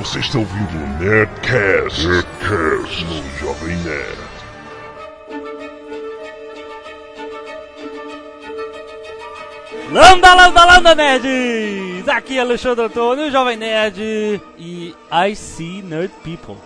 Você 0.00 0.18
está 0.18 0.38
ouvindo 0.38 0.76
o 0.76 0.86
Nerdcast, 0.98 2.06
Nerdcast 2.06 3.04
no 3.04 3.38
Jovem 3.38 3.76
Nerd. 3.84 4.18
Landa, 9.92 10.34
landa, 10.34 10.64
landa, 10.64 10.94
nerds! 10.94 12.06
Aqui 12.08 12.38
é 12.38 12.40
Alexandre 12.40 12.84
Antônio, 12.84 13.30
Jovem 13.30 13.56
Nerd, 13.56 14.40
e 14.58 14.94
I 15.10 15.34
see 15.34 15.82
nerd 15.82 16.12
people. 16.22 16.56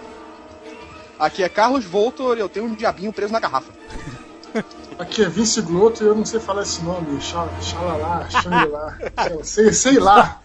Aqui 1.18 1.42
é 1.42 1.48
Carlos 1.48 1.84
Voltor 1.84 2.36
e 2.36 2.40
eu 2.40 2.48
tenho 2.48 2.66
um 2.66 2.74
diabinho 2.74 3.12
preso 3.12 3.32
na 3.32 3.40
garrafa. 3.40 3.72
Aqui 4.98 5.22
é 5.24 5.28
Vince 5.28 5.60
Glotto 5.60 6.04
e 6.04 6.06
eu 6.06 6.14
não 6.14 6.24
sei 6.24 6.38
falar 6.38 6.62
esse 6.62 6.82
nome. 6.82 7.20
Xal- 7.20 7.48
Xalala, 7.60 8.28
Xangri-Lá. 8.30 8.98
sei, 9.42 9.72
sei 9.72 9.98
lá. 9.98 10.40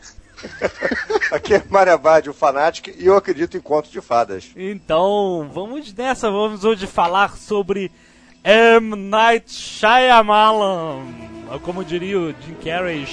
Aqui 1.32 1.54
é 1.56 1.64
Maria 1.70 1.98
Bade, 1.98 2.30
o 2.30 2.34
Fanatic, 2.34 2.96
e 2.98 3.06
eu 3.06 3.16
acredito 3.16 3.58
em 3.58 3.62
contos 3.62 3.92
de 3.92 4.02
fadas. 4.02 4.52
Então, 4.56 5.50
vamos 5.54 5.94
nessa, 5.94 6.30
vamos 6.32 6.64
hoje 6.64 6.88
falar 6.88 7.38
sobre 7.38 7.92
M. 8.44 8.96
Night 8.96 9.52
Shyamalan. 9.52 11.29
Como 11.58 11.84
diria 11.84 12.20
o 12.20 12.30
Jim 12.30 12.56
Carrey, 12.64 13.08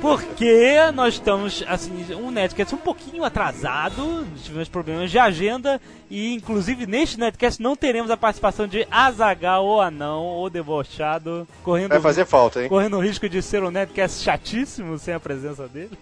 porque 0.00 0.90
nós 0.94 1.14
estamos, 1.14 1.64
assim, 1.66 2.14
um 2.14 2.30
Netcast 2.30 2.74
um 2.74 2.78
pouquinho 2.78 3.24
atrasado, 3.24 4.26
tivemos 4.42 4.68
problemas 4.68 5.10
de 5.10 5.18
agenda, 5.18 5.80
e 6.10 6.34
inclusive 6.34 6.86
neste 6.86 7.18
Netcast 7.18 7.62
não 7.62 7.76
teremos 7.76 8.10
a 8.10 8.16
participação 8.16 8.66
de 8.66 8.86
Azagal 8.90 9.64
ou 9.64 9.80
Anão, 9.80 10.22
ou 10.22 10.50
Debochado, 10.50 11.46
correndo, 11.62 11.90
Vai 11.90 12.00
fazer 12.00 12.26
falta, 12.26 12.62
hein? 12.62 12.68
correndo 12.68 12.96
o 12.96 13.00
risco 13.00 13.28
de 13.28 13.40
ser 13.42 13.62
um 13.62 13.70
Netcast 13.70 14.22
chatíssimo 14.22 14.98
sem 14.98 15.14
a 15.14 15.20
presença 15.20 15.68
dele. 15.68 15.96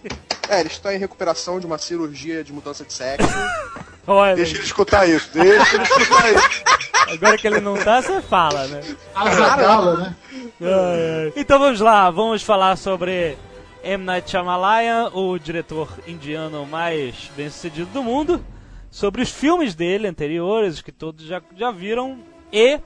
É, 0.49 0.59
ele 0.59 0.69
está 0.69 0.93
em 0.95 0.97
recuperação 0.97 1.59
de 1.59 1.65
uma 1.67 1.77
cirurgia 1.77 2.43
de 2.43 2.51
mudança 2.51 2.83
de 2.83 2.91
sexo. 2.91 3.27
Olha, 4.09 4.35
Deixa 4.35 4.55
ele 4.55 4.63
escutar 4.63 5.07
isso, 5.07 5.29
deixa 5.31 5.75
ele 5.75 5.83
escutar 5.83 6.33
isso. 6.33 6.49
agora 7.13 7.37
que 7.37 7.45
ele 7.47 7.59
não 7.59 7.75
tá, 7.75 8.01
você 8.01 8.21
fala, 8.21 8.65
né? 8.67 8.81
Azagala, 9.13 9.97
né? 9.97 10.15
Ai. 10.61 11.33
Então 11.35 11.59
vamos 11.59 11.79
lá, 11.79 12.09
vamos 12.09 12.41
falar 12.41 12.75
sobre 12.75 13.37
M. 13.83 14.03
Night 14.03 14.31
Shyamalan, 14.31 15.11
o 15.13 15.37
diretor 15.37 15.89
indiano 16.07 16.65
mais 16.65 17.29
bem 17.35 17.49
sucedido 17.49 17.91
do 17.91 18.03
mundo, 18.03 18.43
sobre 18.89 19.21
os 19.21 19.29
filmes 19.29 19.75
dele 19.75 20.07
anteriores, 20.07 20.81
que 20.81 20.91
todos 20.91 21.25
já, 21.25 21.39
já 21.55 21.69
viram, 21.69 22.17
e 22.51 22.79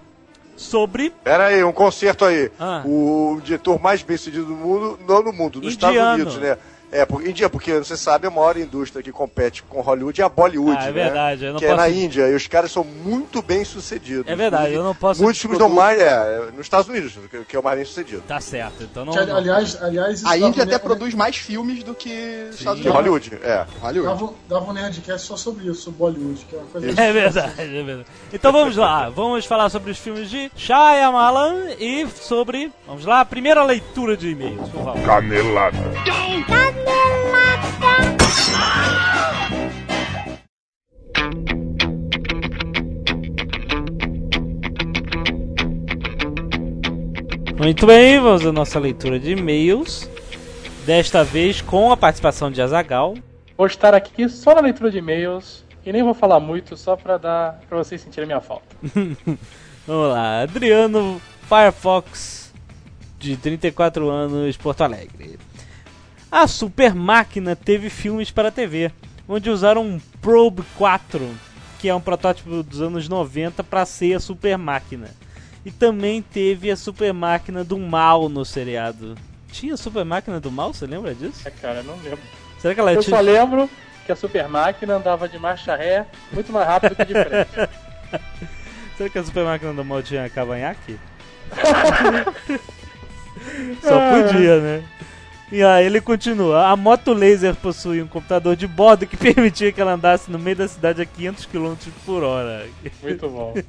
sobre 0.57 1.09
Pera 1.23 1.47
aí, 1.47 1.63
um 1.63 1.71
concerto 1.71 2.25
aí. 2.25 2.51
Ah. 2.59 2.83
O 2.85 3.39
diretor 3.43 3.81
mais 3.81 4.03
bem 4.03 4.17
sucedido 4.17 4.45
do 4.45 4.55
mundo, 4.55 4.99
não 5.07 5.23
no 5.23 5.33
mundo, 5.33 5.61
nos 5.61 5.73
Indiano. 5.73 5.95
Estados 5.95 6.13
Unidos, 6.15 6.37
né? 6.37 6.57
É, 6.93 7.05
por, 7.07 7.25
Índia, 7.27 7.49
porque 7.49 7.73
você 7.79 7.97
sabe, 7.97 8.27
a 8.27 8.29
maior 8.29 8.55
indústria 8.55 9.01
que 9.01 9.11
compete 9.11 9.63
com 9.63 9.81
Hollywood 9.81 10.21
é 10.21 10.23
a 10.23 10.29
Bollywood, 10.29 10.77
Ah, 10.77 10.83
é 10.83 10.85
né? 10.85 10.91
verdade, 10.91 11.43
eu 11.45 11.53
não 11.53 11.59
que 11.59 11.65
é 11.65 11.69
posso- 11.69 11.81
na 11.81 11.89
Índia, 11.89 12.29
e 12.29 12.35
os 12.35 12.45
caras 12.47 12.71
são 12.71 12.83
muito 12.83 13.41
bem 13.41 13.65
sucedidos. 13.65 14.27
É 14.27 14.35
verdade, 14.35 14.73
eu 14.73 14.83
não 14.83 14.93
posso 14.93 15.23
Muitos 15.23 15.41
filmes 15.41 15.57
dão 15.57 15.69
mais, 15.69 15.99
é, 15.99 16.49
nos 16.55 16.61
Estados 16.61 16.87
Unidos, 16.87 17.13
que- 17.31 17.45
que 17.45 17.55
é 17.55 17.59
o 17.59 17.63
mais 17.63 17.77
bem 17.77 17.85
sucedido. 17.85 18.21
Tá 18.27 18.39
certo, 18.39 18.83
então 18.83 19.05
não. 19.05 19.13
Aliás, 19.17 19.81
aliás 19.81 20.19
isso 20.19 20.27
A 20.27 20.37
Índia 20.37 20.61
até 20.63 20.73
ner- 20.73 20.79
produz 20.81 21.15
mais 21.15 21.35
filmes 21.35 21.83
do 21.83 21.95
que 21.95 22.47
os 22.51 22.59
Estados 22.59 22.81
De 22.81 22.87
Unidos. 22.87 22.93
Hollywood, 22.95 23.39
é. 23.43 23.65
Hollywood. 23.81 24.07
Dava, 24.19 24.33
dava 24.47 24.69
um 24.69 24.73
Nerdcast 24.73 25.27
só 25.27 25.35
sobre 25.35 25.65
isso, 25.65 25.81
sobre 25.81 25.97
Bollywood, 25.97 26.45
que 26.47 26.55
é 26.55 26.59
uma 26.59 26.67
coisa 26.67 26.87
É 27.01 27.11
verdade, 27.11 27.53
é 27.57 27.83
verdade. 27.83 28.05
Então 28.31 28.51
vamos 28.51 28.75
lá, 28.77 29.09
vamos 29.09 29.45
falar 29.45 29.69
sobre 29.69 29.89
os 29.89 29.97
filmes 29.97 30.29
de 30.29 30.51
Shyamalan 30.55 31.71
e 31.79 32.07
sobre. 32.21 32.71
Vamos 32.85 33.03
lá, 33.05 33.21
a 33.21 33.25
primeira 33.25 33.63
leitura 33.63 34.15
de 34.15 34.29
e-mails, 34.29 34.69
por 34.69 34.83
favor. 34.83 35.01
Canelada. 35.03 35.77
Muito 47.63 47.87
bem, 47.87 48.19
vamos 48.19 48.45
à 48.45 48.51
nossa 48.51 48.77
leitura 48.77 49.17
de 49.17 49.31
e-mails. 49.31 50.09
Desta 50.85 51.23
vez 51.23 51.61
com 51.61 51.93
a 51.93 51.97
participação 51.97 52.51
de 52.51 52.61
Azagal. 52.61 53.15
Vou 53.57 53.65
estar 53.65 53.93
aqui 53.93 54.27
só 54.27 54.53
na 54.53 54.59
leitura 54.59 54.91
de 54.91 54.97
e-mails 54.97 55.63
e 55.85 55.93
nem 55.93 56.03
vou 56.03 56.13
falar 56.13 56.41
muito, 56.41 56.75
só 56.75 56.97
pra 56.97 57.17
dar 57.17 57.61
para 57.69 57.77
vocês 57.77 58.01
sentirem 58.01 58.25
a 58.25 58.27
minha 58.27 58.41
falta. 58.41 58.65
Vamos 59.87 60.09
lá, 60.09 60.41
Adriano 60.41 61.21
Firefox, 61.47 62.53
de 63.17 63.37
34 63.37 64.09
anos, 64.09 64.57
Porto 64.57 64.81
Alegre. 64.81 65.39
A 66.33 66.47
Super 66.47 66.95
Máquina 66.95 67.55
teve 67.55 67.91
filmes 67.91 68.31
para 68.31 68.49
TV, 68.49 68.91
onde 69.29 69.51
usaram 69.51 69.83
um 69.83 70.01
Probe 70.19 70.63
4, 70.75 71.29
que 71.77 71.87
é 71.87 71.93
um 71.93 72.01
protótipo 72.01 72.63
dos 72.63 72.81
anos 72.81 73.07
90 73.07 73.63
para 73.63 73.85
ser 73.85 74.15
a 74.15 74.19
Super 74.19 74.57
Máquina. 74.57 75.11
E 75.63 75.69
também 75.69 76.23
teve 76.23 76.71
a 76.71 76.75
Super 76.75 77.13
Máquina 77.13 77.63
do 77.63 77.77
Mal 77.77 78.29
no 78.29 78.43
seriado. 78.43 79.13
Tinha 79.51 79.75
a 79.75 79.77
Super 79.77 80.03
Máquina 80.03 80.39
do 80.39 80.51
Mal, 80.51 80.73
você 80.73 80.87
lembra 80.87 81.13
disso? 81.13 81.47
É, 81.47 81.51
cara, 81.51 81.81
eu 81.81 81.83
não 81.83 81.97
lembro. 81.97 82.17
Será 82.57 82.73
que 82.73 82.79
ela 82.79 82.93
Eu 82.93 83.03
tinha... 83.03 83.15
só 83.15 83.21
lembro 83.21 83.69
que 84.03 84.11
a 84.11 84.15
super 84.15 84.49
máquina 84.49 84.95
andava 84.95 85.29
de 85.29 85.37
marcha 85.37 85.75
ré 85.75 86.07
muito 86.31 86.51
mais 86.51 86.67
rápido 86.67 86.95
que 86.95 87.05
de 87.05 87.13
frente. 87.13 87.69
Será 88.97 89.07
que 89.07 89.19
a 89.19 89.23
Super 89.23 89.45
Máquina 89.45 89.71
do 89.71 89.85
Mal 89.85 90.01
tinha 90.01 90.27
cavanhaque? 90.31 90.97
Só 93.83 93.99
podia, 94.09 94.59
né? 94.59 94.83
E 95.51 95.63
aí 95.63 95.85
ele 95.85 96.01
continua. 96.01 96.67
A 96.67 96.75
moto 96.75 97.13
laser 97.13 97.55
possui 97.55 98.01
um 98.01 98.07
computador 98.07 98.55
de 98.55 98.67
bordo 98.67 99.05
que 99.05 99.15
permitia 99.17 99.71
que 99.71 99.79
ela 99.79 99.93
andasse 99.93 100.31
no 100.31 100.39
meio 100.39 100.55
da 100.55 100.67
cidade 100.67 101.01
a 101.01 101.05
500 101.05 101.45
km 101.45 101.75
por 102.05 102.23
hora. 102.23 102.67
Muito 103.01 103.29
bom. 103.29 103.53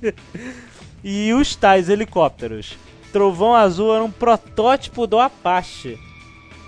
E 1.07 1.35
os 1.35 1.55
tais 1.55 1.91
helicópteros. 1.91 2.79
Trovão 3.13 3.55
Azul 3.55 3.95
era 3.95 4.03
um 4.03 4.11
protótipo 4.11 5.07
do 5.07 5.19
Apache. 5.21 5.99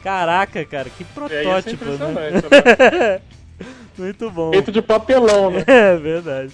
Caraca, 0.02 0.62
cara, 0.66 0.90
que 0.90 1.02
É, 1.02 1.58
isso 1.58 1.70
é 1.70 1.74
protótipo, 1.74 1.84
né? 1.86 2.30
né? 2.30 3.20
Muito 3.96 4.30
bom. 4.30 4.52
Feito 4.52 4.70
de 4.70 4.82
papelão, 4.82 5.50
né? 5.50 5.64
É 5.66 5.96
verdade. 5.96 6.52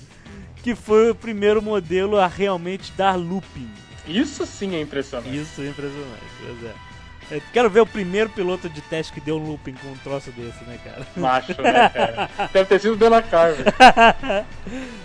Que 0.63 0.77
foi 0.77 1.11
o 1.11 1.15
primeiro 1.15 1.61
modelo 1.61 2.19
a 2.19 2.29
realmente 2.29 2.93
dar 2.97 3.17
looping. 3.17 3.69
Isso 4.07 4.47
sim 4.47 4.77
é 4.77 4.81
impressionante. 4.81 5.37
Isso 5.37 5.61
é 5.61 5.67
impressionante, 5.67 6.23
pois 6.41 6.71
é. 6.71 6.92
Eu 7.33 7.43
quero 7.53 7.71
ver 7.71 7.81
o 7.81 7.87
primeiro 7.87 8.29
piloto 8.29 8.69
de 8.69 8.81
teste 8.83 9.13
que 9.13 9.21
deu 9.21 9.37
um 9.37 9.47
looping 9.47 9.73
com 9.75 9.89
um 9.89 9.97
troço 9.99 10.31
desse, 10.33 10.63
né, 10.65 10.79
cara? 10.85 11.07
Macho, 11.17 11.61
né, 11.63 11.89
cara? 11.89 12.31
Deve 12.53 12.67
ter 12.67 12.81
sido 12.81 12.97
Dana 12.97 13.23
Carver. 13.23 13.65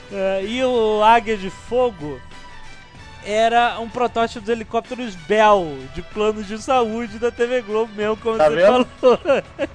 É, 0.10 0.42
e 0.46 0.64
o 0.64 1.04
Águia 1.04 1.36
de 1.36 1.50
Fogo 1.50 2.18
era 3.26 3.78
um 3.78 3.90
protótipo 3.90 4.40
dos 4.40 4.48
helicópteros 4.50 5.16
Bell, 5.16 5.78
de 5.94 6.02
planos 6.02 6.48
de 6.48 6.58
saúde 6.62 7.20
da 7.20 7.30
TV 7.30 7.62
Globo 7.62 7.92
mesmo, 7.94 8.16
como 8.16 8.38
Tá 8.38 8.50
você 8.50 8.56
vendo? 8.56 8.86
falou. 9.02 9.20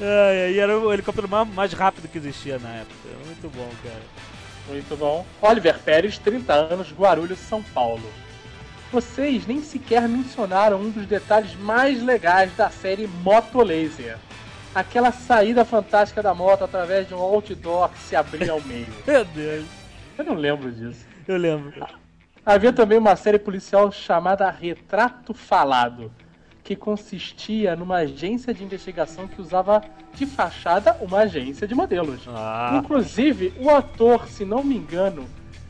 É, 0.00 0.50
e 0.52 0.58
era 0.58 0.78
o 0.78 0.92
helicóptero 0.92 1.26
mais, 1.28 1.48
mais 1.48 1.72
rápido 1.72 2.06
que 2.06 2.18
existia 2.18 2.58
na 2.58 2.68
época. 2.68 2.94
Muito 3.24 3.48
bom, 3.56 3.68
cara. 3.82 4.02
Muito 4.68 4.96
bom. 4.96 5.24
Oliver 5.40 5.78
Pérez, 5.78 6.18
30 6.18 6.52
anos, 6.52 6.92
Guarulhos, 6.92 7.38
São 7.38 7.62
Paulo. 7.62 8.02
Vocês 8.92 9.46
nem 9.46 9.60
sequer 9.62 10.08
mencionaram 10.08 10.80
um 10.80 10.90
dos 10.90 11.06
detalhes 11.06 11.54
mais 11.56 12.02
legais 12.02 12.54
da 12.56 12.70
série 12.70 13.06
Moto 13.06 13.62
Laser. 13.62 14.16
Aquela 14.74 15.10
saída 15.10 15.64
fantástica 15.64 16.22
da 16.22 16.34
moto 16.34 16.64
através 16.64 17.08
de 17.08 17.14
um 17.14 17.18
outdoor 17.18 17.88
que 17.90 17.98
se 17.98 18.14
abria 18.14 18.52
ao 18.52 18.60
meio. 18.60 18.86
Meu 19.06 19.24
Deus, 19.24 19.66
Eu 20.18 20.24
não 20.24 20.34
lembro 20.34 20.70
disso. 20.70 21.04
eu 21.26 21.36
lembro. 21.36 21.84
Havia 22.44 22.72
também 22.72 22.96
uma 22.98 23.16
série 23.16 23.38
policial 23.40 23.90
chamada 23.90 24.48
Retrato 24.50 25.34
Falado, 25.34 26.12
que 26.62 26.76
consistia 26.76 27.74
numa 27.74 27.96
agência 27.96 28.54
de 28.54 28.62
investigação 28.62 29.26
que 29.26 29.40
usava 29.40 29.82
de 30.14 30.26
fachada 30.26 30.96
uma 31.00 31.20
agência 31.20 31.66
de 31.66 31.74
modelos. 31.74 32.20
Ah, 32.28 32.80
Inclusive, 32.82 33.52
o 33.58 33.68
ator, 33.70 34.28
se 34.28 34.44
não 34.44 34.62
me 34.62 34.76
engano, 34.76 35.26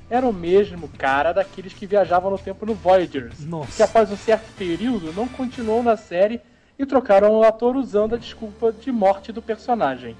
era 0.08 0.26
o 0.26 0.32
mesmo 0.32 0.88
cara 0.96 1.32
daqueles 1.32 1.72
que 1.72 1.86
viajavam 1.86 2.30
no 2.30 2.38
tempo 2.38 2.64
no 2.64 2.74
Voyagers. 2.74 3.44
Nossa. 3.44 3.76
Que 3.76 3.82
após 3.82 4.10
um 4.10 4.16
certo 4.16 4.52
período 4.56 5.12
não 5.12 5.26
continuou 5.26 5.82
na 5.82 5.96
série 5.96 6.40
e 6.78 6.86
trocaram 6.86 7.32
o 7.34 7.42
ator 7.42 7.76
usando 7.76 8.14
a 8.14 8.18
desculpa 8.18 8.72
de 8.72 8.92
morte 8.92 9.32
do 9.32 9.42
personagem. 9.42 10.16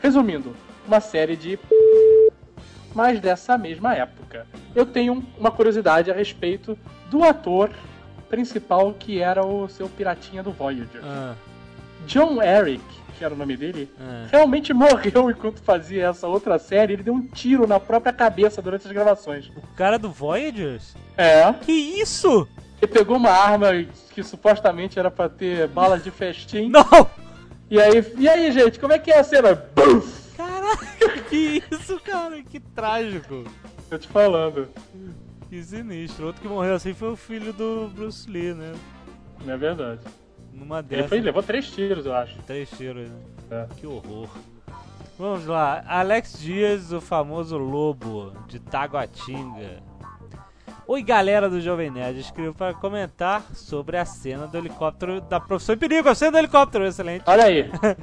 Resumindo, 0.00 0.54
uma 0.86 1.00
série 1.00 1.36
de 1.36 1.58
mas 2.94 3.20
dessa 3.20 3.56
mesma 3.58 3.94
época. 3.94 4.46
Eu 4.74 4.86
tenho 4.86 5.24
uma 5.38 5.50
curiosidade 5.50 6.10
a 6.10 6.14
respeito 6.14 6.78
do 7.10 7.22
ator 7.22 7.70
principal 8.28 8.94
que 8.94 9.20
era 9.20 9.44
o 9.44 9.68
seu 9.68 9.88
piratinha 9.88 10.42
do 10.42 10.50
Voyager. 10.50 11.00
ah, 11.04 11.34
John 12.06 12.42
Eric, 12.42 12.82
que 13.18 13.24
era 13.24 13.34
o 13.34 13.36
nome 13.36 13.56
dele, 13.56 13.90
ah. 14.00 14.26
realmente 14.30 14.72
morreu 14.72 15.28
enquanto 15.28 15.60
fazia 15.60 16.06
essa 16.06 16.28
outra 16.28 16.58
série. 16.58 16.92
Ele 16.92 17.02
deu 17.02 17.12
um 17.12 17.26
tiro 17.26 17.66
na 17.66 17.80
própria 17.80 18.12
cabeça 18.12 18.62
durante 18.62 18.86
as 18.86 18.92
gravações. 18.92 19.48
O 19.48 19.74
cara 19.76 19.98
do 19.98 20.08
Voyagers? 20.08 20.94
É. 21.16 21.52
Que 21.52 21.72
isso? 21.72 22.48
Ele 22.80 22.92
pegou 22.92 23.16
uma 23.16 23.30
arma 23.30 23.68
que 24.14 24.22
supostamente 24.22 24.98
era 24.98 25.10
pra 25.10 25.28
ter 25.28 25.66
balas 25.66 26.04
de 26.04 26.12
festim 26.12 26.70
Não! 26.70 27.10
E 27.68 27.78
aí, 27.80 28.14
e 28.16 28.28
aí, 28.28 28.52
gente, 28.52 28.78
como 28.78 28.92
é 28.92 28.98
que 28.98 29.10
é 29.10 29.18
a 29.18 29.24
cena? 29.24 29.54
Buf! 29.54 30.36
Caralho, 30.36 31.24
que 31.28 31.62
isso, 31.70 32.00
cara? 32.00 32.40
Que 32.42 32.60
trágico. 32.60 33.44
Tô 33.90 33.98
te 33.98 34.08
falando. 34.08 34.68
Que 35.50 35.62
sinistro. 35.62 36.26
Outro 36.26 36.40
que 36.40 36.48
morreu 36.48 36.74
assim 36.74 36.94
foi 36.94 37.10
o 37.10 37.16
filho 37.16 37.52
do 37.52 37.88
Bruce 37.88 38.30
Lee, 38.30 38.54
né? 38.54 38.72
Não 39.44 39.52
é 39.52 39.56
verdade. 39.56 40.00
Numa 40.58 40.84
Ele 40.90 41.04
foi, 41.04 41.20
levou 41.20 41.42
três 41.42 41.70
tiros, 41.70 42.04
eu 42.06 42.14
acho. 42.14 42.36
Três 42.46 42.68
tiros, 42.70 43.08
né? 43.08 43.16
É. 43.50 43.66
Que 43.76 43.86
horror. 43.86 44.28
Vamos 45.18 45.46
lá. 45.46 45.82
Alex 45.86 46.38
Dias, 46.38 46.92
o 46.92 47.00
famoso 47.00 47.56
lobo 47.58 48.32
de 48.46 48.58
Taguatinga. 48.58 49.82
Oi, 50.86 51.02
galera 51.02 51.48
do 51.50 51.60
Jovem 51.60 51.90
Nerd. 51.90 52.18
Escrevo 52.20 52.54
para 52.54 52.72
comentar 52.74 53.42
sobre 53.54 53.96
a 53.96 54.04
cena 54.04 54.46
do 54.46 54.56
helicóptero 54.56 55.20
da 55.20 55.38
Profissão 55.38 55.74
em 55.74 55.78
Perigo. 55.78 56.08
A 56.08 56.14
cena 56.14 56.32
do 56.32 56.38
helicóptero, 56.38 56.86
excelente. 56.86 57.24
Olha 57.26 57.44
aí. 57.44 57.70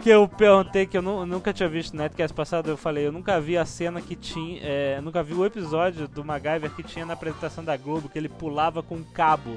Que 0.00 0.10
eu 0.10 0.28
perguntei 0.28 0.86
que 0.86 0.96
eu 0.96 1.02
nu- 1.02 1.26
nunca 1.26 1.52
tinha 1.52 1.68
visto 1.68 1.92
no 1.92 2.00
Netcast 2.00 2.32
passado. 2.32 2.70
Eu 2.70 2.76
falei, 2.76 3.04
eu 3.08 3.10
nunca 3.10 3.40
vi 3.40 3.58
a 3.58 3.64
cena 3.64 4.00
que 4.00 4.14
tinha. 4.14 4.60
É, 4.62 5.00
nunca 5.00 5.24
vi 5.24 5.34
o 5.34 5.44
episódio 5.44 6.06
do 6.06 6.24
MacGyver 6.24 6.70
que 6.70 6.84
tinha 6.84 7.04
na 7.04 7.14
apresentação 7.14 7.64
da 7.64 7.76
Globo, 7.76 8.08
que 8.08 8.16
ele 8.16 8.28
pulava 8.28 8.80
com 8.80 8.94
um 8.94 9.02
cabo 9.02 9.56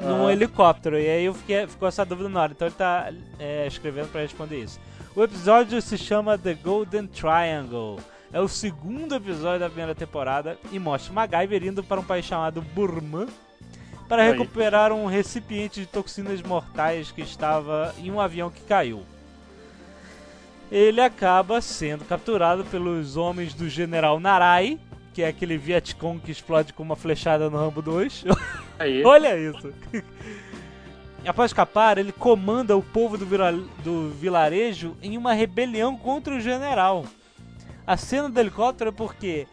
num 0.00 0.26
Ah. 0.26 0.32
helicóptero. 0.32 0.98
E 0.98 1.08
aí 1.08 1.24
eu 1.24 1.34
fiquei, 1.34 1.66
ficou 1.66 1.88
essa 1.88 2.04
dúvida 2.04 2.28
na 2.28 2.42
hora. 2.42 2.52
Então 2.52 2.68
ele 2.68 2.74
tá 2.76 3.12
é, 3.38 3.66
escrevendo 3.66 4.08
pra 4.08 4.20
responder 4.22 4.58
isso. 4.62 4.78
O 5.14 5.22
episódio 5.22 5.80
se 5.82 5.98
chama 5.98 6.38
The 6.38 6.54
Golden 6.54 7.06
Triangle. 7.06 7.98
É 8.32 8.40
o 8.40 8.46
segundo 8.48 9.14
episódio 9.14 9.60
da 9.60 9.66
primeira 9.68 9.94
temporada 9.94 10.58
e 10.70 10.78
mostra 10.78 11.12
MacGyver 11.14 11.64
indo 11.64 11.82
para 11.82 11.98
um 12.00 12.04
país 12.04 12.24
chamado 12.26 12.60
Burma 12.60 13.26
para 14.06 14.22
Aí. 14.22 14.30
recuperar 14.32 14.92
um 14.92 15.06
recipiente 15.06 15.80
de 15.80 15.86
toxinas 15.86 16.42
mortais 16.42 17.10
que 17.10 17.22
estava 17.22 17.94
em 17.98 18.10
um 18.10 18.20
avião 18.20 18.50
que 18.50 18.60
caiu. 18.62 19.02
Ele 20.70 21.00
acaba 21.00 21.60
sendo 21.62 22.04
capturado 22.04 22.64
pelos 22.66 23.16
homens 23.16 23.54
do 23.54 23.68
General 23.68 24.20
Narai, 24.20 24.78
que 25.18 25.22
é 25.24 25.26
aquele 25.26 25.58
Vietcong 25.58 26.20
que 26.20 26.30
explode 26.30 26.72
com 26.72 26.80
uma 26.80 26.94
flechada 26.94 27.50
no 27.50 27.58
Rambo 27.58 27.82
2. 27.82 28.24
Aí. 28.78 29.04
Olha 29.04 29.36
isso. 29.36 29.74
Após 31.26 31.50
escapar, 31.50 31.98
ele 31.98 32.12
comanda 32.12 32.76
o 32.76 32.82
povo 32.84 33.18
do, 33.18 33.26
do 33.82 34.10
vilarejo 34.10 34.96
em 35.02 35.18
uma 35.18 35.32
rebelião 35.32 35.96
contra 35.96 36.36
o 36.36 36.40
general. 36.40 37.04
A 37.84 37.96
cena 37.96 38.30
do 38.30 38.38
helicóptero 38.38 38.90
é 38.90 38.92
porque 38.92 39.48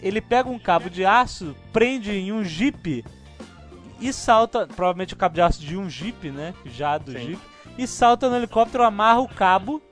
ele 0.00 0.22
pega 0.22 0.48
um 0.48 0.58
cabo 0.58 0.88
de 0.88 1.04
aço, 1.04 1.54
prende 1.74 2.12
em 2.12 2.32
um 2.32 2.42
jipe 2.42 3.04
e 4.00 4.10
salta, 4.14 4.66
provavelmente 4.66 5.12
o 5.12 5.18
cabo 5.18 5.34
de 5.34 5.42
aço 5.42 5.60
de 5.60 5.76
um 5.76 5.90
jipe, 5.90 6.30
né? 6.30 6.54
Já 6.64 6.96
do 6.96 7.12
jipe, 7.12 7.42
e 7.76 7.86
salta 7.86 8.30
no 8.30 8.36
helicóptero, 8.36 8.82
amarra 8.82 9.20
o 9.20 9.28
cabo, 9.28 9.82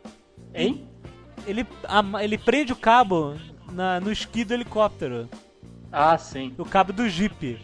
Hein? 0.54 0.88
ele, 1.46 1.66
ele 2.22 2.38
prende 2.38 2.72
o 2.72 2.76
cabo 2.76 3.34
na- 3.74 4.00
no 4.00 4.10
esqui 4.12 4.44
do 4.44 4.54
helicóptero 4.54 5.28
Ah, 5.92 6.16
sim. 6.16 6.54
o 6.58 6.64
cabo 6.64 6.92
do 6.92 7.08
Jeep. 7.08 7.58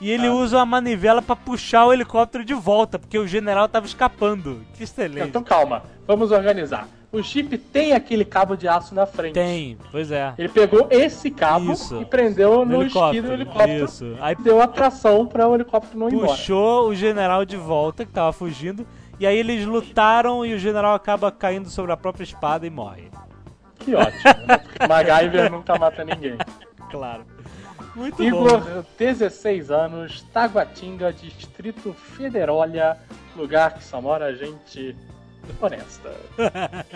E 0.00 0.10
ele 0.10 0.26
Ah. 0.26 0.32
usa 0.32 0.56
uma 0.58 0.66
manivela 0.66 1.22
pra 1.22 1.36
puxar 1.36 1.86
o 1.86 1.92
helicóptero 1.92 2.44
de 2.44 2.52
volta, 2.54 2.98
porque 2.98 3.18
o 3.18 3.26
general 3.26 3.68
tava 3.68 3.86
escapando. 3.86 4.60
Que 4.74 4.84
excelente. 4.84 5.28
Então 5.28 5.42
calma, 5.42 5.82
vamos 6.06 6.30
organizar. 6.30 6.86
O 7.12 7.22
Jeep 7.22 7.56
tem 7.58 7.92
aquele 7.92 8.24
cabo 8.24 8.56
de 8.56 8.66
aço 8.66 8.92
na 8.92 9.06
frente. 9.06 9.34
Tem, 9.34 9.78
pois 9.92 10.10
é. 10.10 10.34
Ele 10.36 10.48
pegou 10.48 10.88
esse 10.90 11.30
cabo 11.30 11.72
Isso. 11.72 12.02
e 12.02 12.04
prendeu 12.04 12.64
no, 12.64 12.78
No 12.78 12.82
esqui 12.82 12.98
do 12.98 13.32
helicóptero, 13.32 13.32
helicóptero. 13.34 13.84
isso. 13.84 14.16
Aí- 14.20 14.34
deu 14.34 14.60
a 14.60 14.66
tração 14.66 15.24
para 15.24 15.46
o 15.48 15.54
helicóptero 15.54 15.96
não 15.96 16.08
ir 16.08 16.14
embora. 16.14 16.32
Puxou 16.32 16.88
o 16.88 16.94
general 16.94 17.44
de 17.44 17.56
volta, 17.56 18.04
que 18.04 18.10
tava 18.12 18.32
fugindo. 18.32 18.84
E 19.20 19.26
aí 19.28 19.38
eles 19.38 19.64
lutaram 19.64 20.44
e 20.44 20.54
o 20.54 20.58
general 20.58 20.92
acaba 20.92 21.30
caindo 21.30 21.70
sobre 21.70 21.92
a 21.92 21.96
própria 21.96 22.24
espada 22.24 22.66
e 22.66 22.70
morre. 22.70 23.08
Que 23.84 23.94
ótimo. 23.94 24.22
MacGyver 24.88 25.50
nunca 25.50 25.78
mata 25.78 26.04
ninguém. 26.04 26.38
Claro. 26.90 27.26
Muito 27.94 28.22
Igor, 28.22 28.60
bom. 28.60 28.84
16 28.98 29.70
anos, 29.70 30.22
Taguatinga, 30.32 31.12
Distrito 31.12 31.92
Federólia, 31.92 32.96
lugar 33.36 33.74
que 33.74 33.84
só 33.84 34.00
mora 34.00 34.34
gente 34.34 34.96
honesta. 35.60 36.12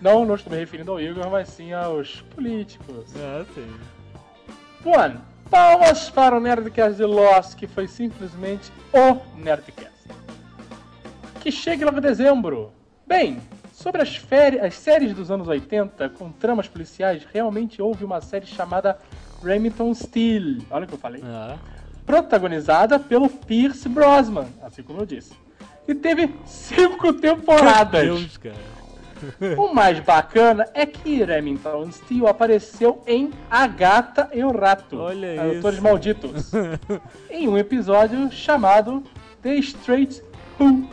Não, 0.00 0.24
não 0.24 0.34
estou 0.34 0.52
me 0.52 0.58
referindo 0.58 0.90
ao 0.90 1.00
Igor, 1.00 1.30
mas 1.30 1.48
sim 1.48 1.72
aos 1.72 2.22
políticos. 2.34 3.14
É, 3.14 3.44
sim. 3.54 3.72
One, 4.84 5.20
palmas 5.48 6.10
para 6.10 6.36
o 6.36 6.40
Nerdcast 6.40 6.96
de 6.96 7.04
Lost, 7.04 7.54
que 7.54 7.68
foi 7.68 7.86
simplesmente 7.86 8.72
o 8.92 9.20
Nerdcast. 9.38 9.92
Que 11.40 11.52
chegue 11.52 11.84
logo 11.84 11.98
em 11.98 12.00
dezembro. 12.00 12.72
Bem, 13.12 13.38
sobre 13.74 14.00
as, 14.00 14.20
as 14.62 14.74
séries 14.74 15.14
dos 15.14 15.30
anos 15.30 15.46
80 15.46 16.08
com 16.10 16.30
tramas 16.32 16.66
policiais, 16.66 17.26
realmente 17.30 17.82
houve 17.82 18.04
uma 18.04 18.22
série 18.22 18.46
chamada 18.46 18.96
Remington 19.44 19.94
Steele. 19.94 20.66
Olha 20.70 20.84
o 20.84 20.88
que 20.88 20.94
eu 20.94 20.98
falei. 20.98 21.22
É. 21.22 21.58
Protagonizada 22.06 22.98
pelo 22.98 23.28
Pierce 23.28 23.86
Brosnan, 23.86 24.46
assim 24.62 24.82
como 24.82 25.00
eu 25.00 25.06
disse. 25.06 25.34
E 25.86 25.94
teve 25.94 26.34
cinco 26.46 27.12
temporadas. 27.12 28.02
Meu 28.02 28.16
Deus, 28.16 28.38
cara. 28.38 28.72
O 29.58 29.72
mais 29.74 30.00
bacana 30.00 30.66
é 30.72 30.86
que 30.86 31.22
Remington 31.22 31.92
Steele 31.92 32.26
apareceu 32.26 33.02
em 33.06 33.30
A 33.50 33.66
Gata 33.66 34.30
e 34.32 34.42
o 34.42 34.50
Rato. 34.50 34.98
Olha 34.98 35.40
Autores 35.42 35.74
isso. 35.74 35.82
Malditos. 35.82 36.50
em 37.30 37.46
um 37.46 37.58
episódio 37.58 38.32
chamado 38.32 39.02
The 39.42 39.54
Straight 39.56 40.22
Who, 40.58 40.88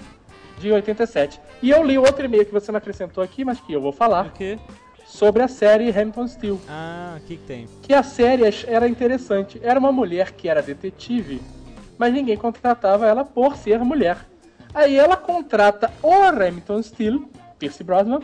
de 0.60 0.72
87. 0.72 1.49
E 1.62 1.70
eu 1.70 1.84
li 1.84 1.98
outro 1.98 2.24
e-mail 2.26 2.46
que 2.46 2.52
você 2.54 2.72
não 2.72 2.78
acrescentou 2.78 3.24
aqui, 3.24 3.44
mas 3.44 3.60
que 3.60 3.74
eu 3.74 3.82
vou 3.82 3.90
O 3.92 3.94
falar, 3.94 4.32
quê? 4.32 4.58
sobre 5.06 5.42
a 5.44 5.48
série 5.48 5.90
Remington 5.92 6.28
Steele. 6.28 6.60
Ah, 6.70 7.18
o 7.18 7.22
que, 7.28 7.36
que 7.36 7.44
tem? 7.44 7.68
Que 7.82 7.94
a 7.94 8.04
série 8.04 8.44
era 8.68 8.88
interessante. 8.88 9.60
Era 9.64 9.80
uma 9.80 9.92
mulher 9.92 10.32
que 10.32 10.48
era 10.48 10.62
detetive, 10.62 11.42
mas 11.98 12.14
ninguém 12.14 12.38
contratava 12.38 13.06
ela 13.08 13.26
por 13.26 13.58
ser 13.58 13.80
mulher. 13.80 14.18
Aí 14.74 14.96
ela 14.96 15.18
contrata 15.18 15.92
o 16.02 16.30
Remington 16.30 16.82
Steele, 16.82 17.26
Pierce 17.58 17.84
Brosnan, 17.84 18.20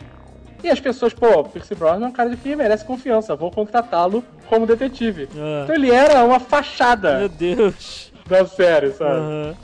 e 0.64 0.70
as 0.70 0.80
pessoas, 0.80 1.12
pô, 1.12 1.44
Pierce 1.44 1.74
Brosnan 1.74 2.06
é 2.06 2.08
um 2.08 2.12
cara 2.12 2.30
de 2.30 2.36
que 2.36 2.56
merece 2.56 2.84
confiança, 2.84 3.36
vou 3.36 3.50
contratá-lo 3.50 4.24
como 4.48 4.64
detetive. 4.66 5.28
Ah. 5.36 5.62
Então 5.64 5.74
ele 5.74 5.90
era 5.90 6.20
uma 6.24 6.38
Meu 6.38 6.40
fachada 6.40 7.28
Deus. 7.28 8.10
da 8.26 8.46
série, 8.46 8.92
sabe? 8.92 9.10
Aham. 9.20 9.54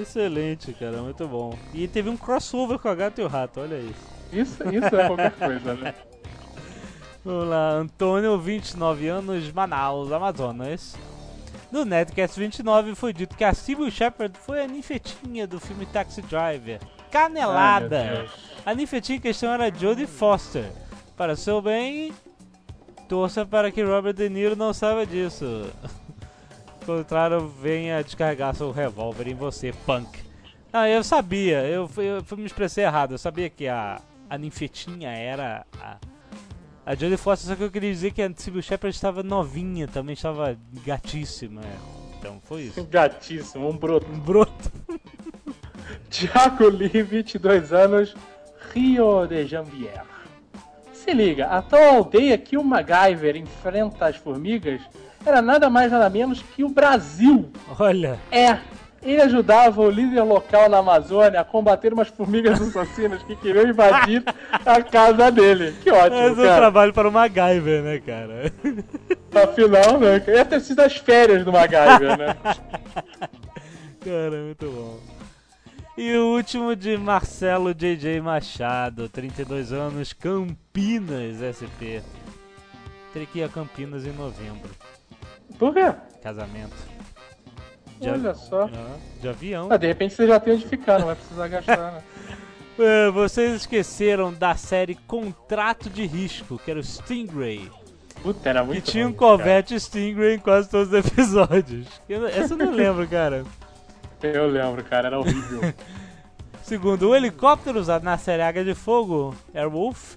Excelente, 0.00 0.72
cara, 0.72 1.02
muito 1.02 1.26
bom. 1.28 1.56
E 1.74 1.86
teve 1.86 2.08
um 2.08 2.16
crossover 2.16 2.78
com 2.78 2.88
a 2.88 2.94
gata 2.94 3.20
e 3.20 3.24
o 3.24 3.28
rato, 3.28 3.60
olha 3.60 3.78
isso. 3.78 4.20
Isso, 4.32 4.62
isso 4.74 4.96
é 4.96 5.06
qualquer 5.06 5.32
coisa, 5.32 5.74
né? 5.74 5.94
Vamos 7.24 7.48
lá, 7.48 7.72
Antônio, 7.72 8.38
29 8.38 9.08
anos, 9.08 9.52
Manaus, 9.52 10.10
Amazonas. 10.10 10.96
No 11.70 11.84
Netcast 11.84 12.38
29 12.38 12.94
foi 12.94 13.12
dito 13.12 13.36
que 13.36 13.44
a 13.44 13.52
Sybil 13.52 13.90
Shepard 13.90 14.36
foi 14.38 14.62
a 14.62 14.66
ninfetinha 14.66 15.46
do 15.46 15.60
filme 15.60 15.84
Taxi 15.86 16.22
Driver. 16.22 16.80
Ai, 16.82 16.88
Canelada! 17.10 18.04
Deus. 18.04 18.30
a 18.64 18.74
ninfetinha 18.74 19.18
em 19.18 19.20
questão 19.20 19.52
era 19.52 19.70
Jodie 19.72 20.06
Foster. 20.06 20.64
Para 21.16 21.36
seu 21.36 21.60
bem, 21.60 22.12
torça 23.08 23.44
para 23.44 23.70
que 23.70 23.82
Robert 23.82 24.14
De 24.14 24.28
Niro 24.30 24.56
não 24.56 24.72
saiba 24.72 25.04
disso. 25.04 25.70
Contrário, 26.84 27.46
venha 27.48 28.02
descarregar 28.02 28.54
seu 28.54 28.70
revólver 28.70 29.28
em 29.28 29.34
você, 29.34 29.72
punk. 29.86 30.08
Ah, 30.72 30.88
eu 30.88 31.02
sabia, 31.04 31.64
eu, 31.66 31.86
fui- 31.88 32.04
eu, 32.06 32.24
me 32.36 32.44
expressei 32.44 32.84
errado. 32.84 33.12
Eu 33.12 33.18
sabia 33.18 33.50
que 33.50 33.66
a, 33.68 34.00
a 34.28 34.38
ninfetinha 34.38 35.10
era 35.10 35.66
a, 35.80 35.96
a 36.86 36.94
Jodie 36.94 37.16
Foster, 37.16 37.48
só 37.50 37.56
que 37.56 37.62
eu 37.62 37.70
queria 37.70 37.90
dizer 37.90 38.12
que 38.12 38.22
a 38.22 38.30
Sybil 38.34 38.62
Shepard 38.62 38.94
estava 38.94 39.22
novinha, 39.22 39.86
também 39.88 40.12
estava 40.14 40.56
gatíssima. 40.84 41.60
é. 41.62 41.76
Então 42.18 42.40
foi 42.44 42.62
isso. 42.62 42.84
Gatíssimo, 42.90 43.68
um 43.68 43.76
broto. 43.76 44.06
Um 44.10 44.18
broto. 44.18 44.70
Tiago 46.08 46.68
Lee, 46.68 47.02
22 47.02 47.72
anos, 47.72 48.14
Rio 48.72 49.26
de 49.26 49.46
Janvier. 49.46 50.04
Se 50.92 51.12
liga, 51.12 51.46
a 51.46 51.62
tal 51.62 51.96
aldeia 51.96 52.36
que 52.36 52.56
o 52.58 52.62
MacGyver 52.64 53.36
enfrenta 53.36 54.06
as 54.06 54.16
formigas 54.16 54.80
era 55.24 55.42
nada 55.42 55.68
mais 55.70 55.90
nada 55.92 56.08
menos 56.10 56.42
que 56.42 56.64
o 56.64 56.68
Brasil. 56.68 57.50
Olha, 57.78 58.18
É, 58.30 58.58
ele 59.02 59.22
ajudava 59.22 59.80
o 59.80 59.90
líder 59.90 60.22
local 60.22 60.68
na 60.68 60.78
Amazônia 60.78 61.40
a 61.40 61.44
combater 61.44 61.92
umas 61.92 62.08
formigas 62.08 62.60
assassinas 62.60 63.22
que 63.22 63.34
queriam 63.36 63.66
invadir 63.66 64.22
a 64.66 64.82
casa 64.82 65.30
dele. 65.30 65.74
Que 65.82 65.90
ótimo, 65.90 66.20
mas 66.20 66.38
eu 66.38 66.44
cara. 66.44 66.56
trabalho 66.56 66.92
para 66.92 67.08
o 67.08 67.12
MacGyver, 67.12 67.82
né, 67.82 67.98
cara? 68.00 68.52
Afinal, 69.34 69.98
né? 69.98 70.22
Ia 70.26 70.44
ter 70.44 70.60
sido 70.60 70.80
as 70.80 70.96
férias 70.96 71.44
do 71.44 71.52
MacGyver, 71.52 72.18
né? 72.18 72.36
Cara, 74.02 74.30
muito 74.44 74.66
bom. 74.66 74.98
E 75.96 76.16
o 76.16 76.34
último 76.34 76.74
de 76.74 76.96
Marcelo 76.96 77.74
JJ 77.74 78.18
Machado, 78.22 79.06
32 79.10 79.72
anos, 79.74 80.14
Campinas 80.14 81.36
SP. 81.44 82.00
Terei 83.12 83.26
que 83.26 83.40
ir 83.40 83.42
a 83.42 83.48
Campinas 83.50 84.06
em 84.06 84.12
novembro. 84.12 84.70
Por 85.60 85.72
quê? 85.72 85.94
Casamento. 86.22 86.74
Olha 88.02 88.34
só. 88.34 88.64
Ah, 88.74 88.96
de 89.20 89.28
avião. 89.28 89.68
Ah, 89.70 89.76
de 89.76 89.86
repente 89.86 90.14
você 90.14 90.26
já 90.26 90.40
tem 90.40 90.54
onde 90.54 90.66
ficar, 90.66 90.98
não 90.98 91.06
vai 91.06 91.14
precisar 91.14 91.46
gastar, 91.48 91.92
né? 91.92 92.02
É, 92.78 93.10
vocês 93.10 93.52
esqueceram 93.52 94.32
da 94.32 94.54
série 94.56 94.94
Contrato 94.94 95.90
de 95.90 96.06
Risco, 96.06 96.58
que 96.58 96.70
era 96.70 96.80
o 96.80 96.82
Stingray. 96.82 97.70
Puta, 98.22 98.48
era 98.48 98.64
muito 98.64 98.80
tinha 98.90 99.06
um 99.06 99.12
cara. 99.12 99.18
Corvette 99.18 99.78
Stingray 99.78 100.36
em 100.36 100.38
quase 100.38 100.70
todos 100.70 100.88
os 100.90 100.94
episódios. 101.06 101.86
Eu- 102.08 102.26
Essa 102.26 102.54
eu 102.54 102.56
não 102.56 102.72
lembro, 102.72 103.06
cara. 103.06 103.44
Eu 104.22 104.46
lembro, 104.46 104.82
cara, 104.84 105.08
era 105.08 105.18
horrível. 105.20 105.60
Segundo, 106.62 107.10
o 107.10 107.14
helicóptero 107.16 107.78
usado 107.78 108.02
na 108.02 108.16
série 108.16 108.40
Águia 108.42 108.64
de 108.64 108.74
Fogo, 108.74 109.34
Airwolf, 109.54 110.14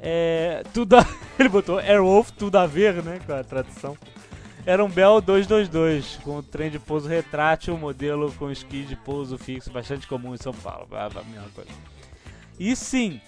é, 0.00 0.62
tudo 0.72 0.96
a- 0.96 1.06
ele 1.38 1.50
botou 1.50 1.78
Airwolf, 1.78 2.30
tudo 2.30 2.56
a 2.56 2.66
ver, 2.66 3.02
né, 3.02 3.20
com 3.26 3.34
a 3.34 3.44
tradução. 3.44 3.98
Era 4.66 4.84
um 4.84 4.88
Bell 4.88 5.20
222, 5.20 6.18
com 6.24 6.42
trem 6.42 6.68
de 6.68 6.80
pouso 6.80 7.08
retrátil, 7.08 7.78
modelo 7.78 8.32
com 8.32 8.50
esqui 8.50 8.82
de 8.82 8.96
pouso 8.96 9.38
fixo, 9.38 9.70
bastante 9.70 10.08
comum 10.08 10.34
em 10.34 10.38
São 10.38 10.52
Paulo. 10.52 10.88
A 10.90 11.04
a 11.04 11.22
mesma 11.22 11.48
coisa. 11.54 11.70
E 12.58 12.74
sim, 12.74 13.20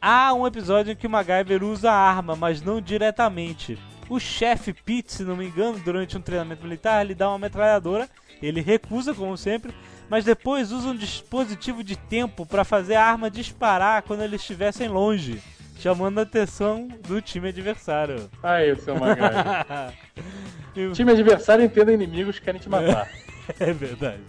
há 0.00 0.32
um 0.32 0.46
episódio 0.46 0.92
em 0.92 0.96
que 0.96 1.08
o 1.08 1.10
MacGyver 1.10 1.64
usa 1.64 1.90
a 1.90 1.96
arma, 1.96 2.36
mas 2.36 2.62
não 2.62 2.80
diretamente. 2.80 3.76
O 4.08 4.20
chefe 4.20 4.72
Pete, 4.72 5.12
se 5.12 5.24
não 5.24 5.36
me 5.36 5.48
engano, 5.48 5.80
durante 5.80 6.16
um 6.16 6.20
treinamento 6.20 6.62
militar, 6.62 7.04
lhe 7.04 7.14
dá 7.14 7.28
uma 7.28 7.40
metralhadora. 7.40 8.08
Ele 8.40 8.60
recusa, 8.60 9.12
como 9.12 9.36
sempre, 9.36 9.74
mas 10.08 10.24
depois 10.24 10.70
usa 10.70 10.90
um 10.90 10.96
dispositivo 10.96 11.82
de 11.82 11.96
tempo 11.96 12.46
para 12.46 12.62
fazer 12.62 12.94
a 12.94 13.04
arma 13.04 13.28
disparar 13.28 14.02
quando 14.02 14.22
eles 14.22 14.40
estivessem 14.40 14.86
longe, 14.86 15.42
chamando 15.80 16.20
a 16.20 16.22
atenção 16.22 16.86
do 17.02 17.20
time 17.20 17.48
adversário. 17.48 18.30
Aí, 18.44 18.76
seu 18.76 18.94
MacGyver. 18.94 19.92
E- 20.74 20.92
Time 20.92 21.12
adversário 21.12 21.64
entenda 21.64 21.92
inimigos 21.92 22.38
que 22.38 22.44
querem 22.44 22.60
te 22.60 22.68
matar. 22.68 23.08
É 23.58 23.72
verdade. 23.72 24.20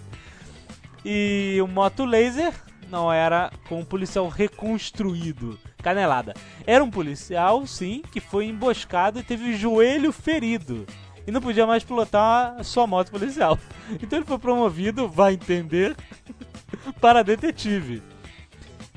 E 1.03 1.57
o 1.61 1.67
moto 1.67 2.05
laser 2.05 2.53
não 2.89 3.11
era 3.11 3.51
com 3.67 3.81
um 3.81 3.85
policial 3.85 4.29
reconstruído. 4.29 5.59
Canelada. 5.83 6.33
Era 6.65 6.81
um 6.83 6.89
policial, 6.89 7.67
sim, 7.67 8.01
que 8.13 8.21
foi 8.21 8.45
emboscado 8.45 9.19
e 9.19 9.23
teve 9.23 9.51
o 9.51 9.57
joelho 9.57 10.11
ferido. 10.13 10.85
E 11.27 11.31
não 11.31 11.41
podia 11.41 11.67
mais 11.67 11.83
pilotar 11.83 12.55
a 12.57 12.63
sua 12.63 12.87
moto 12.87 13.11
policial. 13.11 13.57
Então 14.01 14.19
ele 14.19 14.25
foi 14.25 14.37
promovido, 14.39 15.09
vai 15.09 15.33
entender, 15.33 15.95
para 17.01 17.23
detetive. 17.23 18.01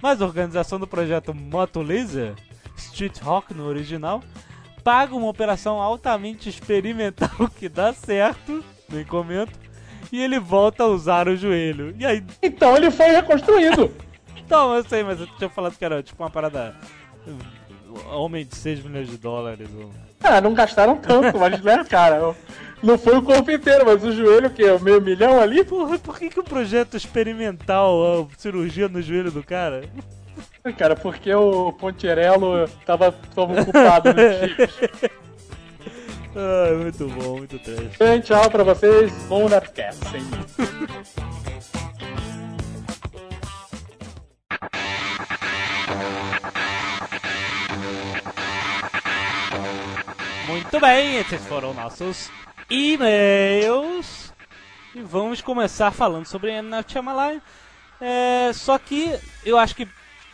Mas 0.01 0.21
a 0.23 0.27
organização 0.27 0.79
do 0.79 0.87
projeto 0.87 1.33
Moto 1.35 1.81
Laser, 1.83 2.35
Street 2.77 3.19
Rock 3.21 3.55
no 3.55 3.65
original, 3.67 4.23
paga 4.83 5.15
uma 5.15 5.29
operação 5.29 5.81
altamente 5.81 6.49
experimental 6.49 7.49
que 7.59 7.69
dá 7.69 7.93
certo, 7.93 8.65
nem 8.89 9.05
comento, 9.05 9.59
e 10.11 10.21
ele 10.21 10.39
volta 10.39 10.85
a 10.85 10.87
usar 10.87 11.29
o 11.29 11.37
joelho. 11.37 11.95
E 11.99 12.05
aí, 12.05 12.23
Então 12.43 12.77
ele 12.77 12.91
foi 12.91 13.09
reconstruído. 13.09 13.91
então, 14.37 14.75
eu 14.75 14.85
sei, 14.85 15.03
mas 15.03 15.21
eu 15.21 15.27
tinha 15.39 15.49
falado 15.49 15.77
que 15.77 15.85
era 15.85 16.03
tipo 16.03 16.23
uma 16.23 16.31
parada. 16.31 16.75
Homem 18.11 18.45
de 18.45 18.57
6 18.57 18.83
milhões 18.83 19.09
de 19.09 19.17
dólares. 19.17 19.69
Ou... 19.75 19.91
Ah, 20.23 20.41
não 20.41 20.55
gastaram 20.55 20.97
tanto, 20.97 21.39
mas 21.39 21.61
né, 21.63 21.85
cara, 21.85 22.35
não 22.83 22.99
foi 22.99 23.17
o 23.17 23.23
corpo 23.23 23.51
inteiro, 23.51 23.85
mas 23.87 24.03
o 24.03 24.13
joelho, 24.13 24.49
o 24.49 24.51
quê? 24.51 24.65
Meio 24.81 25.01
milhão 25.01 25.41
ali? 25.41 25.65
Porra, 25.65 25.99
por 25.99 26.19
que, 26.19 26.29
que 26.29 26.41
o 26.41 26.45
projeto 26.45 26.97
experimental, 26.97 28.23
a 28.23 28.41
cirurgia 28.41 28.89
no 28.89 29.01
joelho 29.01 29.31
do 29.31 29.43
cara? 29.43 29.85
Cara, 30.79 30.95
porque 30.97 31.33
o 31.35 31.73
Pontirello 31.73 32.69
tava, 32.87 33.13
tava 33.35 33.61
ocupado 33.63 34.13
nos 34.15 34.39
filmes. 34.39 35.13
Ah, 36.35 36.73
muito 36.83 37.07
bom, 37.09 37.37
muito 37.37 37.59
trash. 37.59 37.95
Gente, 37.99 38.29
tchau 38.29 38.51
pra 38.51 38.65
vocês, 38.65 39.13
bom 39.29 39.51
Nerdcast. 39.51 40.17
hein? 40.17 40.23
Muito 50.47 50.81
bem, 50.81 51.17
esses 51.19 51.45
foram 51.47 51.73
nossos 51.75 52.31
e-mails. 52.69 54.33
E 54.95 55.01
vamos 55.01 55.41
começar 55.41 55.91
falando 55.91 56.27
sobre 56.27 56.51
M. 56.53 56.69
Night 56.69 56.93
Shyamalan. 56.93 57.41
É, 58.01 58.51
só 58.53 58.79
que 58.79 59.19
eu 59.45 59.57
acho 59.59 59.75
que 59.75 59.89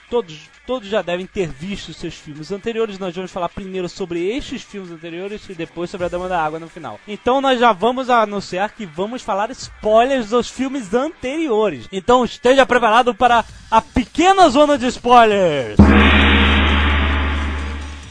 todos, 0.08 0.38
todos 0.66 0.88
já 0.88 1.02
devem 1.02 1.26
ter 1.26 1.48
visto 1.48 1.92
seus 1.94 2.14
filmes 2.14 2.50
anteriores. 2.50 2.98
Nós 2.98 3.14
vamos 3.14 3.30
falar 3.30 3.48
primeiro 3.48 3.88
sobre 3.88 4.28
estes 4.36 4.62
filmes 4.62 4.90
anteriores 4.90 5.48
e 5.48 5.54
depois 5.54 5.90
sobre 5.90 6.06
a 6.06 6.08
Dama 6.08 6.28
da 6.28 6.42
Água 6.42 6.58
no 6.58 6.68
final. 6.68 6.98
Então 7.06 7.40
nós 7.40 7.60
já 7.60 7.72
vamos 7.72 8.10
anunciar 8.10 8.72
que 8.72 8.86
vamos 8.86 9.22
falar 9.22 9.50
spoilers 9.50 10.30
dos 10.30 10.48
filmes 10.48 10.92
anteriores. 10.94 11.86
Então 11.92 12.24
esteja 12.24 12.66
preparado 12.66 13.14
para 13.14 13.44
a 13.70 13.80
pequena 13.80 14.48
zona 14.48 14.78
de 14.78 14.86
spoilers. 14.86 15.76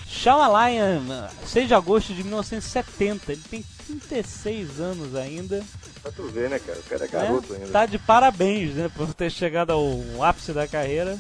Shyamalan, 0.08 1.30
6 1.46 1.68
de 1.68 1.74
agosto 1.74 2.14
de 2.14 2.24
1970, 2.24 3.32
ele 3.32 3.42
tem 3.50 3.64
36 3.88 4.80
anos 4.80 5.16
ainda. 5.16 5.64
Pra 6.02 6.12
tu 6.12 6.24
ver, 6.24 6.50
né, 6.50 6.60
cara? 6.60 6.80
O 6.80 6.84
cara 6.84 7.06
é 7.06 7.08
né? 7.08 7.12
garoto 7.12 7.54
ainda. 7.54 7.68
Tá 7.68 7.86
de 7.86 8.00
parabéns, 8.00 8.74
né, 8.74 8.90
por 8.94 9.14
ter 9.14 9.30
chegado 9.30 9.72
ao 9.72 10.24
ápice 10.24 10.52
da 10.54 10.68
carreira. 10.68 11.18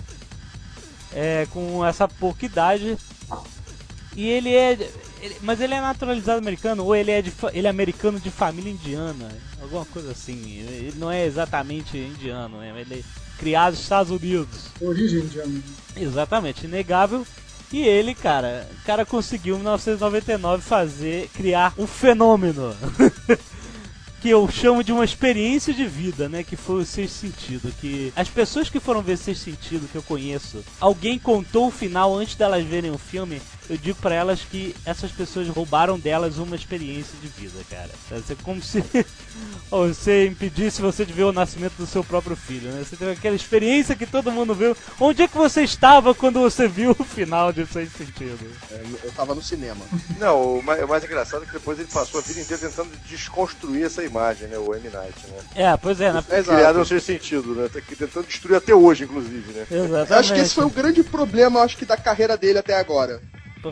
É, 1.20 1.48
com 1.52 1.84
essa 1.84 2.08
pouca 2.08 2.46
idade. 2.46 2.96
E 4.16 4.28
ele 4.30 4.54
é. 4.54 4.74
ele- 5.20 5.36
mas 5.42 5.60
ele 5.60 5.74
é 5.74 5.82
naturalizado 5.82 6.38
americano 6.38 6.84
ou 6.86 6.96
ele 6.96 7.10
é, 7.10 7.22
de, 7.24 7.34
ele 7.54 7.66
é 7.66 7.70
americano 7.70 8.20
de 8.20 8.30
família 8.30 8.72
indiana? 8.72 9.28
Alguma 9.60 9.84
coisa 9.86 10.12
assim. 10.12 10.60
Ele 10.60 10.94
não 10.98 11.10
é 11.12 11.26
exatamente 11.26 11.98
indiano, 11.98 12.60
né? 12.60 12.72
Ele 12.80 13.00
é 13.00 13.38
criado 13.40 13.72
nos 13.74 13.82
Estados 13.82 14.12
Unidos. 14.12 14.66
Origem 14.80 15.22
indiana. 15.22 15.60
Exatamente, 15.96 16.66
inegável. 16.66 17.26
E 17.72 17.82
ele, 17.82 18.14
cara, 18.16 18.68
o 18.80 18.86
cara 18.86 19.06
conseguiu 19.06 19.56
em 19.56 19.60
1999 19.60 20.62
fazer, 20.64 21.30
criar 21.34 21.74
um 21.78 21.88
fenômeno. 21.88 22.76
que 24.22 24.30
eu 24.30 24.50
chamo 24.50 24.84
de 24.84 24.92
uma 24.92 25.06
experiência 25.06 25.74
de 25.74 25.86
vida, 25.86 26.28
né? 26.28 26.44
Que 26.44 26.56
foi 26.56 26.82
o 26.82 26.86
Sexto 26.86 27.14
Sentido. 27.14 27.74
Que 27.80 28.12
as 28.16 28.30
pessoas 28.30 28.70
que 28.70 28.80
foram 28.80 29.02
ver 29.02 29.18
Sexto 29.18 29.46
Sentido, 29.46 29.88
que 29.92 29.96
eu 29.96 30.04
conheço, 30.04 30.64
alguém 30.80 31.20
contou 31.20 31.68
o 31.68 31.72
final 31.72 32.16
antes 32.16 32.36
delas 32.36 32.66
verem 32.66 32.92
o 32.92 32.98
filme. 32.98 33.42
Eu 33.70 33.78
digo 33.78 34.00
pra 34.00 34.16
elas 34.16 34.42
que 34.42 34.74
essas 34.86 35.12
pessoas 35.12 35.48
roubaram 35.50 36.00
delas 36.00 36.38
uma 36.38 36.56
experiência 36.56 37.18
de 37.22 37.28
vida, 37.28 37.60
cara. 37.70 37.90
É 38.12 38.36
como 38.44 38.62
se 38.62 38.84
você 39.70 40.28
impedisse 40.28 40.82
você 40.82 41.06
de 41.06 41.12
ver 41.12 41.24
o 41.24 41.34
nascimento 41.34 41.74
do 41.78 41.86
seu 41.86 42.04
próprio 42.04 42.36
filho, 42.36 42.72
né? 42.72 42.84
Você 42.84 42.96
teve 42.96 43.12
aquela 43.12 43.36
experiência 43.36 43.96
que 43.96 44.06
todo 44.06 44.32
mundo 44.32 44.56
viu. 44.56 44.76
Onde 45.00 45.24
é 45.24 45.28
que 45.28 45.38
você 45.38 45.64
estava 45.64 46.16
quando 46.16 46.40
você 46.40 46.68
viu 46.68 46.96
o 46.98 47.04
final 47.04 47.52
de 47.52 47.66
Sexto 47.66 47.98
Sentido? 47.98 48.40
É, 48.72 48.82
Eu 49.04 49.12
tava 49.12 49.36
no 49.36 49.44
cinema. 49.44 49.84
Não, 50.18 50.60
o 50.60 50.64
mais, 50.64 50.84
o 50.84 50.88
mais 50.88 51.04
engraçado 51.04 51.44
é 51.44 51.46
que 51.46 51.54
depois 51.54 51.78
ele 51.78 51.90
passou 51.92 52.22
a 52.22 52.24
vida 52.24 52.40
inteira 52.40 52.70
tentando 52.70 52.92
desconstruir 53.06 53.86
essa 53.86 54.04
imagem, 54.04 54.48
né? 54.48 54.58
O 54.58 54.74
M. 54.74 54.90
Night, 54.90 55.28
né? 55.28 55.40
É, 55.56 55.78
pois 55.78 56.00
é, 56.00 56.12
na... 56.12 56.24
Criado 56.24 56.80
no 56.80 56.86
seu 56.86 57.02
sentido, 57.02 57.54
né? 57.54 57.70
Tá 57.72 57.80
aqui 57.80 57.96
tentando 57.96 58.28
destruir 58.28 58.56
até 58.56 58.74
hoje, 58.74 59.04
inclusive, 59.04 59.52
né? 59.52 59.68
Exatamente. 59.70 60.12
Eu 60.12 60.18
acho 60.18 60.34
que 60.34 60.40
esse 60.40 60.56
foi 60.56 60.66
o 60.66 60.70
grande 60.70 61.04
problema, 61.04 61.60
eu 61.60 61.64
acho 61.64 61.76
que, 61.76 61.86
da 61.86 61.98
carreira 61.98 62.38
dele 62.38 62.60
até 62.60 62.74
agora. 62.76 63.22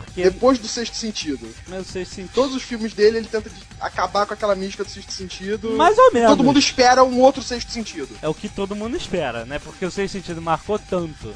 Porque 0.03 0.23
Depois 0.23 0.57
do 0.59 0.67
Sexto 0.67 0.95
Sentido. 0.95 1.47
meu 1.67 1.83
Sexto 1.83 2.15
Sentido... 2.15 2.33
Todos 2.33 2.55
os 2.55 2.63
filmes 2.63 2.93
dele, 2.93 3.17
ele 3.19 3.27
tenta 3.27 3.49
acabar 3.79 4.25
com 4.25 4.33
aquela 4.33 4.55
mística 4.55 4.83
do 4.83 4.89
Sexto 4.89 5.11
Sentido. 5.11 5.71
Mais 5.75 5.97
ou 5.97 6.11
menos. 6.13 6.29
Todo 6.29 6.43
mundo 6.43 6.59
espera 6.59 7.03
um 7.03 7.19
outro 7.19 7.41
Sexto 7.43 7.71
Sentido. 7.71 8.09
É 8.21 8.27
o 8.27 8.33
que 8.33 8.49
todo 8.49 8.75
mundo 8.75 8.95
espera, 8.97 9.45
né? 9.45 9.59
Porque 9.59 9.85
o 9.85 9.91
Sexto 9.91 10.13
Sentido 10.13 10.41
marcou 10.41 10.77
tanto 10.79 11.33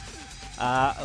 a, 0.57 0.95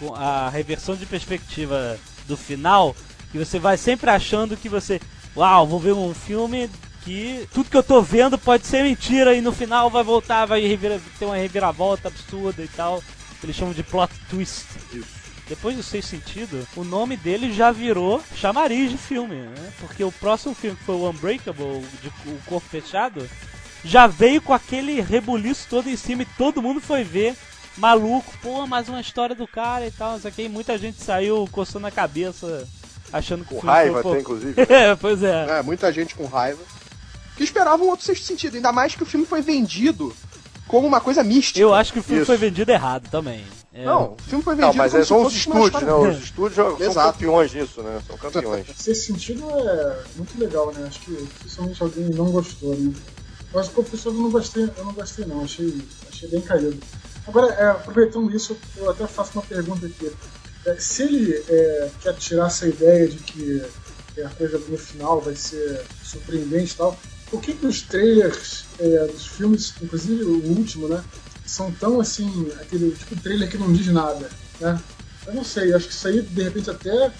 o- 0.00 0.14
a 0.14 0.48
reversão 0.50 0.96
de 0.96 1.06
perspectiva 1.06 1.98
do 2.26 2.36
final 2.36 2.94
que 3.32 3.38
você 3.38 3.58
vai 3.58 3.76
sempre 3.76 4.10
achando 4.10 4.56
que 4.56 4.68
você, 4.68 5.00
uau, 5.36 5.66
vou 5.66 5.80
ver 5.80 5.92
um 5.92 6.14
filme 6.14 6.70
que 7.04 7.48
tudo 7.52 7.70
que 7.70 7.76
eu 7.76 7.82
tô 7.82 8.02
vendo 8.02 8.36
pode 8.36 8.66
ser 8.66 8.82
mentira 8.82 9.34
e 9.34 9.40
no 9.40 9.52
final 9.52 9.88
vai 9.88 10.02
voltar, 10.02 10.44
vai 10.46 10.60
ter 11.18 11.24
uma 11.24 11.36
reviravolta 11.36 12.08
absurda 12.08 12.62
e 12.62 12.68
tal. 12.68 13.02
Eles 13.42 13.54
chamam 13.54 13.72
de 13.74 13.82
plot 13.84 14.12
twist. 14.28 14.64
Depois 15.48 15.76
do 15.76 15.82
Sexto 15.82 16.08
Sentido, 16.08 16.66
o 16.74 16.82
nome 16.82 17.16
dele 17.16 17.52
já 17.52 17.70
virou 17.70 18.20
chamariz 18.34 18.90
de 18.90 18.98
filme, 18.98 19.36
né? 19.36 19.72
Porque 19.78 20.02
o 20.02 20.10
próximo 20.10 20.54
filme, 20.54 20.76
que 20.76 20.84
foi 20.84 20.96
o 20.96 21.08
Unbreakable, 21.08 21.84
de 22.02 22.08
O 22.28 22.38
Corpo 22.46 22.68
Fechado, 22.68 23.28
já 23.84 24.08
veio 24.08 24.42
com 24.42 24.52
aquele 24.52 25.00
rebuliço 25.00 25.68
todo 25.70 25.88
em 25.88 25.96
cima 25.96 26.22
e 26.22 26.28
todo 26.36 26.60
mundo 26.62 26.80
foi 26.80 27.04
ver. 27.04 27.36
Maluco, 27.76 28.32
pô, 28.42 28.66
mais 28.66 28.88
uma 28.88 29.00
história 29.00 29.36
do 29.36 29.46
cara 29.46 29.86
e 29.86 29.90
tal, 29.90 30.12
não 30.12 30.20
sei 30.20 30.30
o 30.30 30.34
que. 30.34 30.42
E 30.42 30.48
muita 30.48 30.76
gente 30.76 31.00
saiu 31.00 31.48
coçando 31.52 31.86
a 31.86 31.90
cabeça, 31.90 32.66
achando 33.12 33.44
que 33.44 33.50
Com 33.50 33.58
o 33.58 33.60
filme 33.60 33.74
raiva 33.74 34.02
foi, 34.02 34.12
até, 34.12 34.20
inclusive. 34.20 34.54
É, 34.68 34.96
pois 34.96 35.22
é. 35.22 35.58
É, 35.58 35.62
muita 35.62 35.92
gente 35.92 36.14
com 36.14 36.26
raiva. 36.26 36.62
Que 37.36 37.44
esperava 37.44 37.84
um 37.84 37.88
outro 37.88 38.04
Sexto 38.04 38.24
Sentido. 38.24 38.56
Ainda 38.56 38.72
mais 38.72 38.94
que 38.96 39.02
o 39.02 39.06
filme 39.06 39.26
foi 39.26 39.42
vendido 39.42 40.12
como 40.66 40.86
uma 40.86 41.00
coisa 41.00 41.22
mística. 41.22 41.60
Eu 41.60 41.74
acho 41.74 41.92
que 41.92 41.98
o 41.98 42.02
filme 42.02 42.22
Isso. 42.22 42.26
foi 42.26 42.36
vendido 42.36 42.72
errado 42.72 43.08
também. 43.10 43.44
É, 43.76 43.84
Não, 43.84 44.14
o 44.14 44.16
filme 44.22 44.42
foi 44.42 44.56
Não, 44.56 44.72
vendido 44.72 44.78
mas 44.78 44.92
como 44.92 45.02
é, 45.02 45.04
são 45.04 45.26
os 45.26 45.34
estúdios, 45.34 45.82
né? 45.82 45.92
Os 45.92 46.24
estúdios 46.24 46.54
são 46.54 46.94
campeões 46.94 47.52
nisso, 47.52 47.82
né? 47.82 48.00
São 48.06 48.16
campeões. 48.16 48.66
Esse 48.70 48.94
sentido 48.94 49.44
é 49.50 50.02
muito 50.16 50.40
legal, 50.40 50.72
né? 50.72 50.86
Acho 50.86 51.00
que 51.00 51.14
dificilmente 51.14 51.82
alguém 51.82 52.04
não 52.06 52.30
gostou, 52.30 52.74
né? 52.74 52.94
Mas 53.52 53.68
o 53.68 53.72
Confessor 53.72 54.14
eu 54.14 54.20
não 54.20 54.30
gostei, 54.30 54.64
eu 54.64 54.84
não 54.84 54.94
gostei 54.94 55.26
não, 55.26 55.44
achei, 55.44 55.82
achei 56.08 56.28
bem 56.30 56.40
caído. 56.40 56.78
Agora, 57.26 57.52
é, 57.52 57.70
aproveitando 57.70 58.34
isso, 58.34 58.56
eu 58.76 58.88
até 58.88 59.06
faço 59.06 59.32
uma 59.34 59.42
pergunta 59.42 59.84
aqui. 59.84 60.10
É, 60.64 60.76
se 60.78 61.02
ele 61.02 61.44
é, 61.48 61.90
quer 62.00 62.14
tirar 62.14 62.46
essa 62.46 62.66
ideia 62.66 63.06
de 63.06 63.18
que 63.18 63.62
é, 64.16 64.24
a 64.24 64.30
coisa 64.30 64.58
no 64.58 64.78
final 64.78 65.20
vai 65.20 65.36
ser 65.36 65.84
surpreendente 66.02 66.72
e 66.72 66.76
tal, 66.76 66.98
por 67.30 67.42
que, 67.42 67.52
que 67.52 67.66
os 67.66 67.82
trailers 67.82 68.64
é, 68.78 69.06
dos 69.06 69.26
filmes, 69.26 69.74
inclusive 69.82 70.24
o 70.24 70.56
último, 70.56 70.88
né, 70.88 71.04
são 71.46 71.70
tão 71.72 72.00
assim, 72.00 72.50
aquele 72.60 72.90
tipo 72.96 73.16
trailer 73.20 73.48
que 73.50 73.56
não 73.58 73.72
diz 73.72 73.86
nada, 73.88 74.28
né? 74.60 74.80
Eu 75.26 75.34
não 75.34 75.44
sei, 75.44 75.72
acho 75.74 75.86
que 75.88 75.92
isso 75.94 76.06
aí 76.08 76.20
de 76.22 76.42
repente 76.42 76.70
até 76.70 77.10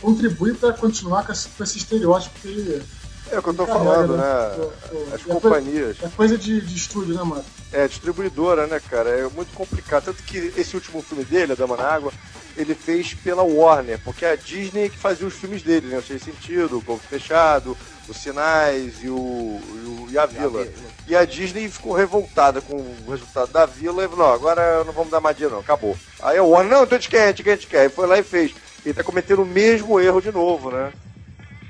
contribui 0.00 0.54
para 0.54 0.72
continuar 0.72 1.24
com 1.24 1.32
esse, 1.32 1.48
com 1.48 1.62
esse 1.64 1.78
estereótipo 1.78 2.38
que 2.40 2.48
ele 2.48 2.82
É 3.30 3.38
o 3.38 3.42
que 3.42 3.48
eu 3.50 3.54
tô 3.54 3.66
falando, 3.66 4.16
né? 4.16 4.22
O- 4.22 5.14
As 5.14 5.20
é 5.20 5.24
coisa- 5.24 5.40
companhias. 5.40 5.96
É 6.02 6.08
coisa 6.08 6.36
de, 6.36 6.60
de 6.60 6.76
estúdio, 6.76 7.14
né, 7.14 7.22
mano? 7.22 7.44
É, 7.72 7.86
distribuidora, 7.88 8.66
né, 8.66 8.80
cara? 8.90 9.08
É 9.10 9.28
muito 9.28 9.52
complicado. 9.54 10.04
Tanto 10.04 10.22
que 10.24 10.52
esse 10.56 10.74
último 10.74 11.00
filme 11.02 11.24
dele, 11.24 11.52
A 11.52 11.54
Dama 11.54 11.76
na 11.76 11.84
Água, 11.84 12.12
ele 12.56 12.74
fez 12.74 13.14
pela 13.14 13.42
Warner, 13.42 13.98
porque 14.04 14.24
é 14.26 14.32
a 14.32 14.36
Disney 14.36 14.90
que 14.90 14.98
fazia 14.98 15.26
os 15.26 15.32
filmes 15.34 15.62
dele, 15.62 15.86
né? 15.86 15.98
O 15.98 16.02
Sem 16.02 16.18
Sentido, 16.18 16.76
O 16.78 16.82
Corpo 16.82 17.02
Fechado, 17.08 17.76
Os 18.08 18.16
Sinais 18.16 19.02
e, 19.02 19.08
o, 19.08 19.60
e, 19.60 19.86
o- 19.86 20.08
e 20.10 20.18
a 20.18 20.26
Vila. 20.26 20.66
E 21.06 21.16
a 21.16 21.24
Disney 21.24 21.68
ficou 21.68 21.92
revoltada 21.92 22.60
com 22.60 22.74
o 22.76 23.10
resultado 23.10 23.52
da 23.52 23.64
Vila 23.66 24.04
e 24.04 24.08
falou, 24.08 24.26
não, 24.26 24.34
agora 24.34 24.84
não 24.84 24.92
vamos 24.92 25.10
dar 25.10 25.20
mais 25.20 25.36
dinheiro 25.36 25.54
não, 25.54 25.62
acabou. 25.62 25.96
Aí 26.20 26.38
a 26.38 26.42
Warner, 26.42 26.72
não, 26.72 26.84
então 26.84 26.96
a 26.96 27.00
gente 27.00 27.10
quer, 27.10 27.24
a 27.24 27.26
gente 27.28 27.42
quer, 27.42 27.50
a 27.52 27.54
gente 27.54 27.66
quer. 27.66 27.86
E 27.86 27.90
foi 27.90 28.06
lá 28.06 28.18
e 28.18 28.22
fez. 28.22 28.54
Ele 28.84 28.94
tá 28.94 29.02
cometendo 29.04 29.42
o 29.42 29.46
mesmo 29.46 30.00
erro 30.00 30.20
de 30.20 30.32
novo, 30.32 30.70
né? 30.70 30.92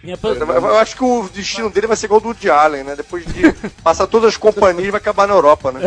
Eu, 0.04 0.76
acho 0.78 0.96
que 0.96 1.04
o 1.04 1.28
destino 1.28 1.70
dele 1.70 1.86
vai 1.86 1.96
ser 1.96 2.06
igual 2.06 2.20
do 2.20 2.28
Woody 2.28 2.50
Allen, 2.50 2.82
né? 2.82 2.96
Depois 2.96 3.24
de 3.24 3.52
passar 3.84 4.06
todas 4.08 4.30
as 4.30 4.36
companhias, 4.36 4.90
vai 4.90 4.98
acabar 5.00 5.28
na 5.28 5.34
Europa, 5.34 5.70
né? 5.70 5.80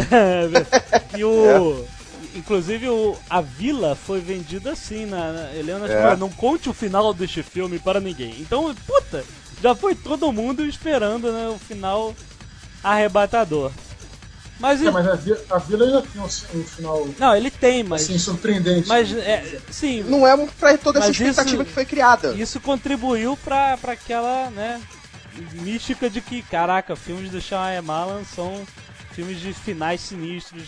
e 1.18 1.24
o. 1.24 1.86
Inclusive 2.34 2.90
o, 2.90 3.16
a 3.30 3.40
vila 3.40 3.96
foi 3.96 4.20
vendida 4.20 4.72
assim 4.74 5.06
na, 5.06 5.32
na 5.32 5.56
Helena 5.56 5.88
É. 5.90 6.02
falou, 6.02 6.18
não 6.18 6.30
conte 6.30 6.70
o 6.70 6.74
final 6.74 7.14
deste 7.14 7.42
filme 7.42 7.80
para 7.80 8.00
ninguém. 8.00 8.36
Então, 8.42 8.76
puta, 8.86 9.24
já 9.62 9.74
foi 9.76 9.96
todo 9.96 10.32
mundo 10.32 10.66
esperando 10.66 11.32
né, 11.32 11.48
o 11.50 11.58
final 11.58 12.16
arrebatador. 12.84 13.72
Mas, 14.60 14.82
É, 14.82 14.86
e- 14.86 14.92
mas 14.92 15.06
a, 15.08 15.16
Vi- 15.16 15.38
a 15.50 15.58
Vila 15.58 15.90
já 15.90 16.02
tem 16.02 16.22
um, 16.22 16.26
um 16.26 16.64
final 16.64 17.08
não, 17.20 17.36
ele 17.36 17.52
tem, 17.52 17.84
mas 17.84 18.04
assim, 18.04 18.18
surpreendente. 18.18 18.88
mas 18.88 19.12
é, 19.12 19.60
sim, 19.70 20.02
Não 20.04 20.26
é 20.26 20.36
pra 20.48 20.78
toda 20.78 21.00
essa 21.00 21.12
expectativa 21.12 21.56
isso- 21.64 21.66
que 21.66 21.72
foi 21.74 21.86
criada. 21.86 22.34
isso 22.36 22.60
contribuiu 22.62 23.36
pra, 23.44 23.76
pra 23.78 23.92
aquela, 23.94 24.50
né, 24.52 24.82
mística 25.56 26.10
de 26.10 26.22
que, 26.22 26.42
caraca, 26.42 26.96
filmes 26.96 27.30
do 27.32 27.42
Shyamalan 27.42 28.24
são 28.24 28.66
filmes 29.12 29.42
de 29.42 29.52
finais 29.54 30.00
sinistros, 30.00 30.64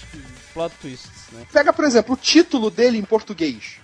plot 0.54 0.76
twists, 0.82 1.10
né? 1.32 1.46
Pega, 1.54 1.72
por 1.72 1.86
exemplo, 1.86 2.14
o 2.14 2.18
título 2.18 2.70
dele 2.70 2.98
em 2.98 3.04
português. 3.04 3.76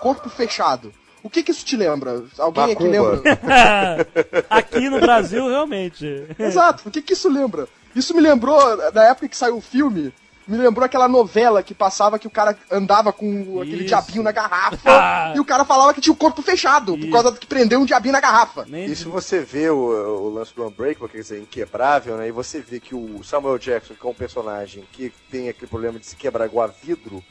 Corpo 0.00 0.28
Fechado. 0.28 0.92
O 1.22 1.28
que 1.28 1.42
que 1.42 1.50
isso 1.50 1.64
te 1.64 1.76
lembra? 1.76 2.24
Alguém 2.38 2.72
aqui 2.72 2.84
Macumba. 2.84 3.10
lembra? 3.22 4.06
Aqui 4.48 4.88
no 4.88 5.00
Brasil, 5.00 5.46
realmente. 5.48 6.26
Exato, 6.38 6.88
o 6.88 6.90
que 6.90 7.02
que 7.02 7.12
isso 7.12 7.28
lembra? 7.28 7.68
Isso 7.94 8.14
me 8.14 8.20
lembrou, 8.20 8.58
na 8.92 9.04
época 9.04 9.28
que 9.28 9.36
saiu 9.36 9.58
o 9.58 9.60
filme, 9.60 10.12
me 10.50 10.58
lembrou 10.58 10.84
aquela 10.84 11.08
novela 11.08 11.62
que 11.62 11.74
passava 11.74 12.18
que 12.18 12.26
o 12.26 12.30
cara 12.30 12.56
andava 12.70 13.12
com 13.12 13.60
aquele 13.60 13.78
Isso. 13.84 13.86
diabinho 13.86 14.22
na 14.22 14.32
garrafa 14.32 15.32
e 15.36 15.40
o 15.40 15.44
cara 15.44 15.64
falava 15.64 15.94
que 15.94 16.00
tinha 16.00 16.12
o 16.12 16.16
corpo 16.16 16.42
fechado, 16.42 16.92
por 16.92 17.00
Isso. 17.00 17.10
causa 17.12 17.32
que 17.32 17.46
prendeu 17.46 17.80
um 17.80 17.84
diabinho 17.84 18.12
na 18.12 18.20
garrafa. 18.20 18.64
Nem 18.68 18.84
E 18.86 18.96
se 18.96 19.04
você 19.04 19.40
vê 19.40 19.70
o, 19.70 19.76
o 19.76 20.28
lance 20.30 20.54
do 20.54 20.66
Unbreakable, 20.66 21.08
quer 21.08 21.18
dizer, 21.18 21.40
inquebrável, 21.40 22.16
né? 22.16 22.28
E 22.28 22.32
você 22.32 22.60
vê 22.60 22.80
que 22.80 22.94
o 22.94 23.22
Samuel 23.22 23.58
Jackson, 23.58 23.94
que 23.94 24.06
é 24.06 24.10
um 24.10 24.14
personagem 24.14 24.84
que 24.92 25.12
tem 25.30 25.48
aquele 25.48 25.66
problema 25.68 25.98
de 25.98 26.06
se 26.06 26.16
quebrar 26.16 26.46
igual 26.46 26.66
a 26.68 26.72
vidro, 26.82 27.22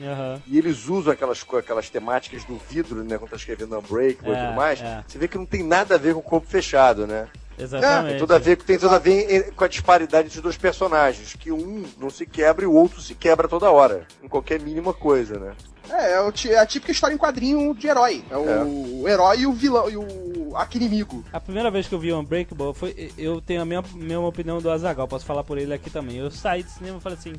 e 0.48 0.58
eles 0.58 0.88
usam 0.88 1.12
aquelas, 1.14 1.46
aquelas 1.58 1.90
temáticas 1.90 2.44
do 2.46 2.58
vidro, 2.70 3.04
né? 3.04 3.18
Quando 3.18 3.32
tá 3.32 3.36
escrevendo 3.36 3.78
Unbreakable 3.78 4.32
e 4.32 4.36
É, 4.36 4.46
tudo 4.46 4.56
mais, 4.56 4.82
é. 4.82 5.04
você 5.08 5.18
vê 5.18 5.28
que 5.28 5.38
não 5.38 5.46
tem 5.46 5.64
nada 5.64 5.96
a 5.96 5.98
ver 5.98 6.14
com 6.14 6.20
o 6.20 6.24
corpo 6.24 6.48
fechado, 6.48 7.06
né? 7.06 7.28
Exatamente. 7.60 8.10
Tem 8.12 8.20
tudo 8.20 8.34
a 8.34 8.38
ver, 8.38 8.58
tem 8.58 8.80
tudo 8.80 8.96
a 8.96 9.00
ver 9.00 9.52
com 9.54 9.64
a 9.64 9.68
disparidade 9.68 10.28
entre 10.28 10.38
os 10.38 10.44
dois 10.44 10.58
personagens, 10.58 11.34
que 11.34 11.52
um 11.52 11.84
não 11.98 12.10
se 12.10 12.26
quebra 12.26 12.64
e 12.64 12.68
o 12.68 12.74
outro 12.74 13.02
se 13.02 13.14
quebra 13.16 13.48
toda 13.48 13.70
hora, 13.70 14.08
em 14.24 14.28
qualquer 14.28 14.60
mínima 14.60 14.94
coisa, 14.94 15.40
né? 15.40 15.54
É, 15.90 16.14
é, 16.14 16.22
o 16.22 16.32
é 16.48 16.58
a 16.58 16.66
típica 16.66 16.92
história 16.92 17.16
em 17.16 17.18
quadrinho 17.18 17.74
de 17.74 17.88
herói. 17.88 18.24
É 18.30 18.38
o, 18.38 19.02
o 19.02 19.08
herói 19.08 19.40
e 19.40 19.48
o 19.48 19.54
vilão, 19.54 19.90
e 19.90 19.98
o 19.98 20.56
arquinimigo. 20.56 21.26
A 21.34 21.40
primeira 21.40 21.72
vez 21.72 21.88
que 21.88 21.96
eu 21.96 22.00
vi 22.00 22.14
Unbreakable 22.14 22.74
foi. 22.74 23.12
Eu 23.18 23.42
tenho 23.42 23.62
a 23.62 23.66
mesma, 23.66 23.86
mesma 23.96 24.28
opinião 24.28 24.60
do 24.60 24.70
Azagal, 24.70 25.08
posso 25.08 25.26
falar 25.26 25.44
por 25.44 25.58
ele 25.58 25.74
aqui 25.74 25.90
também. 25.90 26.18
Eu 26.18 26.30
saí 26.30 26.64
do 26.64 26.70
cinema 26.70 27.00
e 27.00 27.02
falei 27.02 27.18
assim: 27.18 27.34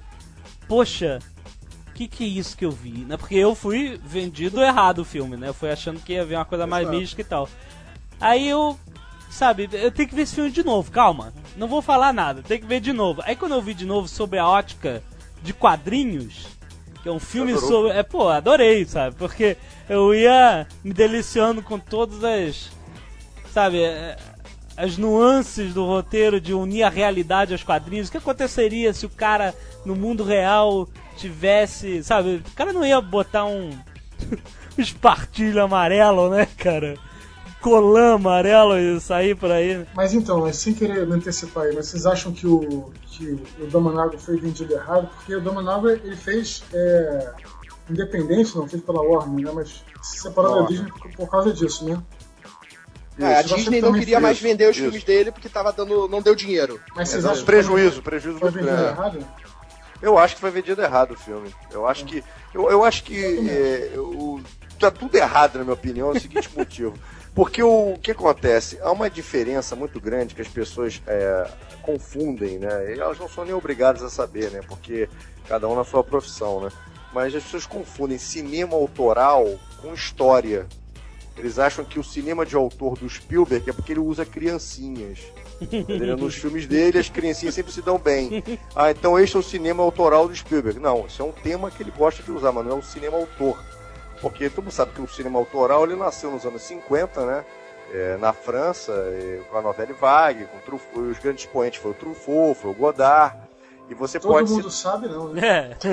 Poxa, 0.66 1.20
que 1.94 2.08
que 2.08 2.24
é 2.24 2.26
isso 2.26 2.56
que 2.56 2.64
eu 2.64 2.70
vi? 2.70 3.04
Né? 3.04 3.16
Porque 3.16 3.34
eu 3.34 3.54
fui 3.54 4.00
vendido 4.02 4.62
errado 4.62 5.00
o 5.00 5.04
filme, 5.04 5.36
né? 5.36 5.48
Eu 5.48 5.54
fui 5.54 5.70
achando 5.70 6.00
que 6.00 6.14
ia 6.14 6.24
ver 6.24 6.36
uma 6.36 6.44
coisa 6.44 6.66
mais 6.66 6.84
Exato. 6.84 6.98
mística 6.98 7.22
e 7.22 7.24
tal. 7.24 7.48
Aí 8.20 8.48
eu. 8.48 8.78
Sabe, 9.30 9.68
eu 9.72 9.92
tenho 9.92 10.08
que 10.08 10.14
ver 10.14 10.22
esse 10.22 10.34
filme 10.34 10.50
de 10.50 10.64
novo, 10.64 10.90
calma. 10.90 11.32
Não 11.56 11.68
vou 11.68 11.80
falar 11.80 12.12
nada, 12.12 12.42
tem 12.42 12.58
que 12.58 12.66
ver 12.66 12.80
de 12.80 12.92
novo. 12.92 13.22
Aí 13.24 13.36
quando 13.36 13.54
eu 13.54 13.62
vi 13.62 13.72
de 13.72 13.86
novo 13.86 14.08
sobre 14.08 14.38
a 14.38 14.46
ótica 14.46 15.02
de 15.40 15.54
quadrinhos, 15.54 16.48
que 17.02 17.08
é 17.08 17.12
um 17.12 17.20
filme 17.20 17.52
Adorou. 17.52 17.68
sobre. 17.68 17.92
É, 17.92 18.02
pô, 18.02 18.28
adorei, 18.28 18.84
sabe? 18.84 19.16
Porque 19.16 19.56
eu 19.88 20.12
ia 20.12 20.66
me 20.82 20.92
deliciando 20.92 21.62
com 21.62 21.78
todas 21.78 22.22
as. 22.24 22.70
Sabe, 23.52 23.82
é, 23.82 24.16
as 24.76 24.98
nuances 24.98 25.72
do 25.72 25.84
roteiro 25.86 26.40
de 26.40 26.52
unir 26.52 26.82
a 26.82 26.90
realidade 26.90 27.52
aos 27.52 27.62
quadrinhos. 27.62 28.08
O 28.08 28.10
que 28.10 28.18
aconteceria 28.18 28.92
se 28.92 29.06
o 29.06 29.10
cara 29.10 29.54
no 29.84 29.94
mundo 29.94 30.24
real 30.24 30.88
tivesse. 31.16 32.02
Sabe, 32.02 32.42
o 32.46 32.54
cara 32.54 32.72
não 32.72 32.84
ia 32.84 33.00
botar 33.00 33.44
um. 33.44 33.70
um 34.76 34.82
espartilho 34.82 35.62
amarelo, 35.62 36.30
né, 36.30 36.46
cara? 36.56 36.98
Colã 37.60 38.14
amarelo 38.14 38.78
e 38.78 38.98
sair 39.00 39.34
por 39.34 39.50
aí. 39.50 39.86
Mas 39.94 40.14
então, 40.14 40.46
é, 40.46 40.52
sem 40.52 40.72
querer 40.72 41.06
me 41.06 41.14
antecipar 41.14 41.64
aí, 41.64 41.74
mas 41.74 41.86
vocês 41.88 42.06
acham 42.06 42.32
que 42.32 42.46
o, 42.46 42.90
que 43.06 43.38
o 43.60 44.18
foi 44.18 44.38
vendido 44.38 44.72
errado? 44.72 45.08
Porque 45.14 45.34
o 45.36 45.40
Damanaga 45.40 45.92
ele 45.92 46.16
fez 46.16 46.62
é, 46.72 47.32
independente, 47.90 48.56
não 48.56 48.66
fez 48.66 48.82
pela 48.82 49.02
Warner, 49.02 49.44
né? 49.44 49.52
Mas 49.54 49.84
se 50.02 50.20
separou 50.20 50.62
da. 50.62 50.66
Disney 50.68 50.90
por, 50.90 51.10
por 51.12 51.30
causa 51.30 51.52
disso, 51.52 51.84
né? 51.84 52.02
É, 53.18 53.36
a 53.36 53.42
Disney 53.42 53.82
não 53.82 53.92
queria 53.92 54.16
fez 54.16 54.22
mais 54.22 54.40
vender 54.40 54.64
os 54.70 54.76
isso. 54.76 54.84
filmes 54.84 55.04
dele 55.04 55.30
porque 55.30 55.48
tava 55.48 55.72
dando, 55.72 56.08
não 56.08 56.22
deu 56.22 56.34
dinheiro. 56.34 56.80
Mas 56.96 57.10
vocês 57.10 57.24
É, 57.24 57.28
acham 57.28 57.40
que 57.40 57.44
prejuízo, 57.46 58.02
prejuízo 58.02 58.38
foi 58.38 58.50
muito 58.50 58.64
vendido 58.64 58.82
grande. 58.82 58.98
errado? 58.98 59.26
Eu 60.00 60.16
acho 60.16 60.34
que 60.36 60.40
foi 60.40 60.50
vendido 60.50 60.80
errado 60.80 61.10
o 61.12 61.16
filme. 61.18 61.54
Eu 61.70 61.86
acho 61.86 62.06
que. 62.06 62.24
Eu, 62.54 62.70
eu 62.70 62.82
acho 62.82 63.04
que. 63.04 63.50
é, 63.50 63.92
o- 63.98 64.40
tá 64.78 64.90
tudo 64.90 65.14
errado, 65.14 65.58
na 65.58 65.64
minha 65.64 65.74
opinião, 65.74 66.08
é 66.08 66.16
o 66.16 66.20
seguinte 66.20 66.48
motivo. 66.56 66.94
Porque 67.40 67.62
o, 67.62 67.96
que 68.02 68.10
acontece? 68.10 68.78
Há 68.82 68.92
uma 68.92 69.08
diferença 69.08 69.74
muito 69.74 69.98
grande 69.98 70.34
que 70.34 70.42
as 70.42 70.48
pessoas 70.48 71.00
é, 71.06 71.50
confundem, 71.80 72.58
né? 72.58 72.94
E 72.94 73.00
elas 73.00 73.18
não 73.18 73.30
são 73.30 73.46
nem 73.46 73.54
obrigadas 73.54 74.02
a 74.02 74.10
saber, 74.10 74.50
né? 74.50 74.60
Porque 74.68 75.08
cada 75.48 75.66
um 75.66 75.74
na 75.74 75.82
sua 75.82 76.04
profissão, 76.04 76.60
né? 76.60 76.68
Mas 77.14 77.34
as 77.34 77.42
pessoas 77.42 77.64
confundem 77.64 78.18
cinema 78.18 78.74
autoral 78.74 79.58
com 79.80 79.94
história. 79.94 80.66
Eles 81.34 81.58
acham 81.58 81.82
que 81.82 81.98
o 81.98 82.04
cinema 82.04 82.44
de 82.44 82.54
autor 82.54 82.98
do 82.98 83.08
Spielberg 83.08 83.70
é 83.70 83.72
porque 83.72 83.94
ele 83.94 84.00
usa 84.00 84.26
criancinhas. 84.26 85.20
Nos 86.18 86.34
filmes 86.34 86.66
dele, 86.66 86.98
as 86.98 87.08
criancinhas 87.08 87.54
sempre 87.54 87.72
se 87.72 87.80
dão 87.80 87.96
bem. 87.96 88.44
Ah, 88.76 88.90
então 88.90 89.18
este 89.18 89.36
é 89.36 89.38
o 89.38 89.42
cinema 89.42 89.82
autoral 89.82 90.28
do 90.28 90.36
Spielberg. 90.36 90.78
Não, 90.78 91.06
isso 91.06 91.22
é 91.22 91.24
um 91.24 91.32
tema 91.32 91.70
que 91.70 91.82
ele 91.82 91.90
gosta 91.90 92.22
de 92.22 92.30
usar, 92.30 92.52
mas 92.52 92.66
não 92.66 92.72
é 92.72 92.74
um 92.74 92.82
cinema 92.82 93.16
autor. 93.16 93.58
Porque 94.20 94.50
todo 94.50 94.64
mundo 94.64 94.72
sabe 94.72 94.92
que 94.92 95.00
o 95.00 95.08
cinema 95.08 95.38
autoral 95.38 95.84
ele 95.84 95.96
nasceu 95.96 96.30
nos 96.30 96.44
anos 96.44 96.62
50, 96.62 97.24
né? 97.24 97.44
É, 97.92 98.16
na 98.18 98.32
França, 98.32 98.92
é, 98.92 99.40
com 99.50 99.56
a 99.56 99.62
novela 99.62 99.92
Vague, 99.94 100.46
com 100.46 100.58
Truffaut, 100.60 101.10
os 101.10 101.18
grandes 101.18 101.44
expoentes 101.44 101.80
foi 101.80 101.90
o 101.90 101.94
Truffaut, 101.94 102.60
foi 102.60 102.70
o 102.70 102.74
Godard. 102.74 103.36
E 103.88 103.94
você 103.94 104.20
Todo 104.20 104.32
pode 104.32 104.50
mundo 104.50 104.70
sabe, 104.70 105.08
não, 105.08 105.28
né? 105.28 105.76
É. 105.84 105.90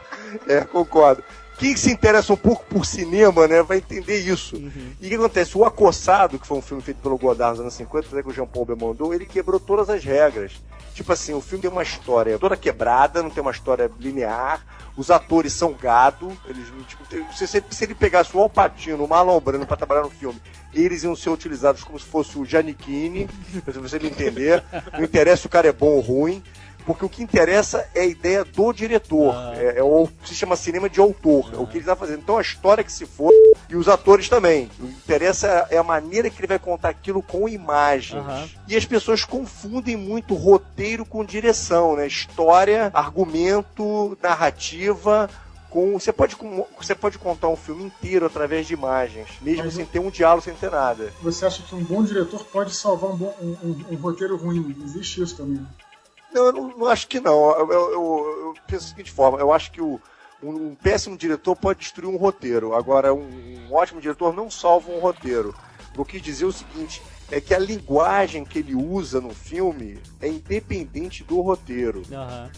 É, 0.48 0.60
concordo. 0.62 1.22
Quem 1.64 1.74
se 1.78 1.90
interessa 1.90 2.30
um 2.30 2.36
pouco 2.36 2.62
por 2.66 2.84
cinema, 2.84 3.48
né, 3.48 3.62
vai 3.62 3.78
entender 3.78 4.18
isso. 4.18 4.54
E 5.00 5.06
o 5.06 5.08
que 5.08 5.14
acontece? 5.14 5.56
O 5.56 5.64
Acossado, 5.64 6.38
que 6.38 6.46
foi 6.46 6.58
um 6.58 6.60
filme 6.60 6.82
feito 6.82 6.98
pelo 6.98 7.16
Godard 7.16 7.52
nos 7.52 7.60
anos 7.60 7.74
50, 7.74 8.08
até 8.08 8.22
que 8.22 8.28
o 8.28 8.32
Jean 8.34 8.44
Paul 8.44 8.66
Belmondo, 8.66 9.14
ele 9.14 9.24
quebrou 9.24 9.58
todas 9.58 9.88
as 9.88 10.04
regras. 10.04 10.52
Tipo 10.92 11.10
assim, 11.14 11.32
o 11.32 11.40
filme 11.40 11.62
tem 11.62 11.70
uma 11.70 11.82
história 11.82 12.38
toda 12.38 12.54
quebrada, 12.54 13.22
não 13.22 13.30
tem 13.30 13.40
uma 13.40 13.50
história 13.50 13.90
linear. 13.98 14.62
Os 14.94 15.10
atores 15.10 15.54
são 15.54 15.72
gado. 15.72 16.30
Eles, 16.46 16.66
tipo, 16.86 17.02
se, 17.34 17.46
se, 17.46 17.64
se 17.70 17.84
ele 17.84 17.94
pegasse 17.94 18.36
o 18.36 18.40
Alpatino, 18.40 19.02
o 19.02 19.08
Marlon 19.08 19.40
Brando 19.40 19.66
pra 19.66 19.74
trabalhar 19.74 20.02
no 20.02 20.10
filme, 20.10 20.38
eles 20.74 21.02
iam 21.02 21.16
ser 21.16 21.30
utilizados 21.30 21.82
como 21.82 21.98
se 21.98 22.04
fosse 22.04 22.38
o 22.38 22.44
Giannichini, 22.44 23.26
pra 23.64 23.72
você 23.80 23.98
me 23.98 24.08
entender. 24.08 24.62
Não 24.92 25.02
interessa 25.02 25.42
se 25.42 25.46
o 25.46 25.50
cara 25.50 25.66
é 25.66 25.72
bom 25.72 25.92
ou 25.92 26.00
ruim. 26.00 26.42
Porque 26.86 27.04
o 27.04 27.08
que 27.08 27.22
interessa 27.22 27.88
é 27.94 28.02
a 28.02 28.06
ideia 28.06 28.44
do 28.44 28.72
diretor. 28.72 29.34
Ah. 29.34 29.52
É, 29.56 29.78
é 29.78 29.82
o 29.82 30.06
se 30.24 30.34
chama 30.34 30.54
cinema 30.56 30.88
de 30.88 31.00
autor. 31.00 31.50
É 31.54 31.56
o 31.56 31.66
que 31.66 31.74
ele 31.78 31.80
está 31.80 31.96
fazendo. 31.96 32.18
Então 32.20 32.36
a 32.36 32.42
história 32.42 32.84
que 32.84 32.92
se 32.92 33.06
for 33.06 33.32
e 33.68 33.74
os 33.76 33.88
atores 33.88 34.28
também. 34.28 34.70
O 34.78 34.86
que 34.86 34.92
interessa 34.92 35.66
é 35.70 35.78
a 35.78 35.82
maneira 35.82 36.28
que 36.28 36.38
ele 36.40 36.46
vai 36.46 36.58
contar 36.58 36.90
aquilo 36.90 37.22
com 37.22 37.48
imagens. 37.48 38.22
Aham. 38.22 38.48
E 38.68 38.76
as 38.76 38.84
pessoas 38.84 39.24
confundem 39.24 39.96
muito 39.96 40.34
roteiro 40.34 41.04
com 41.06 41.24
direção, 41.24 41.96
né? 41.96 42.06
História, 42.06 42.90
argumento, 42.92 44.16
narrativa. 44.22 45.28
Com, 45.70 45.98
você, 45.98 46.12
pode, 46.12 46.36
você 46.78 46.94
pode 46.94 47.18
contar 47.18 47.48
um 47.48 47.56
filme 47.56 47.82
inteiro 47.82 48.26
através 48.26 48.64
de 48.64 48.74
imagens, 48.74 49.26
mesmo 49.42 49.64
Mas 49.64 49.74
sem 49.74 49.84
ter 49.84 49.98
um 49.98 50.08
diálogo, 50.08 50.40
sem 50.44 50.54
ter 50.54 50.70
nada. 50.70 51.12
Você 51.20 51.44
acha 51.44 51.64
que 51.64 51.74
um 51.74 51.82
bom 51.82 52.04
diretor 52.04 52.44
pode 52.44 52.72
salvar 52.72 53.10
um, 53.10 53.16
bom, 53.16 53.34
um, 53.42 53.56
um- 53.60 53.84
um 53.90 53.96
roteiro 53.96 54.36
ruim? 54.36 54.76
Existe 54.84 55.20
isso 55.20 55.36
também. 55.36 55.66
Não, 56.34 56.46
eu 56.46 56.52
não, 56.52 56.68
não 56.76 56.86
acho 56.88 57.06
que 57.06 57.20
não. 57.20 57.50
Eu, 57.52 57.72
eu- 57.72 57.92
eu- 57.92 58.54
penso 58.66 58.84
da 58.86 58.90
seguinte 58.90 59.10
forma: 59.12 59.38
eu 59.38 59.52
acho 59.52 59.70
que 59.70 59.80
o- 59.80 60.00
um, 60.42 60.50
um 60.70 60.74
péssimo 60.74 61.16
diretor 61.16 61.54
pode 61.54 61.78
destruir 61.78 62.12
um 62.12 62.16
roteiro. 62.16 62.74
Agora, 62.74 63.14
um, 63.14 63.20
um 63.70 63.72
ótimo 63.72 64.00
diretor 64.00 64.34
não 64.34 64.50
salva 64.50 64.90
um 64.90 64.98
roteiro. 64.98 65.54
Eu 65.96 66.04
quis 66.04 66.20
dizer 66.20 66.44
o 66.44 66.52
seguinte: 66.52 67.00
é 67.30 67.40
que 67.40 67.54
a 67.54 67.58
linguagem 67.58 68.44
que 68.44 68.58
ele 68.58 68.74
usa 68.74 69.20
no 69.20 69.30
filme 69.32 70.00
é 70.20 70.26
independente 70.28 71.22
do 71.22 71.40
roteiro. 71.40 72.02
Aham. 72.12 72.50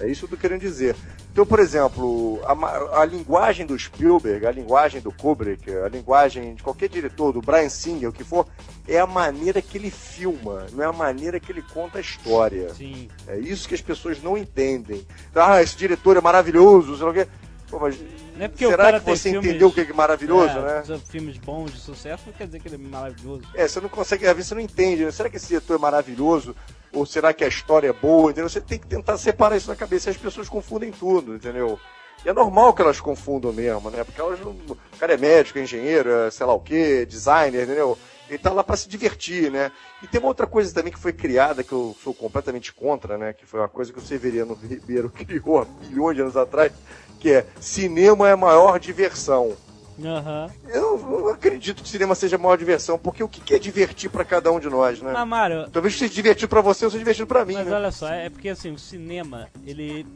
É 0.00 0.08
isso 0.08 0.26
que 0.26 0.34
eu 0.34 0.36
tô 0.36 0.40
querendo 0.40 0.60
dizer. 0.60 0.94
Então, 1.32 1.46
por 1.46 1.60
exemplo, 1.60 2.40
a, 2.44 3.00
a 3.00 3.04
linguagem 3.04 3.64
do 3.64 3.78
Spielberg, 3.78 4.46
a 4.46 4.50
linguagem 4.50 5.00
do 5.00 5.12
Kubrick, 5.12 5.70
a 5.70 5.88
linguagem 5.88 6.54
de 6.54 6.62
qualquer 6.62 6.88
diretor, 6.88 7.32
do 7.32 7.40
Brian 7.40 7.68
Singer, 7.68 8.08
o 8.08 8.12
que 8.12 8.24
for, 8.24 8.46
é 8.86 8.98
a 8.98 9.06
maneira 9.06 9.62
que 9.62 9.78
ele 9.78 9.90
filma, 9.90 10.66
não 10.72 10.82
é 10.82 10.86
a 10.86 10.92
maneira 10.92 11.38
que 11.38 11.52
ele 11.52 11.62
conta 11.62 11.98
a 11.98 12.00
história. 12.00 12.74
Sim. 12.74 13.08
É 13.26 13.38
isso 13.38 13.68
que 13.68 13.74
as 13.74 13.80
pessoas 13.80 14.22
não 14.22 14.36
entendem. 14.36 15.06
Ah, 15.34 15.62
esse 15.62 15.76
diretor 15.76 16.16
é 16.16 16.20
maravilhoso, 16.20 16.96
sei 16.96 17.04
lá 17.04 17.10
o 17.10 17.14
quê. 17.14 17.28
Pô, 17.70 17.78
mas 17.78 17.96
é 18.44 18.50
será 18.56 19.00
que 19.00 19.06
você 19.06 19.30
filmes- 19.30 19.48
entendeu 19.50 19.68
o 19.68 19.72
que 19.72 19.80
é 19.80 19.92
maravilhoso, 19.92 20.58
é, 20.58 20.82
né? 20.84 21.00
Filmes 21.08 21.38
bons 21.38 21.72
de 21.72 21.78
sucesso 21.80 22.24
não 22.26 22.32
quer 22.32 22.46
dizer 22.46 22.60
que 22.60 22.68
ele 22.68 22.76
é 22.76 22.78
maravilhoso. 22.78 23.42
É, 23.54 23.66
você 23.66 23.80
não 23.80 23.88
consegue, 23.88 24.26
às 24.26 24.34
vezes 24.34 24.48
você 24.48 24.54
não 24.54 24.62
entende, 24.62 25.04
né? 25.04 25.10
Será 25.10 25.28
que 25.28 25.36
esse 25.36 25.48
diretor 25.48 25.74
é 25.76 25.78
maravilhoso? 25.78 26.54
Ou 26.92 27.04
será 27.04 27.32
que 27.32 27.44
a 27.44 27.48
história 27.48 27.88
é 27.88 27.92
boa? 27.92 28.30
Entendeu? 28.30 28.48
Você 28.48 28.60
tem 28.60 28.78
que 28.78 28.86
tentar 28.86 29.18
separar 29.18 29.56
isso 29.56 29.68
na 29.68 29.76
cabeça 29.76 30.08
e 30.08 30.12
as 30.12 30.16
pessoas 30.16 30.48
confundem 30.48 30.90
tudo, 30.90 31.34
entendeu? 31.34 31.78
E 32.24 32.28
é 32.28 32.32
normal 32.32 32.72
que 32.74 32.82
elas 32.82 33.00
confundam 33.00 33.52
mesmo, 33.52 33.90
né? 33.90 34.02
Porque 34.02 34.20
elas 34.20 34.40
não. 34.40 34.50
O 34.50 34.76
cara 34.98 35.14
é 35.14 35.16
médico, 35.16 35.58
é 35.58 35.62
engenheiro, 35.62 36.10
é 36.10 36.30
sei 36.30 36.46
lá 36.46 36.52
o 36.54 36.60
quê, 36.60 37.06
designer, 37.06 37.62
entendeu? 37.64 37.96
Ele 38.28 38.38
tá 38.38 38.52
lá 38.52 38.62
para 38.62 38.76
se 38.76 38.88
divertir, 38.88 39.50
né? 39.50 39.72
E 40.02 40.06
tem 40.06 40.20
uma 40.20 40.28
outra 40.28 40.46
coisa 40.46 40.72
também 40.72 40.92
que 40.92 40.98
foi 40.98 41.12
criada, 41.12 41.64
que 41.64 41.72
eu 41.72 41.96
sou 42.02 42.12
completamente 42.12 42.72
contra, 42.72 43.16
né? 43.16 43.32
Que 43.32 43.46
foi 43.46 43.60
uma 43.60 43.68
coisa 43.68 43.92
que 43.92 43.98
o 43.98 44.02
Severiano 44.02 44.54
Ribeiro 44.62 45.08
criou 45.10 45.60
há 45.60 45.66
milhões 45.86 46.16
de 46.16 46.22
anos 46.22 46.36
atrás, 46.36 46.72
que 47.18 47.30
é 47.30 47.46
cinema 47.60 48.28
é 48.28 48.32
a 48.32 48.36
maior 48.36 48.78
diversão. 48.78 49.56
Aham. 50.04 50.50
Eu 50.68 50.98
não 50.98 51.28
acredito 51.28 51.82
que 51.82 51.88
cinema 51.88 52.14
seja 52.14 52.36
a 52.36 52.38
maior 52.38 52.56
diversão, 52.56 52.98
porque 52.98 53.22
o 53.22 53.28
que 53.28 53.54
é 53.54 53.58
divertir 53.58 54.08
para 54.08 54.24
cada 54.24 54.52
um 54.52 54.60
de 54.60 54.68
nós, 54.68 55.00
né? 55.00 55.12
Mas, 55.12 55.26
Mário, 55.28 55.68
Talvez 55.70 55.96
seja 55.96 56.12
divertido 56.12 56.48
pra 56.48 56.60
você 56.60 56.84
ou 56.84 56.90
seja 56.90 57.00
divertido 57.00 57.26
pra 57.26 57.44
mim, 57.44 57.54
mas 57.54 57.66
né? 57.66 57.74
olha 57.74 57.90
só, 57.90 58.08
é 58.08 58.30
porque 58.30 58.50
assim, 58.50 58.70
o 58.70 58.78
cinema, 58.78 59.48
ele, 59.66 60.06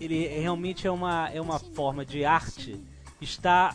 ele 0.00 0.28
realmente 0.28 0.86
é 0.86 0.90
uma, 0.90 1.28
é 1.30 1.40
uma 1.40 1.58
forma 1.58 2.04
de 2.04 2.24
arte 2.24 2.80
está 3.20 3.74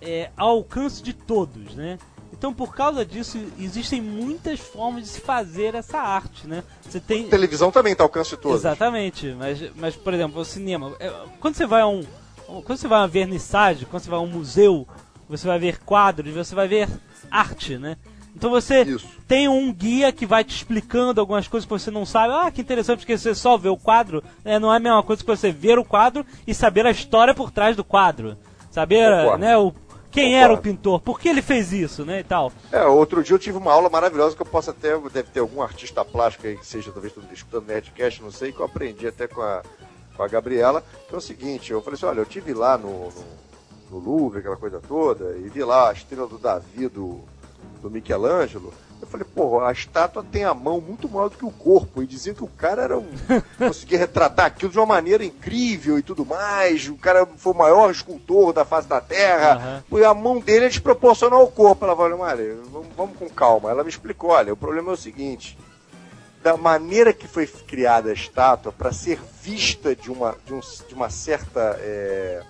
é, 0.00 0.30
ao 0.36 0.50
alcance 0.50 1.02
de 1.02 1.12
todos, 1.12 1.74
né? 1.74 1.98
Então, 2.32 2.54
por 2.54 2.74
causa 2.74 3.04
disso, 3.04 3.38
existem 3.58 4.00
muitas 4.00 4.60
formas 4.60 5.02
de 5.04 5.08
se 5.10 5.20
fazer 5.20 5.74
essa 5.74 5.98
arte, 5.98 6.46
né? 6.46 6.62
Você 6.82 7.00
tem... 7.00 7.28
Televisão 7.28 7.70
também 7.70 7.94
tá 7.94 8.02
ao 8.02 8.08
alcance 8.08 8.30
de 8.30 8.36
todos. 8.36 8.60
Exatamente, 8.60 9.34
mas, 9.38 9.60
mas 9.76 9.96
por 9.96 10.14
exemplo, 10.14 10.40
o 10.40 10.44
cinema. 10.44 10.94
é, 11.00 11.12
Quando 11.40 11.54
você 11.56 11.66
vai 11.66 11.82
a 11.82 11.86
um. 11.86 12.02
Quando 12.64 12.78
você 12.78 12.88
vai 12.88 12.98
a 12.98 13.02
uma 13.02 13.08
vernissage, 13.08 13.84
quando 13.86 14.02
você 14.02 14.10
vai 14.10 14.18
a 14.18 14.22
um 14.22 14.26
museu, 14.26 14.86
você 15.28 15.46
vai 15.46 15.58
ver 15.58 15.78
quadros, 15.80 16.34
você 16.34 16.54
vai 16.54 16.66
ver 16.66 16.88
arte, 17.30 17.78
né? 17.78 17.96
Então 18.34 18.50
você 18.50 18.82
Isso. 18.82 19.06
tem 19.26 19.48
um 19.48 19.72
guia 19.72 20.12
que 20.12 20.24
vai 20.24 20.44
te 20.44 20.54
explicando 20.54 21.20
algumas 21.20 21.48
coisas 21.48 21.66
que 21.66 21.70
você 21.70 21.90
não 21.90 22.06
sabe. 22.06 22.32
Ah, 22.32 22.50
que 22.50 22.60
interessante, 22.60 23.00
porque 23.00 23.18
você 23.18 23.34
só 23.34 23.56
vê 23.56 23.68
o 23.68 23.76
quadro, 23.76 24.22
né? 24.44 24.58
não 24.58 24.72
é 24.72 24.76
a 24.76 24.80
mesma 24.80 25.02
coisa 25.02 25.22
que 25.22 25.28
você 25.28 25.50
ver 25.50 25.78
o 25.78 25.84
quadro 25.84 26.24
e 26.46 26.54
saber 26.54 26.86
a 26.86 26.90
história 26.90 27.34
por 27.34 27.50
trás 27.50 27.76
do 27.76 27.84
quadro. 27.84 28.36
Saber, 28.70 29.10
Concordo. 29.10 29.38
né, 29.38 29.58
o, 29.58 29.74
quem 30.10 30.36
era 30.36 30.52
o 30.52 30.58
pintor, 30.58 31.00
por 31.00 31.20
que 31.20 31.28
ele 31.28 31.40
fez 31.40 31.72
isso, 31.72 32.04
né, 32.04 32.20
e 32.20 32.24
tal. 32.24 32.52
É, 32.72 32.84
outro 32.84 33.22
dia 33.22 33.34
eu 33.34 33.38
tive 33.38 33.58
uma 33.58 33.72
aula 33.72 33.88
maravilhosa 33.88 34.34
que 34.34 34.42
eu 34.42 34.46
posso 34.46 34.70
até. 34.70 34.98
Deve 34.98 35.30
ter 35.30 35.40
algum 35.40 35.62
artista 35.62 36.04
plástico 36.04 36.46
aí 36.46 36.56
que 36.56 36.66
seja, 36.66 36.90
talvez, 36.90 37.12
escutando 37.32 37.66
Nerdcast, 37.66 38.22
não 38.22 38.30
sei, 38.30 38.52
que 38.52 38.60
eu 38.60 38.66
aprendi 38.66 39.06
até 39.06 39.28
com 39.28 39.40
a, 39.40 39.62
com 40.16 40.22
a 40.22 40.28
Gabriela. 40.28 40.84
Que 41.08 41.14
é 41.14 41.18
o 41.18 41.20
seguinte: 41.20 41.70
eu 41.72 41.80
falei 41.80 41.96
assim, 41.96 42.06
olha, 42.06 42.20
eu 42.20 42.26
tive 42.26 42.52
lá 42.52 42.76
no, 42.76 43.08
no, 43.10 43.24
no 43.90 43.98
Louvre, 43.98 44.40
aquela 44.40 44.56
coisa 44.56 44.80
toda, 44.80 45.36
e 45.36 45.48
vi 45.48 45.62
lá 45.62 45.90
a 45.90 45.92
estrela 45.92 46.26
do 46.26 46.38
Davi 46.38 46.88
do, 46.88 47.20
do 47.80 47.90
Michelangelo. 47.90 48.72
Eu 49.00 49.06
falei, 49.08 49.26
pô, 49.34 49.60
a 49.60 49.72
estátua 49.72 50.22
tem 50.22 50.44
a 50.44 50.52
mão 50.52 50.80
muito 50.80 51.08
maior 51.08 51.30
do 51.30 51.36
que 51.38 51.44
o 51.44 51.50
corpo. 51.50 52.02
E 52.02 52.06
diziam 52.06 52.34
que 52.34 52.44
o 52.44 52.48
cara 52.48 52.82
era 52.82 52.98
um. 52.98 53.08
conseguia 53.58 53.98
retratar 53.98 54.46
aquilo 54.46 54.70
de 54.70 54.78
uma 54.78 54.86
maneira 54.86 55.24
incrível 55.24 55.98
e 55.98 56.02
tudo 56.02 56.24
mais. 56.26 56.86
O 56.88 56.96
cara 56.96 57.26
foi 57.36 57.52
o 57.52 57.56
maior 57.56 57.90
escultor 57.90 58.52
da 58.52 58.64
face 58.64 58.86
da 58.86 59.00
Terra. 59.00 59.54
Aham. 59.54 59.84
E 60.00 60.04
a 60.04 60.12
mão 60.14 60.38
dele 60.38 60.66
é 60.66 60.68
desproporcional 60.68 61.40
ao 61.40 61.48
corpo. 61.48 61.84
Ela 61.84 61.96
falou, 61.96 62.18
Maria, 62.18 62.56
vamos, 62.70 62.88
vamos 62.96 63.16
com 63.18 63.28
calma. 63.30 63.70
Ela 63.70 63.82
me 63.82 63.88
explicou, 63.90 64.30
olha, 64.30 64.52
o 64.52 64.56
problema 64.56 64.90
é 64.90 64.94
o 64.94 64.96
seguinte. 64.98 65.56
Da 66.42 66.56
maneira 66.56 67.12
que 67.12 67.26
foi 67.28 67.46
criada 67.46 68.10
a 68.10 68.14
estátua, 68.14 68.72
para 68.72 68.92
ser 68.92 69.18
vista 69.42 69.94
de 69.94 70.10
uma, 70.10 70.34
de 70.46 70.54
um- 70.54 70.60
de 70.88 70.94
uma 70.94 71.10
certa, 71.10 71.76
é, 71.80 72.42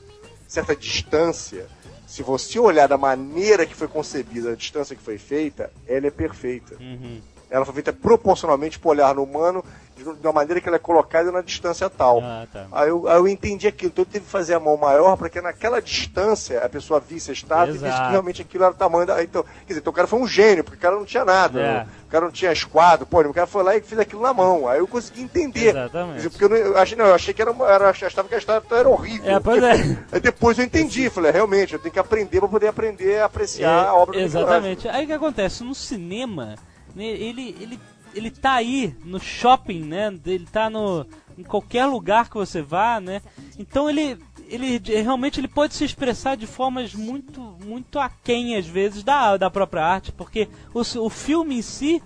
certa 0.47 0.77
distância, 0.77 1.67
se 2.11 2.25
você 2.25 2.59
olhar 2.59 2.89
da 2.89 2.99
maneira 2.99 3.65
que 3.65 3.73
foi 3.73 3.87
concebida, 3.87 4.51
a 4.51 4.57
distância 4.57 4.97
que 4.97 5.03
foi 5.03 5.17
feita, 5.17 5.71
ela 5.87 6.09
é 6.09 6.11
perfeita. 6.11 6.75
Uhum. 6.81 7.21
Ela 7.51 7.65
foi 7.65 7.75
feita 7.75 7.93
proporcionalmente 7.93 8.79
para 8.79 8.89
o 8.89 8.91
olhar 8.93 9.15
no 9.15 9.23
humano, 9.25 9.65
de 9.97 10.27
uma 10.27 10.33
maneira 10.33 10.61
que 10.63 10.67
ela 10.69 10.77
é 10.77 10.81
colocada 10.81 11.31
na 11.31 11.43
distância 11.43 11.91
tal. 11.91 12.21
Ah, 12.23 12.47
tá. 12.51 12.67
Aí 12.73 12.89
eu, 12.89 13.07
aí 13.07 13.17
eu 13.19 13.29
entendi 13.29 13.67
aquilo, 13.69 13.91
então 13.93 14.03
eu 14.03 14.07
teve 14.11 14.25
que 14.25 14.31
fazer 14.31 14.55
a 14.55 14.61
mão 14.61 14.77
maior 14.77 15.15
para 15.17 15.29
que 15.29 15.41
naquela 15.43 15.81
distância 15.83 16.65
a 16.65 16.69
pessoa 16.71 16.99
visse 17.01 17.31
a 17.31 17.35
estátua 17.35 17.69
e 17.69 17.73
visse 17.73 17.85
Exato. 17.85 18.05
que 18.05 18.11
realmente 18.11 18.41
aquilo 18.41 18.65
era 18.65 18.73
o 18.73 18.77
tamanho 18.77 19.05
da. 19.07 19.23
Então, 19.23 19.43
quer 19.43 19.67
dizer, 19.69 19.81
então 19.81 19.91
o 19.91 19.95
cara 19.95 20.09
foi 20.09 20.19
um 20.19 20.27
gênio, 20.27 20.65
porque 20.65 20.79
o 20.79 20.81
cara 20.81 20.97
não 20.97 21.05
tinha 21.05 21.25
nada. 21.25 21.61
É. 21.61 21.63
né? 21.63 21.87
O 22.07 22.11
cara 22.11 22.25
não 22.25 22.33
tinha 22.33 22.51
esquadro, 22.51 23.05
pô, 23.07 23.21
o 23.21 23.35
cara 23.35 23.47
foi 23.47 23.63
lá 23.63 23.77
e 23.77 23.81
fez 23.83 24.01
aquilo 24.01 24.23
na 24.23 24.33
mão. 24.33 24.67
Aí 24.67 24.79
eu 24.79 24.87
consegui 24.89 25.23
entender. 25.23 25.69
Exatamente. 25.71 26.17
dizer, 26.17 26.31
porque 26.31 26.45
eu, 26.45 26.49
não, 26.49 26.57
eu 26.57 26.79
achei, 26.79 26.97
não, 26.97 27.05
eu 27.07 27.15
achei 27.15 27.35
que 27.35 27.43
era, 27.43 27.51
uma- 27.51 27.71
era, 27.71 27.91
achava 27.91 28.27
que 28.27 28.35
a 28.35 28.39
estátua 28.39 28.79
era 28.79 28.89
horrível. 28.89 29.31
É, 29.31 29.39
pois 29.39 29.63
é. 29.63 29.99
Aí 30.13 30.21
depois 30.21 30.59
eu 30.59 30.65
entendi, 30.65 31.11
falei, 31.11 31.31
realmente, 31.31 31.75
eu 31.75 31.79
tenho 31.79 31.93
que 31.93 31.99
aprender 31.99 32.41
para 32.41 32.49
poder 32.49 32.69
aprender 32.69 33.21
a 33.21 33.27
apreciar 33.27 33.85
É, 33.85 33.89
a 33.89 33.95
obra 33.95 34.19
do 34.19 34.25
Exatamente. 34.25 34.89
Aí 34.89 35.05
o 35.05 35.07
que 35.07 35.13
acontece? 35.13 35.63
No 35.63 35.75
cinema, 35.75 36.55
ele, 36.97 37.57
ele, 37.61 37.81
ele 38.15 38.31
tá 38.31 38.53
aí 38.53 38.95
no 39.05 39.21
shopping, 39.21 39.81
né? 39.85 40.15
Ele 40.27 40.47
tá 40.47 40.69
no, 40.69 41.07
em 41.39 41.43
qualquer 41.43 41.87
lugar 41.87 42.29
que 42.29 42.37
você 42.37 42.61
vá, 42.63 43.01
né? 43.01 43.23
Então 43.59 43.89
ele, 43.89 44.19
ele 44.49 44.79
realmente 45.03 45.41
ele 45.41 45.49
pode 45.49 45.75
se 45.75 45.85
expressar 45.85 46.37
de 46.37 46.47
formas 46.47 46.95
muito, 46.95 47.41
muito 47.65 47.99
aquém, 47.99 48.57
às 48.57 48.67
vezes, 48.67 49.03
da, 49.03 49.37
da 49.37 49.51
própria 49.51 49.85
arte, 49.85 50.13
porque 50.13 50.49
o, 50.75 50.81
o 50.81 51.11
filme 51.11 51.59
em 51.59 51.63
si 51.63 52.03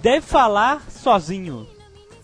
deve 0.00 0.26
falar 0.26 0.82
sozinho. 0.90 1.66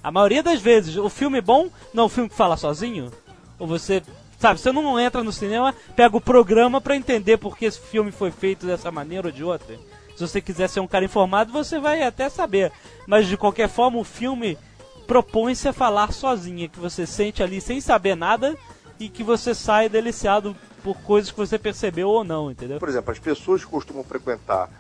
A 0.03 0.11
maioria 0.11 0.43
das 0.43 0.61
vezes, 0.61 0.97
o 0.97 1.09
filme 1.09 1.41
bom 1.41 1.71
não 1.95 2.05
é 2.05 2.07
um 2.07 2.11
filme 2.11 2.29
que 2.29 2.35
fala 2.35 2.57
sozinho. 2.57 3.11
Ou 3.59 3.67
você, 3.67 4.03
sabe, 4.39 4.59
você 4.59 4.73
não 4.73 4.99
entra 4.99 5.23
no 5.23 5.33
cinema, 5.33 5.75
pega 5.95 6.17
o 6.17 6.21
programa 6.21 6.81
pra 6.81 6.97
entender 6.97 7.37
por 7.39 7.57
que 7.57 7.65
esse 7.65 7.81
filme 7.81 8.11
foi 8.11 8.33
feito 8.33 8.67
dessa 8.67 8.91
maneira 8.91 9.29
ou 9.29 9.33
de 9.33 9.45
outra. 9.45 9.79
Se 10.23 10.29
você 10.29 10.41
quiser 10.41 10.69
ser 10.69 10.79
um 10.79 10.87
cara 10.87 11.05
informado, 11.05 11.53
você 11.53 11.81
vai 11.81 12.03
até 12.05 12.29
saber. 12.29 12.71
Mas 13.09 13.27
de 13.27 13.37
qualquer 13.37 13.69
forma, 13.69 13.99
o 13.99 14.05
filme 14.05 14.57
propõe-se 15.05 15.67
a 15.67 15.73
falar 15.73 16.13
sozinho, 16.13 16.69
que 16.69 16.79
você 16.79 17.05
sente 17.05 17.43
ali 17.43 17.61
sem 17.61 17.81
saber 17.81 18.15
nada 18.15 18.57
e 19.01 19.09
que 19.09 19.25
você 19.25 19.53
sai 19.53 19.89
deliciado 19.89 20.57
por 20.85 20.97
coisas 20.99 21.33
que 21.33 21.37
você 21.37 21.59
percebeu 21.59 22.09
ou 22.09 22.23
não, 22.23 22.53
entendeu? 22.53 22.79
Por 22.79 22.89
exemplo, 22.89 23.11
as 23.11 23.19
pessoas 23.19 23.65
que 23.65 23.71
costumam 23.71 24.05
frequentar 24.05 24.71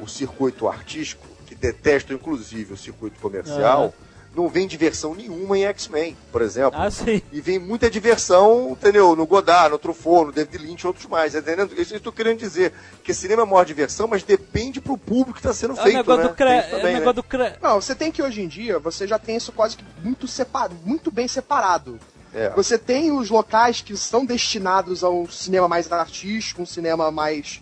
o 0.00 0.08
circuito 0.08 0.66
artístico, 0.66 1.24
que 1.46 1.54
detestam 1.54 2.16
inclusive 2.16 2.72
o 2.72 2.76
circuito 2.76 3.20
comercial, 3.20 3.94
não 4.38 4.48
vem 4.48 4.68
diversão 4.68 5.16
nenhuma 5.16 5.58
em 5.58 5.64
X-Men, 5.64 6.16
por 6.30 6.42
exemplo. 6.42 6.80
Ah, 6.80 6.88
sim. 6.88 7.20
E 7.32 7.40
vem 7.40 7.58
muita 7.58 7.90
diversão, 7.90 8.70
entendeu? 8.70 9.16
No 9.16 9.26
Godard, 9.26 9.72
no 9.72 9.78
Truffaut, 9.78 10.26
no 10.26 10.32
David 10.32 10.58
Lynch 10.58 10.84
e 10.84 10.86
outros 10.86 11.06
mais, 11.06 11.34
entendendo? 11.34 11.74
Isso 11.76 11.92
eu 11.92 11.98
estou 11.98 12.12
querendo 12.12 12.38
dizer. 12.38 12.72
Que 13.02 13.12
cinema 13.12 13.42
é 13.42 13.44
a 13.44 13.46
maior 13.46 13.64
diversão, 13.64 14.06
mas 14.06 14.22
depende 14.22 14.80
pro 14.80 14.96
público 14.96 15.32
que 15.32 15.40
está 15.40 15.52
sendo 15.52 15.72
É 15.72 15.82
feito, 15.82 15.96
negócio 15.96 16.22
né? 16.22 16.28
do 16.28 16.34
cre... 16.34 16.58
Isso 16.58 16.66
é 16.66 16.68
o 16.68 16.70
também, 16.70 16.92
né? 16.92 16.98
negócio 17.00 17.14
do 17.14 17.22
cre... 17.24 17.52
Não, 17.60 17.80
você 17.80 17.94
tem 17.96 18.12
que 18.12 18.22
hoje 18.22 18.40
em 18.40 18.46
dia, 18.46 18.78
você 18.78 19.08
já 19.08 19.18
tem 19.18 19.36
isso 19.36 19.50
quase 19.50 19.76
que 19.76 19.84
muito 20.04 20.28
separado, 20.28 20.76
muito 20.84 21.10
bem 21.10 21.26
separado. 21.26 21.98
É. 22.32 22.50
Você 22.50 22.78
tem 22.78 23.10
os 23.10 23.30
locais 23.30 23.80
que 23.80 23.96
são 23.96 24.24
destinados 24.24 25.02
a 25.02 25.10
um 25.10 25.28
cinema 25.28 25.66
mais 25.66 25.90
artístico, 25.90 26.62
um 26.62 26.66
cinema 26.66 27.10
mais 27.10 27.60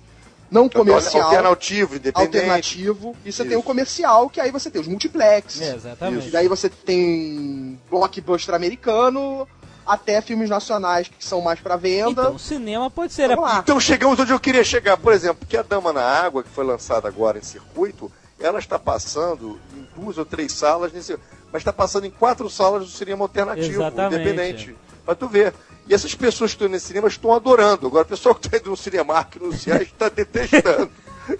não 0.50 0.68
comercial, 0.68 1.24
Alternativo, 1.24 1.96
independente. 1.96 2.37
alternativo, 2.37 3.16
e 3.24 3.32
você 3.32 3.44
tem 3.44 3.56
o 3.56 3.61
Isso. 3.61 3.66
comercial, 3.66 4.30
que 4.30 4.40
aí 4.40 4.50
você 4.50 4.70
tem 4.70 4.80
os 4.80 4.87
multiplex. 4.87 5.61
É, 5.61 5.74
exatamente. 5.74 6.28
E 6.28 6.30
daí 6.30 6.48
você 6.48 6.68
tem 6.68 7.78
blockbuster 7.90 8.54
americano, 8.54 9.46
até 9.87 10.20
filmes 10.20 10.50
nacionais 10.50 11.09
que 11.09 11.24
são 11.24 11.40
mais 11.40 11.61
pra 11.61 11.76
venda. 11.76 12.11
Então, 12.22 12.35
o 12.35 12.38
cinema 12.38 12.90
pode 12.90 13.12
ser. 13.12 13.28
Lá. 13.38 13.59
Então 13.62 13.78
chegamos 13.78 14.18
onde 14.18 14.32
eu 14.32 14.40
queria 14.40 14.64
chegar. 14.64 14.96
Por 14.96 15.12
exemplo, 15.12 15.46
que 15.46 15.56
a 15.56 15.62
Dama 15.62 15.92
na 15.92 16.02
Água, 16.02 16.42
que 16.42 16.48
foi 16.48 16.64
lançada 16.64 17.06
agora 17.09 17.38
em 17.38 17.42
circuito, 17.42 18.11
ela 18.38 18.59
está 18.59 18.78
passando 18.78 19.59
em 19.76 19.87
duas 20.00 20.18
ou 20.18 20.24
três 20.24 20.52
salas, 20.52 20.92
nesse, 20.92 21.16
mas 21.52 21.61
está 21.61 21.72
passando 21.72 22.06
em 22.06 22.11
quatro 22.11 22.50
salas 22.50 22.85
do 22.85 22.90
cinema 22.90 23.24
alternativo, 23.24 23.82
Exatamente. 23.82 24.14
independente. 24.20 24.76
Pra 25.04 25.14
tu 25.14 25.28
ver. 25.28 25.54
E 25.88 25.94
essas 25.94 26.14
pessoas 26.14 26.51
que 26.51 26.57
estão 26.57 26.68
nesse 26.68 26.87
cinema 26.87 27.09
estão 27.09 27.33
adorando. 27.33 27.87
Agora, 27.87 28.05
o 28.05 28.09
pessoal 28.09 28.35
que 28.35 28.46
está 28.46 28.59
indo 28.59 28.70
no 28.70 28.77
Cinemark, 28.77 29.37
no 29.37 29.53
Ciais, 29.53 29.83
está 29.88 30.09
detestando. 30.09 30.90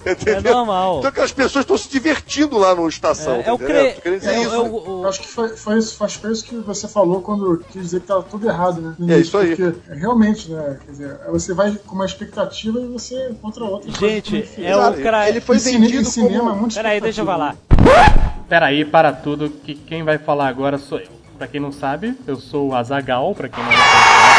É 0.05 0.13
Entendeu? 0.13 0.53
normal. 0.53 0.99
Então 0.99 1.11
aquelas 1.11 1.31
pessoas 1.31 1.63
estão 1.63 1.79
se 1.79 1.89
divertindo 1.89 2.59
lá 2.59 2.75
no 2.75 2.89
estação. 2.89 3.37
É, 3.37 3.45
é 3.49 3.53
o 3.53 3.59
cre... 3.59 3.73
é 3.73 4.03
é 4.25 4.59
o- 4.59 4.67
o- 4.67 5.03
Eu 5.05 5.09
acho 5.09 5.21
que 5.21 5.29
foi, 5.29 5.49
foi, 5.57 5.79
isso, 5.79 5.97
foi, 5.97 6.09
foi 6.09 6.33
isso 6.33 6.45
que 6.45 6.57
você 6.57 6.89
falou 6.89 7.23
quando 7.23 7.63
quis 7.71 7.83
dizer 7.83 8.01
que 8.01 8.07
tava 8.09 8.25
tudo 8.25 8.49
errado, 8.49 8.81
né? 8.81 8.95
No 8.99 9.13
É 9.13 9.19
isso 9.19 9.39
aí. 9.39 9.55
Porque 9.55 9.95
realmente, 9.95 10.51
né? 10.51 10.79
Quer 10.85 10.91
dizer, 10.91 11.19
você 11.31 11.55
vai 11.55 11.73
com 11.87 11.95
uma 11.95 12.05
expectativa 12.05 12.81
e 12.81 12.87
você 12.87 13.29
encontra 13.31 13.63
outra. 13.65 13.89
Gente, 13.93 14.43
diferente. 14.43 14.73
é 14.73 14.77
o 14.77 14.95
cra... 14.95 15.29
Ele 15.29 15.41
foi 15.41 15.59
vendido 15.59 16.03
em 16.03 16.05
cinema 16.05 16.39
como... 16.41 16.51
é 16.51 16.55
muito 16.61 16.75
Peraí, 16.75 17.01
deixa 17.01 17.21
eu 17.21 17.27
falar. 17.27 17.57
Peraí, 18.49 18.85
para 18.85 19.13
tudo, 19.13 19.51
que 19.51 19.75
quem 19.77 20.03
vai 20.03 20.19
falar 20.19 20.49
agora 20.49 20.79
sou 20.79 20.99
eu. 20.99 21.07
Pra 21.39 21.47
quem 21.47 21.61
não 21.61 21.71
sabe, 21.71 22.17
eu 22.27 22.37
sou 22.37 22.71
o 22.71 22.75
Azagal, 22.75 23.35
pra 23.35 23.49
quem 23.49 23.63
não 23.63 23.71
sabe. 23.71 24.37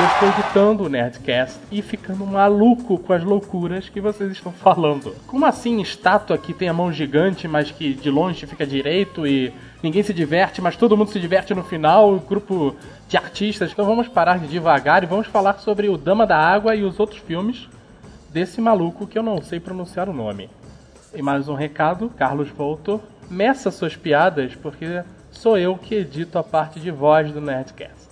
Eu 0.00 0.06
estou 0.06 0.28
editando 0.28 0.84
o 0.84 0.88
Nerdcast 0.88 1.58
e 1.70 1.82
ficando 1.82 2.24
maluco 2.24 2.96
com 2.96 3.12
as 3.12 3.24
loucuras 3.24 3.88
que 3.88 4.00
vocês 4.00 4.30
estão 4.30 4.52
falando. 4.52 5.14
Como 5.26 5.44
assim 5.44 5.80
estátua 5.82 6.38
que 6.38 6.54
tem 6.54 6.68
a 6.68 6.72
mão 6.72 6.92
gigante, 6.92 7.48
mas 7.48 7.70
que 7.70 7.92
de 7.92 8.08
longe 8.08 8.46
fica 8.46 8.64
direito 8.64 9.26
e 9.26 9.52
ninguém 9.82 10.02
se 10.02 10.14
diverte, 10.14 10.62
mas 10.62 10.76
todo 10.76 10.96
mundo 10.96 11.10
se 11.10 11.18
diverte 11.18 11.52
no 11.52 11.64
final, 11.64 12.18
grupo 12.20 12.76
de 13.08 13.16
artistas. 13.16 13.72
Então 13.72 13.84
vamos 13.84 14.08
parar 14.08 14.38
de 14.38 14.46
devagar 14.46 15.02
e 15.02 15.06
vamos 15.06 15.26
falar 15.26 15.58
sobre 15.58 15.88
o 15.88 15.98
Dama 15.98 16.24
da 16.26 16.38
Água 16.38 16.76
e 16.76 16.84
os 16.84 17.00
outros 17.00 17.20
filmes 17.20 17.68
desse 18.30 18.60
maluco 18.60 19.08
que 19.08 19.18
eu 19.18 19.22
não 19.22 19.42
sei 19.42 19.58
pronunciar 19.58 20.08
o 20.08 20.14
nome. 20.14 20.48
E 21.12 21.20
mais 21.20 21.48
um 21.48 21.54
recado, 21.54 22.08
Carlos 22.16 22.48
Voltor, 22.48 23.00
meça 23.30 23.70
suas 23.70 23.96
piadas 23.96 24.54
porque 24.56 25.02
sou 25.30 25.56
eu 25.56 25.78
que 25.78 25.94
edito 25.94 26.38
a 26.38 26.42
parte 26.42 26.80
de 26.80 26.90
voz 26.90 27.32
do 27.32 27.40
Nerdcast. 27.40 28.10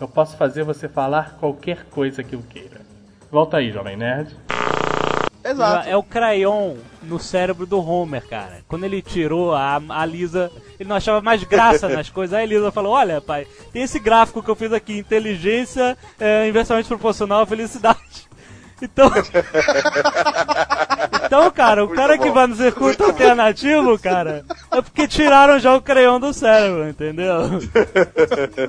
Eu 0.00 0.08
posso 0.08 0.36
fazer 0.36 0.64
você 0.64 0.88
falar 0.88 1.36
qualquer 1.38 1.84
coisa 1.84 2.22
que 2.22 2.34
eu 2.34 2.42
queira. 2.42 2.80
Volta 3.30 3.56
aí, 3.56 3.70
Jovem 3.70 3.96
Nerd. 3.96 4.36
Exato. 5.44 5.88
É 5.88 5.96
o 5.96 6.02
crayon 6.02 6.76
no 7.02 7.18
cérebro 7.18 7.66
do 7.66 7.80
Homer, 7.80 8.26
cara. 8.26 8.60
Quando 8.68 8.84
ele 8.84 9.02
tirou 9.02 9.54
a, 9.54 9.80
a 9.88 10.06
Lisa, 10.06 10.50
ele 10.78 10.88
não 10.88 10.96
achava 10.96 11.20
mais 11.20 11.42
graça 11.42 11.88
nas 11.88 12.08
coisas. 12.10 12.34
Aí 12.34 12.44
a 12.44 12.46
Lisa 12.46 12.70
falou: 12.70 12.92
Olha, 12.92 13.20
pai, 13.20 13.46
tem 13.72 13.82
esse 13.82 13.98
gráfico 13.98 14.42
que 14.42 14.50
eu 14.50 14.54
fiz 14.54 14.72
aqui: 14.72 14.98
inteligência 14.98 15.96
é, 16.18 16.48
inversamente 16.48 16.88
proporcional 16.88 17.42
à 17.42 17.46
felicidade. 17.46 18.21
Então. 18.82 19.08
então, 21.24 21.50
cara, 21.50 21.84
o 21.84 21.86
Muito 21.86 21.98
cara 21.98 22.18
que 22.18 22.28
bom. 22.28 22.34
vai 22.34 22.46
no 22.48 22.56
circuito 22.56 23.04
alternativo, 23.04 23.98
cara, 23.98 24.44
é 24.70 24.82
porque 24.82 25.06
tiraram 25.06 25.58
já 25.58 25.74
o 25.74 25.80
crayon 25.80 26.18
do 26.18 26.32
cérebro, 26.32 26.88
entendeu? 26.88 27.32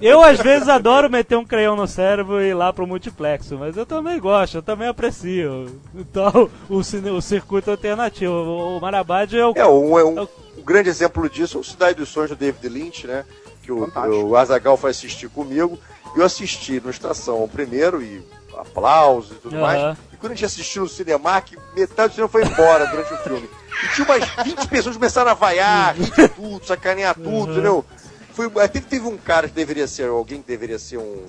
Eu, 0.01 0.23
às 0.23 0.39
vezes, 0.39 0.69
adoro 0.69 1.09
meter 1.09 1.37
um 1.37 1.45
crayon 1.45 1.75
no 1.75 1.87
cérebro 1.87 2.41
e 2.41 2.49
ir 2.49 2.53
lá 2.53 2.71
pro 2.71 2.87
multiplexo, 2.87 3.57
mas 3.57 3.75
eu 3.75 3.85
também 3.85 4.19
gosto, 4.19 4.57
eu 4.57 4.63
também 4.63 4.87
aprecio. 4.87 5.79
Então, 5.95 6.49
o, 6.69 6.83
cine- 6.83 7.09
o 7.09 7.21
circuito 7.21 7.71
alternativo. 7.71 8.31
O, 8.33 8.77
o 8.77 8.81
Marabad 8.81 9.33
é 9.35 9.45
o. 9.45 9.53
É, 9.55 9.65
um, 9.67 9.97
é 9.99 10.03
um, 10.05 10.21
um 10.21 10.63
grande 10.63 10.89
exemplo 10.89 11.27
disso 11.29 11.57
é 11.57 11.61
o 11.61 11.63
Cidade 11.63 11.95
dos 11.97 12.09
Sonhos 12.09 12.29
do 12.29 12.35
David 12.35 12.69
Lynch, 12.69 13.07
né? 13.07 13.25
Que 13.63 13.71
o, 13.71 13.79
Fantástico. 13.85 14.25
o 14.25 14.35
Azagal 14.35 14.77
foi 14.77 14.91
assistir 14.91 15.29
comigo. 15.29 15.77
Eu 16.15 16.23
assisti 16.23 16.79
no 16.79 16.91
Estação 16.91 17.37
ao 17.41 17.47
primeiro 17.47 18.01
e 18.01 18.21
aplausos 18.63 19.37
e 19.37 19.39
tudo 19.39 19.55
Aham. 19.55 19.61
mais. 19.61 19.97
E 20.11 20.17
quando 20.17 20.31
a 20.31 20.35
gente 20.35 20.45
assistiu 20.45 20.83
no 20.83 20.89
Cinemark, 20.89 21.53
metade 21.75 22.09
do 22.09 22.15
cinema 22.15 22.29
foi 22.29 22.43
embora 22.43 22.87
durante 22.87 23.13
o 23.13 23.17
filme. 23.17 23.49
E 23.83 23.87
tinha 23.95 24.05
umas 24.05 24.23
20 24.45 24.67
pessoas 24.67 24.95
que 24.95 24.99
começaram 24.99 25.31
a 25.31 25.33
vaiar, 25.33 25.95
rir 25.95 26.11
de 26.11 26.27
tudo, 26.29 26.65
sacanear 26.65 27.15
tudo, 27.15 27.51
entendeu? 27.51 27.85
Foi, 28.33 28.51
até 28.63 28.79
que 28.81 28.87
teve 28.87 29.07
um 29.07 29.17
cara 29.17 29.47
que 29.47 29.53
deveria 29.53 29.87
ser, 29.87 30.07
alguém 30.07 30.41
que 30.41 30.47
deveria 30.47 30.79
ser 30.79 30.97
um. 30.97 31.25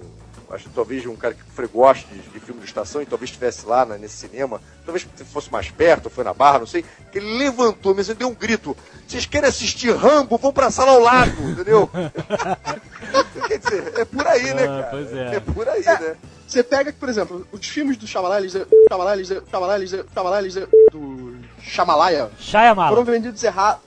Acho 0.54 0.68
que 0.68 0.74
talvez 0.74 1.04
um 1.06 1.16
cara 1.16 1.34
que 1.34 1.66
goste 1.66 2.06
de, 2.06 2.20
de 2.20 2.40
filme 2.40 2.60
de 2.60 2.66
estação 2.66 3.02
e 3.02 3.06
talvez 3.06 3.30
estivesse 3.30 3.66
lá 3.66 3.84
né, 3.84 3.98
nesse 3.98 4.16
cinema, 4.28 4.60
talvez 4.84 5.06
fosse 5.32 5.50
mais 5.50 5.68
perto, 5.70 6.08
foi 6.08 6.22
na 6.22 6.32
barra, 6.32 6.60
não 6.60 6.66
sei, 6.66 6.84
que 7.10 7.18
ele 7.18 7.38
levantou, 7.38 7.94
mas 7.94 8.08
ele 8.08 8.18
deu 8.18 8.28
um 8.28 8.34
grito: 8.34 8.76
Vocês 9.06 9.26
querem 9.26 9.48
assistir 9.48 9.90
Rambo? 9.94 10.38
Vão 10.38 10.52
pra 10.52 10.70
sala 10.70 10.92
ao 10.92 11.00
lado, 11.00 11.32
entendeu? 11.50 11.90
Quer 13.48 13.58
dizer, 13.58 13.92
é 13.98 14.04
por 14.04 14.26
aí, 14.26 14.54
né, 14.54 14.62
Ah, 14.64 14.66
cara? 14.66 14.88
pois 14.90 15.12
é. 15.12 15.40
por 15.40 15.68
aí, 15.68 15.84
né? 15.84 16.16
Você 16.46 16.62
pega, 16.62 16.92
por 16.92 17.08
exemplo, 17.08 17.46
os 17.50 17.66
filmes 17.66 17.96
do 17.96 18.06
Shyamalan, 18.06 18.38
eles, 18.38 18.52
Shyamalan, 18.52 19.12
eles, 19.14 19.28
Shyamalan, 19.28 19.74
eles, 19.76 19.90
Shyamalan, 19.90 20.38
eles, 20.38 20.54
do 20.92 21.36
Shyamalan, 21.60 22.30
foram 22.90 23.04
vendidos 23.04 23.42
errados. 23.42 23.82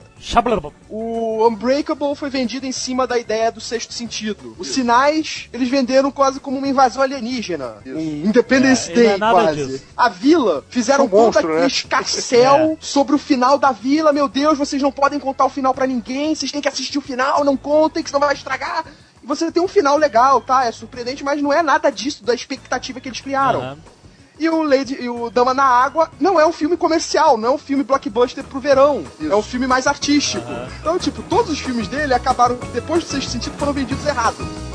O 0.88 1.46
Unbreakable 1.48 2.14
foi 2.14 2.28
vendido 2.30 2.66
em 2.66 2.72
cima 2.72 3.06
da 3.06 3.18
ideia 3.18 3.52
do 3.52 3.60
sexto 3.60 3.92
sentido. 3.92 4.54
Os 4.58 4.68
sinais, 4.68 5.48
eles 5.52 5.68
venderam 5.68 6.10
quase 6.10 6.40
como 6.40 6.58
uma 6.58 6.66
invasão 6.68 7.02
alienígena. 7.02 7.76
Um 7.86 8.26
Independence 8.26 8.90
É, 8.90 8.92
é 8.92 8.94
Day, 8.94 9.16
nada 9.18 9.42
quase. 9.42 9.66
disso. 9.66 9.84
A 9.96 10.08
vila, 10.08 10.64
fizeram 10.68 11.04
Um 11.04 11.08
monstro, 11.08 11.60
né? 11.60 11.66
escarcel 11.66 12.76
sobre 12.80 13.14
o 13.14 13.18
final 13.18 13.58
da 13.58 13.72
vila. 13.72 14.12
Meu 14.12 14.28
Deus, 14.28 14.58
vocês 14.58 14.82
não 14.82 14.90
podem 14.92 15.18
contar 15.20 15.44
o 15.44 15.48
final 15.50 15.72
pra 15.74 15.86
ninguém. 15.86 16.34
Vocês 16.34 16.50
têm 16.52 16.60
que 16.60 16.68
assistir 16.68 16.98
o 16.98 17.02
final, 17.02 17.44
não 17.44 17.56
contem, 17.56 18.02
que 18.02 18.10
senão 18.10 18.20
vai 18.20 18.34
estragar. 18.34 18.84
E 19.22 19.26
você 19.26 19.50
tem 19.52 19.62
um 19.62 19.68
final 19.68 19.96
legal, 19.96 20.40
tá? 20.40 20.64
É 20.64 20.72
surpreendente, 20.72 21.22
mas 21.24 21.40
não 21.42 21.52
é 21.52 21.62
nada 21.62 21.90
disso, 21.90 22.24
da 22.24 22.34
expectativa 22.34 23.00
que 23.00 23.08
eles 23.08 23.20
criaram. 23.20 23.60
Aham. 23.60 23.78
E 24.38 24.48
o 24.48 24.62
Lady 24.62 24.96
e 25.00 25.08
o 25.08 25.30
Dama 25.30 25.52
na 25.52 25.64
Água 25.64 26.10
não 26.20 26.38
é 26.38 26.46
um 26.46 26.52
filme 26.52 26.76
comercial, 26.76 27.36
não 27.36 27.48
é 27.48 27.52
um 27.52 27.58
filme 27.58 27.82
blockbuster 27.82 28.44
pro 28.44 28.60
verão. 28.60 29.04
É 29.20 29.34
um 29.34 29.42
filme 29.42 29.66
mais 29.66 29.86
artístico. 29.86 30.46
Então, 30.80 30.98
tipo, 30.98 31.22
todos 31.22 31.50
os 31.50 31.58
filmes 31.58 31.88
dele 31.88 32.14
acabaram, 32.14 32.56
depois 32.72 33.02
do 33.02 33.10
sexto 33.10 33.30
sentido, 33.30 33.58
foram 33.58 33.72
vendidos 33.72 34.06
errado. 34.06 34.67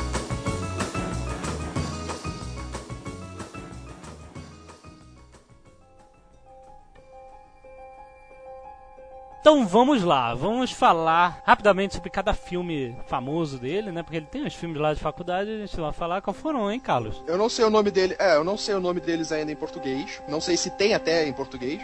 Então 9.43 9.67
vamos 9.67 10.01
lá, 10.03 10.33
vamos 10.33 10.71
falar 10.71 11.41
rapidamente 11.45 11.95
sobre 11.95 12.09
cada 12.09 12.33
filme 12.33 12.95
famoso 13.07 13.57
dele, 13.57 13.91
né? 13.91 14.01
Porque 14.01 14.15
ele 14.15 14.25
tem 14.25 14.45
uns 14.45 14.55
filmes 14.55 14.79
lá 14.79 14.93
de 14.93 15.01
faculdade, 15.01 15.51
a 15.51 15.57
gente 15.57 15.75
vai 15.75 15.91
falar 15.91 16.21
qual 16.21 16.33
foram, 16.33 16.71
hein, 16.71 16.79
Carlos? 16.79 17.21
Eu 17.27 17.37
não 17.37 17.49
sei 17.49 17.65
o 17.65 17.69
nome 17.69 17.91
dele, 17.91 18.15
é, 18.17 18.37
eu 18.37 18.45
não 18.45 18.57
sei 18.57 18.73
o 18.73 18.79
nome 18.79 19.01
deles 19.01 19.33
ainda 19.33 19.51
em 19.51 19.55
português. 19.57 20.21
Não 20.29 20.39
sei 20.39 20.55
se 20.55 20.69
tem 20.69 20.93
até 20.93 21.27
em 21.27 21.33
português. 21.33 21.81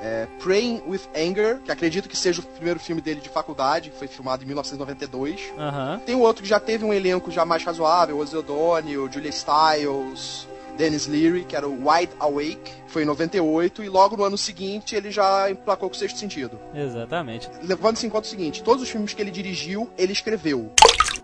É, 0.00 0.28
Praying 0.38 0.84
with 0.86 1.00
Anger, 1.16 1.58
que 1.62 1.72
acredito 1.72 2.08
que 2.08 2.16
seja 2.16 2.40
o 2.40 2.44
primeiro 2.44 2.78
filme 2.78 3.02
dele 3.02 3.20
de 3.20 3.28
faculdade, 3.28 3.90
que 3.90 3.98
foi 3.98 4.06
filmado 4.06 4.44
em 4.44 4.46
1992. 4.46 5.52
Aham. 5.58 6.00
Tem 6.06 6.14
outro 6.14 6.44
que 6.44 6.48
já 6.48 6.60
teve 6.60 6.84
um 6.84 6.94
elenco 6.94 7.28
já 7.28 7.44
mais 7.44 7.64
razoável, 7.64 8.18
Ozzy 8.18 8.36
O'Donnell, 8.36 9.10
Julia 9.10 9.32
Stiles, 9.32 10.46
Dennis 10.76 11.06
Leary, 11.06 11.44
que 11.44 11.54
era 11.56 11.68
o 11.68 11.88
Wide 11.88 12.12
Awake, 12.18 12.72
foi 12.88 13.02
em 13.02 13.06
98, 13.06 13.82
e 13.84 13.88
logo 13.88 14.16
no 14.16 14.24
ano 14.24 14.36
seguinte 14.38 14.94
ele 14.94 15.10
já 15.10 15.50
emplacou 15.50 15.88
com 15.88 15.94
o 15.94 15.98
Sexto 15.98 16.18
Sentido. 16.18 16.58
Exatamente. 16.74 17.48
Levando-se 17.62 18.06
em 18.06 18.10
conta 18.10 18.26
o 18.26 18.30
seguinte, 18.30 18.62
todos 18.62 18.82
os 18.82 18.88
filmes 18.88 19.12
que 19.14 19.22
ele 19.22 19.30
dirigiu, 19.30 19.88
ele 19.96 20.12
escreveu. 20.12 20.72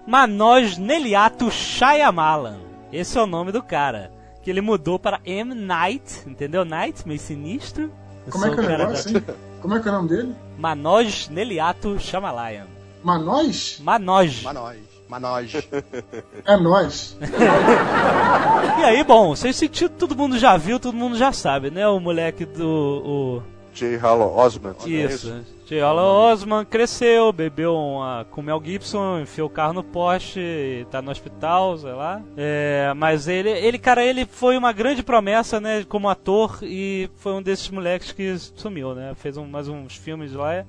Manoj 0.07 0.79
Neliato 0.79 1.51
Shyamalan. 1.51 2.59
Esse 2.93 3.19
é 3.19 3.23
o 3.23 3.27
nome 3.27 3.53
do 3.53 3.63
cara. 3.63 4.11
Que 4.43 4.51
ele 4.51 4.61
mudou 4.61 4.99
para 4.99 5.21
M. 5.25 5.55
Night, 5.55 6.23
entendeu? 6.27 6.65
Night, 6.65 7.07
meio 7.07 7.21
sinistro. 7.21 7.93
Eu 8.27 8.33
Como 8.33 8.47
é 8.47 8.51
que 8.55 8.61
é 8.61 8.63
o 8.63 8.69
negócio, 8.69 9.13
da- 9.13 9.33
hein? 9.33 9.39
Como 9.61 9.75
é 9.77 9.81
que 9.81 9.89
é 9.89 9.91
o 9.91 9.95
nome 9.95 10.09
dele? 10.09 10.35
Manoj 10.59 11.29
Neliato 11.31 11.99
Shyamalan. 11.99 12.67
Manós? 13.05 13.79
Manoj. 13.83 14.43
Manoj. 14.43 14.79
Manoj. 15.11 15.57
É 16.47 16.57
nós. 16.57 17.19
E 18.79 18.85
aí, 18.85 19.03
bom, 19.03 19.35
sem 19.35 19.53
sentido, 19.53 19.91
todo 19.99 20.17
mundo 20.17 20.39
já 20.39 20.57
viu, 20.57 20.79
todo 20.79 20.97
mundo 20.97 21.17
já 21.17 21.33
sabe, 21.33 21.69
né? 21.69 21.87
O 21.89 21.99
moleque 21.99 22.45
do. 22.45 23.43
J. 23.75 23.97
Hallow 23.97 24.39
Osment. 24.39 24.77
O, 24.81 24.89
não 24.89 24.97
é 24.97 25.05
isso. 25.05 25.45
J. 25.67 25.81
Alan 25.81 26.03
Osman 26.03 26.65
cresceu, 26.65 27.33
bebeu 27.33 27.75
uma, 27.75 28.25
com 28.31 28.41
Mel 28.41 28.63
Gibson, 28.65 29.21
enfiou 29.21 29.49
o 29.49 29.51
carro 29.51 29.73
no 29.73 29.85
poste, 29.85 30.41
e 30.41 30.87
tá 30.91 31.03
no 31.03 31.11
hospital, 31.11 31.77
sei 31.79 31.93
lá. 31.93 32.23
É, 32.37 32.93
mas 32.97 33.27
ele, 33.27 33.51
ele, 33.51 33.79
cara, 33.79 34.05
ele 34.05 34.27
foi 34.27 34.57
uma 34.57 34.73
grande 34.73 35.03
promessa, 35.03 35.61
né, 35.61 35.85
como 35.89 36.09
ator, 36.09 36.59
e 36.63 37.11
foi 37.17 37.33
um 37.33 37.43
desses 37.43 37.69
moleques 37.69 38.13
que 38.13 38.37
sumiu, 38.39 38.95
né? 38.95 39.13
Fez 39.17 39.37
um, 39.37 39.47
mais 39.47 39.69
uns 39.69 39.97
filmes 39.97 40.33
lá, 40.33 40.65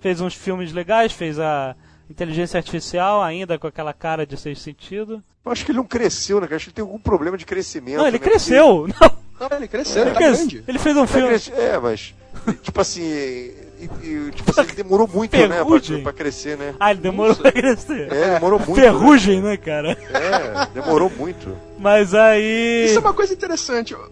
fez 0.00 0.20
uns 0.20 0.34
filmes 0.34 0.72
legais, 0.72 1.12
fez 1.12 1.38
a 1.38 1.74
Inteligência 2.08 2.58
Artificial, 2.58 3.22
ainda 3.22 3.58
com 3.58 3.66
aquela 3.66 3.92
cara 3.92 4.26
de 4.26 4.36
sexto 4.36 4.62
sentido. 4.62 5.22
Eu 5.44 5.52
acho 5.52 5.64
que 5.64 5.70
ele 5.72 5.78
não 5.78 5.84
cresceu, 5.86 6.40
né? 6.40 6.46
cara? 6.46 6.56
Acho 6.56 6.66
que 6.66 6.70
ele 6.70 6.74
tem 6.76 6.82
algum 6.84 6.98
problema 6.98 7.36
de 7.36 7.44
crescimento. 7.44 7.98
Não, 7.98 8.06
ele 8.06 8.18
né? 8.18 8.24
cresceu! 8.24 8.88
Não! 9.00 9.26
Não, 9.38 9.56
ele 9.58 9.68
cresceu, 9.68 10.00
Ele, 10.02 10.10
ele 10.10 10.14
tá 10.14 10.20
cres- 10.24 10.38
grande. 10.38 10.64
ele 10.66 10.78
fez 10.78 10.96
um 10.96 11.06
filme. 11.06 11.34
É, 11.54 11.78
mas. 11.78 12.14
Tipo 12.62 12.80
assim. 12.80 13.02
e- 13.02 13.54
e- 14.02 14.30
tipo 14.34 14.50
assim, 14.50 14.60
ele 14.62 14.72
demorou 14.72 15.06
muito, 15.06 15.36
né? 15.36 15.48
Ferrugem. 15.56 16.02
Pra, 16.02 16.12
pra 16.12 16.12
crescer, 16.14 16.56
né? 16.56 16.74
Ah, 16.80 16.90
ele 16.90 17.00
demorou 17.00 17.34
pra 17.36 17.52
crescer. 17.52 18.10
É, 18.12 18.34
demorou 18.34 18.58
muito. 18.58 18.74
Ferrugem, 18.80 19.42
né, 19.42 19.56
cara? 19.58 19.88
Né? 19.94 19.96
É, 20.14 20.66
demorou 20.72 21.10
muito. 21.10 21.54
Mas 21.78 22.14
aí. 22.14 22.86
Isso 22.86 22.96
é 22.96 23.00
uma 23.00 23.12
coisa 23.12 23.34
interessante. 23.34 23.94
O 23.94 24.10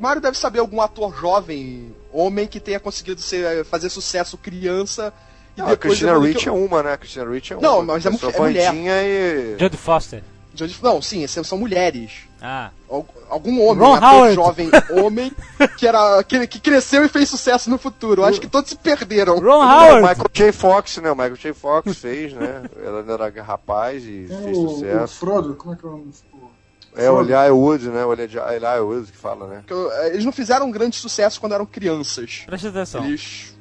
Mário 0.00 0.20
deve 0.20 0.36
saber 0.36 0.58
algum 0.58 0.80
ator 0.80 1.14
jovem, 1.16 1.94
homem, 2.12 2.46
que 2.48 2.58
tenha 2.58 2.80
conseguido 2.80 3.20
ser, 3.20 3.64
fazer 3.64 3.90
sucesso 3.90 4.36
criança 4.36 5.12
e 5.58 5.62
Não, 5.62 5.68
a 5.72 5.76
Christina 5.76 6.10
evoluir- 6.12 6.34
Rich 6.34 6.48
é 6.48 6.52
uma, 6.52 6.82
né? 6.82 6.92
A 6.92 6.96
Christina 6.96 7.28
Rich 7.30 7.52
é 7.52 7.56
uma. 7.56 7.62
Não, 7.68 7.82
mas 7.84 8.06
é 8.06 8.10
mu- 8.10 8.18
é 8.22 8.38
mulher. 8.40 8.74
e. 8.74 9.56
Jodie 9.58 9.76
Foster. 9.76 10.22
Jodie- 10.54 10.76
Não, 10.82 11.00
sim, 11.02 11.26
são 11.26 11.58
mulheres. 11.58 12.10
Ah. 12.40 12.70
Al- 12.88 13.06
Algum 13.28 13.60
homem, 13.62 13.84
Ron 13.84 13.96
um 13.98 14.04
Howard. 14.04 14.34
jovem 14.34 14.70
homem, 14.92 15.32
que 15.76 15.86
era 15.86 16.22
que, 16.22 16.46
que 16.46 16.58
cresceu 16.60 17.04
e 17.04 17.08
fez 17.08 17.28
sucesso 17.28 17.68
no 17.68 17.76
futuro. 17.76 18.22
Eu 18.22 18.26
acho 18.26 18.40
que 18.40 18.46
todos 18.46 18.70
se 18.70 18.76
perderam. 18.76 19.38
Ron 19.38 19.58
O 19.58 19.62
Howard. 19.62 20.00
Michael 20.08 20.30
J. 20.32 20.52
Fox, 20.52 20.96
né? 20.98 21.10
O 21.10 21.14
Michael 21.14 21.36
J. 21.36 21.52
Fox 21.52 21.98
fez, 21.98 22.32
né? 22.32 22.62
Ela 22.82 23.04
era 23.12 23.42
rapaz 23.42 24.02
e 24.04 24.26
Tem 24.28 24.42
fez 24.44 24.56
o, 24.56 24.64
o 24.64 24.68
sucesso. 24.70 25.18
Frodo, 25.18 25.54
como 25.56 25.74
é 25.74 25.76
que 25.76 25.84
é 25.84 25.88
o 25.88 25.92
nome? 25.92 26.12
O- 26.32 26.48
É 26.96 27.10
o 27.10 27.20
Elijah 27.20 27.52
Wood, 27.52 27.88
né? 27.90 28.04
O 28.04 28.12
Elijah 28.12 28.46
Elijah 28.50 28.82
Wood 28.82 29.12
que 29.12 29.18
fala, 29.18 29.46
né? 29.46 29.62
Eu- 29.68 29.92
eh, 29.92 30.08
Eles 30.14 30.24
não 30.24 30.32
fizeram 30.32 30.66
um 30.66 30.70
grande 30.70 30.96
sucesso 30.96 31.38
quando 31.40 31.52
eram 31.54 31.66
crianças. 31.66 32.44
Presta 32.46 32.68
atenção. 32.68 33.04
Eles. 33.04 33.54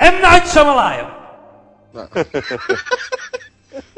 M. 0.00 0.20
Night 0.20 0.48
Shyamalan. 0.48 1.21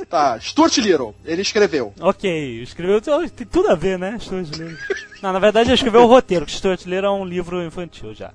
Tá, 0.08 0.38
Stuart 0.38 0.76
Little, 0.78 1.14
ele 1.24 1.42
escreveu. 1.42 1.92
Ok, 2.00 2.62
escreveu. 2.62 3.00
Tem 3.00 3.44
tudo 3.46 3.70
a 3.70 3.74
ver, 3.74 3.98
né? 3.98 4.16
Stuart 4.20 4.48
Little. 4.50 4.76
Não, 5.20 5.32
na 5.32 5.38
verdade 5.40 5.68
ele 5.68 5.74
escreveu 5.74 6.02
o 6.02 6.06
roteiro, 6.06 6.46
que 6.46 6.52
Stuart 6.52 6.84
Little 6.84 7.06
é 7.06 7.10
um 7.10 7.24
livro 7.24 7.60
infantil 7.64 8.14
já. 8.14 8.30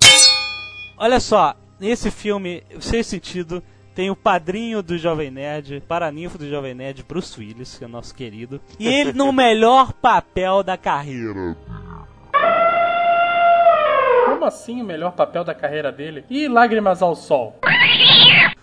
Olha 0.98 1.20
só, 1.22 1.56
nesse 1.80 2.12
filme, 2.12 2.64
sem 2.82 3.02
sentido, 3.02 3.64
tem 3.96 4.10
o 4.10 4.16
padrinho 4.16 4.82
do 4.84 4.98
Jovem 4.98 5.32
Nerd, 5.32 5.82
paraninfo 5.88 6.38
do 6.38 6.50
Jovem 6.50 6.74
Nerd, 6.74 7.04
Bruce 7.08 7.40
Willis, 7.40 7.78
que 7.78 7.86
é 7.86 7.88
nosso 7.88 8.14
querido. 8.14 8.60
E 8.78 8.88
ele 8.88 9.14
no 9.14 9.32
melhor 9.32 9.94
papel 9.94 10.64
da 10.64 10.76
carreira. 10.76 11.56
Como 14.26 14.46
assim 14.46 14.82
o 14.82 14.86
melhor 14.86 15.14
papel 15.14 15.44
da 15.44 15.54
carreira 15.54 15.92
dele? 15.92 16.26
E 16.30 16.48
Lágrimas 16.48 17.02
ao 17.02 17.16
Sol? 17.16 17.58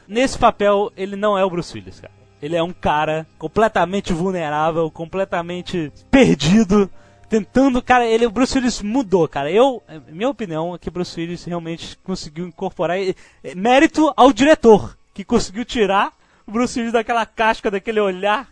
Nesse 0.09 0.39
papel, 0.39 0.93
ele 0.97 1.17
não 1.17 1.37
é 1.39 1.45
o 1.45 1.51
Bruce 1.51 1.77
Willis, 1.77 2.01
cara. 2.01 2.13
Ele 2.41 2.55
é 2.55 2.63
um 2.63 2.73
cara 2.73 3.27
completamente 3.39 4.13
vulnerável, 4.13 4.91
completamente 4.91 5.93
perdido, 6.11 6.91
tentando, 7.29 7.83
cara, 7.83 8.07
ele, 8.07 8.27
o 8.27 8.31
Bruce 8.31 8.57
Willis 8.57 8.83
mudou, 8.83 9.27
cara. 9.27 9.51
Eu, 9.51 9.83
minha 10.09 10.29
opinião 10.29 10.75
é 10.75 10.79
que 10.79 10.89
o 10.89 10.93
Bruce 10.93 11.19
Willis 11.19 11.45
realmente 11.45 11.99
conseguiu 12.05 12.47
incorporar 12.47 12.99
eh, 12.99 13.15
mérito 13.55 14.13
ao 14.17 14.33
diretor, 14.33 14.97
que 15.15 15.25
conseguiu 15.25 15.65
tirar 15.65 16.13
o 16.47 16.53
Bruce 16.53 16.79
Willis 16.79 16.93
daquela 16.93 17.27
casca, 17.27 17.71
daquele 17.71 18.01
olhar 18.01 18.49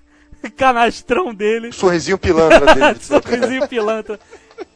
canastrão 0.56 1.34
dele. 1.34 1.72
Sorrisinho 1.72 2.18
pilantra 2.18 2.74
dele. 2.74 2.98
Sorrisinho 3.02 3.68
pilantra. 3.68 4.18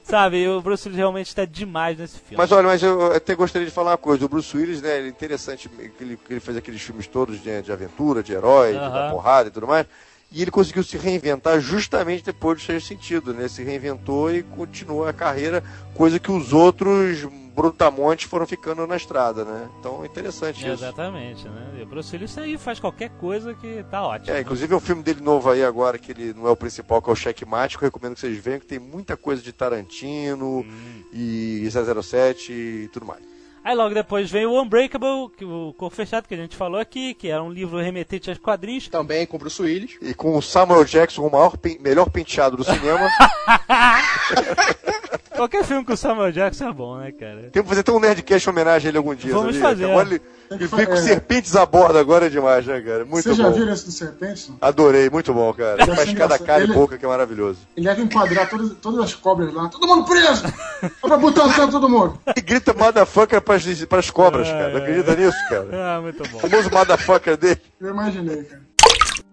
Sabe, 0.02 0.48
o 0.48 0.62
Bruce 0.62 0.88
Willis 0.88 0.96
realmente 0.96 1.34
tá 1.34 1.44
demais 1.44 1.98
nesse 1.98 2.18
filme. 2.18 2.36
Mas 2.38 2.50
olha, 2.50 2.66
mas 2.66 2.82
eu 2.82 3.12
até 3.12 3.34
gostaria 3.34 3.68
de 3.68 3.72
falar 3.72 3.90
uma 3.90 3.98
coisa. 3.98 4.24
O 4.24 4.28
Bruce 4.28 4.56
Willis, 4.56 4.80
né, 4.80 4.98
ele 4.98 5.08
é 5.08 5.10
interessante 5.10 5.68
que 5.68 6.02
ele, 6.02 6.18
ele 6.30 6.40
fez 6.40 6.56
aqueles 6.56 6.80
filmes 6.80 7.06
todos 7.06 7.42
de, 7.42 7.62
de 7.62 7.70
aventura, 7.70 8.22
de 8.22 8.32
herói, 8.32 8.72
de 8.72 8.78
Aham. 8.78 8.90
dar 8.90 9.10
porrada 9.10 9.48
e 9.48 9.52
tudo 9.52 9.66
mais. 9.66 9.86
E 10.32 10.42
ele 10.42 10.50
conseguiu 10.50 10.82
se 10.82 10.96
reinventar 10.96 11.60
justamente 11.60 12.24
depois 12.24 12.58
do 12.58 12.64
Sexto 12.64 12.88
Sentido, 12.88 13.34
né? 13.34 13.48
Se 13.48 13.62
reinventou 13.62 14.32
e 14.32 14.42
continuou 14.42 15.06
a 15.06 15.12
carreira, 15.12 15.62
coisa 15.94 16.18
que 16.18 16.30
os 16.30 16.52
outros 16.52 17.26
brutamontes 17.58 18.30
foram 18.30 18.46
ficando 18.46 18.86
na 18.86 18.96
estrada, 18.96 19.44
né? 19.44 19.68
Então 19.80 20.04
é 20.04 20.06
interessante 20.06 20.58
isso. 20.58 20.84
Exatamente, 20.84 21.48
né? 21.48 21.74
E 21.76 21.82
o 21.82 21.86
Bruce 21.86 22.14
Willis 22.14 22.38
aí 22.38 22.56
faz 22.56 22.78
qualquer 22.78 23.10
coisa 23.10 23.52
que 23.52 23.84
tá 23.90 24.06
ótimo. 24.06 24.36
É, 24.36 24.40
inclusive 24.40 24.72
é 24.72 24.76
um 24.76 24.80
filme 24.80 25.02
dele 25.02 25.20
novo 25.20 25.50
aí 25.50 25.64
agora, 25.64 25.98
que 25.98 26.12
ele 26.12 26.32
não 26.32 26.46
é 26.46 26.50
o 26.52 26.56
principal, 26.56 27.02
que 27.02 27.10
é 27.10 27.12
o 27.12 27.16
Checkmate, 27.16 27.76
que 27.76 27.82
eu 27.82 27.88
recomendo 27.88 28.14
que 28.14 28.20
vocês 28.20 28.38
vejam, 28.38 28.60
que 28.60 28.66
tem 28.66 28.78
muita 28.78 29.16
coisa 29.16 29.42
de 29.42 29.52
Tarantino 29.52 30.64
e 31.12 31.68
007 31.68 32.52
e 32.52 32.88
tudo 32.92 33.06
mais. 33.06 33.26
Aí 33.64 33.74
logo 33.74 33.92
depois 33.92 34.30
vem 34.30 34.46
o 34.46 34.62
Unbreakable, 34.62 35.28
que 35.36 35.44
o 35.44 35.74
Corpo 35.76 35.96
Fechado 35.96 36.28
que 36.28 36.34
a 36.34 36.38
gente 36.38 36.56
falou 36.56 36.80
aqui, 36.80 37.12
que 37.12 37.28
era 37.28 37.42
um 37.42 37.50
livro 37.50 37.76
remetente 37.78 38.30
aos 38.30 38.38
quadrinhos. 38.38 38.88
Também 38.88 39.26
com 39.26 39.36
Bruce 39.36 39.60
Willis. 39.60 39.98
E 40.00 40.14
com 40.14 40.38
o 40.38 40.42
Samuel 40.42 40.84
Jackson, 40.84 41.26
o 41.26 41.30
maior 41.30 41.54
melhor 41.80 42.08
penteado 42.08 42.56
do 42.56 42.62
cinema. 42.62 43.08
Qualquer 45.38 45.64
filme 45.64 45.84
com 45.84 45.92
o 45.92 45.96
Samuel 45.96 46.32
Jackson 46.32 46.68
é 46.68 46.72
bom, 46.72 46.98
né, 46.98 47.12
cara? 47.12 47.48
Tem 47.52 47.62
que 47.62 47.68
fazer 47.68 47.80
até 47.80 47.92
um 47.92 48.00
Nerdcast 48.00 48.48
em 48.48 48.52
homenagem 48.52 48.86
a 48.86 48.90
ele 48.90 48.98
algum 48.98 49.14
dia. 49.14 49.32
Vamos 49.32 49.54
sabia? 49.56 49.68
fazer. 49.68 49.84
Agora 49.90 50.08
ele, 50.08 50.22
ele 50.50 50.66
vem 50.66 50.86
com 50.86 50.96
serpentes 50.96 51.56
a 51.56 51.64
bordo 51.64 51.96
agora 51.98 52.26
é 52.26 52.28
demais, 52.28 52.66
né, 52.66 52.80
cara? 52.80 53.04
Muito 53.04 53.22
Vocês 53.22 53.36
já 53.36 53.44
bom. 53.48 53.52
viram 53.52 53.72
esse 53.72 53.86
do 53.86 53.92
Serpente? 53.92 54.52
Adorei, 54.60 55.08
muito 55.08 55.32
bom, 55.32 55.52
cara. 55.54 55.76
Deve 55.76 55.94
Faz 55.96 56.12
cada 56.12 56.38
cara 56.38 56.60
e 56.60 56.64
Ele- 56.64 56.74
boca 56.74 56.98
que 56.98 57.04
é 57.04 57.08
maravilhoso. 57.08 57.58
Ele 57.76 57.86
deve 57.86 58.02
enquadrar 58.02 58.48
todas, 58.50 58.72
todas 58.82 59.00
as 59.04 59.14
cobras 59.14 59.52
lá. 59.54 59.68
Todo 59.68 59.86
mundo 59.86 60.04
preso! 60.04 60.42
Dá 60.42 60.90
pra 61.00 61.16
botar 61.16 61.46
o 61.46 61.70
todo 61.70 61.88
mundo. 61.88 62.18
E 62.36 62.40
grita 62.40 62.74
motherfucker 62.74 63.40
pras, 63.40 63.64
pras 63.84 64.10
cobras, 64.10 64.48
cara. 64.48 64.70
Não 64.70 64.78
acredita 64.78 65.14
nisso, 65.14 65.38
cara? 65.48 65.68
Ah, 65.72 66.00
muito 66.00 66.22
bom. 66.30 66.38
O 66.38 66.40
famoso 66.40 66.70
motherfucker 66.70 67.36
dele. 67.36 67.60
Eu 67.80 67.90
imaginei, 67.90 68.42
cara. 68.44 68.67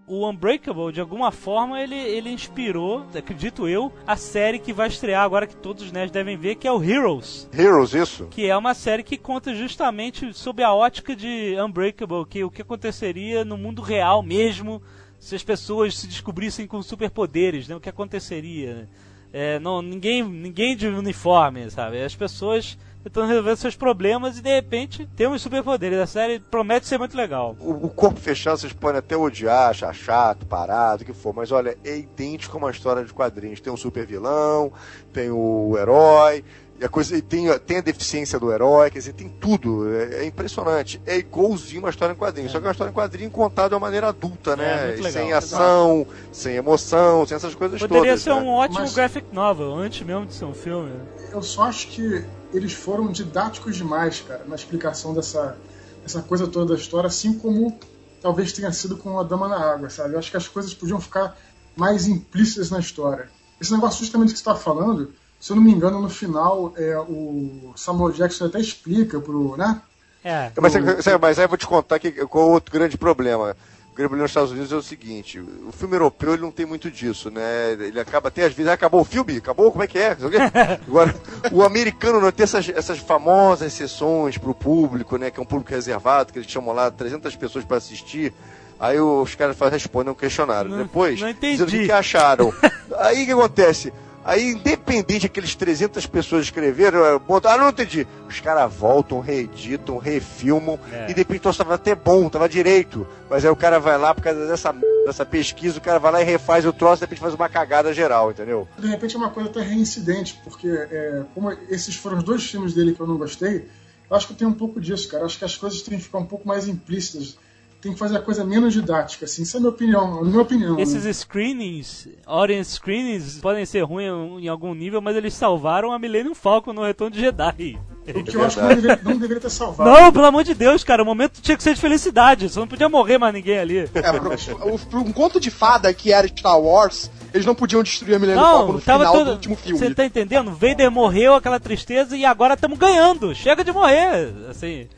O 0.06 0.28
Unbreakable, 0.28 0.92
de 0.92 1.00
alguma 1.00 1.32
forma, 1.32 1.80
ele, 1.80 1.96
ele 1.96 2.30
inspirou, 2.30 3.04
acredito 3.12 3.66
eu, 3.66 3.92
a 4.06 4.16
série 4.16 4.60
que 4.60 4.72
vai 4.72 4.86
estrear 4.86 5.24
agora 5.24 5.48
que 5.48 5.56
todos 5.56 5.82
os 5.82 5.90
nerds 5.90 6.12
devem 6.12 6.36
ver, 6.36 6.54
que 6.54 6.68
é 6.68 6.70
o 6.70 6.82
Heroes. 6.82 7.48
Heroes, 7.52 7.92
isso? 7.92 8.26
Que 8.26 8.48
é 8.48 8.56
uma 8.56 8.72
série 8.72 9.02
que 9.02 9.18
conta 9.18 9.52
justamente 9.52 10.32
sob 10.32 10.62
a 10.62 10.72
ótica 10.72 11.16
de 11.16 11.56
Unbreakable, 11.60 12.24
que 12.24 12.44
o 12.44 12.50
que 12.50 12.62
aconteceria 12.62 13.44
no 13.44 13.58
mundo 13.58 13.82
real 13.82 14.22
mesmo 14.22 14.80
se 15.18 15.34
as 15.34 15.42
pessoas 15.42 15.98
se 15.98 16.06
descobrissem 16.06 16.68
com 16.68 16.80
superpoderes, 16.82 17.66
né? 17.66 17.74
O 17.74 17.80
que 17.80 17.88
aconteceria? 17.88 18.88
É, 19.32 19.58
não, 19.58 19.82
ninguém, 19.82 20.22
ninguém 20.22 20.76
de 20.76 20.86
uniforme, 20.86 21.68
sabe? 21.68 22.00
As 22.00 22.14
pessoas 22.14 22.78
tentando 23.06 23.28
resolver 23.28 23.56
seus 23.56 23.76
problemas 23.76 24.36
e 24.36 24.42
de 24.42 24.52
repente 24.52 25.08
temos 25.16 25.40
superpoderes. 25.40 25.98
A 26.00 26.06
série 26.06 26.40
promete 26.40 26.86
ser 26.88 26.98
muito 26.98 27.16
legal. 27.16 27.54
O, 27.60 27.86
o 27.86 27.88
corpo 27.88 28.18
fechado 28.18 28.58
vocês 28.58 28.72
podem 28.72 28.98
até 28.98 29.16
odiar, 29.16 29.70
achar 29.70 29.94
chato, 29.94 30.44
parado, 30.44 31.04
o 31.04 31.06
que 31.06 31.12
for, 31.12 31.32
mas 31.32 31.52
olha, 31.52 31.78
é 31.84 31.96
idêntico 31.98 32.56
a 32.56 32.58
uma 32.58 32.70
história 32.70 33.04
de 33.04 33.12
quadrinhos. 33.12 33.60
Tem 33.60 33.72
um 33.72 33.76
super 33.76 34.04
vilão, 34.04 34.72
tem 35.12 35.30
o 35.30 35.76
herói, 35.78 36.44
e 36.80 36.84
a 36.84 36.88
coisa 36.88 37.16
e 37.16 37.22
tem, 37.22 37.48
a- 37.48 37.58
tem 37.60 37.78
a 37.78 37.80
deficiência 37.80 38.38
do 38.40 38.52
herói, 38.52 38.90
quer 38.90 38.98
dizer, 38.98 39.12
tem 39.12 39.28
tudo. 39.28 39.88
É, 39.94 40.22
é 40.22 40.24
impressionante. 40.26 41.00
É 41.06 41.16
igualzinho 41.16 41.80
uma 41.82 41.90
história 41.90 42.12
em 42.12 42.16
quadrinhos. 42.16 42.50
Só 42.50 42.58
que 42.58 42.64
é 42.64 42.68
uma 42.68 42.72
história 42.72 42.90
em 42.90 42.94
quadrinho 42.94 43.30
contada 43.30 43.68
de 43.70 43.74
uma 43.76 43.80
maneira 43.80 44.08
adulta, 44.08 44.54
É, 44.54 44.56
né? 44.56 44.86
muito 44.88 45.02
legal. 45.04 45.12
sem 45.22 45.32
ação, 45.32 46.06
sem 46.32 46.56
emoção, 46.56 47.24
sem 47.24 47.36
essas 47.36 47.54
coisas 47.54 47.80
Poderia 47.80 48.02
todas. 48.02 48.22
ser 48.22 48.34
né? 48.34 48.40
um 48.40 48.48
ótimo 48.48 48.80
Mas- 48.80 48.94
graphic 48.94 49.26
novel, 49.32 49.72
antes 49.74 50.04
mesmo 50.04 50.26
de 50.26 50.34
ser 50.34 50.44
um 50.44 50.52
filme. 50.52 50.90
Eu 51.32 51.42
só 51.42 51.62
acho 51.64 51.86
que 51.88 52.22
eles 52.56 52.72
foram 52.72 53.10
didáticos 53.10 53.76
demais, 53.76 54.20
cara, 54.26 54.44
na 54.46 54.54
explicação 54.54 55.14
dessa, 55.14 55.56
dessa 56.02 56.22
coisa 56.22 56.46
toda 56.46 56.74
da 56.74 56.80
história, 56.80 57.08
assim 57.08 57.38
como 57.38 57.78
talvez 58.20 58.52
tenha 58.52 58.72
sido 58.72 58.96
com 58.96 59.18
a 59.18 59.22
Dama 59.22 59.48
na 59.48 59.58
Água, 59.58 59.90
sabe? 59.90 60.14
Eu 60.14 60.18
acho 60.18 60.30
que 60.30 60.36
as 60.36 60.48
coisas 60.48 60.74
podiam 60.74 61.00
ficar 61.00 61.36
mais 61.76 62.06
implícitas 62.06 62.70
na 62.70 62.80
história. 62.80 63.28
Esse 63.60 63.72
negócio 63.72 64.00
justamente 64.00 64.32
que 64.32 64.38
você 64.38 64.42
está 64.42 64.54
falando, 64.54 65.12
se 65.38 65.52
eu 65.52 65.56
não 65.56 65.62
me 65.62 65.70
engano, 65.70 66.00
no 66.00 66.08
final, 66.08 66.72
é, 66.76 66.98
o 66.98 67.72
Samuel 67.76 68.12
Jackson 68.12 68.46
até 68.46 68.60
explica 68.60 69.20
pro, 69.20 69.56
né? 69.56 69.80
É. 70.24 70.50
Mas, 70.60 70.74
mas 71.20 71.38
aí 71.38 71.44
eu 71.44 71.48
vou 71.48 71.56
te 71.56 71.66
contar 71.66 71.98
que, 71.98 72.10
qual 72.26 72.44
é 72.44 72.48
o 72.48 72.52
outro 72.52 72.72
grande 72.72 72.98
problema. 72.98 73.56
Problema 73.96 74.22
nos 74.22 74.30
Estados 74.30 74.50
Unidos 74.52 74.70
é 74.72 74.76
o 74.76 74.82
seguinte: 74.82 75.40
o 75.40 75.72
filme 75.72 75.94
europeu 75.96 76.34
ele 76.34 76.42
não 76.42 76.50
tem 76.52 76.66
muito 76.66 76.90
disso, 76.90 77.30
né? 77.30 77.72
Ele 77.72 77.98
acaba 77.98 78.28
até 78.28 78.44
às 78.44 78.52
vezes, 78.52 78.70
"Ah, 78.70 78.74
acabou 78.74 79.00
o 79.00 79.04
filme, 79.04 79.38
acabou, 79.38 79.72
como 79.72 79.82
é 79.82 79.86
que 79.86 79.98
é? 79.98 80.10
Agora, 80.86 81.14
o 81.50 81.62
americano 81.62 82.20
não 82.20 82.30
tem 82.30 82.44
essas, 82.44 82.68
essas 82.68 82.98
famosas 82.98 83.72
sessões 83.72 84.36
para 84.36 84.50
o 84.50 84.54
público, 84.54 85.16
né? 85.16 85.30
Que 85.30 85.40
é 85.40 85.42
um 85.42 85.46
público 85.46 85.70
reservado, 85.70 86.30
que 86.32 86.38
eles 86.38 86.50
chamam 86.50 86.74
lá 86.74 86.90
300 86.90 87.34
pessoas 87.36 87.64
para 87.64 87.78
assistir. 87.78 88.34
Aí 88.78 89.00
os 89.00 89.34
caras 89.34 89.56
respondem 89.72 90.12
um 90.12 90.14
questionário. 90.14 90.70
Não- 90.70 90.78
Depois, 90.78 91.18
não 91.18 91.30
entendi. 91.30 91.64
dizendo 91.64 91.82
o 91.82 91.86
que 91.86 91.90
acharam. 91.92 92.52
Aí 92.98 93.22
o 93.22 93.26
que 93.26 93.32
acontece? 93.32 93.92
Aí, 94.26 94.50
independente 94.50 95.20
de 95.20 95.26
aqueles 95.26 95.54
300 95.54 96.04
pessoas 96.06 96.46
escreveram, 96.46 97.04
eh, 97.06 97.16
botam, 97.16 97.48
ah, 97.48 97.56
não 97.56 97.68
entendi. 97.68 98.04
Os 98.28 98.40
caras 98.40 98.74
voltam, 98.74 99.20
reeditam, 99.20 99.98
refilmam, 99.98 100.80
É. 100.92 101.04
e 101.08 101.14
de 101.14 101.20
repente 101.20 101.48
estava 101.48 101.74
até 101.74 101.94
bom, 101.94 102.28
tava 102.28 102.48
direito. 102.48 103.06
Mas 103.30 103.44
aí 103.44 103.50
o 103.52 103.54
cara 103.54 103.78
vai 103.78 103.96
lá, 103.96 104.12
por 104.12 104.24
causa 104.24 104.44
dessa, 104.48 104.74
dessa 105.06 105.24
pesquisa, 105.24 105.78
o 105.78 105.80
cara 105.80 106.00
vai 106.00 106.10
lá 106.10 106.20
e 106.22 106.24
refaz 106.24 106.66
o 106.66 106.72
troço, 106.72 106.96
de 106.96 107.04
repente 107.04 107.20
faz 107.20 107.34
uma 107.34 107.48
cagada 107.48 107.94
geral, 107.94 108.32
entendeu? 108.32 108.66
De 108.76 108.88
repente 108.88 109.14
é 109.14 109.18
uma 109.18 109.30
coisa 109.30 109.48
até 109.48 109.60
reincidente, 109.62 110.40
porque 110.42 110.66
é, 110.68 111.22
como 111.32 111.52
esses 111.70 111.94
foram 111.94 112.18
os 112.18 112.24
dois 112.24 112.44
filmes 112.44 112.74
dele 112.74 112.94
que 112.94 113.00
eu 113.00 113.06
não 113.06 113.16
gostei, 113.16 113.68
eu 114.10 114.16
acho 114.16 114.26
que 114.26 114.34
tem 114.34 114.46
um 114.48 114.52
pouco 114.52 114.80
disso, 114.80 115.08
cara. 115.08 115.22
Eu 115.22 115.26
acho 115.26 115.38
que 115.38 115.44
as 115.44 115.56
coisas 115.56 115.82
têm 115.82 115.98
que 115.98 116.04
ficar 116.04 116.18
um 116.18 116.26
pouco 116.26 116.46
mais 116.48 116.66
implícitas. 116.66 117.38
Tem 117.86 117.92
que 117.92 117.98
fazer 117.98 118.16
a 118.16 118.20
coisa 118.20 118.44
menos 118.44 118.74
didática, 118.74 119.24
assim. 119.24 119.42
Isso 119.42 119.56
é 119.56 119.58
a 119.58 119.60
minha 119.60 119.70
opinião, 119.70 120.18
a 120.18 120.24
minha 120.24 120.42
opinião. 120.42 120.78
Esses 120.78 121.04
né? 121.04 121.12
screenings, 121.12 122.08
audience 122.26 122.72
screenings, 122.72 123.38
podem 123.38 123.64
ser 123.64 123.82
ruins 123.82 124.42
em 124.42 124.48
algum 124.48 124.74
nível, 124.74 125.00
mas 125.00 125.14
eles 125.14 125.34
salvaram 125.34 125.92
a 125.92 125.98
Millennium 125.98 126.34
Falcon 126.34 126.72
no 126.72 126.84
Retorno 126.84 127.14
de 127.14 127.20
Jedi. 127.20 127.78
O 128.08 128.22
que 128.24 128.36
eu 128.36 128.44
acho 128.44 128.56
que 128.56 128.62
não 128.62 128.68
deveria, 128.68 129.00
não 129.02 129.16
deveria 129.16 129.40
ter 129.40 129.50
salvado. 129.50 129.90
Não, 129.90 130.12
pelo 130.12 130.26
amor 130.26 130.44
de 130.44 130.54
Deus, 130.54 130.84
cara, 130.84 131.02
o 131.02 131.06
momento 131.06 131.40
tinha 131.40 131.56
que 131.56 131.62
ser 131.62 131.74
de 131.74 131.80
felicidade, 131.80 132.48
só 132.48 132.60
não 132.60 132.68
podia 132.68 132.88
morrer 132.88 133.18
mais 133.18 133.34
ninguém 133.34 133.58
ali. 133.58 133.78
É, 133.78 134.12
pro, 134.12 134.78
pro 134.78 135.00
um 135.00 135.12
conto 135.12 135.40
de 135.40 135.50
fada 135.50 135.92
que 135.92 136.12
era 136.12 136.26
Star 136.28 136.60
Wars, 136.60 137.10
eles 137.34 137.46
não 137.46 137.54
podiam 137.54 137.82
destruir 137.82 138.14
a 138.14 138.18
Millennium 138.18 138.44
Falcon 138.44 138.72
no 138.74 138.80
tava 138.80 139.04
final 139.04 139.12
todo. 139.12 139.24
do 139.26 139.32
último 139.32 139.56
filme. 139.56 139.78
Você 139.78 139.94
tá 139.94 140.04
entendendo? 140.04 140.52
Vader 140.52 140.90
morreu, 140.90 141.34
aquela 141.34 141.58
tristeza, 141.58 142.16
e 142.16 142.24
agora 142.24 142.54
estamos 142.54 142.78
ganhando. 142.78 143.34
Chega 143.34 143.64
de 143.64 143.72
morrer. 143.72 144.32
Assim. 144.48 144.88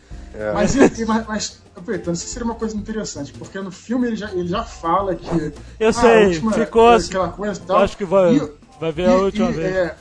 Mas, 0.55 0.75
e- 0.75 1.03
e- 1.03 1.05
mas, 1.05 1.27
mas, 1.27 1.63
aproveitando, 1.75 2.15
isso 2.15 2.29
seria 2.29 2.45
uma 2.45 2.55
coisa 2.55 2.77
interessante, 2.77 3.33
porque 3.33 3.59
no 3.61 3.71
filme 3.71 4.07
ele 4.07 4.17
já, 4.17 4.31
ele 4.33 4.47
já 4.49 4.63
fala 4.63 5.15
que. 5.15 5.53
Eu 5.81 5.89
ah, 5.89 5.93
sei, 5.93 6.25
a 6.25 6.27
última- 6.29 6.53
ficou 6.53 6.93
é, 6.93 6.95
assim. 6.95 7.09
Aquela 7.09 7.29
coisa 7.31 7.61
e 7.61 7.65
tal. 7.65 7.79
Acho 7.79 7.97
que 7.97 8.05
vai, 8.05 8.37
E- 8.37 8.53
vai 8.81 8.93
ver 8.93 9.09
a 9.09 9.15
última 9.17 9.51
e, 9.51 9.53
vez. 9.53 9.75
É, 9.77 9.97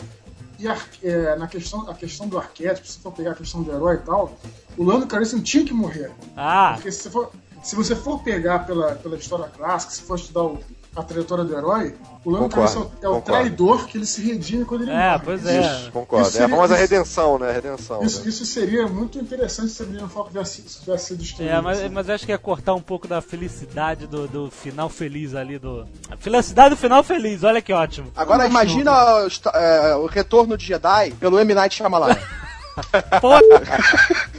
e 0.60 0.68
a- 0.68 0.78
é, 1.04 1.36
na 1.36 1.48
questão, 1.48 1.90
a 1.90 1.94
questão 1.94 2.28
do 2.28 2.38
arquétipo, 2.38 2.88
se 2.88 3.00
for 3.00 3.12
pegar 3.12 3.32
a 3.32 3.36
questão 3.36 3.62
do 3.64 3.72
herói 3.72 3.96
e 3.96 4.00
tal, 4.00 4.38
o 4.78 4.84
Lando 4.84 5.08
Calrissian 5.08 5.42
tinha 5.42 5.66
que 5.66 5.74
morrer. 5.74 6.12
Ah, 6.36 6.74
Porque 6.76 6.92
se, 6.92 7.02
você 7.04 7.10
for, 7.10 7.32
se 7.64 7.76
você 7.76 7.96
for 7.96 8.22
pegar 8.22 8.60
pela, 8.60 8.94
pela 8.96 9.16
história 9.18 9.46
clássica, 9.56 9.92
se 9.94 10.02
for 10.04 10.16
estudar 10.20 10.44
o- 10.44 10.60
a 10.98 11.04
trajetória 11.04 11.44
do 11.44 11.56
herói, 11.56 11.96
o 12.26 12.30
Lando 12.32 12.46
Concordo, 12.50 12.74
Calrissian 12.74 12.82
é 13.02 13.08
o 13.08 13.12
concordo. 13.14 13.22
traidor 13.22 13.86
que 13.86 13.98
ele 13.98 14.06
se 14.06 14.22
redime 14.22 14.66
quando 14.66 14.82
ele 14.82 14.92
É, 14.92 15.12
morre. 15.12 15.22
pois 15.24 15.46
é. 15.46 15.62
Isso, 15.62 15.92
concordo. 15.92 16.28
Isso 16.28 16.38
é 16.38 16.40
a 16.40 16.42
seria- 16.44 16.56
famosa 16.56 16.74
isso- 16.74 16.82
redenção, 16.82 17.40
né? 17.40 17.52
Redenção. 17.52 18.04
Isso, 18.04 18.24
né? 18.24 18.30
isso 18.30 18.46
seria 18.46 18.88
muito 18.88 19.20
interessante 19.20 19.70
se 19.72 19.84
a 19.84 19.86
Millennium 19.86 20.10
Falcon 20.10 20.30
tivesse, 20.32 20.62
tivesse 20.64 21.06
sido 21.06 21.18
destruído. 21.20 21.52
é, 21.54 21.62
mas, 21.62 21.80
assim. 21.80 21.90
mas 21.90 22.10
acho 22.10 22.26
que 22.26 22.32
ia 22.32 22.38
cortar 22.38 22.74
um 22.74 22.82
pouco 22.82 23.08
da 23.08 23.22
felicidade 23.22 24.08
do, 24.08 24.28
do 24.28 24.50
final 24.52 24.90
feliz 24.90 25.36
ali. 25.36 25.60
do 25.60 25.86
A 26.10 26.18
felicidade 26.18 26.72
do 26.72 26.78
final 26.78 27.04
feliz, 27.04 27.44
olha 27.44 27.62
que 27.62 27.72
ótimo. 27.72 28.12
Agora 28.16 28.46
imagina 28.48 28.92
o, 29.26 29.28
é, 29.56 29.96
o 29.96 30.06
retorno 30.08 30.58
de 30.58 30.66
Jedi 30.66 31.12
pelo 31.20 31.40
M. 31.40 31.54
Night 31.54 31.76
Shyamalan. 31.76 32.16
Pô, 33.22 33.34
a 33.34 33.42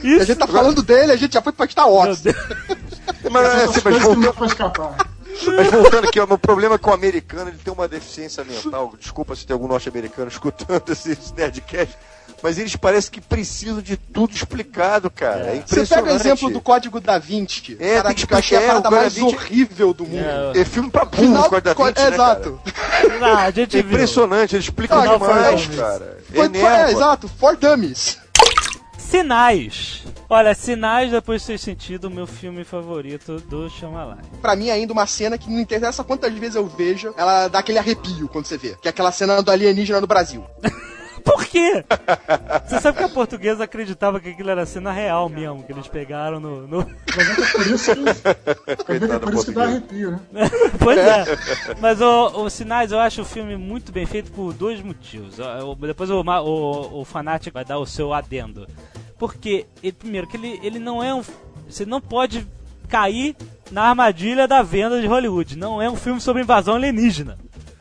isso. 0.01 0.25
gente 0.25 0.37
tá 0.37 0.47
falando 0.47 0.81
dele, 0.81 1.11
a 1.11 1.15
gente 1.17 1.33
já 1.33 1.41
foi 1.41 1.51
pra 1.51 1.67
Star 1.67 1.89
Wars. 1.89 2.23
Mas, 3.29 3.45
é, 3.45 3.63
assim, 3.65 3.81
mas, 3.83 4.21
dá 4.21 4.33
pra 4.33 4.45
escapar. 4.45 5.08
Mas 5.45 5.67
voltando 5.71 6.07
aqui, 6.07 6.19
ó, 6.19 6.25
meu 6.27 6.37
problema 6.37 6.75
é 6.75 6.77
que 6.77 6.89
o 6.89 6.93
americano 6.93 7.49
ele 7.49 7.57
tem 7.57 7.73
uma 7.73 7.87
deficiência 7.87 8.43
mental. 8.43 8.93
Desculpa 8.99 9.35
se 9.35 9.45
tem 9.45 9.53
algum 9.53 9.67
norte-americano 9.67 10.27
escutando 10.27 10.83
esse, 10.91 11.17
Nerdcast. 11.35 11.95
Mas 12.41 12.57
eles 12.57 12.73
parecem 12.77 13.11
que 13.11 13.19
precisam 13.19 13.81
de 13.81 13.97
tudo 13.97 14.33
explicado, 14.33 15.09
cara. 15.09 15.47
É, 15.47 15.57
É. 15.57 15.63
Você 15.65 15.85
pega 15.85 16.03
o 16.13 16.15
exemplo 16.15 16.49
do 16.49 16.61
Código 16.61 17.01
da 17.01 17.17
Vinci. 17.17 17.75
É, 17.77 17.95
cara, 17.95 18.07
tem 18.07 18.15
que 18.15 18.27
que 18.27 18.33
eu 18.33 18.37
achei 18.37 18.57
a 18.57 18.61
explicar, 18.61 18.81
parada 18.81 18.95
o 18.95 19.01
mais 19.01 19.13
Vinci- 19.13 19.35
horrível 19.35 19.93
do 19.93 20.05
mundo. 20.05 20.23
É, 20.55 20.61
É 20.61 20.63
filme 20.65 20.89
pra 20.89 21.03
burro, 21.03 21.21
Final, 21.23 21.49
Código 21.49 21.61
da 21.61 21.73
Vinci, 21.73 22.01
né, 22.01 22.13
exato. 22.15 22.61
Não, 23.19 23.37
a 23.37 23.51
gente 23.51 23.77
É 23.77 23.81
viu. 23.81 23.91
impressionante, 23.91 24.55
eles 24.55 24.65
explicam 24.65 25.01
demais, 25.01 25.63
foi- 25.65 25.75
cara. 25.75 26.17
Foi- 26.33 26.35
foi- 26.35 26.59
é, 26.59 26.63
Enerva. 26.63 26.91
exato, 26.91 27.27
for 27.27 27.57
dummies. 27.57 28.17
Sinais. 29.09 30.03
Olha, 30.29 30.53
Sinais, 30.53 31.09
depois 31.09 31.41
de 31.41 31.47
ter 31.47 31.57
sentido 31.57 32.05
o 32.05 32.11
meu 32.11 32.27
filme 32.27 32.63
favorito 32.63 33.39
do 33.39 33.67
Shyamalan. 33.67 34.19
Pra 34.39 34.55
mim, 34.55 34.69
ainda 34.69 34.93
uma 34.93 35.07
cena 35.07 35.35
que 35.35 35.49
não 35.49 35.59
interessa 35.59 36.03
quantas 36.03 36.31
vezes 36.31 36.55
eu 36.55 36.67
vejo, 36.67 37.11
ela 37.17 37.47
dá 37.47 37.57
aquele 37.57 37.79
arrepio 37.79 38.27
quando 38.27 38.45
você 38.45 38.55
vê. 38.55 38.75
Que 38.79 38.87
é 38.87 38.91
aquela 38.91 39.11
cena 39.11 39.41
do 39.41 39.49
alienígena 39.49 39.99
no 39.99 40.05
Brasil. 40.05 40.45
Por 41.23 41.45
quê? 41.45 41.83
Você 42.67 42.79
sabe 42.79 42.97
que 42.97 43.03
a 43.03 43.09
portuguesa 43.09 43.63
acreditava 43.63 44.19
que 44.19 44.29
aquilo 44.29 44.49
era 44.49 44.65
cena 44.65 44.91
real 44.91 45.29
mesmo, 45.29 45.63
que 45.63 45.71
eles 45.71 45.87
pegaram 45.87 46.39
no. 46.39 46.67
no- 46.67 46.87
Mas 47.15 47.29
é 47.29 47.51
por 47.51 47.67
isso 47.67 47.95
que, 47.95 48.09
é 49.13 49.19
por 49.19 49.33
isso 49.33 49.45
que 49.45 49.51
dá 49.51 49.63
arrepio, 49.63 50.11
né? 50.11 50.49
pois 50.79 50.97
é. 50.97 51.25
Mas 51.79 52.01
o, 52.01 52.43
o 52.43 52.49
Sinais 52.49 52.91
eu 52.91 52.99
acho 52.99 53.21
o 53.21 53.25
filme 53.25 53.55
muito 53.57 53.91
bem 53.91 54.05
feito 54.05 54.31
por 54.31 54.53
dois 54.53 54.81
motivos. 54.81 55.35
Depois 55.79 56.09
o, 56.09 56.21
o, 56.21 57.01
o 57.01 57.05
Fanatic 57.05 57.53
vai 57.53 57.65
dar 57.65 57.79
o 57.79 57.85
seu 57.85 58.13
adendo. 58.13 58.67
Porque, 59.17 59.65
ele- 59.83 59.91
primeiro, 59.93 60.27
que 60.27 60.37
ele, 60.37 60.59
ele 60.63 60.79
não 60.79 61.03
é 61.03 61.13
um. 61.13 61.21
Você 61.69 61.85
não 61.85 61.99
pode 62.01 62.47
cair 62.87 63.35
na 63.71 63.83
armadilha 63.89 64.47
da 64.47 64.61
venda 64.63 64.99
de 64.99 65.05
Hollywood. 65.07 65.57
Não 65.57 65.81
é 65.81 65.89
um 65.89 65.95
filme 65.95 66.19
sobre 66.21 66.41
invasão 66.41 66.75
alienígena. 66.75 67.37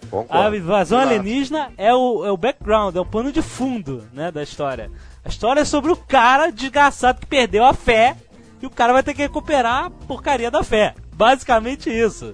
A 0.08 0.10
Concordo. 0.10 0.56
invasão 0.56 0.98
Exato. 1.00 1.14
alienígena 1.14 1.70
é 1.76 1.94
o, 1.94 2.24
é 2.24 2.30
o 2.32 2.36
background, 2.36 2.96
é 2.96 3.00
o 3.00 3.04
pano 3.06 3.30
de 3.30 3.42
fundo 3.42 4.04
né, 4.12 4.30
da 4.32 4.42
história. 4.42 4.90
A 5.24 5.28
história 5.28 5.60
é 5.60 5.64
sobre 5.64 5.92
o 5.92 5.96
cara 5.96 6.50
desgraçado 6.50 7.20
que 7.20 7.26
perdeu 7.26 7.64
a 7.64 7.74
fé 7.74 8.16
e 8.62 8.66
o 8.66 8.70
cara 8.70 8.92
vai 8.92 9.02
ter 9.02 9.14
que 9.14 9.22
recuperar 9.22 9.84
a 9.84 9.90
porcaria 9.90 10.50
da 10.50 10.62
fé. 10.64 10.94
Basicamente 11.12 11.90
isso. 11.90 12.32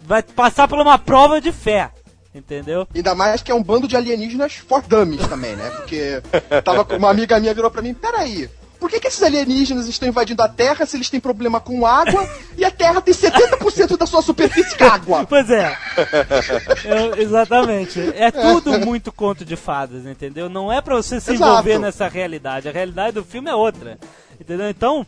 Vai- 0.00 0.22
passar 0.22 0.66
por 0.68 0.78
uma 0.78 0.98
prova 0.98 1.40
de 1.40 1.52
fé. 1.52 1.90
Entendeu? 2.34 2.86
Ainda 2.92 3.14
mais 3.14 3.42
que 3.42 3.52
é 3.52 3.54
um 3.54 3.62
bando 3.62 3.86
de 3.86 3.96
alienígenas 3.96 4.54
for 4.56 4.82
dummies 4.82 5.24
também, 5.28 5.54
né? 5.54 5.70
Porque 5.70 6.20
tava 6.64 6.84
com 6.84 6.96
uma 6.96 7.08
amiga 7.10 7.38
minha 7.38 7.54
virou 7.54 7.70
pra 7.70 7.80
mim, 7.80 7.94
peraí, 7.94 8.50
por 8.78 8.90
que, 8.90 9.00
que 9.00 9.08
esses 9.08 9.22
alienígenas 9.22 9.86
estão 9.88 10.08
invadindo 10.08 10.42
a 10.42 10.48
Terra 10.48 10.84
se 10.86 10.96
eles 10.96 11.08
têm 11.08 11.20
problema 11.20 11.60
com 11.60 11.86
água 11.86 12.28
e 12.56 12.64
a 12.64 12.70
Terra 12.70 13.00
tem 13.00 13.14
70% 13.14 13.96
da 13.96 14.06
sua 14.06 14.20
superfície 14.22 14.76
com 14.76 14.84
água? 14.84 15.24
Pois 15.26 15.48
é. 15.50 15.76
Eu- 16.84 17.14
exatamente. 17.22 18.00
É 18.14 18.30
tudo 18.30 18.78
muito 18.80 19.10
conto 19.12 19.44
de 19.44 19.56
fadas, 19.56 20.06
entendeu? 20.06 20.48
Não 20.48 20.72
é 20.72 20.80
pra 20.80 20.96
você 20.96 21.20
se 21.20 21.32
Exato. 21.32 21.50
envolver 21.52 21.78
nessa 21.78 22.08
realidade. 22.08 22.68
A 22.68 22.72
realidade 22.72 23.12
do 23.12 23.24
filme 23.24 23.50
é 23.50 23.54
outra. 23.54 23.98
Entendeu? 24.40 24.68
Então, 24.68 25.06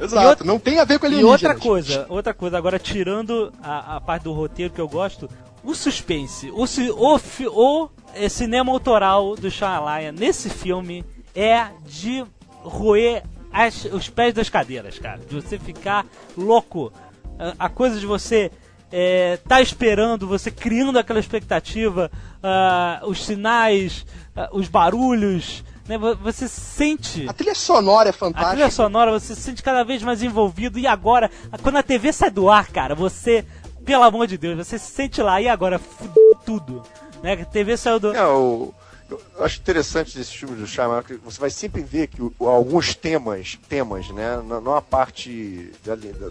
Exato, 0.00 0.28
outra- 0.28 0.46
não 0.46 0.58
tem 0.58 0.78
a 0.78 0.84
ver 0.84 0.98
com 0.98 1.06
E 1.06 1.08
alienígenas. 1.08 1.42
outra 1.42 1.54
coisa, 1.58 2.06
outra 2.08 2.34
coisa, 2.34 2.58
agora 2.58 2.78
tirando 2.78 3.52
a, 3.62 3.96
a 3.96 4.00
parte 4.00 4.24
do 4.24 4.32
roteiro 4.32 4.72
que 4.72 4.80
eu 4.80 4.88
gosto, 4.88 5.28
o 5.64 5.74
suspense, 5.74 6.50
o, 6.50 6.64
o, 6.64 7.18
o 7.50 7.88
eh, 8.14 8.28
cinema 8.28 8.70
autoral 8.70 9.34
do 9.34 9.50
Shyamalan 9.50 10.12
nesse 10.12 10.48
filme 10.48 11.04
é 11.34 11.66
de 11.86 12.24
roer 12.62 13.22
as- 13.52 13.84
os 13.86 14.08
pés 14.08 14.34
das 14.34 14.48
cadeiras, 14.48 14.98
cara. 14.98 15.18
De 15.18 15.34
você 15.34 15.58
ficar 15.58 16.06
louco. 16.36 16.92
A, 17.38 17.66
a 17.66 17.68
coisa 17.68 17.98
de 17.98 18.06
você 18.06 18.50
é, 18.90 19.38
tá 19.46 19.60
esperando, 19.60 20.26
você 20.26 20.50
criando 20.50 20.98
aquela 20.98 21.20
expectativa, 21.20 22.10
ah, 22.42 23.00
os 23.04 23.24
sinais, 23.24 24.04
ah, 24.36 24.48
os 24.52 24.66
barulhos, 24.68 25.62
né? 25.86 25.96
Vo- 25.98 26.16
Você 26.16 26.48
sente 26.48 27.26
A 27.28 27.32
trilha 27.32 27.54
sonora 27.54 28.08
é 28.08 28.10
a 28.10 28.12
trilha 28.12 28.34
fantástica. 28.34 28.70
sonora, 28.70 29.10
você 29.12 29.34
se 29.34 29.40
sente 29.42 29.62
cada 29.62 29.82
vez 29.84 30.02
mais 30.02 30.22
envolvido. 30.22 30.78
E 30.78 30.86
agora, 30.86 31.30
quando 31.62 31.76
a 31.76 31.82
TV 31.82 32.12
sai 32.12 32.30
do 32.30 32.50
ar, 32.50 32.68
cara, 32.68 32.94
você, 32.94 33.44
pelo 33.84 34.02
amor 34.04 34.26
de 34.26 34.36
Deus, 34.38 34.56
você 34.56 34.78
se 34.78 34.90
sente 34.90 35.20
lá. 35.22 35.40
E 35.40 35.48
agora, 35.48 35.78
fudeu 35.78 36.34
tudo. 36.44 36.82
Né? 37.22 37.32
A 37.34 37.44
TV 37.44 37.76
saiu 37.76 37.98
do. 38.00 38.14
É, 38.14 38.26
o- 38.26 38.72
eu 39.10 39.44
acho 39.44 39.58
interessante 39.60 40.16
desses 40.16 40.32
filmes 40.34 40.58
do 40.58 40.66
Shyamalan 40.66 41.02
que 41.02 41.14
você 41.14 41.40
vai 41.40 41.50
sempre 41.50 41.82
ver 41.82 42.08
que 42.08 42.20
o- 42.22 42.32
alguns 42.40 42.94
temas, 42.94 43.58
temas, 43.68 44.08
né, 44.10 44.40
não 44.44 44.74
a 44.74 44.82
parte 44.82 45.72
da- 45.84 45.94
da- 45.94 46.30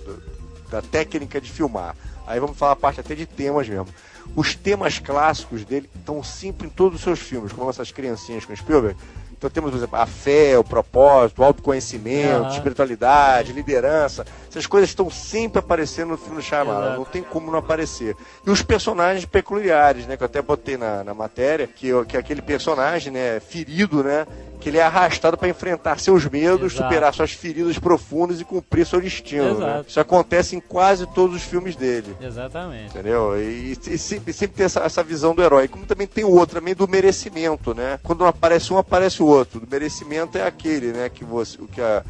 da 0.69 0.81
técnica 0.81 1.39
de 1.41 1.49
filmar. 1.51 1.95
Aí 2.27 2.39
vamos 2.39 2.57
falar 2.57 2.73
a 2.73 2.75
parte 2.75 2.99
até 2.99 3.15
de 3.15 3.25
temas 3.25 3.67
mesmo. 3.67 3.87
Os 4.35 4.53
temas 4.53 4.99
clássicos 4.99 5.63
dele 5.63 5.89
estão 5.95 6.21
sempre 6.21 6.67
em 6.67 6.69
todos 6.69 6.97
os 6.99 7.03
seus 7.03 7.19
filmes, 7.19 7.53
como 7.53 7.69
essas 7.69 7.91
criancinhas 7.91 8.45
com 8.45 8.53
Spielberg. 8.55 8.99
Então 9.37 9.49
temos, 9.49 9.69
por 9.69 9.77
exemplo, 9.77 9.99
a 9.99 10.05
fé, 10.05 10.57
o 10.57 10.63
propósito, 10.63 11.41
o 11.41 11.45
autoconhecimento, 11.45 12.45
Aham. 12.45 12.49
espiritualidade, 12.49 13.53
liderança. 13.53 14.25
Essas 14.49 14.65
coisas 14.65 14.89
estão 14.89 15.09
sempre 15.11 15.59
aparecendo 15.59 16.09
no 16.09 16.17
filme 16.17 16.37
do 16.37 16.41
Shyamalan. 16.41 16.95
Não 16.95 17.05
tem 17.05 17.21
como 17.21 17.51
não 17.51 17.59
aparecer. 17.59 18.15
E 18.45 18.49
os 18.49 18.63
personagens 18.63 19.25
peculiares, 19.25 20.07
né? 20.07 20.17
Que 20.17 20.23
eu 20.23 20.25
até 20.25 20.41
botei 20.41 20.75
na, 20.77 21.03
na 21.03 21.13
matéria, 21.13 21.67
que, 21.67 21.91
que 22.05 22.17
é 22.17 22.19
aquele 22.19 22.41
personagem, 22.41 23.13
né? 23.13 23.39
Ferido, 23.39 24.03
né? 24.03 24.25
Que 24.59 24.69
ele 24.69 24.79
é 24.79 24.81
arrastado 24.81 25.37
para 25.37 25.47
enfrentar 25.47 25.99
seus 25.99 26.25
medos, 26.25 26.73
Exato. 26.73 26.89
superar 26.89 27.13
suas 27.13 27.31
feridas 27.31 27.77
profundas 27.77 28.41
e 28.41 28.43
cumprir 28.43 28.87
seu 28.87 28.99
destino. 28.99 29.59
Né? 29.59 29.85
Isso 29.87 29.99
acontece 29.99 30.55
em 30.55 30.59
quase 30.59 31.05
todos 31.05 31.35
os 31.35 31.43
filmes 31.43 31.75
dele. 31.75 32.17
Exatamente. 32.19 32.87
Entendeu? 32.87 33.39
E, 33.39 33.77
e 33.87 33.97
sempre, 33.99 34.33
sempre 34.33 34.57
tem 34.57 34.65
essa, 34.65 34.79
essa 34.79 35.03
visão 35.03 35.35
do 35.35 35.43
herói. 35.43 35.67
Como 35.67 35.85
também 35.85 36.07
tem 36.07 36.23
o 36.23 36.31
outro, 36.31 36.55
também 36.55 36.73
do 36.73 36.87
merecimento, 36.87 37.75
né? 37.75 37.99
Quando 38.01 38.21
não 38.21 38.27
aparece 38.27 38.73
um, 38.73 38.79
aparece 38.79 39.21
o 39.21 39.26
outro. 39.27 39.61
O 39.65 39.67
merecimento 39.69 40.37
é 40.37 40.45
aquele, 40.45 40.91
né? 40.91 41.09
Que 41.09 41.23
você. 41.23 41.57
o 41.61 41.67
Que, 41.67 41.81
a, 41.81 42.03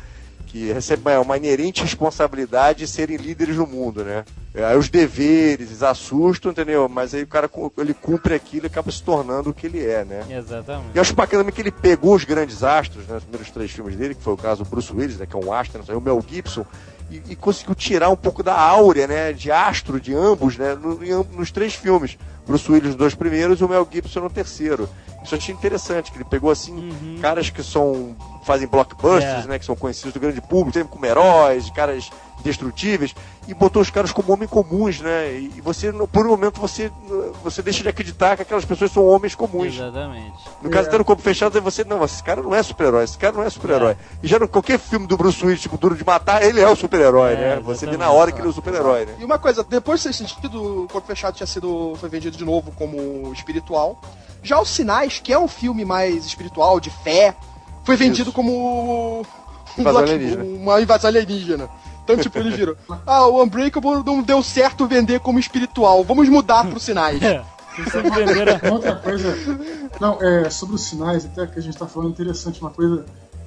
que 0.47 0.71
recebe 0.71 1.01
uma, 1.17 1.35
inerente 1.35 1.81
responsabilidade 1.83 2.79
de 2.79 2.87
serem 2.87 3.17
líderes 3.17 3.57
no 3.57 3.67
mundo, 3.67 4.03
né? 4.05 4.23
É, 4.55 4.63
Aí 4.63 4.77
os 4.77 4.87
deveres, 4.87 5.83
assustam, 5.83 6.51
entendeu? 6.51 6.87
Mas 6.87 7.13
aí 7.13 7.23
o 7.23 7.27
cara 7.27 7.49
ele 7.77 7.93
cumpre 7.93 8.33
aquilo 8.33 8.65
e 8.65 8.67
acaba 8.67 8.89
se 8.89 9.03
tornando 9.03 9.49
o 9.49 9.53
que 9.53 9.67
ele 9.67 9.85
é, 9.85 10.05
né? 10.05 10.23
Exatamente. 10.29 10.91
E 10.93 10.97
eu 10.97 11.01
acho 11.01 11.13
bacana 11.13 11.43
também 11.43 11.53
que 11.53 11.61
ele 11.61 11.69
pegou 11.71 12.15
os 12.15 12.23
grandes 12.23 12.63
astros, 12.63 13.05
né, 13.07 13.17
os 13.17 13.23
primeiros 13.23 13.51
três 13.51 13.71
filmes 13.71 13.97
dele, 13.97 14.15
que 14.15 14.23
foi 14.23 14.33
o 14.33 14.37
caso 14.37 14.63
do 14.63 14.69
Bruce 14.69 14.91
Willis, 14.93 15.17
né, 15.17 15.25
que 15.25 15.35
é 15.35 15.39
um 15.39 15.51
astro, 15.51 15.83
né, 15.85 15.93
o 15.93 15.99
Mel 16.01 16.23
Gibson, 16.25 16.65
e, 17.11 17.21
e 17.31 17.35
conseguiu 17.35 17.75
tirar 17.75 18.09
um 18.09 18.15
pouco 18.15 18.41
da 18.41 18.55
áurea, 18.57 19.05
né, 19.05 19.33
de 19.33 19.51
astro 19.51 19.99
de 19.99 20.15
ambos, 20.15 20.57
né, 20.57 20.75
no- 20.75 21.03
em 21.03 21.11
nos 21.35 21.51
três 21.51 21.73
filmes. 21.75 22.17
Bruce 22.47 22.71
Willis 22.71 22.87
nos 22.89 22.95
dois 22.95 23.13
primeiros 23.13 23.59
e 23.59 23.63
o 23.63 23.69
Mel 23.69 23.87
Gibson 23.91 24.21
no 24.21 24.29
terceiro. 24.29 24.89
Isso 25.23 25.35
eu 25.35 25.37
achei 25.39 25.53
interessante, 25.53 26.11
que 26.11 26.17
ele 26.17 26.23
pegou, 26.25 26.49
assim, 26.49 27.17
caras 27.21 27.49
que 27.49 27.61
são 27.61 28.15
fazem 28.45 28.67
blockbusters, 28.67 29.43
É. 29.43 29.47
né, 29.47 29.59
que 29.59 29.65
são 29.65 29.75
conhecidos 29.75 30.13
do 30.13 30.19
grande 30.21 30.39
público, 30.41 30.71
sempre 30.73 30.89
como 30.93 31.05
heróis, 31.05 31.69
caras 31.71 32.09
indestrutíveis, 32.39 33.15
e 33.47 33.53
botou 33.53 33.81
os 33.81 33.89
caras 33.89 34.11
como 34.11 34.31
homens 34.33 34.49
comuns, 34.49 34.99
né? 35.01 35.33
E 35.39 35.61
você, 35.61 35.91
por 35.91 36.25
um 36.25 36.29
momento, 36.29 36.59
você, 36.59 36.91
você 37.43 37.61
deixa 37.61 37.81
de 37.83 37.89
acreditar 37.89 38.35
que 38.35 38.41
aquelas 38.43 38.65
pessoas 38.65 38.91
são 38.91 39.05
homens 39.05 39.35
comuns. 39.35 39.73
Exatamente. 39.73 40.33
No 40.61 40.69
caso, 40.69 40.89
É. 40.89 40.97
no 40.97 41.05
corpo 41.05 41.21
fechado, 41.21 41.59
você, 41.61 41.83
não, 41.83 42.03
esse 42.03 42.21
cara 42.23 42.41
não 42.41 42.53
é 42.53 42.61
super-herói, 42.61 43.03
esse 43.03 43.17
cara 43.17 43.33
não 43.35 43.43
é 43.43 43.49
super-herói. 43.49 43.95
E 44.21 44.27
já 44.27 44.37
no 44.39 44.47
qualquer 44.47 44.79
filme 44.79 45.07
do 45.07 45.17
Bruce 45.17 45.43
Willis, 45.43 45.61
tipo 45.61 45.77
Duro 45.77 45.95
de 45.95 46.05
Matar, 46.05 46.43
ele 46.43 46.59
é 46.61 46.69
o 46.69 46.75
super-herói, 46.75 47.33
É, 47.33 47.35
né? 47.35 47.55
Você 47.63 47.85
vê 47.85 47.91
exatamente. 47.93 47.97
na 47.99 48.11
hora 48.11 48.31
que 48.31 48.39
ele 48.39 48.47
é 48.47 48.49
o 48.49 48.53
super-herói, 48.53 49.05
né? 49.05 49.15
E 49.19 49.25
uma 49.25 49.39
coisa, 49.39 49.63
depois 49.63 50.01
de 50.01 50.07
ter 50.09 50.13
sentido, 50.13 50.83
o 50.83 50.87
Corpo 50.87 51.07
Fechado 51.07 51.35
tinha 51.35 51.47
sido. 51.47 51.93
foi 51.99 52.09
vendido 52.09 52.37
de 52.37 52.45
novo 52.45 52.71
como 52.71 53.31
espiritual. 53.33 53.99
Já 54.43 54.59
os 54.61 54.69
Sinais, 54.69 55.19
que 55.19 55.33
é 55.33 55.39
um 55.39 55.47
filme 55.47 55.83
mais 55.83 56.25
espiritual, 56.25 56.79
de 56.79 56.89
fé, 56.89 57.35
foi 57.83 57.95
vendido 57.95 58.29
Isso. 58.29 58.33
como. 58.33 59.21
um 59.77 59.81
Invasão. 59.81 60.05
Uma 60.59 60.81
invasão 60.81 61.07
alienígena. 61.09 61.69
Então, 62.07 62.17
tipo, 62.23 62.37
eles 62.39 62.55
viram. 62.55 62.75
Ah, 63.05 63.25
o 63.27 63.43
Unbreakable 63.43 64.01
não 64.05 64.21
deu 64.21 64.41
certo 64.41 64.87
vender 64.87 65.19
como 65.19 65.37
espiritual. 65.39 66.03
Vamos 66.05 66.29
mudar 66.29 66.65
pros 66.65 66.83
sinais. 66.83 67.21
É. 67.21 67.43
Outra 68.71 68.95
coisa. 68.95 69.35
Não, 69.99 70.21
é, 70.21 70.49
sobre 70.49 70.75
os 70.75 70.81
sinais, 70.81 71.25
até 71.25 71.45
que 71.45 71.59
a 71.59 71.61
gente 71.61 71.77
tá 71.77 71.85
falando 71.85 72.11
interessante, 72.11 72.61
uma 72.61 72.71
coisa 72.71 73.05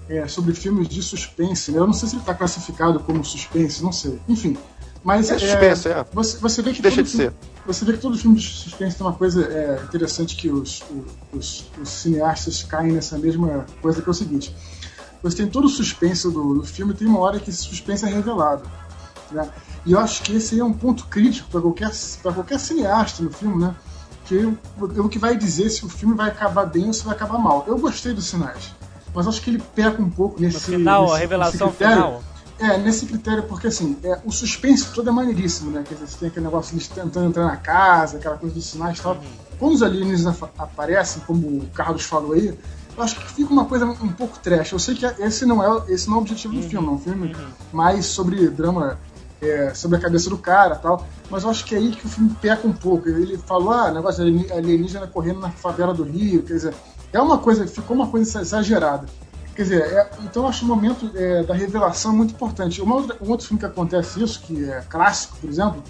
é, 0.08 0.28
sobre 0.28 0.54
filmes 0.54 0.88
de 0.88 1.02
suspense, 1.02 1.72
né? 1.72 1.78
Eu 1.78 1.86
não 1.86 1.94
sei 1.94 2.08
se 2.08 2.16
ele 2.16 2.22
tá 2.24 2.34
classificado 2.34 3.00
como 3.00 3.24
suspense, 3.24 3.82
não 3.82 3.92
sei. 3.92 4.20
Enfim. 4.28 4.56
Mas 5.02 5.30
É 5.30 5.38
suspense, 5.38 5.88
é. 5.88 6.04
Você, 6.12 6.36
você 6.38 6.60
vê 6.62 6.72
que 6.74 6.82
Deixa 6.82 7.02
de 7.02 7.08
filme- 7.08 7.30
ser. 7.30 7.34
Você 7.66 7.84
vê 7.86 7.94
que 7.94 7.98
todo 8.00 8.18
filme 8.18 8.36
de 8.36 8.46
suspense 8.46 8.96
tem 8.98 9.06
uma 9.06 9.14
coisa 9.14 9.42
é, 9.46 9.82
interessante 9.84 10.36
que 10.36 10.50
os, 10.50 10.82
os, 11.32 11.64
os 11.80 11.88
cineastas 11.88 12.62
caem 12.62 12.92
nessa 12.92 13.16
mesma 13.18 13.64
coisa 13.80 14.02
que 14.02 14.08
é 14.08 14.10
o 14.10 14.14
seguinte. 14.14 14.54
Você 15.22 15.36
tem 15.38 15.46
todo 15.48 15.64
o 15.66 15.68
suspense 15.68 16.30
do, 16.30 16.54
do 16.54 16.64
filme, 16.64 16.94
tem 16.94 17.06
uma 17.06 17.18
hora 17.18 17.38
que 17.38 17.50
esse 17.50 17.62
suspense 17.64 18.04
é 18.04 18.08
revelado. 18.08 18.62
Né? 19.30 19.48
E 19.86 19.92
eu 19.92 19.98
acho 20.00 20.22
que 20.22 20.34
esse 20.36 20.54
aí 20.54 20.60
é 20.60 20.64
um 20.64 20.72
ponto 20.72 21.06
crítico 21.06 21.48
para 21.50 21.60
qualquer, 21.60 21.90
pra 22.22 22.32
qualquer 22.32 22.58
cineasta 22.58 23.22
no 23.22 23.30
filme, 23.30 23.62
né? 23.62 23.74
Que 24.26 24.38
é 24.38 25.00
o 25.00 25.08
que 25.08 25.18
vai 25.18 25.36
dizer 25.36 25.70
se 25.70 25.84
o 25.84 25.88
filme 25.88 26.14
vai 26.14 26.28
acabar 26.30 26.64
bem 26.66 26.86
ou 26.86 26.92
se 26.92 27.04
vai 27.04 27.14
acabar 27.14 27.38
mal. 27.38 27.64
Eu 27.66 27.78
gostei 27.78 28.12
dos 28.12 28.26
sinais, 28.26 28.72
mas 29.14 29.26
acho 29.28 29.40
que 29.42 29.50
ele 29.50 29.62
peca 29.74 30.00
um 30.00 30.10
pouco 30.10 30.40
nesse, 30.40 30.54
No 30.70 30.78
final, 30.78 31.02
nesse, 31.02 31.14
a 31.14 31.18
revelação 31.18 31.68
critério. 31.68 31.94
final. 31.96 32.22
É, 32.58 32.76
nesse 32.76 33.06
critério, 33.06 33.44
porque 33.44 33.68
assim, 33.68 33.96
é, 34.04 34.20
o 34.22 34.30
suspense 34.30 34.84
todo 34.92 35.08
é 35.08 35.12
maneiríssimo, 35.12 35.70
né? 35.70 35.82
Quer 35.86 35.94
dizer, 35.94 36.08
você 36.08 36.16
tem 36.18 36.28
aquele 36.28 36.44
negócio 36.44 36.76
de 36.78 36.88
tentando 36.90 37.28
entrar 37.28 37.44
na 37.46 37.56
casa, 37.56 38.18
aquela 38.18 38.36
coisa 38.36 38.54
dos 38.54 38.66
sinais 38.66 38.98
e 38.98 39.02
tal. 39.02 39.16
Quando 39.58 39.72
os 39.74 39.82
alienígenas 39.82 40.26
apa- 40.42 40.50
aparecem, 40.62 41.22
como 41.26 41.46
o 41.46 41.66
Carlos 41.72 42.04
falou 42.04 42.32
aí, 42.34 42.56
eu 42.96 43.02
acho 43.02 43.16
que 43.16 43.32
fica 43.32 43.52
uma 43.52 43.64
coisa 43.64 43.86
um 43.86 44.12
pouco 44.12 44.38
trash. 44.38 44.72
Eu 44.72 44.78
sei 44.78 44.94
que 44.94 45.04
esse 45.06 45.46
não 45.46 45.62
é, 45.62 45.92
esse 45.92 46.08
não 46.08 46.16
é 46.16 46.18
o 46.18 46.20
objetivo 46.22 46.54
do 46.54 46.62
filme, 46.62 46.86
é 46.86 46.90
um 46.90 46.98
filme 46.98 47.36
mais 47.72 48.06
sobre 48.06 48.48
drama, 48.48 48.98
é, 49.40 49.72
sobre 49.74 49.96
a 49.96 50.00
cabeça 50.00 50.28
do 50.28 50.36
cara 50.38 50.76
tal. 50.76 51.06
Mas 51.30 51.44
eu 51.44 51.50
acho 51.50 51.64
que 51.64 51.74
é 51.74 51.78
aí 51.78 51.90
que 51.92 52.06
o 52.06 52.08
filme 52.08 52.30
peca 52.40 52.66
um 52.66 52.72
pouco. 52.72 53.08
Ele 53.08 53.38
falou, 53.38 53.70
ah, 53.72 53.90
negócio 53.90 54.24
de 54.24 54.30
alien- 54.30 54.52
alienígena 54.52 55.06
correndo 55.06 55.40
na 55.40 55.50
favela 55.50 55.94
do 55.94 56.02
Rio, 56.02 56.42
quer 56.42 56.54
dizer, 56.54 56.74
é 57.12 57.20
uma 57.20 57.38
coisa, 57.38 57.66
ficou 57.66 57.96
uma 57.96 58.06
coisa 58.08 58.40
exagerada. 58.40 59.06
Quer 59.54 59.62
dizer, 59.62 59.82
é- 59.82 60.10
então 60.24 60.42
eu 60.44 60.48
acho 60.48 60.64
o 60.64 60.68
momento 60.68 61.10
é, 61.14 61.42
da 61.42 61.54
revelação 61.54 62.12
muito 62.12 62.32
importante. 62.34 62.80
Uma 62.82 62.96
outra- 62.96 63.16
um 63.20 63.28
outro 63.30 63.46
filme 63.46 63.58
que 63.60 63.66
acontece 63.66 64.22
isso, 64.22 64.40
que 64.42 64.64
é 64.68 64.80
clássico, 64.88 65.36
por 65.38 65.48
exemplo, 65.50 65.82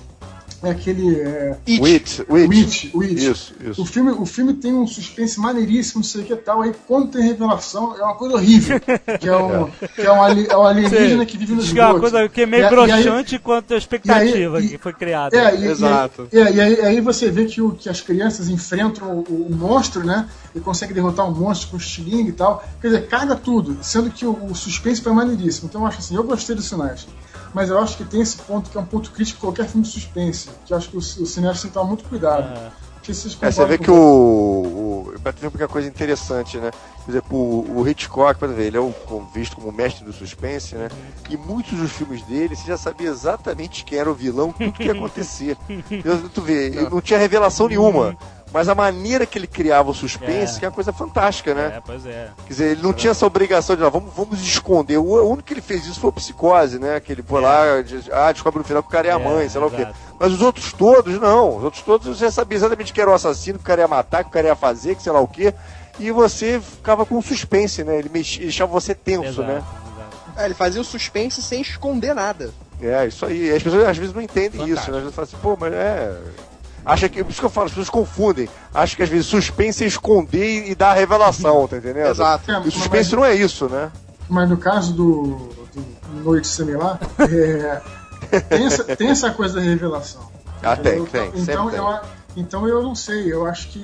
é 0.62 0.70
aquele 0.70 1.14
é, 1.20 1.56
It. 1.66 1.80
Witch, 1.80 2.20
Witch. 2.28 2.48
Witch, 2.48 2.94
Witch. 2.94 3.22
Isso, 3.22 3.54
O 3.64 3.70
isso. 3.70 3.86
filme, 3.86 4.11
o 4.12 4.26
filme 4.26 4.54
tem 4.54 4.74
um 4.74 4.86
suspense 4.86 5.38
maneiríssimo, 5.40 6.00
não 6.00 6.04
sei 6.08 6.22
o 6.22 6.24
que 6.24 6.36
tal. 6.36 6.62
Aí 6.62 6.74
quando 6.86 7.08
tem 7.12 7.22
revelação, 7.22 7.96
é 7.96 8.02
uma 8.02 8.14
coisa 8.14 8.34
horrível. 8.36 8.78
Que 9.18 9.28
é 9.28 9.36
um, 9.36 9.70
que 9.94 10.02
é 10.02 10.12
um, 10.12 10.22
ali- 10.22 10.46
é 10.48 10.56
um 10.56 10.62
alienígena 10.64 11.24
que 11.24 11.38
vive 11.38 11.54
no 11.54 11.62
que 11.62 11.68
é 11.78 11.82
uma 11.82 11.94
esgoto. 11.94 12.00
coisa 12.00 12.28
que 12.28 12.42
é 12.42 12.46
meio 12.46 12.64
E 12.64 12.66
e 12.66 12.70
broxante 12.70 13.38
quanto 13.38 13.72
a 13.74 13.76
expectativa 13.78 14.58
e 14.61 14.62
aí- 14.62 14.68
que 14.68 14.78
foi 14.78 14.92
criada. 14.92 15.36
É, 15.36 15.56
e, 15.58 15.66
Exato. 15.66 16.28
E, 16.32 16.38
é, 16.38 16.52
e 16.52 16.61
aí, 16.61 16.80
aí 16.82 17.00
você 17.00 17.30
vê 17.30 17.46
que, 17.46 17.62
o, 17.62 17.72
que 17.72 17.88
as 17.88 18.00
crianças 18.00 18.48
enfrentam 18.48 19.08
o, 19.28 19.46
o 19.50 19.54
monstro, 19.56 20.04
né? 20.04 20.28
E 20.54 20.61
conseguem 20.61 20.94
derrotar 20.94 21.26
o 21.28 21.34
monstro 21.34 21.70
com 21.70 21.76
estilingue 21.76 22.30
e 22.30 22.32
tal. 22.32 22.62
Quer 22.80 22.88
dizer, 22.88 23.06
caga 23.08 23.34
tudo, 23.34 23.78
sendo 23.82 24.11
que 24.11 24.26
o, 24.26 24.32
o 24.50 24.54
suspense 24.54 25.00
foi 25.00 25.12
maneiríssimo. 25.12 25.68
Então 25.68 25.80
eu 25.82 25.86
acho 25.86 25.98
assim, 26.00 26.16
eu 26.16 26.24
gostei 26.24 26.54
dos 26.54 26.66
sinais. 26.68 27.06
Mas 27.53 27.68
eu 27.68 27.78
acho 27.78 27.96
que 27.96 28.05
tem 28.05 28.20
esse 28.20 28.36
ponto 28.38 28.70
que 28.70 28.78
é 28.78 28.80
um 28.80 28.86
ponto 28.86 29.11
crítico 29.11 29.38
de 29.38 29.40
qualquer 29.40 29.66
filme 29.66 29.86
de 29.86 29.92
suspense. 29.92 30.51
Que 30.64 30.72
eu 30.72 30.76
acho 30.76 30.88
que 30.88 30.96
o, 30.96 30.98
o 30.98 31.26
cineasta 31.26 31.62
tem 31.62 31.70
que 31.70 31.74
tomar 31.74 31.86
muito 31.86 32.05
cuidado. 32.05 32.59
É. 32.59 32.90
É, 33.40 33.51
você 33.51 33.64
vê 33.64 33.78
que 33.78 33.90
o. 33.90 33.94
o 33.94 35.20
pra 35.22 35.32
tu 35.32 35.40
ver 35.40 35.51
porque 35.51 35.62
é 35.62 35.66
uma 35.66 35.72
coisa 35.72 35.88
interessante, 35.88 36.59
né? 36.59 36.70
Por 37.05 37.11
exemplo, 37.11 37.38
o, 37.38 37.80
o 37.80 37.88
Hitchcock, 37.88 38.38
por 38.38 38.46
exemplo, 38.46 38.62
ele 38.62 38.76
é 38.76 38.80
o, 38.80 38.94
visto 39.34 39.57
como 39.57 39.72
mestre 39.72 40.05
do 40.05 40.12
suspense, 40.12 40.76
né? 40.76 40.88
E 41.28 41.36
muitos 41.36 41.76
dos 41.78 41.90
filmes 41.92 42.22
dele, 42.22 42.55
você 42.55 42.66
já 42.66 42.76
sabia 42.76 43.09
exatamente 43.09 43.84
quem 43.84 43.98
era 43.98 44.11
o 44.11 44.14
vilão, 44.14 44.53
tudo 44.53 44.72
que 44.72 44.84
ia 44.84 44.92
acontecer. 44.92 45.57
Tu 46.34 46.42
vê, 46.42 46.70
não 46.90 47.01
tinha 47.01 47.18
revelação 47.18 47.68
nenhuma. 47.68 48.16
Mas 48.53 48.68
a 48.68 48.74
maneira 48.74 49.24
que 49.24 49.38
ele 49.38 49.46
criava 49.46 49.90
o 49.90 49.94
suspense 49.94 50.57
É. 50.57 50.59
que 50.59 50.64
é 50.64 50.68
uma 50.68 50.74
coisa 50.74 50.92
fantástica, 50.92 51.55
né? 51.55 51.74
É, 51.76 51.80
pois 51.84 52.05
é. 52.05 52.30
Quer 52.46 52.53
dizer, 52.53 52.64
ele 52.72 52.82
não 52.82 52.92
tinha 52.92 53.12
essa 53.12 53.24
obrigação 53.24 53.76
de, 53.76 53.84
ah, 53.84 53.88
vamos, 53.88 54.12
vamos 54.12 54.40
esconder. 54.42 54.98
O 54.98 55.05
único 55.28 55.44
que 55.44 55.55
ele 55.55 55.61
fez 55.61 55.86
isso 55.86 56.01
foi 56.01 56.11
o 56.11 56.12
Psicose, 56.12 56.78
né? 56.78 56.98
Que 56.98 57.12
ele 57.12 57.22
foi 57.22 57.40
lá, 57.40 57.80
de- 57.80 58.11
ah, 58.12 58.32
descobre 58.32 58.59
no 58.59 58.64
final 58.64 58.82
que 58.82 58.88
o 58.88 58.92
cara 58.92 59.07
é 59.07 59.12
a 59.12 59.20
É, 59.20 59.24
mãe, 59.24 59.48
sei 59.48 59.61
lá 59.61 59.66
o 59.68 59.70
quê. 59.70 59.86
Mas 60.18 60.32
os 60.32 60.42
outros 60.42 60.72
todos, 60.72 61.20
não. 61.20 61.59
Os 61.59 61.64
outros 61.64 61.82
todos 61.84 62.18
você 62.18 62.28
sabia 62.30 62.57
exatamente 62.57 62.92
que 62.92 63.01
era 63.01 63.11
o 63.11 63.14
assassino, 63.14 63.59
que 63.59 63.64
o 63.64 63.66
cara 63.66 63.82
ia 63.82 63.88
matar, 63.88 64.24
que 64.24 64.30
o 64.30 64.32
cara 64.32 64.48
ia 64.48 64.57
fazer, 64.57 64.96
que 64.96 65.03
sei 65.03 65.12
lá 65.12 65.20
o 65.20 65.28
quê. 65.28 65.55
E 66.01 66.11
você 66.11 66.61
ficava 66.61 67.07
com 67.07 67.22
suspense, 67.22 67.84
né? 67.84 67.98
Ele 67.98 68.09
mexia, 68.12 68.42
deixava 68.42 68.72
você 68.72 68.94
tenso, 68.94 69.26
Exato, 69.28 69.42
né? 69.42 69.55
exato. 69.59 70.40
É, 70.40 70.44
ele 70.46 70.55
fazia 70.55 70.80
o 70.80 70.84
suspense 70.84 71.40
sem 71.42 71.61
esconder 71.61 72.14
nada. 72.14 72.51
É, 72.82 73.07
isso 73.07 73.26
aí. 73.26 73.48
E 73.48 73.53
as 73.53 73.62
pessoas 73.62 73.86
às 73.86 73.96
vezes 73.96 74.12
não 74.14 74.22
entendem 74.22 74.62
isso, 74.66 74.70
Fantástico. 74.86 74.90
né? 74.92 74.96
Às 74.96 75.03
vezes 75.05 75.14
falam 75.14 75.28
assim, 75.28 75.36
pô, 75.42 75.57
mas 75.61 75.72
é. 75.72 76.16
Acha 76.85 77.09
que. 77.09 77.22
Por 77.22 77.31
isso 77.31 77.41
que 77.41 77.47
eu 77.47 77.51
falo, 77.51 77.66
as 77.66 77.72
pessoas 77.72 77.91
confundem. 77.91 78.49
Acho 78.74 78.97
que 78.97 79.03
às 79.03 79.09
vezes 79.09 79.26
suspense 79.26 79.85
é 79.85 79.87
esconder 79.87 80.66
e, 80.66 80.70
e 80.70 80.74
dar 80.74 80.91
a 80.91 80.95
revelação, 80.95 81.66
tá 81.68 81.76
entendendo? 81.76 82.07
Exato. 82.09 82.51
É, 82.51 82.55
E 82.55 82.68
o 82.68 82.70
suspense 82.72 83.14
não 83.14 83.24
é 83.24 83.35
isso, 83.35 83.68
né? 83.68 83.91
Mas 84.28 84.49
no 84.49 84.57
caso 84.57 84.93
do, 84.93 85.51
do 85.74 86.22
Noite 86.24 86.47
Similar, 86.49 86.99
é, 87.18 88.41
tem, 88.49 88.66
essa, 88.66 88.85
tem 88.97 89.09
essa 89.09 89.31
coisa 89.31 89.55
da 89.57 89.61
revelação. 89.61 90.31
Ah, 90.62 90.76
tem, 90.76 91.05
tem, 91.07 91.28
Então, 91.28 91.45
sempre 91.45 91.76
eu, 91.78 92.01
então 92.37 92.66
eu 92.68 92.83
não 92.83 92.95
sei, 92.95 93.33
eu 93.33 93.47
acho 93.47 93.68
que, 93.68 93.83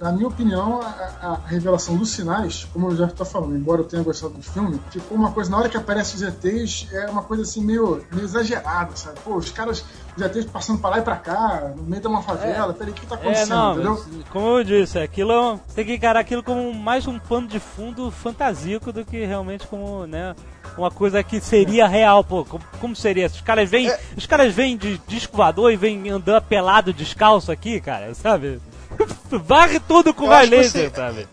na 0.00 0.12
minha 0.12 0.28
opinião, 0.28 0.80
a, 0.82 0.86
a 1.22 1.40
revelação 1.46 1.96
dos 1.96 2.10
sinais, 2.10 2.64
como 2.72 2.90
eu 2.90 2.96
já 2.96 3.06
estou 3.06 3.24
falando, 3.26 3.56
embora 3.56 3.80
eu 3.80 3.84
tenha 3.84 4.02
gostado 4.02 4.34
do 4.34 4.42
filme, 4.42 4.80
ficou 4.90 5.16
uma 5.16 5.32
coisa, 5.32 5.50
na 5.50 5.58
hora 5.58 5.68
que 5.68 5.76
aparece 5.76 6.14
os 6.16 6.22
ETs, 6.22 6.88
é 6.92 7.06
uma 7.10 7.22
coisa 7.22 7.42
assim 7.42 7.64
meio, 7.64 8.04
meio 8.12 8.24
exagerada, 8.24 8.94
sabe? 8.96 9.18
Pô, 9.24 9.36
os 9.36 9.50
caras, 9.50 9.84
os 10.16 10.22
ETs 10.22 10.44
passando 10.46 10.78
pra 10.80 10.90
lá 10.90 10.98
e 10.98 11.02
pra 11.02 11.16
cá, 11.16 11.72
no 11.76 11.82
meio 11.84 12.02
de 12.02 12.08
uma 12.08 12.22
favela, 12.22 12.72
peraí, 12.74 12.92
o 12.92 12.94
que 12.94 13.06
tá 13.06 13.14
É, 13.16 13.18
acontecendo, 13.18 13.48
não, 13.56 13.72
entendeu? 13.72 14.04
como 14.30 14.46
eu 14.58 14.64
disse, 14.64 14.98
aquilo 14.98 15.32
é 15.32 15.60
tem 15.74 15.84
que 15.84 15.94
encarar 15.94 16.20
aquilo 16.20 16.42
como 16.42 16.72
mais 16.74 17.06
um 17.06 17.18
pano 17.18 17.46
de 17.48 17.58
fundo 17.58 18.10
fantasíaco 18.10 18.92
do 18.92 19.04
que 19.04 19.24
realmente 19.24 19.66
como, 19.66 20.06
né, 20.06 20.34
uma 20.76 20.90
coisa 20.90 21.22
que 21.22 21.40
seria 21.40 21.86
real, 21.86 22.22
pô. 22.24 22.44
Como, 22.44 22.62
como 22.80 22.94
seria? 22.96 23.26
Os 23.26 23.40
caras 23.40 23.68
vêm, 23.68 23.88
É. 23.88 24.00
os 24.16 24.26
caras 24.26 24.52
vêm 24.54 24.76
de 24.76 24.98
disco 25.06 25.36
voador 25.36 25.72
e 25.72 25.76
vêm 25.76 26.08
andando 26.10 26.42
pelado 26.42 26.92
descalço 26.92 27.50
aqui, 27.52 27.80
cara, 27.80 28.14
sabe? 28.14 28.60
Varre 29.30 29.80
tudo 29.80 30.12
com 30.14 30.26
raio 30.26 30.40
acho 30.42 30.50
que 30.50 30.56
laser, 30.56 30.90
você- 30.90 30.96
sabe? 30.96 31.28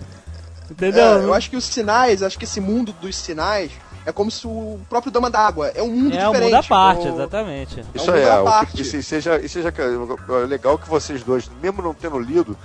Entendeu? 0.70 1.04
É, 1.22 1.24
eu 1.26 1.34
acho 1.34 1.50
que 1.50 1.56
os 1.58 1.66
sinais, 1.66 2.24
acho 2.24 2.38
que 2.38 2.46
esse 2.46 2.60
mundo 2.60 2.94
dos 3.02 3.16
sinais 3.16 3.72
é 4.06 4.12
como 4.12 4.32
se 4.32 4.46
o 4.48 4.80
próprio 4.90 5.12
Dama 5.12 5.30
d'Água 5.30 5.68
é 5.76 5.82
um 5.84 5.88
mundo 5.92 6.16
é 6.16 6.28
um 6.28 6.32
diferente. 6.32 6.52
mundo 6.52 6.60
à 6.60 6.64
parte, 6.64 7.08
o- 7.08 7.14
exatamente. 7.14 7.80
Isso 7.94 8.10
um 8.12 8.16
mundo 8.16 8.28
à 8.28 8.34
é, 8.40 8.44
parte. 8.44 8.78
e, 8.82 8.82
e 8.82 9.04
seja, 9.04 9.48
seja 9.48 9.70
é 9.78 10.46
legal 10.48 10.78
que 10.78 10.90
vocês 10.90 11.22
dois, 11.24 11.50
mesmo 11.62 11.82
não 11.82 11.94
tendo 11.94 12.18
lido, 12.20 12.58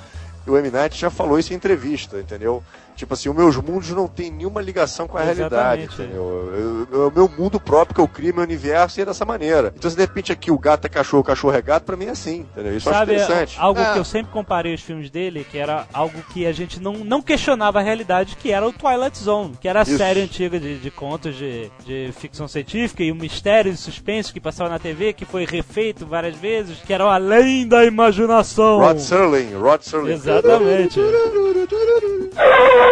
o 0.47 0.57
M. 0.57 0.71
Night 0.71 0.99
já 0.99 1.11
falou 1.11 1.39
isso 1.39 1.53
em 1.53 1.57
entrevista, 1.57 2.19
entendeu? 2.19 2.63
Tipo 2.99 3.15
assim, 3.15 3.29
os 3.29 3.37
meus 3.37 3.57
mundos 3.57 3.91
não 3.91 4.09
tem 4.09 4.29
nenhuma 4.29 4.61
ligação 4.61 5.07
com 5.07 5.17
a 5.17 5.21
realidade, 5.23 5.83
Exatamente. 5.85 5.95
entendeu? 6.03 6.53
Eu- 6.93 6.99
eu- 7.01 7.09
O 7.09 7.13
meu 7.15 7.29
mundo 7.29 7.61
próprio 7.61 7.95
que 7.95 8.01
eu 8.01 8.09
crio, 8.09 8.35
meu 8.35 8.43
universo, 8.43 9.01
é 9.01 9.05
dessa 9.05 9.25
maneira. 9.25 9.73
Então, 9.77 9.89
se 9.89 9.97
de 9.97 10.03
repente 10.03 10.33
aqui 10.33 10.51
o 10.51 10.59
gato 10.59 10.85
é 10.87 10.89
cachorro, 10.89 11.21
o 11.21 11.25
cachorro 11.25 11.55
é 11.57 11.63
gato, 11.63 11.85
pra 11.85 11.97
mim 11.97 12.07
é 12.07 12.11
assim, 12.11 12.41
entendeu? 12.53 12.77
Isso 12.77 12.89
eu 12.89 12.93
acho 12.93 12.99
Sabe, 13.01 13.15
interessante. 13.15 13.57
algo 13.59 13.81
É. 13.81 13.93
que 13.93 13.99
eu 14.01 14.05
sempre 14.05 14.33
comparei 14.33 14.75
os 14.75 14.81
filmes 14.83 15.09
dele, 15.11 15.47
que 15.49 15.57
era 15.57 15.87
algo 15.93 16.21
que 16.33 16.45
a 16.45 16.51
gente 16.53 16.81
não, 16.81 16.93
não 16.95 17.23
questionava 17.23 17.79
a 17.79 17.83
realidade, 17.83 18.35
que 18.37 18.51
era 18.53 18.67
o 18.67 18.73
Twilight 18.73 19.17
Zone, 19.17 19.57
que 19.61 19.69
era 19.69 19.79
a 19.81 19.83
Isso. 19.85 19.97
série 19.97 20.21
antiga 20.23 20.59
de, 20.59 20.79
de 20.79 20.91
contos 20.91 21.37
de, 21.37 21.71
de 21.87 22.11
ficção 22.19 22.49
científica 22.49 23.03
e 23.05 23.13
o 23.13 23.15
mistério 23.15 23.71
e 23.73 23.77
suspense 23.77 24.33
que 24.33 24.41
passava 24.41 24.69
na 24.71 24.79
TV, 24.81 25.13
que 25.13 25.25
foi 25.25 25.47
refeito 25.47 26.05
várias 26.05 26.35
vezes, 26.37 26.79
que 26.85 26.93
era 26.93 27.05
o 27.05 27.09
além 27.09 27.67
da 27.69 27.85
imaginação. 27.85 28.81
Rod 28.81 28.99
Serling, 28.99 29.55
Rod 29.55 29.83
Serling. 29.83 30.13
Exatamente. 30.13 30.99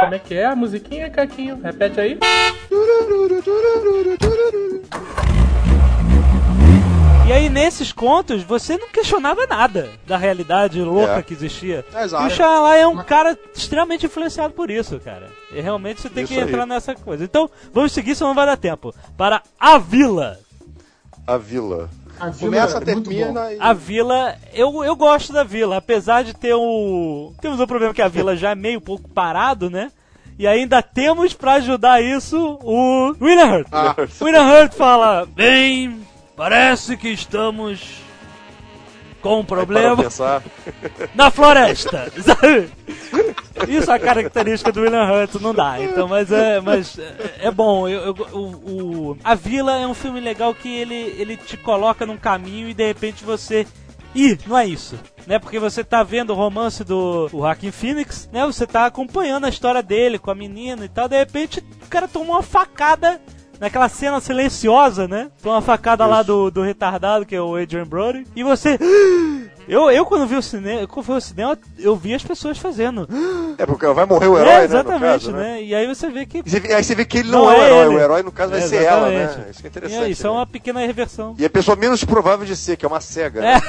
Como 0.00 0.14
é 0.14 0.18
que 0.18 0.34
é 0.34 0.46
a 0.46 0.56
musiquinha, 0.56 1.10
Caquinho? 1.10 1.60
Repete 1.62 2.00
aí. 2.00 2.18
E 7.28 7.32
aí, 7.32 7.48
nesses 7.48 7.92
contos, 7.92 8.42
você 8.42 8.76
não 8.76 8.88
questionava 8.88 9.46
nada 9.46 9.88
da 10.04 10.16
realidade 10.16 10.82
louca 10.82 11.18
É. 11.18 11.22
que 11.22 11.32
existia. 11.32 11.84
É, 11.94 12.02
exato. 12.02 12.24
E 12.24 12.26
o 12.26 12.30
Shyamalan 12.30 12.74
é 12.74 12.86
um 12.88 12.96
cara 13.04 13.38
extremamente 13.54 14.06
influenciado 14.06 14.52
por 14.52 14.68
isso, 14.68 14.98
cara. 14.98 15.28
E 15.52 15.60
realmente 15.60 16.00
você 16.00 16.08
tem 16.10 16.24
Isso 16.24 16.32
que 16.32 16.40
aí. 16.40 16.48
entrar 16.48 16.66
nessa 16.66 16.92
coisa. 16.94 17.22
Então, 17.22 17.48
vamos 17.72 17.92
seguir, 17.92 18.16
senão 18.16 18.30
não 18.30 18.34
vai 18.34 18.46
dar 18.46 18.56
tempo. 18.56 18.92
Para 19.16 19.42
A 19.60 19.78
Vila. 19.78 20.40
A 21.24 21.36
Vila. 21.36 21.88
A 22.20 22.28
Vila 22.28 22.50
Começa, 22.50 22.78
é 22.78 22.80
termina 22.82 23.52
e... 23.52 23.56
A 23.58 23.72
vila, 23.72 24.36
eu, 24.52 24.84
eu 24.84 24.94
gosto 24.94 25.32
da 25.32 25.42
vila, 25.42 25.78
apesar 25.78 26.22
de 26.22 26.34
ter 26.34 26.54
o. 26.54 27.32
Temos 27.40 27.58
um 27.58 27.66
problema 27.66 27.94
que 27.94 28.02
a 28.02 28.08
vila 28.08 28.36
já 28.36 28.50
é 28.50 28.54
meio 28.54 28.80
pouco 28.80 29.08
parado, 29.08 29.70
né? 29.70 29.90
E 30.38 30.46
ainda 30.46 30.82
temos 30.82 31.32
pra 31.32 31.54
ajudar 31.54 32.02
isso 32.02 32.58
o 32.62 33.14
Winner 33.20 33.54
Hurt. 33.54 33.68
Ah. 33.72 33.96
Winner 34.20 34.42
Hurt 34.42 34.74
fala: 34.74 35.26
Bem, 35.26 36.00
parece 36.36 36.96
que 36.96 37.08
estamos 37.08 38.02
com 39.20 39.40
um 39.40 39.44
problema 39.44 39.96
na 41.14 41.30
floresta. 41.30 42.10
Isso 43.68 43.90
é 43.90 43.94
a 43.94 43.98
característica 43.98 44.72
do 44.72 44.80
William 44.80 45.04
Hurt, 45.04 45.34
não 45.40 45.54
dá. 45.54 45.80
Então, 45.82 46.08
mas 46.08 46.32
é, 46.32 46.60
mas 46.60 46.98
é, 46.98 47.14
é 47.42 47.50
bom. 47.50 47.86
Eu, 47.88 48.00
eu- 48.06 48.26
o, 48.32 49.10
o- 49.10 49.18
a 49.22 49.34
Vila 49.34 49.76
é 49.78 49.86
um 49.86 49.94
filme 49.94 50.20
legal 50.20 50.54
que 50.54 50.68
ele, 50.74 50.94
ele 51.18 51.36
te 51.36 51.56
coloca 51.56 52.06
num 52.06 52.16
caminho 52.16 52.68
e 52.68 52.74
de 52.74 52.86
repente 52.86 53.24
você. 53.24 53.66
Ih, 54.14 54.38
não 54.46 54.58
é 54.58 54.66
isso. 54.66 54.98
Né? 55.26 55.38
Porque 55.38 55.58
você 55.60 55.84
tá 55.84 56.02
vendo 56.02 56.30
o 56.30 56.34
romance 56.36 56.82
do 56.82 57.28
o 57.32 57.72
Phoenix, 57.72 58.28
né? 58.32 58.44
Você 58.46 58.66
tá 58.66 58.86
acompanhando 58.86 59.44
a 59.44 59.48
história 59.48 59.82
dele 59.82 60.18
com 60.18 60.30
a 60.30 60.34
menina 60.34 60.84
e 60.84 60.88
tal. 60.88 61.08
De 61.08 61.16
repente 61.16 61.60
o 61.84 61.88
cara 61.88 62.08
toma 62.08 62.32
uma 62.32 62.42
facada 62.42 63.20
naquela 63.60 63.88
cena 63.88 64.20
silenciosa, 64.20 65.06
né? 65.06 65.30
Toma 65.42 65.56
uma 65.56 65.62
facada 65.62 66.06
lá 66.06 66.22
do, 66.22 66.50
do 66.50 66.62
retardado, 66.62 67.26
que 67.26 67.36
é 67.36 67.40
o 67.40 67.54
Adrian 67.56 67.86
Brody. 67.86 68.26
E 68.34 68.42
você. 68.42 68.78
Eu, 69.68 69.88
eu 69.88 70.04
quando 70.04 70.26
vi 70.26 70.34
o 70.34 70.42
cinema, 70.42 70.84
quando 70.88 71.06
fui 71.06 71.14
ao 71.14 71.20
cinema, 71.20 71.56
eu 71.78 71.94
vi 71.94 72.12
as 72.12 72.24
pessoas 72.24 72.58
fazendo. 72.58 73.06
é 73.56 73.64
porque 73.64 73.86
vai 73.86 74.04
morrer 74.04 74.26
o 74.26 74.36
herói, 74.36 74.50
é, 74.50 74.54
né, 74.54 74.58
no 74.58 74.64
exatamente, 74.64 75.00
caso, 75.26 75.30
né? 75.32 75.62
E 75.62 75.72
aí 75.72 75.86
você 75.86 76.10
vê 76.10 76.26
que. 76.26 76.38
E 76.38 76.42
vê- 76.42 76.74
aí 76.74 76.82
você 76.82 76.92
vê 76.92 77.04
que 77.04 77.18
ele 77.18 77.30
não, 77.30 77.44
Não 77.44 77.52
é 77.52 77.56
o 77.56 77.60
é 77.62 77.66
herói, 77.68 77.84
ele. 77.86 77.94
o 77.94 78.00
herói 78.00 78.22
no 78.24 78.32
caso 78.32 78.50
vai 78.50 78.60
É, 78.62 78.66
ser 78.66 78.82
ela, 78.82 79.08
né? 79.08 79.22
exatamente. 79.22 79.50
Isso 79.52 79.60
é 79.62 79.64
E 79.64 79.68
interessante. 79.68 80.02
é, 80.02 80.08
isso 80.10 80.26
é 80.26 80.30
né? 80.30 80.36
uma 80.36 80.46
pequena 80.46 80.80
reversão. 80.80 81.36
E 81.38 81.44
a 81.44 81.50
pessoa 81.50 81.76
menos 81.76 82.02
provável 82.02 82.44
de 82.44 82.56
ser, 82.56 82.76
que 82.76 82.84
é 82.84 82.88
uma 82.88 83.00
cega. 83.00 83.44
É. 83.44 83.54
né? 83.54 83.60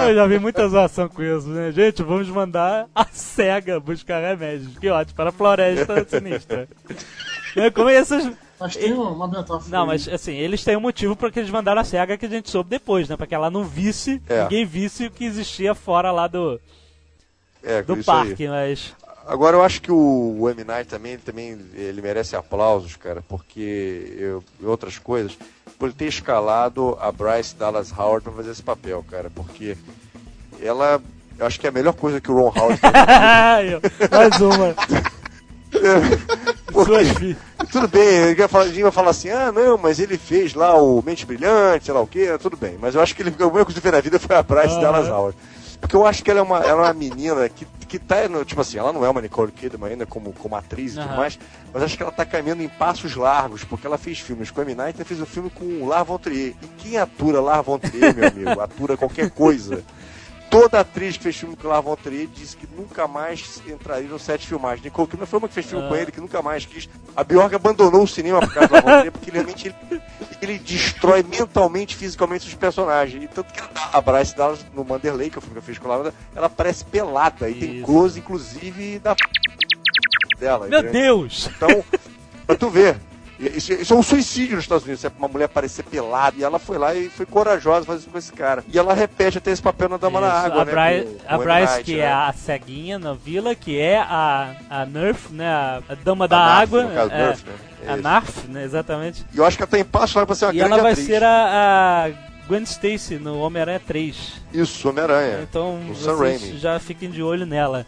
Eu 0.08 0.14
já 0.16 0.26
vi 0.26 0.40
muita 0.40 0.68
zoação 0.68 1.08
com 1.08 1.22
isso, 1.22 1.46
né? 1.46 1.70
Gente, 1.70 2.02
vamos 2.02 2.28
mandar 2.28 2.86
a 2.92 3.04
SEGA 3.12 3.78
buscar 3.78 4.20
remédios. 4.20 4.76
Que 4.78 4.88
ótimo, 4.88 5.14
para 5.14 5.28
a 5.28 5.32
floresta 5.32 6.04
sinistra. 6.08 6.66
É, 7.56 7.70
Como 7.70 7.88
essas. 7.88 8.28
Mas 8.60 8.74
tem 8.76 8.92
uma 8.92 9.28
metáfora. 9.28 9.62
Não, 9.68 9.82
aí. 9.82 9.86
mas 9.86 10.08
assim, 10.08 10.34
eles 10.34 10.64
têm 10.64 10.76
um 10.76 10.80
motivo 10.80 11.14
para 11.14 11.30
que 11.30 11.38
eles 11.38 11.50
mandaram 11.50 11.80
a 11.80 11.84
SEGA 11.84 12.16
que 12.18 12.26
a 12.26 12.28
gente 12.28 12.50
soube 12.50 12.70
depois, 12.70 13.08
né? 13.08 13.16
Pra 13.16 13.26
que 13.26 13.34
ela 13.34 13.50
não 13.50 13.64
visse, 13.64 14.20
É. 14.28 14.42
ninguém 14.42 14.66
visse 14.66 15.06
o 15.06 15.10
que 15.10 15.24
existia 15.24 15.74
fora 15.74 16.10
lá 16.10 16.26
do, 16.26 16.60
É, 17.62 17.82
do 17.82 17.96
isso 17.98 18.10
aí. 18.10 18.26
parque, 18.26 18.48
mas. 18.48 18.94
Agora 19.26 19.56
eu 19.58 19.62
acho 19.62 19.82
que 19.82 19.92
o, 19.92 20.36
o 20.40 20.48
M. 20.48 20.64
Night 20.64 20.88
também, 20.88 21.12
ele 21.12 21.22
também 21.22 21.58
ele 21.74 22.00
merece 22.00 22.34
aplausos, 22.34 22.96
cara, 22.96 23.22
porque 23.28 24.14
eu, 24.18 24.42
e 24.60 24.64
outras 24.64 24.98
coisas, 24.98 25.36
por 25.78 25.86
ele 25.86 25.94
ter 25.94 26.06
escalado 26.06 26.96
a 27.00 27.12
Bryce 27.12 27.54
Dallas 27.54 27.92
Howard 27.96 28.24
pra 28.24 28.32
fazer 28.32 28.50
esse 28.52 28.62
papel, 28.62 29.04
cara, 29.08 29.28
porque 29.28 29.76
ela, 30.62 31.00
eu 31.38 31.46
acho 31.46 31.60
que 31.60 31.66
é 31.66 31.68
a 31.68 31.72
melhor 31.72 31.92
coisa 31.92 32.20
que 32.22 32.30
o 32.30 32.34
Ron 32.34 32.52
Howard 32.58 32.80
fez. 32.80 32.92
mais 34.10 34.40
uma. 34.40 34.74
Porque- 36.72 37.36
tudo 37.72 37.88
bem, 37.88 38.02
ele 38.06 38.34
vai 38.34 38.48
falar, 38.48 38.64
vai 38.66 38.90
falar 38.92 39.10
assim, 39.10 39.30
ah 39.30 39.50
não, 39.52 39.76
mas 39.78 39.98
ele 39.98 40.16
fez 40.18 40.54
lá 40.54 40.76
o 40.80 41.02
Mente 41.04 41.26
Brilhante, 41.26 41.86
sei 41.86 41.94
lá 41.94 42.00
o 42.00 42.06
que, 42.06 42.36
tudo 42.38 42.56
bem. 42.56 42.76
Mas 42.80 42.94
eu 42.94 43.00
acho 43.00 43.14
que 43.14 43.22
ele, 43.22 43.30
a 43.38 43.44
única 43.44 43.64
coisa 43.64 43.74
que 43.74 43.80
fez 43.80 43.94
na 43.94 44.00
vida 44.00 44.18
foi 44.18 44.36
a 44.36 44.42
Bryce 44.42 44.74
Aham. 44.74 44.80
Dallas 44.82 45.08
Howard. 45.08 45.36
Porque 45.80 45.94
eu 45.94 46.04
acho 46.04 46.24
que 46.24 46.30
ela 46.30 46.40
é 46.40 46.42
uma, 46.42 46.58
ela 46.58 46.70
é 46.82 46.86
uma 46.86 46.92
menina 46.92 47.48
que, 47.48 47.64
que 47.86 47.98
tá, 48.00 48.16
tipo 48.44 48.60
assim, 48.60 48.78
ela 48.78 48.92
não 48.92 49.04
é 49.04 49.08
uma 49.08 49.20
Nicole 49.20 49.52
Kidman 49.52 49.90
ainda 49.92 50.04
como, 50.06 50.32
como 50.32 50.56
atriz 50.56 50.92
e 50.92 50.96
tudo 50.96 51.06
Aham. 51.06 51.16
mais, 51.16 51.38
mas 51.72 51.82
acho 51.84 51.96
que 51.96 52.02
ela 52.02 52.10
tá 52.10 52.24
caminhando 52.26 52.62
em 52.64 52.68
passos 52.68 53.14
largos, 53.14 53.62
porque 53.62 53.86
ela 53.86 53.96
fez 53.96 54.18
filmes 54.18 54.50
com 54.50 54.60
a 54.60 54.64
M. 54.64 54.74
Night 54.74 55.00
e 55.00 55.04
fez 55.04 55.20
um 55.20 55.26
filme 55.26 55.48
com 55.50 55.64
o 55.64 55.86
Lars 55.86 56.06
von 56.06 56.18
Trier. 56.18 56.54
E 56.60 56.66
quem 56.78 56.98
atura 56.98 57.40
Lars 57.40 57.64
von 57.64 57.78
Trier, 57.78 58.12
meu 58.14 58.26
amigo? 58.28 58.60
Atura 58.60 58.96
qualquer 58.96 59.30
coisa. 59.30 59.82
Toda 60.50 60.80
atriz 60.80 61.16
que 61.16 61.22
fez 61.24 61.36
filme 61.36 61.54
com 61.56 61.68
Lars 61.68 61.84
von 61.84 61.94
Trier 61.96 62.26
disse 62.34 62.56
que 62.56 62.66
nunca 62.74 63.06
mais 63.06 63.60
entraria 63.66 64.08
no 64.08 64.18
set 64.18 64.40
de 64.40 64.46
filmagem. 64.46 64.82
Nicole 64.84 65.06
Kidman 65.08 65.26
foi 65.26 65.38
uma 65.38 65.48
que 65.48 65.54
fez 65.54 65.66
filme 65.66 65.84
Ah. 65.84 65.88
com 65.88 65.96
ele, 65.96 66.10
que 66.10 66.20
nunca 66.20 66.40
mais 66.40 66.64
quis. 66.64 66.88
A 67.14 67.22
Bjork 67.22 67.54
abandonou 67.54 68.02
o 68.02 68.08
cinema 68.08 68.40
por 68.40 68.52
causa 68.54 68.68
do 68.68 68.72
Lars 68.74 68.84
von 68.86 68.98
Trier, 69.00 69.12
porque 69.12 69.30
realmente 69.30 69.68
ele, 69.90 70.02
ele 70.40 70.58
destrói 70.58 71.22
mentalmente, 71.22 71.94
fisicamente 71.96 72.46
os 72.46 72.54
personagens. 72.54 73.22
E 73.24 73.28
tanto 73.28 73.52
que 73.52 73.60
a 73.92 74.00
Bryce 74.00 74.34
Dallas, 74.34 74.64
no 74.74 74.84
Manderley, 74.84 75.28
que 75.28 75.36
é 75.36 75.38
o 75.38 75.42
filme 75.42 75.54
que 75.54 75.58
eu 75.58 75.62
fiz 75.62 75.78
com 75.78 75.92
ela, 75.92 76.14
ela 76.34 76.48
parece 76.48 76.84
pelada. 76.84 77.50
E 77.50 77.54
tem 77.54 77.76
Isso. 77.76 77.84
close, 77.86 78.18
inclusive, 78.18 78.98
da 79.00 79.14
dela. 80.38 80.66
Meu 80.66 80.78
entendeu? 80.80 80.92
Deus! 81.18 81.50
Então, 81.56 81.84
pra 82.46 82.56
tu 82.56 82.70
ver. 82.70 82.96
E 83.38 83.56
Isso, 83.56 83.72
isso 83.72 83.94
é 83.94 83.96
um 83.96 84.02
suicídio 84.02 84.56
nos 84.56 84.64
Estados 84.64 84.84
Unidos, 84.84 85.00
se 85.00 85.10
uma 85.18 85.28
mulher 85.28 85.48
parecer 85.48 85.84
pelada. 85.84 86.36
E 86.38 86.42
ela 86.42 86.58
foi 86.58 86.76
lá 86.78 86.94
e 86.94 87.08
foi 87.08 87.24
corajosa 87.24 87.86
fazer 87.86 88.00
isso 88.00 88.10
com 88.10 88.18
esse 88.18 88.32
cara. 88.32 88.64
E 88.72 88.78
ela 88.78 88.92
repete 88.94 89.38
até 89.38 89.50
esse 89.52 89.62
papel 89.62 89.88
na 89.88 89.96
Dama 89.96 90.20
na 90.20 90.26
Isso, 90.28 90.36
Água, 90.46 90.62
a 90.62 90.64
né? 90.64 90.72
Bryce, 90.72 91.04
com- 91.14 91.34
a 91.34 91.36
com. 91.38 91.44
Bryce, 91.44 91.72
Night, 91.72 91.84
que 91.84 91.96
né? 91.96 92.02
é 92.02 92.12
a 92.12 92.32
ceguinha 92.32 92.98
na 92.98 93.12
vila, 93.14 93.54
que 93.54 93.78
é 93.78 93.98
a, 93.98 94.54
a 94.68 94.84
Nerf, 94.86 95.32
né? 95.32 95.46
A, 95.48 95.82
a 95.88 95.94
dama 95.94 96.26
da 96.26 96.36
Narf, 96.36 96.62
água. 96.62 96.82
no 96.82 96.94
caso, 96.94 97.12
é, 97.12 97.16
Nerf, 97.26 97.44
né? 97.46 97.54
a. 97.92 97.96
Narf, 97.96 98.48
né? 98.48 98.64
Exatamente. 98.64 99.24
E 99.32 99.38
eu 99.38 99.44
acho 99.44 99.56
que 99.56 99.62
ela 99.62 99.70
tá 99.70 99.78
em 99.78 99.84
passo 99.84 100.18
lá 100.18 100.26
pra 100.26 100.34
ser 100.34 100.46
uma 100.46 100.52
e 100.54 100.56
grande 100.56 100.72
ela 100.72 100.82
vai 100.82 100.92
atriz. 100.92 101.06
ser 101.06 101.22
a, 101.22 102.06
a 102.06 102.10
Gwen 102.48 102.62
Stacy 102.64 103.16
no 103.20 103.38
Homem-Aranha 103.38 103.80
3. 103.86 104.32
Isso, 104.52 104.88
Homem-Aranha. 104.88 105.40
Então 105.48 105.78
vocês 105.88 106.60
já 106.60 106.80
fiquem 106.80 107.08
de 107.10 107.22
olho 107.22 107.46
nela. 107.46 107.86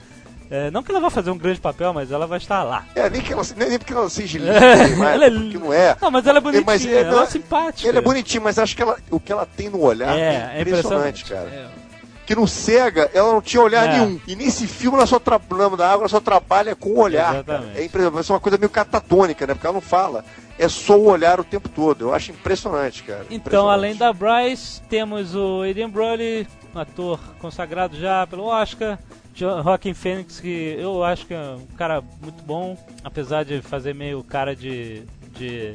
É, 0.51 0.71
não 0.71 0.83
que 0.83 0.91
ela 0.91 1.01
vá 1.01 1.11
fazer 1.11 1.31
um 1.31 1.39
grande 1.39 1.61
papel, 1.61 1.93
mas 1.95 2.11
ela 2.11 2.27
vai 2.27 2.39
estar 2.39 2.63
lá. 2.65 2.85
É, 2.95 3.09
nem, 3.09 3.21
que 3.21 3.33
ela, 3.33 3.43
nem, 3.57 3.79
porque 3.79 3.93
ela 3.93 4.11
seja 4.11 4.37
linda 4.41 4.53
É, 4.59 5.15
ela 5.15 5.25
é 5.27 5.31
porque 5.31 5.59
não 5.59 5.73
é. 5.73 5.97
Não, 6.03 6.11
mas 6.11 6.27
ela 6.27 6.39
é 6.39 6.41
bonitinha, 6.41 6.65
Mas 6.67 6.85
é- 6.87 7.03
ela 7.03 7.23
é 7.23 7.27
simpática. 7.27 7.89
Ela 7.89 7.99
é 7.99 8.03
bonitinha, 8.03 8.41
mas 8.41 8.59
acho 8.59 8.75
que 8.75 8.83
ela, 8.83 8.97
o 9.11 9.21
que 9.21 9.31
ela 9.33 9.47
tem 9.47 9.69
no 9.71 9.81
olhar 9.81 10.13
É, 10.19 10.53
é 10.57 10.61
impressionante, 10.63 11.25
cara. 11.25 11.49
É. 11.49 11.67
Que 12.27 12.35
no 12.37 12.47
Cega, 12.47 13.11
ela 13.15 13.33
não 13.33 13.41
tinha 13.43 13.61
olhar 13.63 13.89
É. 13.89 13.93
nenhum. 13.99 14.21
E 14.27 14.37
nesse 14.37 14.67
filme, 14.67 14.97
ela 14.97 15.07
só 15.07 15.19
trabalha 15.19 15.77
da 15.77 15.87
água, 15.89 16.03
ela 16.03 16.09
só 16.09 16.21
trabalha 16.21 16.75
com 16.77 16.91
o 16.91 16.99
olhar. 17.01 17.43
cara. 17.45 17.71
É 17.75 17.85
impressionante. 17.85 18.31
É 18.31 18.35
uma 18.35 18.41
coisa 18.41 18.57
meio 18.59 18.71
catatônica, 18.71 19.47
né? 19.47 19.55
Porque 19.55 19.67
ela 19.67 19.75
não 19.75 19.81
fala. 19.81 20.25
É 20.59 20.69
só 20.69 20.97
o 20.97 21.07
olhar 21.09 21.41
o 21.41 21.45
tempo 21.45 21.69
todo. 21.69 22.03
Eu 22.07 22.15
acho 22.15 22.31
impressionante, 22.33 23.03
cara. 23.03 23.23
Então, 23.27 23.37
Impressionante. 23.37 23.73
além 23.75 23.97
da 23.97 24.13
Bryce, 24.13 24.81
temos 24.89 25.35
o 25.35 25.63
Adrian 25.63 25.89
Brody, 25.91 26.47
um 26.75 26.79
ator 26.79 27.19
consagrado 27.41 27.97
já 27.97 28.27
pelo 28.29 28.45
Oscar. 28.45 28.97
Jo- 29.35 29.63
Joaquin 29.63 29.95
Phoenix, 29.95 30.41
que 30.41 30.77
eu 30.79 31.03
acho 31.05 31.27
que 31.27 31.35
é 31.35 31.41
um 31.41 31.67
cara 31.77 32.03
muito 32.21 32.43
bom, 32.45 32.77
apesar 33.05 33.45
de 33.45 33.63
fazer 33.63 33.95
meio 33.95 34.23
cara 34.25 34.55
de, 34.55 35.03
de 35.37 35.75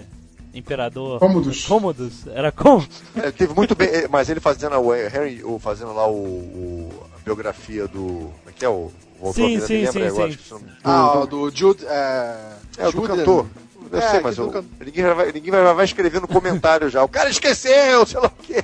imperador. 0.54 1.20
Cômodos. 1.20 1.66
Cômodos, 1.66 2.28
era 2.28 2.52
como? 2.52 2.86
É, 3.16 3.32
teve 3.32 3.54
muito 3.54 3.74
bem. 3.76 3.88
é, 3.88 4.08
Mas 4.08 4.30
ele 4.30 4.40
fazendo 4.40 4.76
o 4.78 4.92
Harry, 4.92 5.44
o, 5.44 5.58
fazendo 5.60 5.94
lá 5.94 6.08
o, 6.08 6.14
o- 6.16 7.04
a 7.16 7.24
biografia 7.24 7.88
do. 7.88 8.32
Como 8.40 8.50
é 8.50 8.52
que 8.52 8.66
é 8.66 8.70
o. 8.70 8.92
Sim, 9.34 9.60
sim, 9.62 9.86
sim, 9.88 10.02
agora, 10.04 10.32
sim. 10.32 10.38
Ah, 10.84 11.14
Do- 11.14 11.20
o 11.22 11.28
do 11.50 11.56
Jude. 11.56 11.86
É, 11.88 12.38
É, 12.78 12.88
o 12.88 12.92
do 12.92 12.98
Jude- 13.02 13.08
cantor. 13.08 13.48
Eu 13.92 14.00
É, 14.00 14.10
sei, 14.12 14.20
mas 14.20 14.36
do 14.36 14.44
eu- 14.44 14.52
can- 14.52 14.66
ninguém, 14.84 15.04
vai, 15.14 15.32
ninguém 15.32 15.52
vai, 15.52 15.74
vai 15.74 15.86
escrever 15.86 16.20
no 16.20 16.28
comentário 16.28 16.90
já. 16.90 17.04
O 17.04 17.08
cara 17.08 17.30
esqueceu, 17.30 18.06
sei 18.06 18.20
lá 18.20 18.28
o 18.28 18.44
quê. 18.44 18.64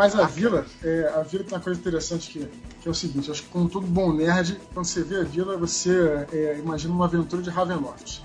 Mas 0.00 0.18
a 0.18 0.24
vila, 0.24 0.64
é, 0.82 1.12
a 1.14 1.20
vila 1.20 1.44
tem 1.44 1.52
uma 1.52 1.60
coisa 1.62 1.78
interessante 1.78 2.30
que, 2.30 2.38
que 2.80 2.88
é 2.88 2.90
o 2.90 2.94
seguinte, 2.94 3.30
acho 3.30 3.42
que 3.42 3.50
como 3.50 3.68
todo 3.68 3.86
bom 3.86 4.14
nerd, 4.14 4.58
quando 4.72 4.86
você 4.86 5.02
vê 5.02 5.20
a 5.20 5.24
vila, 5.24 5.58
você 5.58 6.26
é, 6.32 6.56
imagina 6.58 6.94
uma 6.94 7.04
aventura 7.04 7.42
de 7.42 7.50
Ravenloft. 7.50 8.22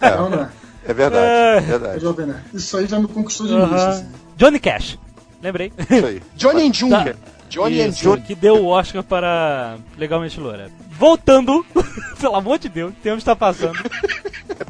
É. 0.00 0.16
Não, 0.16 0.30
não 0.30 0.42
é? 0.42 0.50
É 0.86 0.94
verdade, 0.94 1.26
É. 1.26 1.56
É 1.56 1.60
verdade. 1.60 2.00
Jovem 2.00 2.26
Nerd. 2.26 2.44
Isso 2.54 2.76
aí 2.76 2.86
já 2.86 3.00
me 3.00 3.08
conquistou 3.08 3.48
de 3.48 3.52
início. 3.52 3.74
Aham. 3.74 3.88
assim. 3.88 4.06
Johnny 4.36 4.60
Cash, 4.60 4.96
lembrei. 5.42 5.72
Isso 5.90 6.06
aí. 6.06 6.22
Johnny 6.36 6.68
and 6.68 6.72
June. 6.72 6.90
Tá. 6.92 7.14
Johnny 7.48 7.82
and 7.82 7.88
Isso, 7.88 8.04
June. 8.04 8.22
que 8.22 8.36
deu 8.36 8.54
o 8.54 8.66
Oscar 8.66 9.02
para 9.02 9.76
Legalmente 9.98 10.38
Loura. 10.38 10.70
Voltando, 10.96 11.66
pelo 12.20 12.36
amor 12.36 12.60
de 12.60 12.68
Deus, 12.68 12.92
o 12.92 12.96
tempo 13.02 13.18
está 13.18 13.34
passando. 13.34 13.76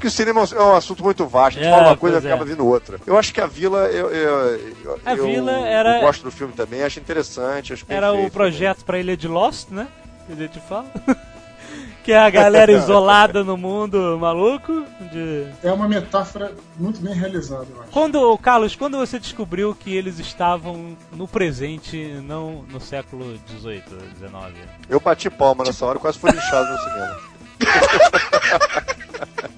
Porque 0.05 0.09
o 0.09 0.11
cinema 0.11 0.43
é 0.53 0.63
um 0.63 0.77
assunto 0.77 1.03
muito 1.03 1.27
vasto. 1.27 1.59
A 1.59 1.63
gente 1.63 1.73
É, 1.73 1.75
fala 1.75 1.89
uma 1.89 1.97
coisa 1.97 2.19
e 2.21 2.27
é. 2.27 2.31
acaba 2.31 2.45
vindo 2.45 2.67
outra. 2.67 2.99
Eu 3.07 3.17
acho 3.17 3.33
que 3.33 3.41
a 3.41 3.47
Vila. 3.47 3.87
Eu, 3.87 4.11
eu, 4.11 4.61
eu- 4.85 5.01
A 5.03 5.15
eu- 5.15 5.25
Vila 5.25 5.53
era- 5.67 5.97
Eu 5.97 6.01
gosto 6.03 6.23
do 6.25 6.31
filme 6.31 6.53
também, 6.53 6.83
acho 6.83 7.01
interessante. 7.01 7.73
Acho 7.73 7.87
Era 7.89 8.13
o 8.13 8.31
projeto 8.31 8.85
para 8.85 8.99
Ilha 8.99 9.17
de 9.17 9.27
Lost, 9.27 9.71
né? 9.71 9.89
Que 10.27 10.33
a 10.35 10.37
gente 10.37 10.61
fala. 10.61 10.85
que 12.05 12.13
é 12.13 12.19
a 12.19 12.29
galera 12.29 12.71
isolada 12.77 13.43
no 13.43 13.57
mundo 13.57 14.19
maluco. 14.21 14.85
De... 15.11 15.47
É 15.63 15.73
uma 15.73 15.89
metáfora 15.89 16.53
muito 16.77 17.01
bem 17.01 17.15
realizada, 17.15 17.65
eu 17.75 17.81
acho. 17.81 17.91
Quando, 17.91 18.37
Carlos, 18.37 18.77
quando 18.77 18.99
você 18.99 19.19
descobriu 19.19 19.75
que 19.75 19.97
eles 19.97 20.19
estavam 20.19 20.99
no 21.13 21.27
presente, 21.27 21.97
não 22.23 22.63
no 22.69 22.79
século 22.79 23.41
XVIII, 23.49 23.83
XIX? 24.19 24.69
Eu 24.87 25.01
bati 25.01 25.31
palma 25.31 25.65
nessa 25.65 25.87
hora 25.87 25.97
e 25.97 26.01
quase 26.03 26.19
fui 26.19 26.31
lixado 26.31 26.71
no 26.71 26.79
cinema. 26.79 27.17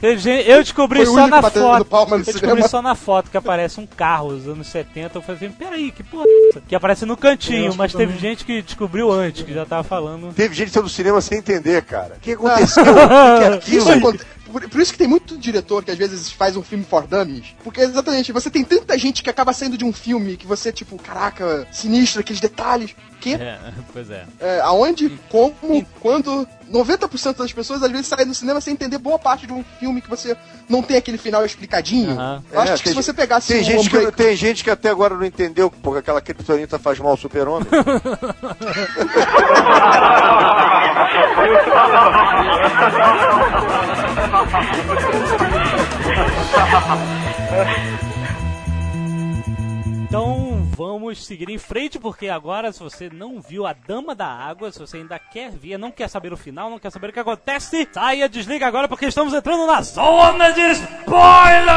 Eu, 0.00 0.16
gente- 0.16 0.48
eu 0.48 0.62
descobri 0.62 1.04
só 1.06 1.26
na 1.26 1.42
foto. 1.42 1.86
Eu 2.14 2.18
descobri 2.40 2.68
só 2.68 2.82
na 2.82 2.94
foto 2.94 3.30
que 3.30 3.36
aparece 3.36 3.80
um 3.80 3.86
carro 3.86 4.32
dos 4.34 4.46
anos 4.46 4.66
70. 4.68 5.18
Eu 5.18 5.22
falei 5.22 5.36
assim, 5.46 5.50
peraí, 5.56 5.90
que 5.90 6.02
porra 6.04 6.24
é 6.26 6.48
essa? 6.50 6.60
Que 6.60 6.74
aparece 6.74 7.04
no 7.04 7.16
cantinho, 7.16 7.74
mas 7.76 7.90
que 7.92 7.98
teve 7.98 8.12
também. 8.14 8.30
gente 8.30 8.44
que 8.44 8.62
descobriu 8.62 9.10
antes, 9.10 9.42
que 9.42 9.52
já 9.52 9.66
tava 9.66 9.82
falando. 9.82 10.32
Teve 10.32 10.54
gente 10.54 10.70
saindo 10.70 10.86
do 10.86 10.92
cinema 10.92 11.20
sem 11.20 11.38
entender, 11.38 11.82
cara. 11.82 12.14
O 12.16 12.20
que 12.20 12.32
aconteceu? 12.32 12.82
O 12.84 12.86
que 12.86 13.44
é 13.44 13.48
aquilo? 13.54 13.78
Isso, 13.78 13.90
aconte- 13.92 14.24
Por, 14.50 14.66
por 14.68 14.80
isso 14.80 14.92
que 14.92 14.98
tem 14.98 15.08
muito 15.08 15.36
diretor 15.36 15.84
que 15.84 15.90
às 15.90 15.98
vezes 15.98 16.30
faz 16.32 16.56
um 16.56 16.62
filme 16.62 16.82
for 16.84 17.06
dummies. 17.06 17.54
Porque 17.62 17.80
exatamente, 17.80 18.32
você 18.32 18.48
tem 18.48 18.64
tanta 18.64 18.96
gente 18.96 19.22
que 19.22 19.28
acaba 19.28 19.52
saindo 19.52 19.76
de 19.76 19.84
um 19.84 19.92
filme 19.92 20.36
que 20.38 20.46
você, 20.46 20.72
tipo, 20.72 20.96
caraca, 20.96 21.66
sinistro, 21.70 22.20
aqueles 22.20 22.40
detalhes. 22.40 22.94
Que? 23.20 23.34
É, 23.34 23.58
pois 23.92 24.10
é. 24.10 24.24
É, 24.40 24.60
aonde, 24.60 25.10
como, 25.28 25.84
quando 26.00 26.46
90% 26.72 27.36
das 27.36 27.52
pessoas 27.52 27.82
às 27.82 27.90
vezes 27.90 28.06
saem 28.06 28.26
do 28.26 28.34
cinema 28.34 28.60
sem 28.60 28.74
entender 28.74 28.98
boa 28.98 29.18
parte 29.18 29.46
de 29.46 29.52
um 29.52 29.64
filme 29.80 30.00
que 30.00 30.08
você 30.08 30.36
não 30.68 30.82
tem 30.82 30.96
aquele 30.96 31.18
final 31.18 31.44
explicadinho. 31.44 32.12
Aham. 32.12 32.42
Eu 32.52 32.60
acho 32.60 32.72
É, 32.74 32.78
que 32.78 32.88
se 32.90 32.94
você 32.94 33.12
pegasse 33.12 33.52
Tem 33.52 33.62
um 33.62 33.64
gente, 33.64 33.90
que, 33.90 34.12
tem 34.12 34.36
gente 34.36 34.64
que 34.64 34.70
até 34.70 34.90
agora 34.90 35.14
não 35.14 35.24
entendeu 35.24 35.70
porque 35.70 36.00
aquela 36.00 36.20
criptonita 36.20 36.78
faz 36.78 36.98
mal 36.98 37.12
ao 37.12 37.16
super-homem. 37.16 37.66
Então 50.08 50.47
vamos 50.78 51.26
seguir 51.26 51.50
em 51.50 51.58
frente, 51.58 51.98
porque 51.98 52.28
agora, 52.28 52.70
se 52.72 52.78
você 52.78 53.10
não 53.10 53.40
viu 53.40 53.66
a 53.66 53.72
Dama 53.72 54.14
da 54.14 54.28
Água, 54.28 54.70
se 54.70 54.78
você 54.78 54.98
ainda 54.98 55.18
quer 55.18 55.50
ver, 55.50 55.76
não 55.76 55.90
quer 55.90 56.06
saber 56.06 56.32
o 56.32 56.36
final, 56.36 56.70
não 56.70 56.78
quer 56.78 56.92
saber 56.92 57.10
o 57.10 57.12
que 57.12 57.18
acontece, 57.18 57.88
saia, 57.90 58.28
desliga 58.28 58.64
agora, 58.64 58.86
porque 58.86 59.06
estamos 59.06 59.34
entrando 59.34 59.66
na 59.66 59.82
zona 59.82 60.52
de 60.52 60.60
spoiler! 60.70 61.68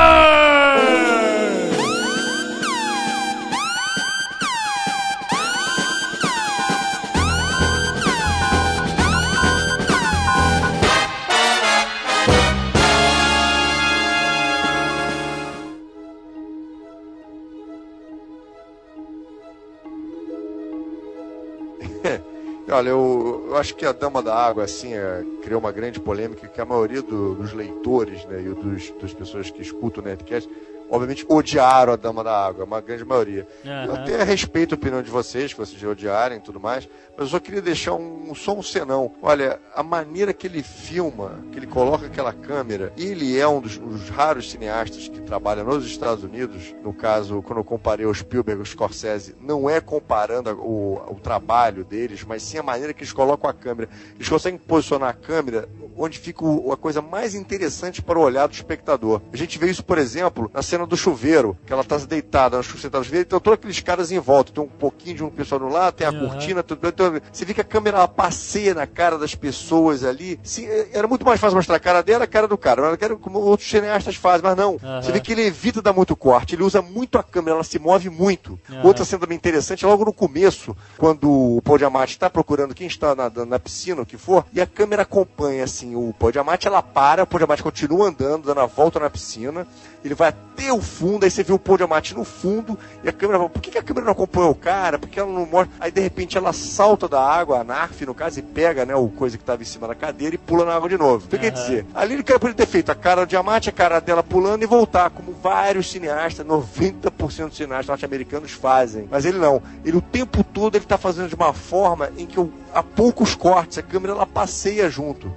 Olha, 22.71 22.89
eu, 22.89 23.43
eu 23.49 23.57
acho 23.57 23.75
que 23.75 23.85
a 23.85 23.91
Dama 23.91 24.23
da 24.23 24.33
Água, 24.33 24.63
assim, 24.63 24.93
é, 24.93 25.25
criou 25.41 25.59
uma 25.59 25.71
grande 25.73 25.99
polêmica 25.99 26.47
que 26.47 26.61
a 26.61 26.65
maioria 26.65 27.01
do- 27.01 27.35
dos 27.35 27.51
leitores, 27.51 28.25
né, 28.25 28.41
e 28.41 28.53
dos, 28.55 28.91
das 29.01 29.13
pessoas 29.13 29.49
que 29.51 29.61
escutam 29.61 30.01
o 30.01 30.05
Nerdcast, 30.07 30.49
obviamente 30.91 31.25
odiaram 31.27 31.93
a 31.93 31.95
Dama 31.95 32.23
da 32.23 32.45
Água, 32.45 32.65
uma 32.65 32.81
grande 32.81 33.03
maioria. 33.05 33.47
Eu 33.65 33.71
Aham. 33.71 33.93
até 33.93 34.23
respeito 34.23 34.75
a 34.75 34.77
opinião 34.77 35.01
de 35.01 35.09
vocês, 35.09 35.53
que 35.53 35.59
vocês 35.59 35.81
odiarem 35.81 36.37
e 36.37 36.41
tudo 36.41 36.59
mais, 36.59 36.87
mas 37.17 37.19
eu 37.21 37.27
só 37.27 37.39
queria 37.39 37.61
deixar 37.61 37.93
um, 37.95 38.35
só 38.35 38.53
um 38.53 38.61
senão. 38.61 39.13
Olha, 39.21 39.59
a 39.73 39.81
maneira 39.81 40.33
que 40.33 40.45
ele 40.45 40.61
filma, 40.61 41.39
que 41.51 41.57
ele 41.57 41.67
coloca 41.67 42.05
aquela 42.05 42.33
câmera, 42.33 42.91
ele 42.97 43.39
é 43.39 43.47
um 43.47 43.61
dos, 43.61 43.77
dos 43.77 44.09
raros 44.09 44.51
cineastas 44.51 45.07
que 45.07 45.21
trabalha 45.21 45.63
nos 45.63 45.85
Estados 45.85 46.23
Unidos, 46.23 46.75
no 46.83 46.93
caso, 46.93 47.41
quando 47.41 47.59
eu 47.59 47.63
comparei 47.63 48.05
o 48.05 48.13
Spielberg 48.13 48.59
e 48.59 48.63
o 48.63 48.65
Scorsese, 48.65 49.35
não 49.39 49.69
é 49.69 49.79
comparando 49.79 50.49
a- 50.49 50.53
o, 50.53 51.01
o 51.13 51.15
trabalho 51.15 51.85
deles, 51.85 52.23
mas 52.23 52.43
sim 52.43 52.57
a 52.57 52.63
maneira 52.63 52.93
que 52.93 52.99
eles 53.01 53.13
colocam 53.13 53.49
a 53.49 53.53
câmera. 53.53 53.89
Eles 54.15 54.27
conseguem 54.27 54.59
posicionar 54.59 55.09
a 55.09 55.13
câmera 55.13 55.69
onde 56.03 56.19
fica 56.19 56.43
o- 56.43 56.71
a 56.71 56.77
coisa 56.77 57.01
mais 57.01 57.35
interessante 57.35 58.01
para 58.01 58.17
o 58.17 58.21
olhar 58.21 58.47
do 58.47 58.53
espectador. 58.53 59.21
A 59.31 59.37
gente 59.37 59.57
vê 59.57 59.69
isso, 59.69 59.83
por 59.83 59.97
exemplo, 59.97 60.49
na 60.53 60.61
cena 60.61 60.85
do 60.85 60.97
chuveiro, 60.97 61.57
que 61.65 61.71
ela 61.73 61.81
está 61.81 61.97
deitada 61.97 62.57
no 62.57 62.63
chuveiro, 62.63 62.97
no 62.97 63.03
chuveiro, 63.03 63.25
então 63.27 63.39
todos 63.39 63.59
aqueles 63.59 63.79
caras 63.79 64.11
em 64.11 64.19
volta, 64.19 64.51
tem 64.51 64.63
um 64.63 64.67
pouquinho 64.67 65.15
de 65.17 65.23
um 65.23 65.29
pessoal 65.29 65.59
do 65.59 65.67
lado, 65.67 65.93
tem 65.95 66.07
a 66.07 66.09
Aham. 66.09 66.27
cortina, 66.27 66.63
tudo, 66.63 66.87
então, 66.87 67.13
você 67.31 67.45
vê 67.45 67.53
que 67.53 67.61
a 67.61 67.63
câmera 67.63 67.97
ela 67.97 68.07
passeia 68.07 68.73
na 68.73 68.87
cara 68.87 69.17
das 69.17 69.35
pessoas 69.35 70.03
ali. 70.03 70.39
Se- 70.43 70.67
era 70.93 71.07
muito 71.07 71.25
mais 71.25 71.39
fácil 71.39 71.55
mostrar 71.55 71.75
a 71.75 71.79
cara 71.79 72.01
dela, 72.01 72.23
a 72.23 72.27
cara 72.27 72.47
do 72.47 72.57
cara, 72.57 72.81
Ela 72.81 72.97
quer 72.97 73.15
como 73.17 73.39
outros 73.39 73.69
cineastas 73.69 74.15
fazem, 74.15 74.41
mas 74.43 74.55
não. 74.57 74.77
Aham. 74.83 75.01
Você 75.01 75.11
vê 75.11 75.19
que 75.19 75.31
ele 75.31 75.45
evita 75.45 75.81
dar 75.81 75.93
muito 75.93 76.15
corte, 76.15 76.55
ele 76.55 76.63
usa 76.63 76.81
muito 76.81 77.17
a 77.17 77.23
câmera, 77.23 77.55
ela 77.55 77.63
se 77.63 77.77
move 77.77 78.09
muito. 78.09 78.59
Aham. 78.69 78.81
Outra 78.87 79.05
cena 79.05 79.21
também 79.21 79.35
interessante, 79.37 79.85
logo 79.85 80.03
no 80.05 80.13
começo, 80.13 80.75
quando 80.97 81.29
o 81.29 81.61
Paul 81.61 81.77
Diamante 81.77 82.13
está 82.13 82.29
procurando 82.29 82.73
quem 82.73 82.87
está 82.87 83.13
nadando 83.15 83.49
na 83.49 83.59
piscina, 83.59 84.01
o 84.01 84.05
que 84.05 84.17
for, 84.17 84.45
e 84.53 84.59
a 84.61 84.65
câmera 84.65 85.01
acompanha 85.03 85.63
assim 85.63 85.90
o 85.95 86.13
Paul 86.17 86.31
Diamante, 86.31 86.67
ela 86.67 86.81
para, 86.81 87.23
o 87.23 87.27
Paul 87.27 87.39
Diamante 87.39 87.63
continua 87.63 88.07
andando, 88.07 88.45
dando 88.45 88.59
a 88.61 88.65
volta 88.65 88.99
na 88.99 89.09
piscina, 89.09 89.65
ele 90.03 90.15
vai 90.15 90.29
até 90.29 90.73
o 90.73 90.81
fundo, 90.81 91.23
aí 91.23 91.29
você 91.31 91.43
vê 91.43 91.53
o 91.53 91.59
Paul 91.59 91.77
Diamante 91.77 92.15
no 92.15 92.23
fundo, 92.23 92.77
e 93.03 93.09
a 93.09 93.11
câmera 93.13 93.37
fala, 93.39 93.49
por 93.49 93.61
que, 93.61 93.71
que 93.71 93.77
a 93.77 93.83
câmera 93.83 94.05
não 94.05 94.13
acompanha 94.13 94.47
o 94.47 94.55
cara? 94.55 94.97
Por 94.97 95.07
que 95.07 95.19
ela 95.19 95.31
não 95.31 95.45
mostra? 95.45 95.69
Aí 95.79 95.91
de 95.91 96.01
repente 96.01 96.37
ela 96.37 96.51
salta 96.53 97.07
da 97.07 97.21
água, 97.21 97.59
a 97.59 97.63
Narf 97.63 98.01
no 98.05 98.13
caso, 98.13 98.39
e 98.39 98.41
pega, 98.41 98.85
né, 98.85 98.95
o 98.95 99.07
coisa 99.09 99.37
que 99.37 99.43
estava 99.43 99.61
em 99.61 99.65
cima 99.65 99.87
da 99.87 99.95
cadeira 99.95 100.35
e 100.35 100.37
pula 100.37 100.65
na 100.65 100.73
água 100.75 100.89
de 100.89 100.97
novo. 100.97 101.25
Então 101.27 101.39
quer 101.39 101.53
Aham. 101.53 101.61
dizer, 101.61 101.85
ali 101.93 102.13
ele 102.15 102.23
poderia 102.23 102.53
ter 102.55 102.65
feito 102.67 102.91
a 102.91 102.95
cara 102.95 103.25
do 103.25 103.29
Diamante, 103.29 103.69
a 103.69 103.73
cara 103.73 103.99
dela 103.99 104.23
pulando 104.23 104.63
e 104.63 104.65
voltar, 104.65 105.09
como 105.11 105.31
vários 105.33 105.89
cineastas, 105.91 106.45
90% 106.45 107.47
dos 107.47 107.57
cineastas 107.57 107.87
norte-americanos 107.87 108.51
fazem. 108.51 109.07
Mas 109.09 109.25
ele 109.25 109.37
não. 109.37 109.61
Ele 109.85 109.97
o 109.97 110.01
tempo 110.01 110.43
todo 110.43 110.75
ele 110.75 110.85
tá 110.85 110.97
fazendo 110.97 111.29
de 111.29 111.35
uma 111.35 111.53
forma 111.53 112.09
em 112.17 112.25
que 112.25 112.37
eu- 112.37 112.51
há 112.73 112.81
poucos 112.81 113.35
cortes, 113.35 113.77
a 113.77 113.81
câmera 113.83 114.13
ela 114.13 114.25
passeia 114.25 114.89
junto. 114.89 115.31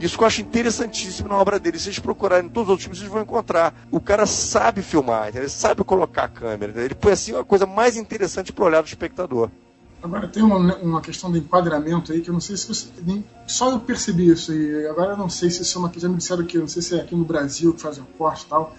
Isso 0.00 0.16
que 0.16 0.22
eu 0.22 0.26
acho 0.26 0.40
interessantíssimo 0.40 1.28
na 1.28 1.36
obra 1.36 1.58
dele. 1.58 1.78
Se 1.78 1.84
vocês 1.84 1.98
procurarem 1.98 2.46
em 2.46 2.48
todos 2.48 2.68
os 2.68 2.70
outros 2.70 2.84
filmes, 2.84 2.98
vocês 2.98 3.10
vão 3.10 3.22
encontrar. 3.22 3.74
O 3.90 4.00
cara 4.00 4.26
sabe 4.26 4.80
filmar, 4.80 5.34
ele 5.34 5.48
sabe 5.48 5.82
colocar 5.82 6.24
a 6.24 6.28
câmera. 6.28 6.84
Ele 6.84 6.94
põe 6.94 7.12
assim 7.12 7.32
uma 7.32 7.44
coisa 7.44 7.66
mais 7.66 7.96
interessante 7.96 8.52
pro 8.52 8.64
olhar 8.64 8.80
do 8.80 8.86
espectador. 8.86 9.50
Agora 10.00 10.28
tem 10.28 10.42
uma, 10.42 10.76
uma 10.76 11.00
questão 11.00 11.30
de 11.32 11.38
enquadramento 11.38 12.12
aí 12.12 12.20
que 12.20 12.30
eu 12.30 12.32
não 12.32 12.40
sei 12.40 12.56
se 12.56 12.68
você. 12.68 12.86
Nem, 13.04 13.24
só 13.46 13.72
eu 13.72 13.80
percebi 13.80 14.28
isso 14.28 14.52
aí. 14.52 14.86
Agora 14.86 15.12
eu 15.12 15.16
não 15.16 15.28
sei 15.28 15.50
se 15.50 15.62
isso 15.62 15.76
é 15.76 15.80
uma 15.80 15.88
que 15.88 15.98
já 15.98 16.08
me 16.08 16.16
disseram 16.16 16.44
que 16.44 16.56
não 16.56 16.68
sei 16.68 16.82
se 16.82 16.96
é 16.96 17.00
aqui 17.00 17.16
no 17.16 17.24
Brasil 17.24 17.74
que 17.74 17.82
fazem 17.82 18.04
o 18.04 18.06
corte 18.16 18.44
e 18.44 18.48
tal. 18.48 18.76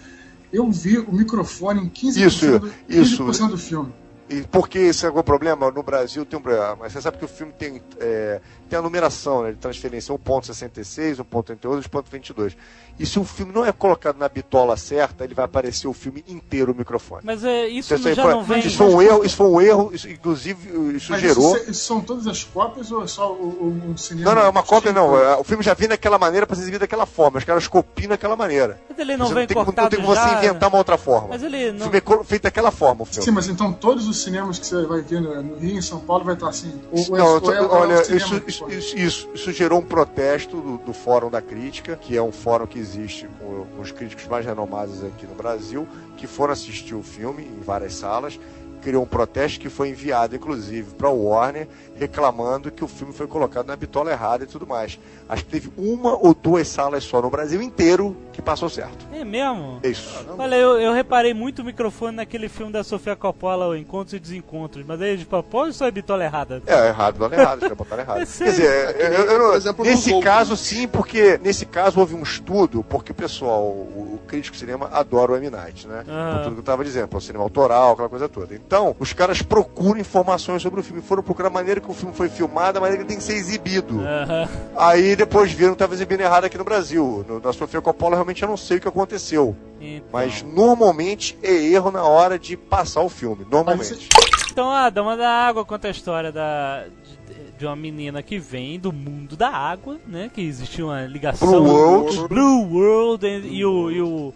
Eu 0.50 0.70
vi 0.70 0.98
o 0.98 1.12
microfone 1.12 1.80
em 1.82 1.88
15%, 1.88 2.26
Isso, 2.26 2.58
do, 2.58 2.72
isso. 2.88 3.24
15% 3.24 3.50
do 3.50 3.58
filme. 3.58 3.92
E 4.30 4.42
por 4.42 4.68
que 4.68 4.78
isso 4.78 5.04
é 5.04 5.08
algum 5.08 5.24
problema? 5.24 5.72
No 5.72 5.82
Brasil 5.82 6.24
tem 6.24 6.38
um 6.38 6.42
problema. 6.42 6.76
Mas 6.76 6.92
você 6.92 7.02
sabe 7.02 7.18
que 7.18 7.24
o 7.24 7.28
filme 7.28 7.52
tem, 7.52 7.82
é, 7.98 8.40
tem 8.68 8.78
a 8.78 8.82
numeração 8.82 9.42
né, 9.42 9.50
de 9.50 9.58
transferência 9.58 10.14
1.66, 10.14 11.16
1.38 11.16 11.84
e 11.84 11.88
1.22. 11.88 12.56
E 13.00 13.06
se 13.06 13.18
o 13.18 13.24
filme 13.24 13.50
não 13.52 13.64
é 13.64 13.72
colocado 13.72 14.18
na 14.18 14.28
bitola 14.28 14.76
certa, 14.76 15.24
ele 15.24 15.32
vai 15.34 15.46
aparecer 15.46 15.88
o 15.88 15.92
filme 15.94 16.22
inteiro 16.28 16.72
o 16.72 16.74
microfone. 16.74 17.22
Mas 17.24 17.42
é, 17.42 17.66
isso 17.66 17.94
Isso, 17.94 18.06
aí 18.08 18.14
já 18.14 18.22
foi, 18.24 18.32
não 18.34 18.44
vem. 18.44 18.58
isso 18.60 18.76
foi 18.76 18.86
um 18.88 19.00
erro, 19.00 19.24
isso 19.24 19.36
foi 19.36 19.46
um 19.46 19.60
erro, 19.60 19.90
isso, 19.94 20.06
inclusive 20.08 20.96
isso 20.96 21.10
Mas 21.10 21.20
gerou. 21.22 21.56
isso, 21.56 21.70
isso 21.70 21.84
são 21.86 22.00
todas 22.02 22.26
as 22.26 22.44
cópias 22.44 22.92
ou 22.92 23.02
é 23.02 23.06
só 23.06 23.32
o, 23.32 23.82
o, 23.88 23.92
o 23.94 23.98
cinema? 23.98 24.28
Não, 24.28 24.34
não, 24.40 24.46
é 24.46 24.50
uma 24.50 24.62
cópia 24.62 24.92
não. 24.92 25.12
Tipo, 25.14 25.22
É, 25.24 25.36
O 25.36 25.44
filme 25.44 25.62
já 25.64 25.72
vem 25.72 25.88
daquela 25.88 26.18
maneira 26.18 26.46
para 26.46 26.54
ser 26.56 26.60
exibido 26.62 26.80
daquela 26.82 27.06
forma. 27.06 27.38
Os 27.38 27.44
caras 27.44 27.66
copiam 27.66 28.10
daquela 28.10 28.36
maneira. 28.36 28.78
Mas 28.90 28.98
ele 28.98 29.16
não 29.16 29.28
Você 29.28 29.34
vem 29.34 29.46
tem, 29.46 29.54
como- 29.54 29.64
cortado 29.64 29.88
tem 29.88 29.98
como 30.04 30.14
você 30.14 30.20
já. 30.20 30.36
inventar 30.36 30.68
uma 30.68 30.76
outra 30.78 30.98
forma. 30.98 31.28
Mas 31.30 31.42
ele 31.42 31.70
O 31.70 31.72
não. 31.72 31.90
filme 31.90 31.96
é 32.20 32.24
feito 32.24 32.42
daquela 32.42 32.70
forma, 32.70 33.02
o 33.02 33.06
filme. 33.06 33.24
Sim, 33.24 33.30
mas 33.30 33.48
então 33.48 33.72
todos 33.72 34.06
os 34.06 34.22
cinemas 34.22 34.58
que 34.58 34.66
você 34.66 34.84
vai 34.84 35.00
ver 35.00 35.22
no, 35.22 35.56
Rio, 35.56 35.78
em 35.78 35.80
São 35.82 36.00
Paulo, 36.00 36.22
vai 36.22 36.34
estar 36.34 36.50
assim. 36.50 36.78
Ou, 36.92 37.16
Não, 37.16 37.26
ou 37.40 37.52
é- 37.54 37.60
ou 37.62 37.66
é 37.66 37.80
olha, 37.80 37.96
o 37.98 38.14
isso, 38.14 38.42
isso- 38.68 39.28
isso 39.34 39.52
gerou 39.52 39.78
um 39.78 39.84
protesto 39.86 40.60
do, 40.60 40.76
do 40.76 40.92
Fórum 40.92 41.30
da 41.30 41.40
Crítica, 41.40 41.96
que 41.96 42.14
é 42.14 42.22
um 42.22 42.30
fórum 42.32 42.66
que 42.66 42.78
existe 42.78 42.89
com, 43.38 43.66
com 43.66 43.82
os 43.82 43.92
críticos 43.92 44.26
mais 44.26 44.44
renomados 44.44 45.04
aqui 45.04 45.26
no 45.26 45.34
Brasil, 45.34 45.86
que 46.16 46.26
foram 46.26 46.52
assistir 46.52 46.94
o 46.94 47.02
filme 47.02 47.44
em 47.44 47.60
várias 47.60 47.94
salas, 47.94 48.38
criou 48.80 49.02
um 49.02 49.06
protesto 49.06 49.60
que 49.60 49.68
foi 49.68 49.90
enviado, 49.90 50.34
inclusive, 50.34 50.94
para 50.94 51.08
o 51.10 51.26
Warner, 51.26 51.68
reclamando 51.96 52.70
que 52.70 52.82
o 52.82 52.88
filme 52.88 53.12
foi 53.12 53.26
colocado 53.26 53.66
na 53.66 53.76
bitola 53.76 54.10
errada 54.10 54.44
e 54.44 54.46
tudo 54.46 54.66
mais. 54.66 54.98
Acho 55.28 55.44
que 55.44 55.50
teve 55.50 55.70
uma 55.76 56.14
ou 56.14 56.34
duas 56.34 56.66
salas 56.66 57.04
só 57.04 57.20
no 57.20 57.30
Brasil 57.30 57.60
inteiro 57.62 58.16
que 58.32 58.40
passou 58.40 58.68
certo. 58.68 59.06
É 59.12 59.24
mesmo? 59.24 59.78
É 59.82 59.88
isso. 59.88 60.24
Olha, 60.38 60.54
eu, 60.56 60.80
eu 60.80 60.92
reparei 60.92 61.34
muito 61.34 61.60
o 61.60 61.64
microfone 61.64 62.16
naquele 62.16 62.48
filme 62.48 62.72
da 62.72 62.82
Sofia 62.82 63.14
Coppola, 63.14 63.68
o 63.68 63.76
Encontros 63.76 64.14
e 64.14 64.18
Desencontros, 64.18 64.84
mas 64.86 65.00
aí 65.00 65.18
falam, 65.24 65.44
pô, 65.44 65.66
isso 65.66 65.84
é 65.84 65.90
bitola 65.90 66.24
errada. 66.24 66.62
É, 66.66 66.88
errado, 66.88 67.12
bitola 67.14 67.34
errada, 67.34 67.68
já 67.68 67.74
botaram 67.74 68.02
errado. 68.02 68.22
É 68.22 68.26
Quer 68.26 68.44
dizer, 68.50 68.96
eu- 69.00 69.24
eu 69.26 69.38
não- 69.38 69.50
Por 69.50 69.56
exemplo, 69.56 69.84
nesse 69.84 70.20
caso 70.20 70.56
sim, 70.56 70.88
porque 70.88 71.38
nesse 71.42 71.66
caso 71.66 72.00
houve 72.00 72.14
um 72.14 72.22
estudo, 72.22 72.82
porque 72.88 73.12
o 73.12 73.14
pessoal, 73.14 73.62
o, 73.62 74.14
o 74.14 74.20
crítico 74.26 74.54
de 74.54 74.60
cinema 74.60 74.88
adora 74.92 75.32
o 75.32 75.36
M. 75.36 75.50
Night, 75.50 75.86
né? 75.86 76.04
Ah. 76.08 76.32
Por 76.36 76.42
tudo 76.44 76.54
que 76.54 76.60
eu 76.60 76.64
tava 76.64 76.82
dizendo, 76.84 77.08
o 77.14 77.20
cinema 77.20 77.44
autoral, 77.44 77.92
aquela 77.92 78.08
coisa 78.08 78.28
toda. 78.28 78.54
Então, 78.70 78.94
os 79.00 79.12
caras 79.12 79.42
procuram 79.42 79.98
informações 79.98 80.62
sobre 80.62 80.78
o 80.78 80.82
filme, 80.84 81.02
foram 81.02 81.24
procurar 81.24 81.48
a 81.48 81.50
maneira 81.50 81.80
que 81.80 81.90
o 81.90 81.92
filme 81.92 82.14
foi 82.14 82.28
filmado, 82.28 82.78
a 82.78 82.80
maneira 82.80 82.98
que 82.98 83.02
ele 83.02 83.08
tem 83.08 83.18
que 83.18 83.24
ser 83.24 83.34
exibido. 83.34 84.00
Aham. 84.00 84.48
Aí 84.76 85.16
depois 85.16 85.50
viram 85.50 85.70
que 85.70 85.74
estava 85.74 85.92
exibindo 85.92 86.20
errado 86.20 86.44
aqui 86.44 86.56
no 86.56 86.62
Brasil. 86.62 87.26
No, 87.28 87.40
na 87.40 87.52
Sofia 87.52 87.80
Coppola, 87.80 88.14
realmente 88.14 88.44
eu 88.44 88.48
não 88.48 88.56
sei 88.56 88.76
o 88.76 88.80
que 88.80 88.86
aconteceu. 88.86 89.56
Então. 89.80 90.08
Mas 90.12 90.44
normalmente 90.44 91.36
é 91.42 91.52
erro 91.52 91.90
na 91.90 92.04
hora 92.04 92.38
de 92.38 92.56
passar 92.56 93.00
o 93.00 93.08
filme. 93.08 93.44
Normalmente. 93.50 94.08
Então 94.52 94.70
a 94.70 94.88
Dama 94.88 95.16
da 95.16 95.28
Água 95.28 95.64
conta 95.64 95.88
a 95.88 95.90
história 95.90 96.30
da, 96.30 96.84
de, 96.84 97.58
de 97.58 97.66
uma 97.66 97.74
menina 97.74 98.22
que 98.22 98.38
vem 98.38 98.78
do 98.78 98.92
mundo 98.92 99.36
da 99.36 99.48
água, 99.48 99.98
né? 100.06 100.30
Que 100.32 100.42
existe 100.42 100.80
uma 100.80 101.06
ligação. 101.06 101.48
Blue 101.48 101.68
World. 101.68 102.28
Blue 102.28 102.72
World 102.72 103.26
e, 103.26 103.56
e 103.58 103.64
o. 103.64 103.90
E 103.90 104.00
o 104.00 104.32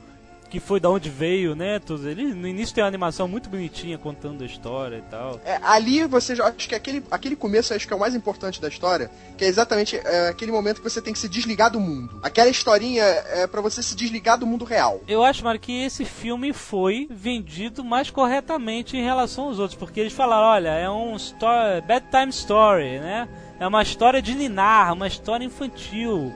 que 0.55 0.61
foi 0.61 0.79
da 0.79 0.89
onde 0.89 1.11
veio, 1.11 1.57
né? 1.57 1.81
Tudo. 1.81 2.09
Ele 2.09 2.33
no 2.33 2.47
início 2.47 2.73
tem 2.73 2.85
uma 2.85 2.87
animação 2.87 3.27
muito 3.27 3.49
bonitinha 3.49 3.99
contando 3.99 4.45
a 4.45 4.47
história 4.47 4.99
e 4.99 5.03
tal. 5.11 5.41
É, 5.45 5.59
ali 5.65 6.07
você 6.07 6.37
já 6.37 6.47
acho 6.47 6.69
que 6.69 6.77
aquele, 6.77 7.03
aquele 7.11 7.35
começo 7.35 7.75
acho 7.75 7.89
que 7.89 7.93
é 7.93 7.97
o 7.97 7.99
mais 7.99 8.15
importante 8.15 8.61
da 8.61 8.69
história, 8.69 9.11
que 9.37 9.45
é 9.45 9.49
exatamente 9.49 9.97
é, 9.97 10.29
aquele 10.29 10.53
momento 10.53 10.81
que 10.81 10.89
você 10.89 11.03
tem 11.03 11.13
que 11.13 11.19
se 11.19 11.29
desligar 11.29 11.73
do 11.73 11.81
mundo. 11.81 12.21
Aquela 12.23 12.49
historinha 12.49 13.03
é 13.03 13.49
para 13.49 13.61
você 13.61 13.83
se 13.83 13.97
desligar 13.97 14.39
do 14.39 14.47
mundo 14.47 14.65
real. 14.65 15.01
Eu 15.09 15.25
acho, 15.25 15.43
Mário, 15.43 15.59
que 15.59 15.83
esse 15.83 16.05
filme 16.05 16.53
foi 16.53 17.09
vendido 17.11 17.83
mais 17.83 18.09
corretamente 18.09 18.97
em 18.97 19.03
relação 19.03 19.47
aos 19.47 19.59
outros, 19.59 19.77
porque 19.77 19.99
eles 19.99 20.13
falaram, 20.13 20.47
olha, 20.47 20.69
é 20.69 20.89
um 20.89 21.17
story, 21.17 21.81
bedtime 21.85 22.31
story, 22.31 23.01
né? 23.01 23.29
É 23.59 23.67
uma 23.67 23.83
história 23.83 24.23
de 24.23 24.37
ninar, 24.37 24.93
uma 24.93 25.09
história 25.09 25.45
infantil. 25.45 26.33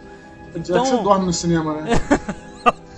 Já 0.64 0.80
que 0.80 0.88
você 0.88 0.96
dorme 1.02 1.26
no 1.26 1.32
cinema, 1.32 1.82
né? 1.82 1.90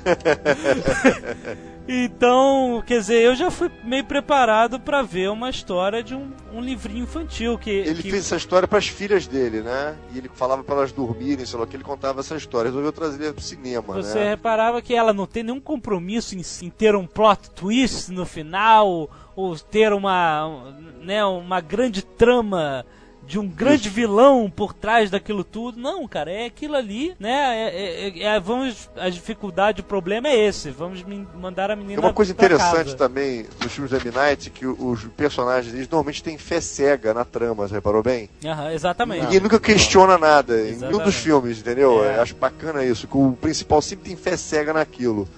Então, 1.92 2.80
quer 2.86 3.00
dizer, 3.00 3.20
eu 3.20 3.34
já 3.34 3.50
fui 3.50 3.68
meio 3.82 4.04
preparado 4.04 4.78
pra 4.78 5.02
ver 5.02 5.28
uma 5.28 5.50
história 5.50 6.04
de 6.04 6.14
um, 6.14 6.30
um 6.52 6.60
livrinho 6.60 7.02
infantil 7.02 7.58
que 7.58 7.68
Ele 7.68 8.00
que- 8.00 8.10
fez 8.12 8.26
essa 8.26 8.36
história 8.36 8.68
pras 8.68 8.86
filhas 8.86 9.26
dele, 9.26 9.60
né? 9.60 9.96
E 10.14 10.18
ele 10.18 10.30
falava 10.32 10.62
pra 10.62 10.76
elas 10.76 10.92
dormirem, 10.92 11.44
sei 11.44 11.58
lá, 11.58 11.66
que 11.66 11.74
ele 11.74 11.82
contava 11.82 12.20
essa 12.20 12.36
história. 12.36 12.68
Resolveu 12.68 12.92
trazer 12.92 13.24
ele 13.24 13.32
pro 13.32 13.42
cinema, 13.42 13.94
Você 13.94 14.20
né? 14.20 14.30
reparava 14.30 14.80
que 14.80 14.94
ela 14.94 15.12
não 15.12 15.26
tem 15.26 15.42
nenhum 15.42 15.58
compromisso 15.58 16.36
em, 16.36 16.42
em 16.64 16.70
ter 16.70 16.94
um 16.94 17.06
plot 17.08 17.50
twist 17.50 18.12
no 18.12 18.24
final, 18.24 19.10
ou 19.34 19.58
ter 19.58 19.92
uma, 19.92 20.72
né, 21.02 21.24
uma 21.24 21.60
grande 21.60 22.02
trama 22.02 22.86
de 23.30 23.38
um 23.38 23.46
grande 23.46 23.88
vilão 23.88 24.50
por 24.50 24.74
trás 24.74 25.08
daquilo 25.08 25.44
tudo. 25.44 25.78
Não, 25.78 26.06
cara, 26.08 26.32
é 26.32 26.46
aquilo 26.46 26.74
ali, 26.74 27.14
né? 27.16 27.70
É, 27.72 28.08
é- 28.08 28.22
é- 28.24 28.40
vamos, 28.40 28.90
a 28.96 29.08
dificuldade, 29.08 29.82
o 29.82 29.84
problema 29.84 30.26
é 30.26 30.36
esse. 30.36 30.68
Vamos 30.70 31.04
mandar 31.40 31.70
a 31.70 31.76
Tem 31.76 31.84
menina 31.86 32.00
uma 32.02 32.12
coisa 32.12 32.34
pra 32.34 32.46
interessante 32.46 32.86
casa. 32.86 32.96
também 32.96 33.46
nos 33.62 33.70
filmes 33.72 33.92
da 33.92 33.98
M. 33.98 34.10
Night, 34.10 34.50
que 34.50 34.66
os 34.66 35.04
personagens 35.16 35.72
eles 35.72 35.88
normalmente 35.88 36.24
têm 36.24 36.36
fé 36.36 36.60
cega 36.60 37.14
na 37.14 37.24
trama, 37.24 37.68
você 37.68 37.74
reparou 37.74 38.02
bem? 38.02 38.28
Aham, 38.44 38.72
exatamente. 38.72 39.22
Ninguém 39.22 39.38
nunca 39.38 39.60
questiona 39.60 40.18
nada 40.18 40.54
em 40.54 40.62
nenhum 40.64 40.72
Exatamente. 40.74 41.04
dos 41.04 41.14
filmes, 41.14 41.58
entendeu? 41.60 42.04
É. 42.04 42.18
Acho 42.18 42.34
bacana 42.34 42.84
isso, 42.84 43.06
que 43.06 43.16
o 43.16 43.38
principal 43.40 43.80
sempre 43.80 44.06
tem 44.08 44.16
fé 44.16 44.36
cega 44.36 44.72
naquilo. 44.72 45.28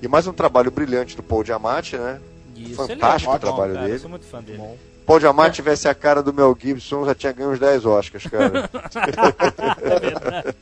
E 0.00 0.08
mais 0.08 0.26
um 0.26 0.32
trabalho 0.32 0.70
brilhante 0.70 1.14
do 1.14 1.22
Paul 1.22 1.44
Giamatti, 1.44 1.98
né? 1.98 2.20
Isso, 2.56 2.74
fantástico 2.76 3.30
ele 3.32 3.34
é 3.34 3.36
o 3.36 3.40
trabalho 3.40 3.72
cara, 3.74 3.84
dele. 3.84 3.96
Eu 3.96 4.00
sou 4.00 4.08
muito 4.08 4.24
fã 4.24 4.42
dele. 4.42 4.62
Paul 5.06 5.20
Giamatti 5.20 5.56
tivesse 5.56 5.86
a 5.86 5.94
cara 5.94 6.22
do 6.22 6.32
Mel 6.32 6.56
Gibson, 6.58 7.04
já 7.04 7.14
tinha 7.14 7.32
ganho 7.32 7.50
uns 7.50 7.58
10 7.58 7.84
Oscars, 7.84 8.24
cara. 8.26 8.70
É 9.82 10.00
verdade. 10.00 10.54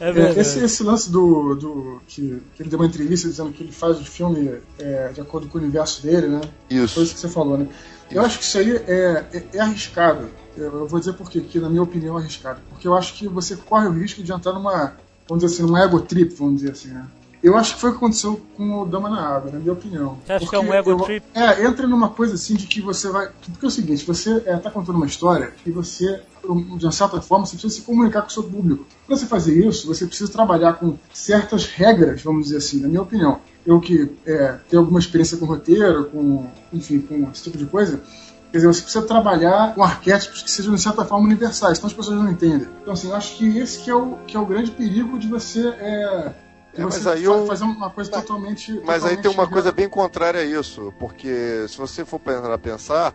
É 0.00 0.08
É, 0.08 0.12
verdade. 0.12 0.40
esse, 0.40 0.58
esse 0.64 0.82
lance 0.82 1.10
do. 1.10 1.54
do 1.54 2.02
que, 2.06 2.42
que 2.54 2.62
ele 2.62 2.68
deu 2.70 2.78
uma 2.78 2.86
entrevista 2.86 3.28
dizendo 3.28 3.52
que 3.52 3.62
ele 3.62 3.72
faz 3.72 3.98
o 4.00 4.04
filme 4.04 4.58
é, 4.78 5.08
de 5.08 5.20
acordo 5.20 5.48
com 5.48 5.58
o 5.58 5.60
universo 5.60 6.02
dele, 6.02 6.28
né? 6.28 6.40
Foi 6.68 6.76
isso 6.78 7.02
Isso. 7.02 7.14
que 7.14 7.20
você 7.20 7.28
falou, 7.28 7.56
né? 7.58 7.66
Eu 8.10 8.22
acho 8.22 8.38
que 8.38 8.44
isso 8.44 8.58
aí 8.58 8.76
é, 8.76 9.24
é, 9.32 9.44
é 9.54 9.60
arriscado. 9.60 10.28
Eu, 10.56 10.80
eu 10.80 10.86
vou 10.86 10.98
dizer 10.98 11.12
por 11.14 11.30
quê, 11.30 11.40
que 11.40 11.58
na 11.60 11.68
minha 11.70 11.82
opinião 11.82 12.18
é 12.18 12.20
arriscado. 12.22 12.60
Porque 12.70 12.86
eu 12.86 12.94
acho 12.94 13.14
que 13.14 13.28
você 13.28 13.56
corre 13.56 13.86
o 13.86 13.92
risco 13.92 14.22
de 14.22 14.32
entrar 14.32 14.52
numa, 14.52 14.94
vamos 15.28 15.42
dizer 15.44 15.54
assim, 15.54 15.62
numa 15.62 15.82
ego 15.82 16.00
trip, 16.00 16.34
vamos 16.34 16.56
dizer 16.56 16.72
assim, 16.72 16.88
né? 16.88 17.06
Eu 17.42 17.56
acho 17.56 17.74
que 17.74 17.80
foi 17.80 17.90
o 17.90 17.92
que 17.94 17.98
aconteceu 17.98 18.40
com 18.56 18.82
o 18.82 18.86
Dama 18.86 19.08
na 19.08 19.26
Água, 19.26 19.50
na 19.50 19.58
minha 19.58 19.72
opinião. 19.72 20.18
Você 20.26 20.32
acha 20.32 20.46
que 20.46 20.54
é 20.54 20.58
um 20.58 20.64
Porque 20.64 20.76
ego 20.76 20.90
eu- 20.90 20.98
trip? 20.98 21.26
É, 21.34 21.64
entra 21.64 21.86
numa 21.86 22.10
coisa 22.10 22.34
assim 22.34 22.54
de 22.54 22.66
que 22.66 22.80
você 22.82 23.08
vai. 23.08 23.28
Porque 23.50 23.64
é 23.64 23.68
o 23.68 23.70
seguinte, 23.70 24.04
você 24.04 24.42
é, 24.44 24.56
tá 24.56 24.70
contando 24.70 24.96
uma 24.96 25.06
história 25.06 25.52
e 25.64 25.70
você, 25.70 26.20
de 26.76 26.84
uma 26.84 26.92
certa 26.92 27.20
forma, 27.22 27.46
você 27.46 27.52
precisa 27.52 27.74
se 27.74 27.80
comunicar 27.82 28.22
com 28.22 28.28
o 28.28 28.30
seu 28.30 28.42
público. 28.42 28.84
Para 29.06 29.16
você 29.16 29.24
fazer 29.26 29.66
isso, 29.66 29.86
você 29.86 30.06
precisa 30.06 30.30
trabalhar 30.30 30.74
com 30.74 30.98
certas 31.14 31.64
regras, 31.66 32.22
vamos 32.22 32.44
dizer 32.44 32.58
assim, 32.58 32.80
na 32.80 32.88
minha 32.88 33.02
opinião. 33.02 33.40
Eu 33.64 33.80
que 33.80 34.10
é, 34.26 34.58
tenho 34.68 34.82
alguma 34.82 34.98
experiência 34.98 35.36
com 35.38 35.46
roteiro, 35.46 36.06
com, 36.06 36.46
enfim, 36.72 37.00
com 37.00 37.30
esse 37.30 37.42
tipo 37.42 37.56
de 37.56 37.66
coisa, 37.66 38.00
Quer 38.50 38.56
dizer, 38.58 38.66
você 38.66 38.82
precisa 38.82 39.06
trabalhar 39.06 39.74
com 39.76 39.82
arquétipos 39.84 40.42
que 40.42 40.50
sejam, 40.50 40.74
de 40.74 40.82
certa 40.82 41.04
forma, 41.04 41.24
universais, 41.24 41.78
senão 41.78 41.86
as 41.86 41.92
pessoas 41.92 42.18
não 42.18 42.28
entendem. 42.28 42.66
Então, 42.82 42.94
assim, 42.94 43.08
eu 43.08 43.14
acho 43.14 43.36
que 43.36 43.58
esse 43.58 43.78
que 43.78 43.88
é 43.88 43.94
o, 43.94 44.16
que 44.26 44.36
é 44.36 44.40
o 44.40 44.44
grande 44.44 44.72
perigo 44.72 45.16
de 45.20 45.28
você, 45.28 45.68
é, 45.68 46.32
É, 46.76 46.82
mas 46.84 47.06
aí 47.06 47.24
eu- 47.24 47.46
fazer 47.46 47.64
uma 47.64 47.90
coisa 47.90 48.10
totalmente. 48.10 48.72
Mas 48.84 49.04
aí 49.04 49.16
totalmente 49.16 49.22
tem 49.22 49.30
uma 49.32 49.48
coisa 49.48 49.72
bem 49.72 49.88
contrária 49.88 50.40
a 50.40 50.44
isso, 50.44 50.92
porque 50.98 51.66
se 51.68 51.76
você 51.76 52.04
for 52.04 52.18
para 52.20 52.56
pensar, 52.58 53.14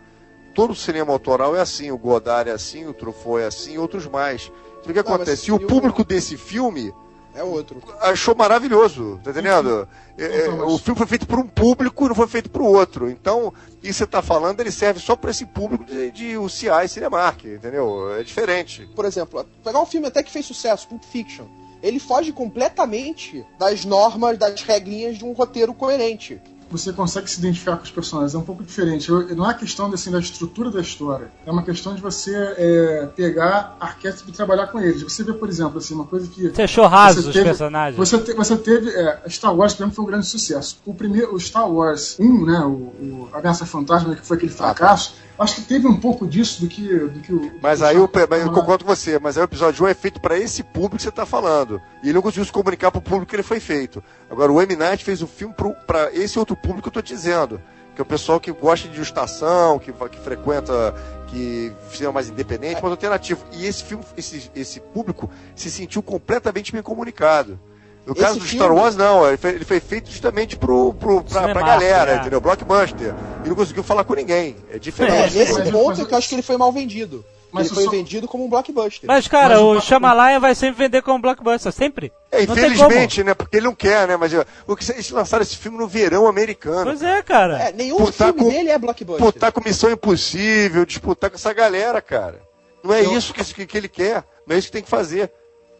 todo 0.54 0.74
cinema 0.74 1.12
autoral 1.12 1.56
é 1.56 1.60
assim, 1.60 1.90
o 1.90 1.98
Godard 1.98 2.50
é 2.50 2.52
assim, 2.52 2.86
o 2.86 2.92
Truffaut 2.94 3.42
é 3.42 3.46
assim, 3.46 3.78
outros 3.78 4.06
mais. 4.06 4.50
Então, 4.80 4.90
o 4.90 4.94
que 4.94 4.94
mas 4.94 4.98
acontece? 4.98 5.48
E 5.48 5.52
o 5.52 5.56
eu- 5.60 5.66
público 5.66 6.04
desse 6.04 6.36
filme 6.36 6.94
É 7.34 7.42
outro. 7.42 7.82
achou 8.00 8.34
maravilhoso, 8.34 9.18
tá 9.24 9.30
entendendo? 9.30 9.88
É, 10.18 10.24
é, 10.24 10.40
Então, 10.42 10.56
mas- 10.58 10.72
O 10.72 10.78
filme 10.78 10.98
foi 10.98 11.06
feito 11.06 11.26
por 11.26 11.38
um 11.38 11.46
público 11.46 12.04
e 12.04 12.08
não 12.08 12.14
foi 12.14 12.26
feito 12.26 12.48
por 12.50 12.62
outro. 12.62 13.10
Então, 13.10 13.52
isso 13.74 13.82
que 13.82 13.92
você 13.92 14.06
tá 14.06 14.22
falando, 14.22 14.60
ele 14.60 14.70
serve 14.70 15.00
só 15.00 15.16
para 15.16 15.30
esse 15.30 15.44
público 15.46 15.84
de, 15.84 16.10
de 16.10 16.38
UCI 16.38 16.84
e 16.84 16.88
Cinemark, 16.88 17.44
entendeu? 17.44 18.14
É 18.14 18.22
diferente. 18.22 18.86
Por 18.94 19.04
exemplo, 19.06 19.44
pegar 19.64 19.80
um 19.80 19.86
filme 19.86 20.06
até 20.06 20.22
que 20.22 20.30
fez 20.30 20.44
sucesso, 20.46 20.86
Pulp 20.88 21.02
Fiction. 21.04 21.44
Ele 21.86 21.98
foge 22.00 22.32
completamente 22.32 23.44
das 23.58 23.84
normas, 23.84 24.36
das 24.38 24.60
regrinhas 24.62 25.16
de 25.18 25.24
um 25.24 25.32
roteiro 25.32 25.72
coerente. 25.72 26.40
você 26.68 26.92
consegue 26.92 27.30
se 27.30 27.38
identificar 27.38 27.76
com 27.76 27.84
os 27.84 27.92
personagens. 27.92 28.34
É 28.34 28.38
um 28.38 28.42
pouco 28.42 28.64
diferente. 28.64 29.08
Eu- 29.08 29.34
não 29.36 29.48
é 29.48 29.54
questão 29.54 29.86
assim, 29.92 30.10
da 30.10 30.18
estrutura 30.18 30.68
da 30.68 30.80
história. 30.80 31.30
É 31.46 31.50
uma 31.52 31.62
questão 31.62 31.94
de 31.94 32.02
você 32.02 32.34
é, 32.58 33.06
pegar 33.14 33.76
arquétipos 33.78 34.28
e 34.30 34.36
trabalhar 34.36 34.66
com 34.66 34.80
eles. 34.80 35.00
Você 35.04 35.22
vê, 35.22 35.32
por 35.32 35.48
exemplo, 35.48 35.78
assim, 35.78 35.94
uma 35.94 36.04
coisa 36.06 36.26
que. 36.28 36.48
Você 36.48 36.62
achou 36.62 36.86
raso 36.88 37.22
Você 37.22 37.28
os 37.28 37.32
teve- 37.34 37.44
personagens? 37.44 37.96
Você, 37.96 38.18
te- 38.18 38.32
você 38.34 38.56
teve. 38.56 38.90
É, 38.90 39.20
Star 39.28 39.54
Wars, 39.56 39.74
por 39.74 39.82
exemplo, 39.84 39.94
foi 39.94 40.04
um 40.04 40.08
grande 40.08 40.26
sucesso. 40.26 40.80
O 40.84 40.92
primeiro, 40.92 41.36
o 41.36 41.38
Star 41.40 41.70
Wars 41.70 42.16
1, 42.18 42.44
né? 42.44 42.58
O, 42.64 42.68
o 42.70 43.28
Ameaça 43.32 43.64
Fantasma, 43.64 44.16
que 44.16 44.26
foi 44.26 44.36
aquele 44.36 44.52
fracasso, 44.52 45.14
acho 45.38 45.56
que 45.56 45.62
teve 45.62 45.86
um 45.86 45.98
pouco 45.98 46.26
disso 46.26 46.60
do 46.60 46.68
que, 46.68 46.86
do 46.86 47.20
que 47.20 47.32
o. 47.32 47.52
Mas 47.60 47.80
o 47.80 47.84
aí 47.84 47.96
eu, 47.96 48.10
mas 48.28 48.42
eu 48.42 48.52
concordo 48.52 48.84
com 48.84 48.94
você, 48.94 49.18
mas 49.18 49.36
aí 49.36 49.42
o 49.42 49.44
episódio 49.44 49.84
1 49.84 49.88
é 49.88 49.94
feito 49.94 50.20
para 50.20 50.38
esse 50.38 50.62
público 50.62 50.96
que 50.96 51.02
você 51.02 51.10
tá 51.10 51.26
falando. 51.26 51.80
E 52.02 52.06
ele 52.06 52.14
não 52.14 52.22
conseguiu 52.22 52.44
se 52.44 52.52
comunicar 52.52 52.90
pro 52.90 53.00
público 53.00 53.26
que 53.26 53.36
ele 53.36 53.42
foi 53.42 53.60
feito. 53.60 54.02
Agora 54.30 54.52
o 54.52 54.60
M. 54.60 54.76
Night 54.76 55.04
fez 55.04 55.22
o 55.22 55.26
filme 55.26 55.54
para 55.86 56.12
esse 56.12 56.38
outro 56.38 56.56
público 56.56 56.82
que 56.82 56.88
eu 56.88 56.92
tô 56.92 57.02
te 57.02 57.14
dizendo. 57.14 57.60
Que 57.94 58.02
é 58.02 58.04
o 58.04 58.06
pessoal 58.06 58.38
que 58.38 58.52
gosta 58.52 58.88
de 58.88 58.96
ilustração, 58.96 59.78
que, 59.78 59.90
que 59.90 60.18
frequenta, 60.20 60.94
que 61.28 61.72
cinema 61.90 62.12
mais 62.12 62.28
independente, 62.28 62.82
mais 62.82 62.90
alternativo. 62.90 63.42
E 63.52 63.64
esse 63.64 63.84
filme, 63.84 64.04
esse, 64.16 64.50
esse 64.54 64.80
público 64.80 65.30
se 65.54 65.70
sentiu 65.70 66.02
completamente 66.02 66.72
bem 66.72 66.82
comunicado. 66.82 67.58
No 68.06 68.12
Esse 68.12 68.20
caso 68.22 68.38
do 68.38 68.44
filme- 68.44 68.64
Star 68.64 68.72
Wars, 68.74 68.94
não. 68.94 69.26
Ele 69.26 69.36
foi, 69.36 69.50
ele 69.50 69.64
foi 69.64 69.80
feito 69.80 70.08
justamente 70.10 70.56
pro, 70.56 70.94
pro, 70.94 71.22
pra, 71.24 71.48
pra 71.48 71.60
galera, 71.62 72.12
é. 72.12 72.16
entendeu? 72.18 72.40
Blockbuster. 72.40 73.12
E 73.44 73.48
não 73.48 73.56
conseguiu 73.56 73.82
falar 73.82 74.04
com 74.04 74.14
ninguém. 74.14 74.54
É 74.70 74.76
É, 74.76 74.78
diferente. 74.78 75.34
nesse 75.36 75.52
mas- 75.54 75.70
ponto 75.70 75.86
mas- 75.88 76.00
é 76.00 76.04
que 76.04 76.14
eu 76.14 76.18
acho 76.18 76.28
que 76.28 76.34
ele 76.36 76.42
foi 76.42 76.56
mal 76.56 76.70
vendido. 76.70 77.24
Mas 77.50 77.66
ele 77.66 77.72
o 77.72 77.74
foi 77.74 77.84
só- 77.84 77.90
vendido 77.90 78.28
como 78.28 78.44
um 78.44 78.48
blockbuster. 78.50 79.08
Mas, 79.08 79.26
cara, 79.26 79.54
Mas 79.54 79.58
o 79.60 79.70
o 79.76 79.80
Shyamalan 79.80 80.38
vai 80.38 80.54
sempre 80.54 80.84
vender 80.84 81.00
como 81.02 81.18
blockbuster, 81.20 81.72
sempre. 81.72 82.12
É, 82.30 82.42
infelizmente, 82.42 83.24
né? 83.24 83.34
Porque 83.34 83.56
ele 83.56 83.66
não 83.66 83.74
quer, 83.74 84.06
né? 84.06 84.16
Mas 84.16 84.32
o 84.66 84.76
que 84.76 84.92
eles 84.92 85.10
lançaram 85.10 85.42
esse 85.42 85.56
filme 85.56 85.78
no 85.78 85.88
verão 85.88 86.26
americano. 86.28 86.84
Pois 86.84 87.02
é, 87.02 87.22
cara. 87.22 87.58
É, 87.58 87.72
nenhum 87.72 87.96
Disputar 87.96 88.28
filme 88.32 88.40
com- 88.44 88.50
dele 88.50 88.70
é 88.70 88.78
blockbuster. 88.78 89.22
Disputar 89.24 89.52
com 89.52 89.60
Missão 89.64 89.90
Impossível, 89.90 90.84
disputar 90.84 91.30
com 91.30 91.36
essa 91.36 91.52
galera, 91.52 92.00
cara. 92.02 92.40
Não 92.84 92.92
é 92.94 93.04
Eu- 93.04 93.16
isso 93.16 93.32
que, 93.32 93.42
que, 93.44 93.66
que 93.66 93.78
ele 93.78 93.88
quer. 93.88 94.22
Não 94.46 94.54
é 94.54 94.58
isso 94.58 94.68
que 94.68 94.72
tem 94.72 94.82
que 94.82 94.90
fazer. 94.90 95.30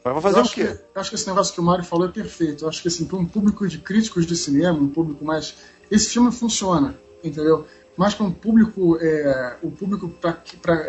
Mas 0.07 0.23
vai 0.23 0.33
fazer 0.33 0.41
o 0.41 0.53
quê? 0.53 0.79
Que, 0.93 0.99
acho 0.99 1.11
que 1.11 1.17
esse 1.17 1.27
negócio 1.27 1.53
que 1.53 1.61
o 1.61 1.65
Mário 1.65 1.85
falou 1.85 2.07
é 2.07 2.11
perfeito. 2.11 2.65
Eu 2.65 2.69
acho 2.69 2.81
que 2.81 2.89
assim, 2.89 3.05
para 3.05 3.19
um 3.19 3.27
público 3.27 3.67
de 3.67 3.79
críticos 3.79 4.25
de 4.25 4.37
cinema, 4.37 4.79
um 4.79 4.89
público 4.89 5.25
mais. 5.25 5.55
Esse 5.91 6.11
filme 6.11 6.31
funciona, 6.31 6.95
entendeu? 7.25 7.67
Mas 7.97 8.15
para 8.15 8.27
um 8.27 8.31
público. 8.31 8.99
É, 9.01 9.57
o 9.63 9.71
público 9.71 10.09
para 10.09 10.39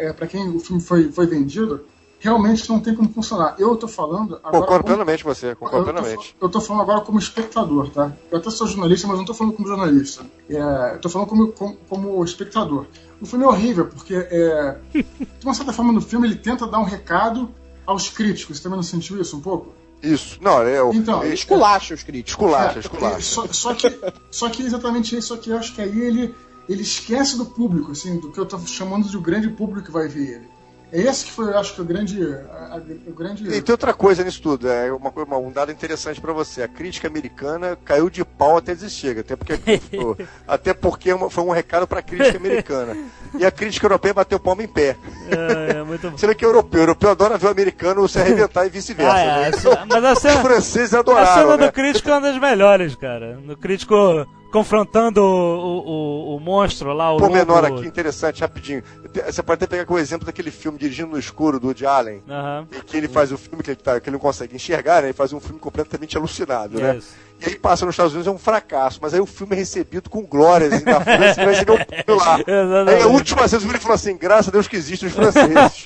é, 0.01 0.13
quem 0.28 0.49
o 0.49 0.59
filme 0.59 0.82
foi, 0.82 1.11
foi 1.11 1.26
vendido, 1.26 1.84
realmente 2.20 2.70
não 2.70 2.80
tem 2.80 2.93
como 2.95 3.09
funcionar. 3.11 3.55
Eu 3.57 3.76
tô 3.76 3.88
falando 3.88 4.36
agora. 4.36 4.51
Concordo 4.51 4.68
como- 4.68 4.84
plenamente 4.84 5.24
com 5.24 5.34
você, 5.34 5.55
concordo 5.55 5.86
plenamente. 5.86 6.36
eu 6.39 6.49
tô 6.49 6.61
falando 6.61 6.82
agora 6.84 7.01
como 7.01 7.18
espectador, 7.18 7.89
tá? 7.89 8.11
Eu 8.32 8.38
até 8.38 8.49
sou 8.49 8.68
jornalista, 8.68 9.07
mas 9.07 9.18
não 9.18 9.26
tô 9.26 9.34
falando 9.34 9.53
como 9.53 9.68
jornalista. 9.68 10.26
É, 10.49 10.97
tô 10.97 11.09
falando 11.09 11.28
como, 11.28 11.51
como, 11.51 11.76
como 11.89 12.24
espectador. 12.24 12.86
O 13.20 13.26
filme 13.26 13.45
é 13.45 13.47
horrível, 13.47 13.88
porque, 13.88 14.13
é, 14.15 14.78
de 14.93 15.45
uma 15.45 15.53
certa 15.53 15.74
forma, 15.74 15.91
no 15.91 16.01
filme 16.01 16.28
ele 16.28 16.36
tenta 16.36 16.68
dar 16.68 16.80
um 16.80 16.84
recado 16.84 17.49
aos 17.88 18.09
críticos. 18.09 18.57
Você 18.57 18.63
também 18.63 18.75
não 18.75 18.83
sentiu 18.83 19.19
isso 19.19 19.35
um 19.35 19.41
pouco? 19.41 19.73
Isso. 20.03 20.38
Não, 20.41 20.61
é 20.61 20.83
o. 20.83 20.93
Então, 20.93 21.23
é- 21.23 21.33
Esculacha 21.33 21.95
os 21.95 22.03
críticos. 22.03 22.33
Esculacha, 22.33 22.77
É, 22.77 22.79
esculacha. 22.81 23.21
Só, 23.21 23.47
só 23.51 23.73
que, 23.73 23.99
só 24.29 24.49
que 24.49 24.61
exatamente 24.61 25.17
isso 25.17 25.33
aqui, 25.33 25.49
eu 25.49 25.57
acho 25.57 25.73
que 25.73 25.81
aí 25.81 25.99
ele, 25.99 26.35
ele 26.69 26.83
esquece 26.83 27.35
do 27.38 27.45
público, 27.47 27.93
assim, 27.93 28.19
do 28.19 28.31
que 28.31 28.39
eu 28.39 28.45
tô 28.45 28.59
chamando 28.59 29.09
de 29.09 29.17
o 29.17 29.21
grande 29.21 29.49
público 29.49 29.88
que 29.88 29.91
vai 29.91 30.07
ver 30.07 30.35
ele. 30.35 30.57
É 30.91 31.01
esse 31.01 31.25
que 31.25 31.31
foi, 31.31 31.45
eu 31.51 31.57
acho 31.57 31.73
que 31.75 31.81
o 31.81 31.85
grande. 31.85 32.17
a- 32.23 32.75
a- 32.75 32.81
o 33.07 33.13
grande 33.13 33.45
E 33.45 33.61
tem 33.61 33.73
outra 33.73 33.93
coisa 33.93 34.23
nisso 34.23 34.41
tudo, 34.41 34.69
é 34.69 34.89
uma, 34.91 35.11
coisa- 35.11 35.27
uma- 35.29 35.38
um 35.38 35.51
dado 35.51 35.69
interessante 35.71 36.21
pra 36.21 36.31
você. 36.31 36.63
A 36.63 36.67
crítica 36.67 37.07
americana 37.09 37.77
caiu 37.83 38.09
de 38.09 38.23
pau 38.23 38.55
até 38.57 38.73
desistir, 38.73 39.19
até 39.19 39.35
porque, 39.35 39.53
até 40.47 40.73
porque 40.73 41.11
uma- 41.11 41.29
foi 41.29 41.43
um 41.43 41.49
recado 41.51 41.85
pra 41.85 42.01
crítica 42.01 42.38
americana. 42.38 42.95
E 43.38 43.45
a 43.45 43.51
crítica 43.51 43.85
europeia 43.85 44.13
bateu 44.13 44.39
palma 44.39 44.63
em 44.63 44.67
pé. 44.67 44.95
É, 45.29 45.77
é 45.79 45.83
muito 45.83 46.01
bom. 46.09 46.17
Você 46.17 46.25
vê 46.25 46.33
que 46.33 46.45
é 46.45 46.47
europeu, 46.47 46.79
o 46.79 46.83
europeu 46.83 47.09
adora 47.09 47.38
ver 47.38 47.47
o 47.47 47.51
americano 47.51 48.07
se 48.07 48.19
arrebentar 48.19 48.65
e 48.65 48.69
vice-versa. 48.69 49.13
Ah, 49.13 49.19
é, 49.19 49.41
né? 49.41 49.49
essa- 49.49 49.85
mas 49.85 50.03
a 50.05 50.13
Os 50.13 50.19
cena, 50.19 50.41
franceses 50.41 50.93
a 50.93 50.99
adoraram, 50.99 51.33
cena 51.41 51.57
né? 51.57 51.65
do 51.67 51.73
crítico 51.73 52.09
é 52.09 52.13
uma 52.13 52.21
das 52.21 52.39
melhores, 52.39 52.95
cara. 52.95 53.38
No 53.43 53.57
crítico 53.57 54.25
confrontando 54.58 55.22
o, 55.22 56.34
o, 56.34 56.36
o 56.36 56.39
monstro 56.39 56.93
lá, 56.93 57.14
o 57.14 57.30
menor 57.30 57.64
lobo. 57.64 57.80
aqui, 57.80 57.88
interessante, 57.88 58.41
rapidinho. 58.41 58.84
Você 59.26 59.43
pode 59.43 59.64
até 59.64 59.68
pegar 59.68 59.86
como 59.86 59.99
exemplo 59.99 60.26
daquele 60.26 60.51
filme 60.51 60.78
Dirigindo 60.78 61.12
no 61.12 61.20
Escuro, 61.20 61.60
do 61.60 61.68
Woody 61.68 61.86
Allen, 61.86 62.24
Aham. 62.28 62.68
em 62.72 62.82
que 62.82 62.97
ele 62.97 63.08
faz 63.08 63.32
o 63.32 63.38
filme 63.38 63.64
que 63.64 63.72
ele, 63.72 63.78
tá, 63.78 63.99
que 63.99 64.10
ele 64.10 64.16
não 64.16 64.20
consegue 64.20 64.55
enxergar, 64.55 65.01
né? 65.01 65.10
Ele 65.10 65.14
faz 65.14 65.32
um 65.32 65.39
filme 65.39 65.60
completamente 65.60 66.18
alucinado, 66.18 66.80
né? 66.80 66.99
E 67.39 67.49
aí 67.49 67.55
passa 67.55 67.85
nos 67.85 67.93
Estados 67.93 68.13
Unidos, 68.13 68.27
é 68.27 68.31
um 68.31 68.38
fracasso, 68.38 68.97
mas 68.99 69.13
aí 69.13 69.19
o 69.19 69.25
filme 69.25 69.55
é 69.55 69.59
recebido 69.59 70.09
com 70.09 70.25
glórias 70.25 70.73
assim, 70.73 70.85
na 70.85 70.99
França 71.01 71.41
e 71.41 71.45
vai 71.45 71.53
receber 71.53 71.71
um 71.71 71.85
prêmio 71.85 72.15
lá. 72.15 72.39
Exatamente. 72.39 72.89
Aí 72.97 73.01
a 73.03 73.07
última 73.07 73.41
vez 73.41 73.53
o 73.53 73.59
filme 73.59 73.77
falou 73.77 73.95
assim, 73.95 74.17
graças 74.17 74.47
a 74.47 74.51
Deus 74.51 74.67
que 74.67 74.75
existem 74.75 75.07
os 75.07 75.13
franceses. 75.13 75.85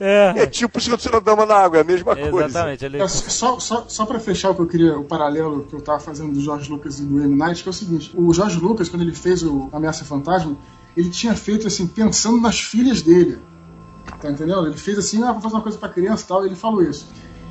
é, 0.00 0.42
é 0.42 0.46
tipo 0.46 0.78
o 0.78 0.80
Senhor 0.80 0.96
do 0.96 1.20
Dama 1.20 1.46
na 1.46 1.54
Água, 1.54 1.78
é 1.78 1.80
a 1.82 1.84
mesma 1.84 2.16
coisa. 2.16 2.46
exatamente. 2.46 2.84
Ele... 2.84 3.00
É, 3.00 3.06
só, 3.06 3.60
só, 3.60 3.84
só 3.86 4.06
pra 4.06 4.18
fechar 4.18 4.50
o 4.50 4.54
que 4.56 4.62
eu 4.62 4.66
queria, 4.66 4.98
o 4.98 5.04
paralelo 5.04 5.64
que 5.64 5.74
eu 5.74 5.80
tava 5.80 6.00
fazendo 6.00 6.32
do 6.32 6.40
George 6.40 6.68
Lucas 6.68 6.98
e 6.98 7.04
do 7.04 7.22
M. 7.22 7.36
Night, 7.36 7.62
que 7.62 7.68
é 7.68 7.70
o 7.70 7.74
seguinte: 7.74 8.10
o 8.14 8.34
George 8.34 8.58
Lucas, 8.58 8.88
quando 8.88 9.02
ele 9.02 9.14
fez 9.14 9.44
o 9.44 9.68
Ameaça 9.72 10.04
Fantasma, 10.04 10.56
ele 10.96 11.10
tinha 11.10 11.34
feito 11.36 11.68
assim, 11.68 11.86
pensando 11.86 12.40
nas 12.40 12.60
filhas 12.60 13.02
dele. 13.02 13.38
Tá 14.20 14.30
entendendo? 14.30 14.66
Ele 14.66 14.76
fez 14.76 14.98
assim, 14.98 15.22
ah, 15.22 15.32
vou 15.32 15.40
fazer 15.40 15.54
uma 15.54 15.62
coisa 15.62 15.78
pra 15.78 15.88
criança 15.88 16.24
e 16.24 16.26
tal, 16.26 16.42
e 16.44 16.48
ele 16.48 16.56
falou 16.56 16.82
isso. 16.82 17.06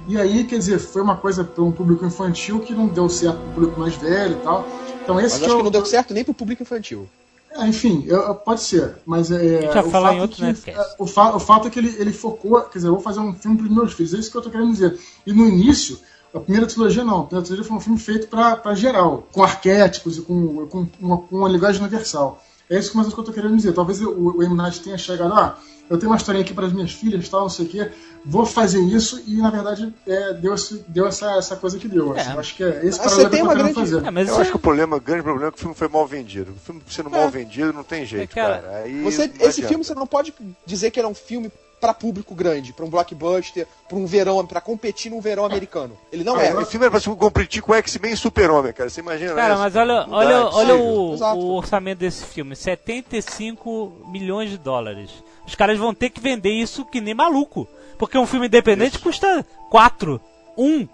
E 0.07 0.17
aí, 0.17 0.43
quer 0.45 0.57
dizer, 0.57 0.79
foi 0.79 1.01
uma 1.01 1.17
coisa 1.17 1.43
pra 1.43 1.63
um 1.63 1.71
público 1.71 2.05
infantil 2.05 2.59
que 2.61 2.73
não 2.73 2.87
deu 2.87 3.09
certo 3.09 3.39
pro 3.41 3.51
público 3.51 3.79
mais 3.79 3.95
velho 3.95 4.33
e 4.33 4.37
tal. 4.41 4.71
Então 5.03 5.19
esse 5.19 5.31
Mas 5.35 5.39
que 5.39 5.45
acho 5.45 5.53
é 5.53 5.55
que 5.55 5.61
o- 5.61 5.63
não 5.65 5.71
deu 5.71 5.85
certo 5.85 6.13
nem 6.13 6.23
pro 6.23 6.33
público 6.33 6.63
infantil. 6.63 7.07
é, 7.51 7.67
enfim, 7.67 8.03
eu- 8.07 8.35
pode 8.35 8.61
ser, 8.61 8.95
mas 9.05 9.31
é. 9.31 9.61
gente 9.61 9.73
vai 9.73 9.83
o 9.85 9.89
falar 9.89 10.07
fato 10.09 10.17
em 10.17 10.21
outro 10.21 10.35
que, 10.37 10.41
Nerdcast. 10.43 10.79
é, 10.79 10.95
o, 10.99 11.07
fa- 11.07 11.35
o 11.35 11.39
fato 11.39 11.67
é 11.67 11.71
que 11.71 11.79
ele, 11.79 11.95
ele 11.97 12.13
focou, 12.13 12.61
quer 12.61 12.77
dizer, 12.79 12.87
eu 12.87 12.93
vou 12.93 13.01
fazer 13.01 13.19
um 13.19 13.33
filme 13.33 13.57
pros 13.57 13.69
meus 13.71 13.93
filhos, 13.93 14.13
é 14.13 14.17
isso 14.17 14.31
que 14.31 14.37
eu 14.37 14.41
tô 14.41 14.49
querendo 14.49 14.71
dizer. 14.71 14.97
E 15.25 15.33
no 15.33 15.45
início, 15.47 15.97
a 16.33 16.39
primeira 16.39 16.67
trilogia 16.67 17.03
não, 17.03 17.21
a 17.21 17.23
primeira 17.23 17.45
trilogia 17.45 17.67
foi 17.67 17.77
um 17.77 17.81
filme 17.81 17.99
feito 17.99 18.27
pra, 18.27 18.55
pra 18.57 18.75
geral, 18.75 19.27
com 19.31 19.41
arquétipos 19.43 20.17
e 20.17 20.21
com, 20.21 20.67
com, 20.67 20.87
uma, 20.99 21.17
com 21.17 21.35
uma 21.37 21.49
linguagem 21.49 21.81
universal. 21.81 22.43
É 22.69 22.77
isso 22.77 22.91
que 22.91 22.97
mais 22.97 23.11
que 23.11 23.17
eu 23.19 23.23
tô 23.23 23.31
querendo 23.31 23.55
dizer. 23.55 23.73
Talvez 23.73 24.01
o, 24.01 24.11
o 24.37 24.43
M. 24.43 24.53
Night 24.53 24.81
tenha 24.81 24.97
chegado, 24.97 25.33
ah, 25.33 25.57
eu 25.89 25.97
tenho 25.97 26.11
uma 26.11 26.17
historinha 26.17 26.43
aqui 26.43 26.53
para 26.53 26.65
as 26.67 26.73
minhas 26.73 26.91
filhas, 26.91 27.27
tal, 27.29 27.41
não 27.41 27.49
sei 27.49 27.65
o 27.65 27.69
quê, 27.69 27.91
vou 28.25 28.45
fazer 28.45 28.79
isso, 28.81 29.21
e 29.27 29.37
na 29.37 29.49
verdade 29.49 29.93
é, 30.05 30.33
deu, 30.33 30.53
deu 30.87 31.07
essa, 31.07 31.31
essa 31.37 31.55
coisa 31.55 31.77
que 31.79 31.87
deu. 31.87 32.13
assim. 32.13 32.29
É. 32.29 32.33
Eu 32.33 32.39
acho 32.39 32.55
que 32.55 32.63
é 32.63 32.85
esse 32.85 32.99
Ah, 32.99 33.03
você 33.09 33.23
que 33.25 33.29
tem 33.31 33.41
uma 33.43 33.53
grande- 33.55 33.73
fazer. 33.73 34.05
É, 34.05 34.11
mas 34.11 34.27
Eu 34.27 34.37
acho 34.39 34.51
que 34.51 34.57
o 34.57 34.59
problema, 34.59 34.97
o 34.97 35.01
grande 35.01 35.23
problema 35.23 35.47
é 35.47 35.51
que 35.51 35.57
o 35.57 35.59
filme 35.61 35.75
foi 35.75 35.87
mal 35.87 36.05
vendido. 36.05 36.51
O 36.51 36.59
filme 36.59 36.81
sendo 36.89 37.09
mal 37.09 37.21
É. 37.21 37.27
vendido 37.29 37.71
não 37.73 37.83
tem 37.83 38.05
jeito, 38.05 38.33
cara, 38.35 38.59
cara. 38.59 38.77
Aí 38.83 39.01
Você, 39.03 39.31
esse 39.39 39.61
filme 39.63 39.83
você 39.83 39.93
não 39.95 40.07
pode 40.07 40.33
dizer 40.65 40.91
que 40.91 40.99
ele 40.99 41.07
é 41.07 41.09
um 41.09 41.15
filme 41.15 41.51
pra 41.79 41.93
público 41.93 42.33
grande, 42.33 42.73
pra 42.73 42.83
um 42.83 42.89
blockbuster, 42.89 43.67
pra 43.87 43.95
um 43.99 44.07
verão, 44.07 44.43
pra 44.47 44.59
competir 44.59 45.11
num 45.11 45.21
verão 45.21 45.45
americano. 45.45 45.95
Ele 46.11 46.23
não 46.23 46.35
É, 46.35 46.47
é. 46.47 46.55
o 46.55 46.65
filme 46.65 46.85
era 46.85 46.89
pra 46.91 46.99
se 46.99 47.07
competir 47.07 47.61
com 47.61 47.71
X-Men 47.75 48.13
e 48.13 48.17
Super-Homem, 48.17 48.73
cara. 48.73 48.89
Você 48.89 48.99
imagina, 48.99 49.35
Cara, 49.35 49.53
né? 49.53 49.59
mas 49.61 49.75
olha, 49.75 50.05
olha, 50.09 50.45
olha 50.47 50.71
é 50.71 50.73
o, 50.73 51.15
o 51.35 51.55
orçamento 51.55 51.99
desse 51.99 52.25
filme: 52.25 52.55
75 52.55 54.07
milhões 54.11 54.49
de 54.49 54.57
dólares. 54.57 55.11
Os 55.47 55.55
caras 55.55 55.77
vão 55.77 55.93
ter 55.93 56.09
que 56.09 56.19
vender 56.19 56.51
isso 56.51 56.85
que 56.85 56.99
nem 57.01 57.13
maluco. 57.13 57.67
Porque 57.97 58.17
um 58.17 58.27
filme 58.27 58.47
independente 58.47 58.99
custa 58.99 59.43
4, 59.71 60.21
1 60.57 60.87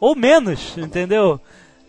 ou 0.00 0.16
menos, 0.16 0.76
entendeu? 0.76 1.38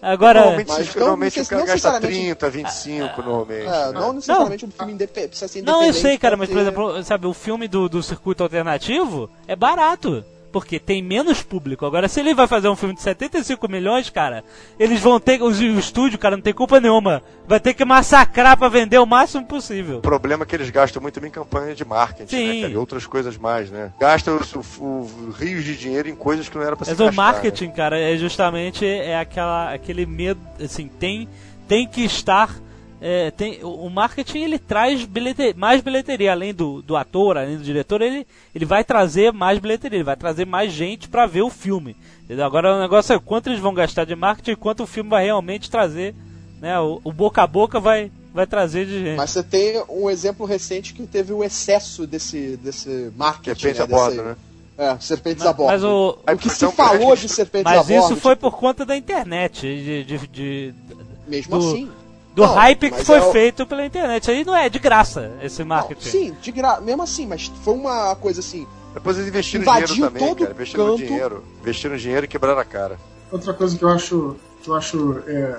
Agora. 0.02 0.42
Normalmente, 0.42 0.68
Mas 0.70 0.96
normalmente 0.96 1.40
o 1.42 1.46
cara 1.46 1.62
gasta 1.66 1.74
necessariamente- 1.74 2.20
30, 2.22 2.50
25, 2.50 3.22
normalmente. 3.22 3.66
É, 3.68 3.86
né? 3.88 3.92
não 3.94 4.14
necessariamente 4.14 4.66
um 4.66 4.72
filme 4.72 4.94
indepe- 4.94 5.28
precisa 5.28 5.48
ser 5.48 5.62
Não, 5.62 5.74
eu 5.76 5.90
independente 5.90 6.02
sei, 6.02 6.18
cara, 6.18 6.38
mas 6.38 6.50
por 6.50 6.58
exemplo, 6.60 7.04
sabe, 7.04 7.28
o 7.28 7.34
filme 7.34 7.68
do, 7.68 7.90
do 7.90 8.02
circuito 8.04 8.44
alternativo 8.44 9.30
é 9.48 9.56
barato. 9.56 10.24
Porque 10.52 10.80
tem 10.80 11.02
menos 11.04 11.44
público. 11.44 11.86
Agora, 11.86 12.08
se 12.08 12.20
ele 12.20 12.34
vai 12.34 12.48
fazer 12.48 12.68
um 12.70 12.76
filme 12.76 12.96
de 12.96 13.02
75 13.04 13.70
milhões, 13.70 14.10
cara, 14.10 14.44
eles 14.80 15.00
vão 15.00 15.20
ter. 15.20 15.40
os- 15.44 15.60
O 15.60 15.64
estúdio, 15.80 16.18
cara, 16.18 16.36
não 16.36 16.42
tem 16.42 16.54
culpa 16.54 16.80
nenhuma. 16.80 17.22
Vai 17.48 17.60
ter 17.60 17.74
que 17.76 17.86
massacrar 17.86 18.58
pra 18.58 18.68
vender 18.68 18.98
o 18.98 19.06
máximo 19.06 19.46
possível. 19.46 19.98
O 20.00 20.02
problema 20.02 20.44
é 20.44 20.46
que 20.48 20.56
eles 20.56 20.70
gastam 20.72 21.02
muito 21.02 21.24
em 21.24 21.30
campanha 21.30 21.76
de 21.76 21.86
marketing, 21.86 22.36
Sim. 22.36 22.62
né? 22.64 22.70
E 22.72 22.76
outras 22.78 23.06
coisas 23.06 23.38
mais, 23.38 23.70
né? 23.70 23.92
Gastam 24.00 24.40
o, 24.56 24.60
o- 24.84 25.32
rios 25.38 25.64
de 25.64 25.78
dinheiro 25.78 26.10
em 26.10 26.16
coisas 26.16 26.50
que 26.50 26.58
não 26.58 26.64
era 26.64 26.76
pra 26.76 26.86
ser 26.86 26.96
Mas 26.98 27.00
o 27.00 27.16
marketing, 27.16 27.70
cara, 27.70 28.00
é 28.00 28.18
justamente 28.18 28.86
é 28.86 29.20
aquela, 29.20 29.72
aquele 29.74 30.06
medo, 30.06 30.40
assim, 30.64 30.88
tem, 30.88 31.30
tem 31.68 31.88
que 31.88 32.02
estar. 32.04 32.56
É, 33.02 33.32
tem, 33.32 33.60
o 33.64 33.90
marketing 33.90 34.40
ele 34.40 34.60
traz 34.60 35.06
bilhete- 35.06 35.54
mais 35.58 35.82
bilheteria, 35.82 36.32
além 36.32 36.54
do, 36.54 36.82
do 36.82 36.96
ator, 36.98 37.38
além 37.38 37.58
do 37.58 37.64
diretor, 37.64 38.02
ele, 38.02 38.28
ele 38.54 38.66
vai 38.66 38.84
trazer 38.84 39.32
mais 39.32 39.58
bilheteria, 39.60 39.98
ele 39.98 40.04
vai 40.04 40.18
trazer 40.18 40.46
mais 40.46 40.72
gente 40.74 41.08
pra 41.08 41.26
ver 41.26 41.42
o 41.42 41.50
filme. 41.50 41.96
entendeu? 42.26 42.46
Agora 42.46 42.76
o 42.76 42.80
negócio 42.80 43.14
é 43.14 43.20
quanto 43.20 43.48
eles 43.50 43.60
vão 43.60 43.74
gastar 43.74 44.06
de 44.06 44.16
marketing 44.16 44.52
e 44.52 44.56
quanto 44.56 44.84
o 44.84 44.88
filme 44.88 45.10
vai 45.10 45.24
realmente 45.26 45.70
trazer. 45.72 46.14
Né? 46.62 46.78
O, 46.80 47.00
o 47.06 47.14
boca 47.14 47.42
a 47.42 47.48
boca 47.48 47.80
vai, 47.80 48.12
vai 48.34 48.46
trazer 48.46 48.86
de 48.86 49.00
gente. 49.02 49.16
Mas 49.18 49.30
você 49.32 49.44
tem 49.44 49.82
um 49.88 50.10
exemplo 50.10 50.46
recente 50.46 50.94
que 50.94 51.08
teve 51.08 51.32
o 51.32 51.42
excesso 51.42 52.06
desse, 52.06 52.58
desse 52.58 53.12
marketing. 53.16 53.58
Serpente 53.62 53.78
né, 53.80 53.84
a 53.86 53.88
bordo, 53.88 54.12
desse- 54.16 54.24
né? 54.28 54.36
É, 54.78 54.98
serpentes 55.00 55.40
Mas- 55.44 55.48
a 55.50 55.54
bordo. 55.54 55.72
mas 55.72 55.84
o- 55.84 56.18
o 56.34 56.38
que 56.38 56.50
se 56.50 56.72
falou 56.72 57.14
acho 57.14 57.28
de 57.28 57.34
serpentes 57.34 57.72
a 57.72 57.76
Mas 57.78 57.90
isso 57.90 58.16
foi 58.18 58.36
tipo, 58.36 58.50
por 58.50 58.58
conta 58.58 58.86
da 58.86 58.96
internet, 58.96 59.62
de, 59.62 60.04
de, 60.06 60.28
de- 60.28 60.74
mesmo 61.28 61.58
do- 61.60 61.68
assim. 61.70 61.90
Do 62.36 62.44
Não, 62.44 62.54
hype 62.54 62.92
que 62.92 63.04
foi 63.04 63.18
é 63.18 63.22
o- 63.22 63.32
feito 63.32 63.66
pela 63.66 63.86
internet. 63.86 64.30
Aí 64.32 64.46
não 64.46 64.56
é 64.56 64.70
de 64.70 64.80
graça 64.80 65.32
esse 65.42 65.60
Não, 65.62 65.68
marketing. 65.68 66.10
sim, 66.10 66.38
de 66.42 66.52
gra... 66.52 66.80
mesmo 66.80 67.02
assim, 67.04 67.26
mas 67.28 67.52
foi 67.64 67.74
uma 67.74 68.16
coisa 68.16 68.40
assim. 68.40 68.68
Depois 68.94 69.18
eles 69.18 69.30
investiram 69.30 69.64
dinheiro 69.66 69.96
também, 69.96 70.28
todo 70.28 70.40
cara. 70.40 70.52
Investiram 70.52 70.86
canto. 70.86 70.98
dinheiro. 70.98 71.44
Investiram 71.62 71.98
dinheiro 71.98 72.26
e 72.26 72.28
quebraram 72.28 72.60
a 72.60 72.66
cara. 72.66 73.00
Outra 73.32 73.54
coisa 73.54 73.78
que 73.78 73.84
eu 73.84 73.90
acho 73.90 74.36
que 74.64 74.70
eu 74.70 74.76
acho 74.76 75.24
é, 75.28 75.58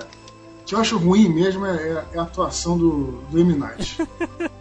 que 0.65 0.75
eu 0.75 0.79
acho 0.79 0.97
ruim 0.97 1.29
mesmo 1.29 1.65
é, 1.65 1.75
é- 1.77 2.05
é 2.13 2.19
a 2.19 2.23
atuação 2.23 2.77
do, 2.77 3.21
do 3.31 3.39
M. 3.39 3.53
Night. 3.55 3.97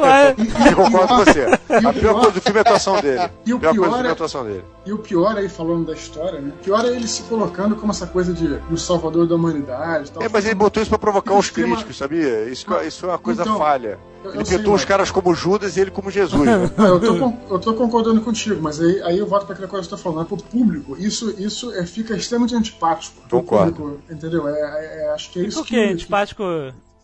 Ué, 0.00 0.34
Eu 0.70 0.76
concordo 0.76 1.08
com 1.08 1.16
você. 1.24 1.46
E 1.72 1.84
o 1.84 1.88
A 1.88 1.92
pior 1.92 2.14
coisa 2.14 2.30
do 2.32 2.40
filme 2.40 2.58
é 2.58 2.60
a 2.60 2.62
atuação 2.62 3.00
dele. 3.00 3.30
E 3.46 3.54
o 3.54 3.58
pior 3.58 3.74
coisa 3.74 3.90
pior 3.90 4.02
é 4.02 4.06
é- 4.06 4.08
a 4.10 4.12
atuação 4.12 4.44
dele. 4.44 4.64
E 4.84 4.92
o 4.92 4.98
pior 4.98 5.36
aí, 5.38 5.48
falando 5.48 5.86
da 5.86 5.92
história, 5.94 6.40
né? 6.40 6.52
O 6.60 6.64
pior 6.64 6.84
é 6.84 6.88
ele 6.88 7.08
se 7.08 7.22
colocando 7.22 7.76
como 7.76 7.92
essa 7.92 8.06
coisa 8.06 8.32
de 8.32 8.58
o 8.70 8.76
salvador 8.76 9.26
da 9.26 9.34
humanidade. 9.36 10.08
e 10.08 10.12
Tal. 10.12 10.22
É, 10.22 10.28
mas 10.28 10.44
ele 10.44 10.54
botou 10.54 10.82
isso 10.82 10.90
pra 10.90 10.98
provocar 10.98 11.34
os 11.34 11.46
Extrema- 11.46 11.68
críticos, 11.76 11.96
sabia? 11.96 12.44
Isso, 12.44 12.66
que- 12.66 12.84
isso 12.86 13.06
é 13.06 13.08
uma 13.08 13.18
coisa 13.18 13.42
Então, 13.42 13.58
falha. 13.58 13.98
eu- 14.24 14.34
Ele 14.34 14.44
pintou 14.44 14.74
os 14.74 14.84
caras 14.84 15.10
como 15.10 15.34
Judas 15.34 15.76
e 15.76 15.80
ele 15.80 15.90
como 15.90 16.10
Jesus. 16.10 16.44
né? 16.44 16.70
Não, 16.76 16.86
eu, 17.00 17.00
tô, 17.00 17.32
eu 17.54 17.58
tô 17.58 17.74
concordando 17.74 18.20
contigo, 18.20 18.60
mas 18.60 18.80
aí, 18.80 19.02
aí 19.02 19.18
eu 19.18 19.26
volto 19.26 19.44
para 19.46 19.54
aquela 19.54 19.68
coisa 19.68 19.86
que 19.88 19.94
eu 19.94 19.98
tô 19.98 20.02
falando. 20.02 20.22
É 20.22 20.24
pro 20.26 20.36
público, 20.36 20.96
isso, 20.98 21.34
isso 21.38 21.72
é, 21.72 21.86
fica 21.86 22.14
extremamente 22.14 22.54
antipático. 22.54 23.16
Concordo. 23.30 23.72
Público, 23.72 24.00
entendeu? 24.10 24.46
É, 24.48 24.52
é- 24.52 25.04
é- 25.06 25.14
acho 25.14 25.30
que 25.30 25.40
é 25.40 25.42
isso 25.44 25.58
por 25.60 25.66
que. 25.66 25.74
que? 25.76 25.86
que- 25.86 25.92
Antipático 25.94 26.42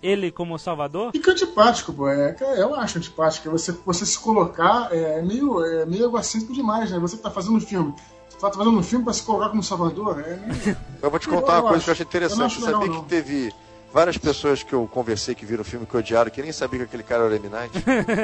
ele 0.03 0.31
como 0.31 0.59
Salvador? 0.59 1.13
Fica 1.13 1.33
antipático, 1.33 1.93
pô. 1.93 2.09
É, 2.09 2.33
que 2.33 2.45
eu 2.45 2.75
acho 2.75 2.99
antipático. 2.99 3.49
É 3.49 3.51
Você, 3.51 3.73
você 3.85 4.07
se 4.07 4.19
colocar 4.19 4.89
é 4.93 5.21
meio, 5.23 5.65
é 5.65 5.85
meio 5.87 6.05
egocêntrico 6.07 6.53
demais, 6.55 6.91
né? 6.91 6.99
Você 6.99 7.17
que 7.17 7.23
tá 7.23 7.31
fazendo 7.31 7.57
um 7.57 7.61
filme. 7.61 7.95
Você 8.29 8.39
tá 8.39 8.51
fazendo 8.53 8.79
um 8.79 8.83
filme 8.83 9.05
pra 9.05 9.13
se 9.13 9.23
colocar 9.23 9.49
como 9.49 9.63
Salvador. 9.63 10.23
É 10.27 10.37
meio... 10.37 10.77
Eu 11.03 11.11
vou 11.11 11.19
te 11.19 11.27
Eu- 11.29 11.35
contar 11.35 11.55
eu 11.57 11.61
uma 11.61 11.69
coisa 11.71 11.77
acho. 11.77 11.85
que 11.85 11.91
eu 11.91 11.93
achei 11.93 12.05
Eu 12.05 12.09
interessante. 12.09 12.61
legal, 12.61 12.81
sabia 12.81 12.95
não. 12.95 13.03
que 13.03 13.09
teve 13.09 13.53
várias 13.93 14.19
pessoas 14.19 14.63
que 14.63 14.73
eu 14.73 14.87
conversei 14.93 15.35
que 15.35 15.47
viram 15.47 15.63
o 15.63 15.65
filme 15.65 15.87
que 15.87 15.97
odiaram, 15.97 16.31
que 16.31 16.43
nem 16.43 16.53
sabia 16.53 16.81
que 16.81 16.85
aquele 16.87 17.03
cara 17.03 17.25
era. 17.25 17.49
Night? 17.49 17.73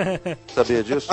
sabia 0.54 0.82
disso? 0.84 1.08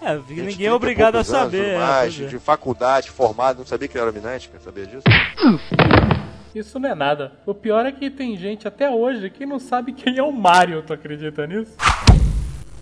É, 0.00 0.14
ninguém 0.16 0.46
30 0.56 0.64
é 0.64 0.72
obrigado 0.72 1.14
a 1.14 1.18
anos, 1.18 1.28
saber. 1.28 1.64
é, 1.68 1.78
mais, 1.78 2.20
é. 2.20 2.26
de 2.26 2.38
faculdade, 2.38 3.10
formado, 3.10 3.58
não 3.60 3.66
sabia 3.66 3.86
que 3.88 3.96
ele 3.96 4.02
era 4.02 4.12
cara? 4.50 4.62
Sabia 4.62 4.84
disso? 4.86 5.02
Isso 6.54 6.78
não 6.78 6.90
é 6.90 6.94
nada. 6.94 7.32
O 7.46 7.54
pior 7.54 7.86
é 7.86 7.92
que 7.92 8.10
tem 8.10 8.36
gente 8.36 8.68
até 8.68 8.90
hoje 8.90 9.30
que 9.30 9.46
não 9.46 9.58
sabe 9.58 9.92
quem 9.92 10.18
é 10.18 10.22
o 10.22 10.32
Mario, 10.32 10.82
tu 10.82 10.92
acredita 10.92 11.46
nisso? 11.46 11.72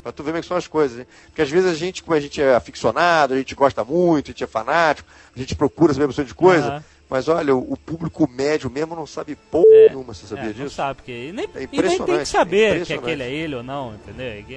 Pra 0.02 0.10
tu 0.10 0.22
ver 0.22 0.30
como 0.30 0.38
é 0.38 0.40
que 0.40 0.46
são 0.48 0.56
as 0.56 0.66
coisas, 0.66 0.98
hein? 1.00 1.06
Porque 1.26 1.42
às 1.42 1.50
vezes 1.50 1.70
a 1.70 1.74
gente, 1.74 2.02
como 2.02 2.16
a 2.16 2.20
gente 2.20 2.40
é 2.40 2.54
aficionado, 2.54 3.34
a 3.34 3.36
gente 3.36 3.54
gosta 3.54 3.84
muito, 3.84 4.26
a 4.28 4.32
gente 4.32 4.42
é 4.42 4.46
fanático, 4.46 5.08
a 5.34 5.38
gente 5.38 5.54
procura 5.54 5.92
saber 5.92 6.06
bastante 6.06 6.28
de 6.28 6.34
coisa, 6.34 6.68
Aham. 6.68 6.84
mas 7.08 7.28
olha, 7.28 7.54
o, 7.54 7.76
público 7.76 8.28
médio 8.28 8.70
mesmo 8.70 8.96
não 8.96 9.06
sabe 9.06 9.36
porra 9.36 9.66
É. 9.70 9.88
nenhuma, 9.90 10.14
você 10.14 10.26
sabia 10.26 10.44
É, 10.44 10.46
não 10.48 10.52
disso? 10.64 10.74
sabe, 10.74 10.96
porque 10.96 11.12
e 11.12 11.32
nem, 11.32 11.44
É 11.54 11.62
e 11.70 11.82
nem 11.82 11.98
tem 11.98 12.18
que 12.18 12.24
saber 12.26 12.68
que 12.68 12.74
impressionante. 12.76 12.92
aquele 12.94 13.22
é 13.22 13.30
ele 13.30 13.54
ou 13.56 13.62
não, 13.62 13.94
entendeu? 13.94 14.26
É 14.26 14.42
que 14.42 14.54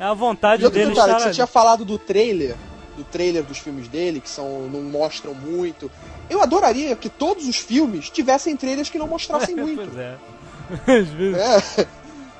É 0.00 0.04
a 0.04 0.14
vontade 0.14 0.62
E 0.62 0.64
outro 0.64 0.78
dele 0.80 0.90
detalhe, 0.92 1.10
estar 1.12 1.16
que 1.22 1.28
você 1.28 1.34
tinha 1.34 1.46
falado 1.46 1.84
do 1.84 1.98
trailer, 1.98 2.56
do 2.98 3.04
trailer 3.04 3.44
dos 3.44 3.58
filmes 3.58 3.88
dele, 3.88 4.20
que 4.20 4.28
são 4.28 4.68
não 4.68 4.82
mostram 4.82 5.32
muito. 5.34 5.90
Eu 6.28 6.42
adoraria 6.42 6.94
que 6.96 7.08
todos 7.08 7.46
os 7.48 7.56
filmes 7.56 8.10
tivessem 8.10 8.56
trailers 8.56 8.90
que 8.90 8.98
não 8.98 9.06
mostrassem 9.06 9.54
muito. 9.56 9.84
Pois 9.86 9.96
é. 9.96 10.16
Às 11.00 11.08
vezes. 11.08 11.38
É. 11.78 11.86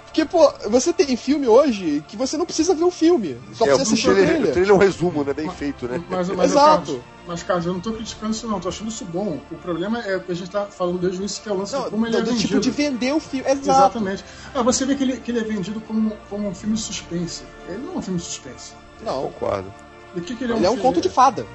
Porque, 0.04 0.24
pô, 0.24 0.50
você 0.68 0.92
tem 0.92 1.16
filme 1.16 1.46
hoje 1.46 2.02
que 2.08 2.16
você 2.16 2.36
não 2.36 2.44
precisa 2.44 2.74
ver 2.74 2.82
o 2.82 2.90
filme. 2.90 3.36
Só 3.54 3.64
É, 3.64 3.68
precisa 3.68 3.82
assistir 3.82 4.08
o 4.10 4.14
trailer, 4.14 4.24
o 4.24 4.32
trailer. 4.34 4.52
trailer 4.52 4.70
é 4.72 4.74
um 4.74 4.78
resumo, 4.78 5.22
né? 5.22 5.32
Bem 5.32 5.50
feito, 5.50 5.86
né? 5.86 6.02
Mas, 6.08 6.28
mas, 6.30 6.50
Exato. 6.50 6.86
Carlos, 6.86 7.02
mas, 7.26 7.42
Carlos, 7.42 7.66
eu 7.66 7.72
não 7.74 7.80
tô 7.80 7.92
criticando 7.92 8.32
isso, 8.32 8.48
não. 8.48 8.58
Tô 8.58 8.68
achando 8.70 8.88
isso 8.88 9.04
bom. 9.04 9.38
O 9.50 9.54
problema 9.56 10.00
é 10.00 10.18
que 10.18 10.32
a 10.32 10.34
gente 10.34 10.50
tá 10.50 10.64
falando 10.66 10.98
desde 10.98 11.18
o 11.18 11.20
início, 11.20 11.42
que 11.42 11.48
é 11.48 11.52
o 11.52 11.56
lance 11.58 11.72
Não, 11.74 11.84
de 11.84 11.90
como 11.90 12.06
ele 12.06 12.16
é 12.16 12.20
do 12.20 12.26
vendido. 12.26 12.48
tipo 12.48 12.60
de 12.60 12.70
vender 12.70 13.12
o 13.14 13.20
filme. 13.20 13.48
Exato. 13.48 13.68
Exatamente. 13.68 14.24
Ah, 14.54 14.62
você 14.62 14.84
vê 14.86 14.94
que 14.96 15.04
ele, 15.04 15.16
que 15.18 15.30
ele 15.30 15.40
é 15.40 15.44
vendido 15.44 15.80
como, 15.82 16.10
como 16.28 16.48
um 16.48 16.54
filme 16.54 16.74
de 16.74 16.80
suspense. 16.82 17.42
Ele 17.68 17.78
não 17.84 17.94
é 17.94 17.98
um 17.98 18.02
filme 18.02 18.18
de 18.18 18.24
suspense. 18.24 18.72
Não, 19.04 19.22
Concordo. 19.24 19.72
Que, 20.14 20.34
que 20.34 20.44
ele 20.44 20.52
é 20.52 20.56
ele 20.56 20.66
é 20.66 20.70
um 20.70 20.78
conto 20.78 21.00
de 21.00 21.08
fada. 21.08 21.46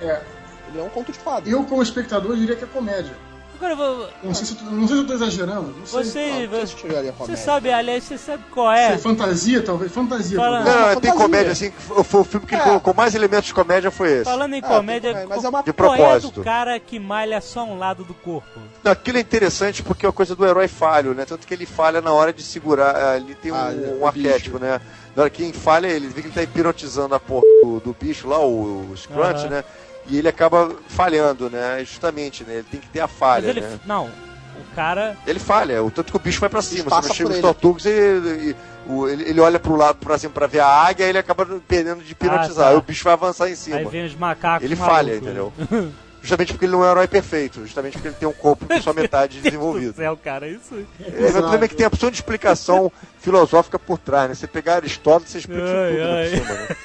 É. 0.00 0.20
Ele 0.68 0.80
é 0.80 0.82
um 0.82 0.88
conto 0.88 1.12
de 1.12 1.18
fada. 1.18 1.48
Eu, 1.48 1.64
como 1.64 1.82
espectador, 1.82 2.36
diria 2.36 2.54
que 2.56 2.64
é 2.64 2.66
comédia. 2.66 3.12
Agora, 3.58 3.74
vo- 3.74 4.06
Não 4.22 4.34
sei 4.34 4.44
se, 4.44 4.52
eu 4.52 4.58
tô- 4.58 4.64
não 4.66 4.86
sei 4.86 4.96
se 4.98 5.02
eu 5.02 5.06
tô 5.06 5.12
exagerando. 5.14 5.74
Não 5.78 5.86
sei. 5.86 6.04
você, 6.04 6.28
Não, 6.28 6.48
você, 6.60 6.66
você 6.66 7.12
você 7.16 7.36
sabe, 7.38 7.72
aliás, 7.72 8.04
você 8.04 8.18
sabe 8.18 8.44
qual 8.52 8.70
Sei, 8.76 8.84
é? 8.84 8.98
fantasia, 8.98 9.62
talvez. 9.62 9.90
Fantasia. 9.92 10.36
Não, 10.36 10.44
uma 10.44 10.58
não, 10.60 10.64
tem 10.66 10.94
fantasia. 11.10 11.12
comédia 11.14 11.52
assim, 11.52 11.70
foi 11.70 12.20
o 12.20 12.24
filme 12.24 12.46
que 12.46 12.54
É. 12.54 12.58
colocou 12.58 12.92
mais 12.92 13.14
elementos 13.14 13.46
de 13.46 13.54
comédia 13.54 13.90
foi 13.90 14.12
esse. 14.12 14.24
Falando 14.24 14.52
em 14.52 14.58
É, 14.58 14.60
comédia, 14.60 15.14
tem- 15.14 15.26
mas 15.26 15.42
é 15.42 15.48
uma- 15.48 15.62
De 15.62 15.72
qual 15.72 15.94
é 15.94 15.96
do 15.96 15.98
propósito. 16.04 16.42
cara 16.44 16.78
que 16.78 16.98
malha 16.98 17.40
só 17.40 17.64
um 17.64 17.78
lado 17.78 18.04
do 18.04 18.12
corpo? 18.12 18.60
Não, 18.84 18.92
aquilo 18.92 19.16
é 19.16 19.22
interessante 19.22 19.82
porque 19.82 20.04
é 20.04 20.08
uma 20.08 20.12
coisa 20.12 20.36
do 20.36 20.44
herói 20.44 20.68
falho, 20.68 21.14
né? 21.14 21.24
Tanto 21.24 21.46
que 21.46 21.54
ele 21.54 21.64
falha 21.64 22.02
na 22.02 22.12
hora 22.12 22.34
de 22.34 22.42
segurar. 22.42 22.94
ah, 22.94 23.16
Ele 23.16 23.34
tem 23.34 23.52
um, 23.52 23.54
Ah, 23.54 23.72
é, 23.72 23.94
um 23.94 24.00
o 24.02 24.06
arquétipo, 24.06 24.58
né? 24.58 24.82
Na 25.16 25.22
hora 25.22 25.30
que 25.30 25.42
quem 25.42 25.52
falha, 25.52 25.86
ele 25.86 26.08
vê 26.08 26.20
que 26.20 26.28
ele 26.28 26.34
tá 26.34 26.42
hipnotizando 26.42 27.14
a 27.14 27.18
porra 27.20 27.42
do, 27.62 27.80
do 27.80 27.96
bicho 27.98 28.28
lá, 28.28 28.38
o, 28.38 28.90
o 28.90 28.96
Scrunch, 28.96 29.40
Aham. 29.40 29.48
né? 29.48 29.64
E 30.08 30.18
ele 30.18 30.28
acaba 30.28 30.76
falhando, 30.88 31.48
né? 31.48 31.78
Justamente, 31.80 32.44
né? 32.44 32.56
Ele 32.56 32.66
tem 32.70 32.78
que 32.80 32.88
ter 32.88 33.00
a 33.00 33.04
Mas 33.08 33.12
falha, 33.12 33.48
ele. 33.48 33.60
né? 33.62 33.80
Não. 33.86 34.04
O 34.08 34.74
cara. 34.74 35.16
Ele 35.26 35.38
falha, 35.38 35.82
o 35.82 35.90
tanto 35.90 36.10
que 36.12 36.16
o 36.16 36.20
bicho 36.20 36.38
vai 36.40 36.48
pra 36.50 36.60
cima. 36.62 36.84
passa 36.90 37.08
Você 37.08 37.08
não 37.08 37.14
chega 37.14 37.28
por 37.28 37.32
os 37.32 37.36
ele. 37.38 37.42
tortugas 37.42 37.84
e, 37.86 38.50
e- 38.50 38.56
o- 38.88 39.08
ele, 39.08 39.24
ele 39.30 39.40
olha 39.40 39.58
pro 39.58 39.74
lado, 39.74 39.96
pra 39.98 40.16
cima 40.18 40.32
pra 40.32 40.46
ver 40.46 40.60
a 40.60 40.66
águia 40.68 41.04
e 41.06 41.08
ele 41.08 41.18
acaba 41.18 41.44
perdendo 41.66 42.02
de 42.04 42.12
hipnotizar. 42.12 42.66
Ah, 42.66 42.68
tá. 42.68 42.70
Aí 42.70 42.76
o 42.76 42.82
bicho 42.82 43.02
vai 43.02 43.14
avançar 43.14 43.50
em 43.50 43.56
cima. 43.56 43.76
Aí 43.78 43.84
vem 43.86 44.04
os 44.06 44.14
macacos. 44.14 44.64
Ele 44.64 44.76
malucos. 44.76 44.96
falha, 44.96 45.16
entendeu? 45.16 45.52
Justamente 46.26 46.52
porque 46.52 46.64
ele 46.64 46.72
não 46.72 46.82
é 46.82 46.88
um 46.88 46.90
herói 46.90 47.06
perfeito, 47.06 47.60
justamente 47.60 47.92
porque 47.92 48.08
ele 48.08 48.16
tem 48.16 48.28
um 48.28 48.32
corpo 48.32 48.66
com 48.66 48.80
só 48.82 48.92
metade 48.94 49.34
Meu 49.34 49.42
Deus 49.42 49.54
do 49.54 49.58
desenvolvido. 49.60 49.94
céu, 49.96 50.16
cara, 50.22 50.48
isso. 50.48 50.74
É, 51.00 51.28
o 51.28 51.32
problema 51.32 51.64
é 51.64 51.68
que 51.68 51.76
tem 51.76 51.84
a 51.84 51.88
opção 51.88 52.10
de 52.10 52.16
explicação 52.16 52.90
filosófica 53.20 53.78
por 53.78 53.96
trás, 53.98 54.28
né? 54.28 54.34
Você 54.34 54.46
pegar 54.48 54.74
Aristóteles, 54.76 55.30
você 55.30 55.38
explica 55.38 55.62
Ai, 55.64 55.92
tudo 55.92 56.02
ai. 56.02 56.28
por 56.28 56.36
cima, 56.38 56.54
né? 56.54 56.76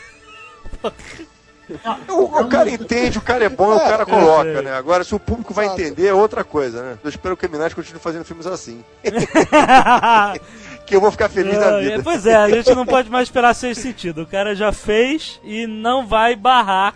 O, 2.09 2.23
o 2.41 2.47
cara 2.49 2.69
entende, 2.69 3.17
o 3.17 3.21
cara 3.21 3.45
é 3.45 3.49
bom, 3.49 3.73
o 3.75 3.79
cara 3.79 4.03
É, 4.03 4.05
coloca, 4.05 4.49
é. 4.49 4.61
né? 4.61 4.73
Agora, 4.73 5.05
se 5.05 5.15
o 5.15 5.19
público 5.19 5.53
vai 5.53 5.67
entender, 5.67 6.07
é 6.07 6.13
outra 6.13 6.43
coisa, 6.43 6.81
né? 6.83 6.97
Eu 7.01 7.09
espero 7.09 7.37
que 7.37 7.45
o 7.45 7.49
Minaj 7.49 7.73
continue 7.73 8.01
fazendo 8.01 8.25
filmes 8.25 8.45
assim. 8.45 8.83
que 10.85 10.93
eu 10.95 10.99
vou 10.99 11.09
ficar 11.11 11.29
feliz 11.29 11.57
da 11.57 11.79
É, 11.79 11.81
vida. 11.81 12.03
pois 12.03 12.25
é, 12.25 12.35
a 12.35 12.49
gente 12.49 12.75
não 12.75 12.85
pode 12.85 13.09
mais 13.09 13.29
esperar 13.29 13.53
ser 13.53 13.73
sentido. 13.73 14.23
O 14.23 14.27
cara 14.27 14.53
já 14.53 14.73
fez 14.73 15.39
e 15.45 15.65
não 15.65 16.05
vai 16.05 16.35
barrar 16.35 16.93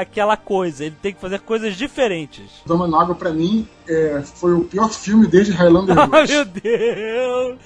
aquela 0.00 0.36
coisa. 0.36 0.84
Ele 0.84 0.96
tem 1.00 1.12
que 1.12 1.20
fazer 1.20 1.40
coisas 1.40 1.74
diferentes. 1.76 2.44
Dama 2.66 2.86
na 2.86 3.00
Água, 3.02 3.14
pra 3.14 3.30
mim, 3.30 3.66
é, 3.88 4.22
foi 4.22 4.54
o 4.54 4.64
pior 4.64 4.88
filme 4.90 5.26
desde 5.26 5.52
Highlander 5.52 5.96
Ah, 5.98 6.06
2. 6.06 6.30
meu 6.30 6.44
Deus! 6.44 7.58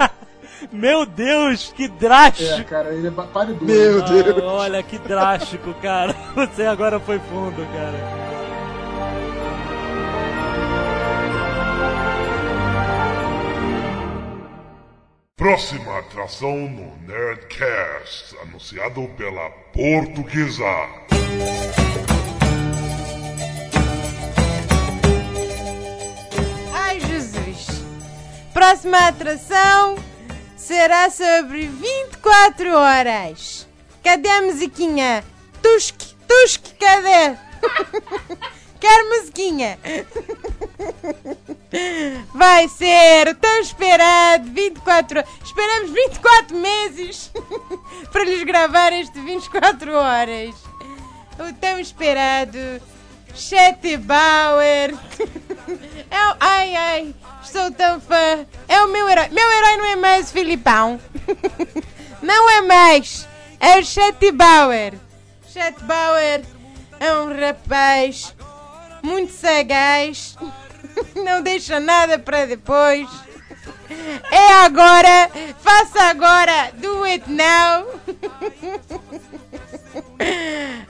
meu 0.72 1.06
Deus, 1.06 1.72
que 1.74 1.88
drástico! 1.88 2.60
É, 2.60 2.64
cara, 2.64 2.94
ele 2.94 3.08
é 3.08 3.10
pare 3.10 3.56
Meu 3.60 4.02
Ah, 4.02 4.08
Deus. 4.08 4.42
olha 4.42 4.82
que 4.82 4.98
drástico, 4.98 5.72
cara. 5.82 6.14
Você 6.34 6.62
agora 6.64 7.00
foi 7.00 7.18
fundo, 7.18 7.56
cara. 7.72 8.22
Próxima 15.36 15.98
atração 15.98 16.56
no 16.68 16.96
Nerdcast, 17.06 18.36
anunciado 18.42 19.08
pela 19.16 19.50
Portuguesa. 19.72 20.62
Ai, 26.72 27.00
Jesus! 27.00 27.82
Próxima 28.52 29.08
atração 29.08 29.96
será 30.56 31.10
sobre 31.10 31.66
24 31.66 32.74
horas. 32.74 33.68
Cadê 34.02 34.28
a 34.28 34.42
musiquinha? 34.42 35.24
Tusk, 35.62 36.00
Tusk, 36.26 36.64
cadê? 36.78 37.36
Quero 38.80 39.08
musiquinha. 39.10 39.78
Vai 42.34 42.68
ser 42.68 43.34
tão 43.36 43.60
esperado 43.60 44.50
24 44.50 45.20
horas. 45.20 45.30
Esperamos 45.44 45.90
24 45.92 46.56
meses 46.56 47.30
para 48.10 48.24
lhes 48.24 48.42
gravar 48.42 48.92
este 48.92 49.20
24 49.20 49.92
horas. 49.92 50.71
O 51.48 51.52
tão 51.54 51.78
esperado 51.78 52.58
Chet 53.34 53.96
Bauer. 53.98 54.94
É 56.10 56.28
o- 56.32 56.36
ai, 56.40 56.74
ai, 56.74 57.14
sou 57.42 57.70
tão 57.70 57.98
fã. 58.00 58.44
É 58.68 58.80
o 58.82 58.88
meu 58.88 59.08
herói. 59.08 59.28
Meu 59.30 59.50
herói 59.50 59.76
não 59.78 59.86
é 59.86 59.96
mais 59.96 60.28
o 60.28 60.32
Filipão. 60.32 61.00
Não 62.20 62.50
é 62.50 62.60
mais. 62.62 63.26
É 63.58 63.78
o 63.78 63.84
Chet 63.84 64.30
Bauer. 64.32 64.94
Chet 65.48 65.74
Bauer 65.84 66.42
é 67.00 67.12
um 67.14 67.36
rapaz 67.40 68.34
muito 69.02 69.32
sagaz. 69.32 70.36
Não 71.16 71.42
deixa 71.42 71.80
nada 71.80 72.18
para 72.18 72.44
depois. 72.46 73.08
É 74.30 74.52
agora. 74.64 75.30
Faça 75.60 76.02
agora. 76.10 76.70
Do 76.74 77.02
it 77.04 77.24
now. 77.30 77.86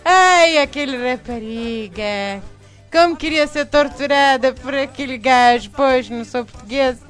Ai, 0.04 0.58
aquele 0.58 0.96
rapariga. 0.96 2.42
Como 2.90 3.16
queria 3.16 3.46
ser 3.46 3.66
torturada 3.66 4.52
por 4.52 4.74
aquele 4.74 5.16
gajo. 5.16 5.70
Pois, 5.70 6.10
não 6.10 6.24
sou 6.24 6.44
portuguesa. 6.44 7.00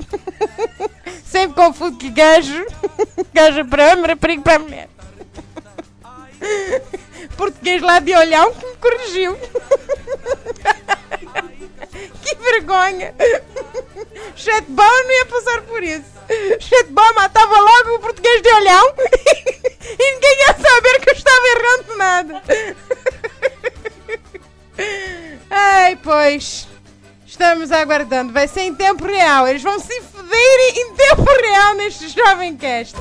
Sempre 1.24 1.56
confundo 1.56 1.98
que 1.98 2.10
gajo. 2.10 2.64
Gajo 3.32 3.64
para 3.64 3.92
homem, 3.92 4.06
rapariga 4.06 4.42
para 4.42 4.58
mulher. 4.58 4.88
Português 7.36 7.80
lá 7.80 7.98
de 7.98 8.14
olhão 8.14 8.52
que 8.52 8.66
me 8.66 8.76
corrigiu. 8.76 9.38
Que 12.22 12.34
vergonha. 12.36 13.14
Chatball 14.36 15.04
não 15.04 15.10
ia 15.10 15.26
passar 15.26 15.62
por 15.62 15.82
isso. 15.82 16.12
Chatball 16.60 17.14
matava 17.14 17.60
logo 17.60 17.96
o 17.96 17.98
português 18.00 18.42
de 18.42 18.48
olhão 18.48 18.94
e 19.98 20.12
ninguém 20.14 20.38
ia 20.40 20.54
saber 20.54 21.00
que 21.00 21.10
eu 21.10 21.14
estava 21.14 21.46
errando 21.48 21.96
nada. 21.96 22.42
Ai, 25.50 25.96
pois. 26.02 26.68
Estamos 27.26 27.72
aguardando. 27.72 28.32
Vai 28.32 28.46
ser 28.46 28.62
em 28.62 28.74
tempo 28.74 29.04
real. 29.04 29.48
Eles 29.48 29.62
vão 29.62 29.78
se 29.78 30.00
foder 30.02 30.76
em 30.76 30.94
tempo 30.94 31.24
real 31.24 31.74
neste 31.74 32.08
jovem 32.08 32.56
cast. 32.56 32.96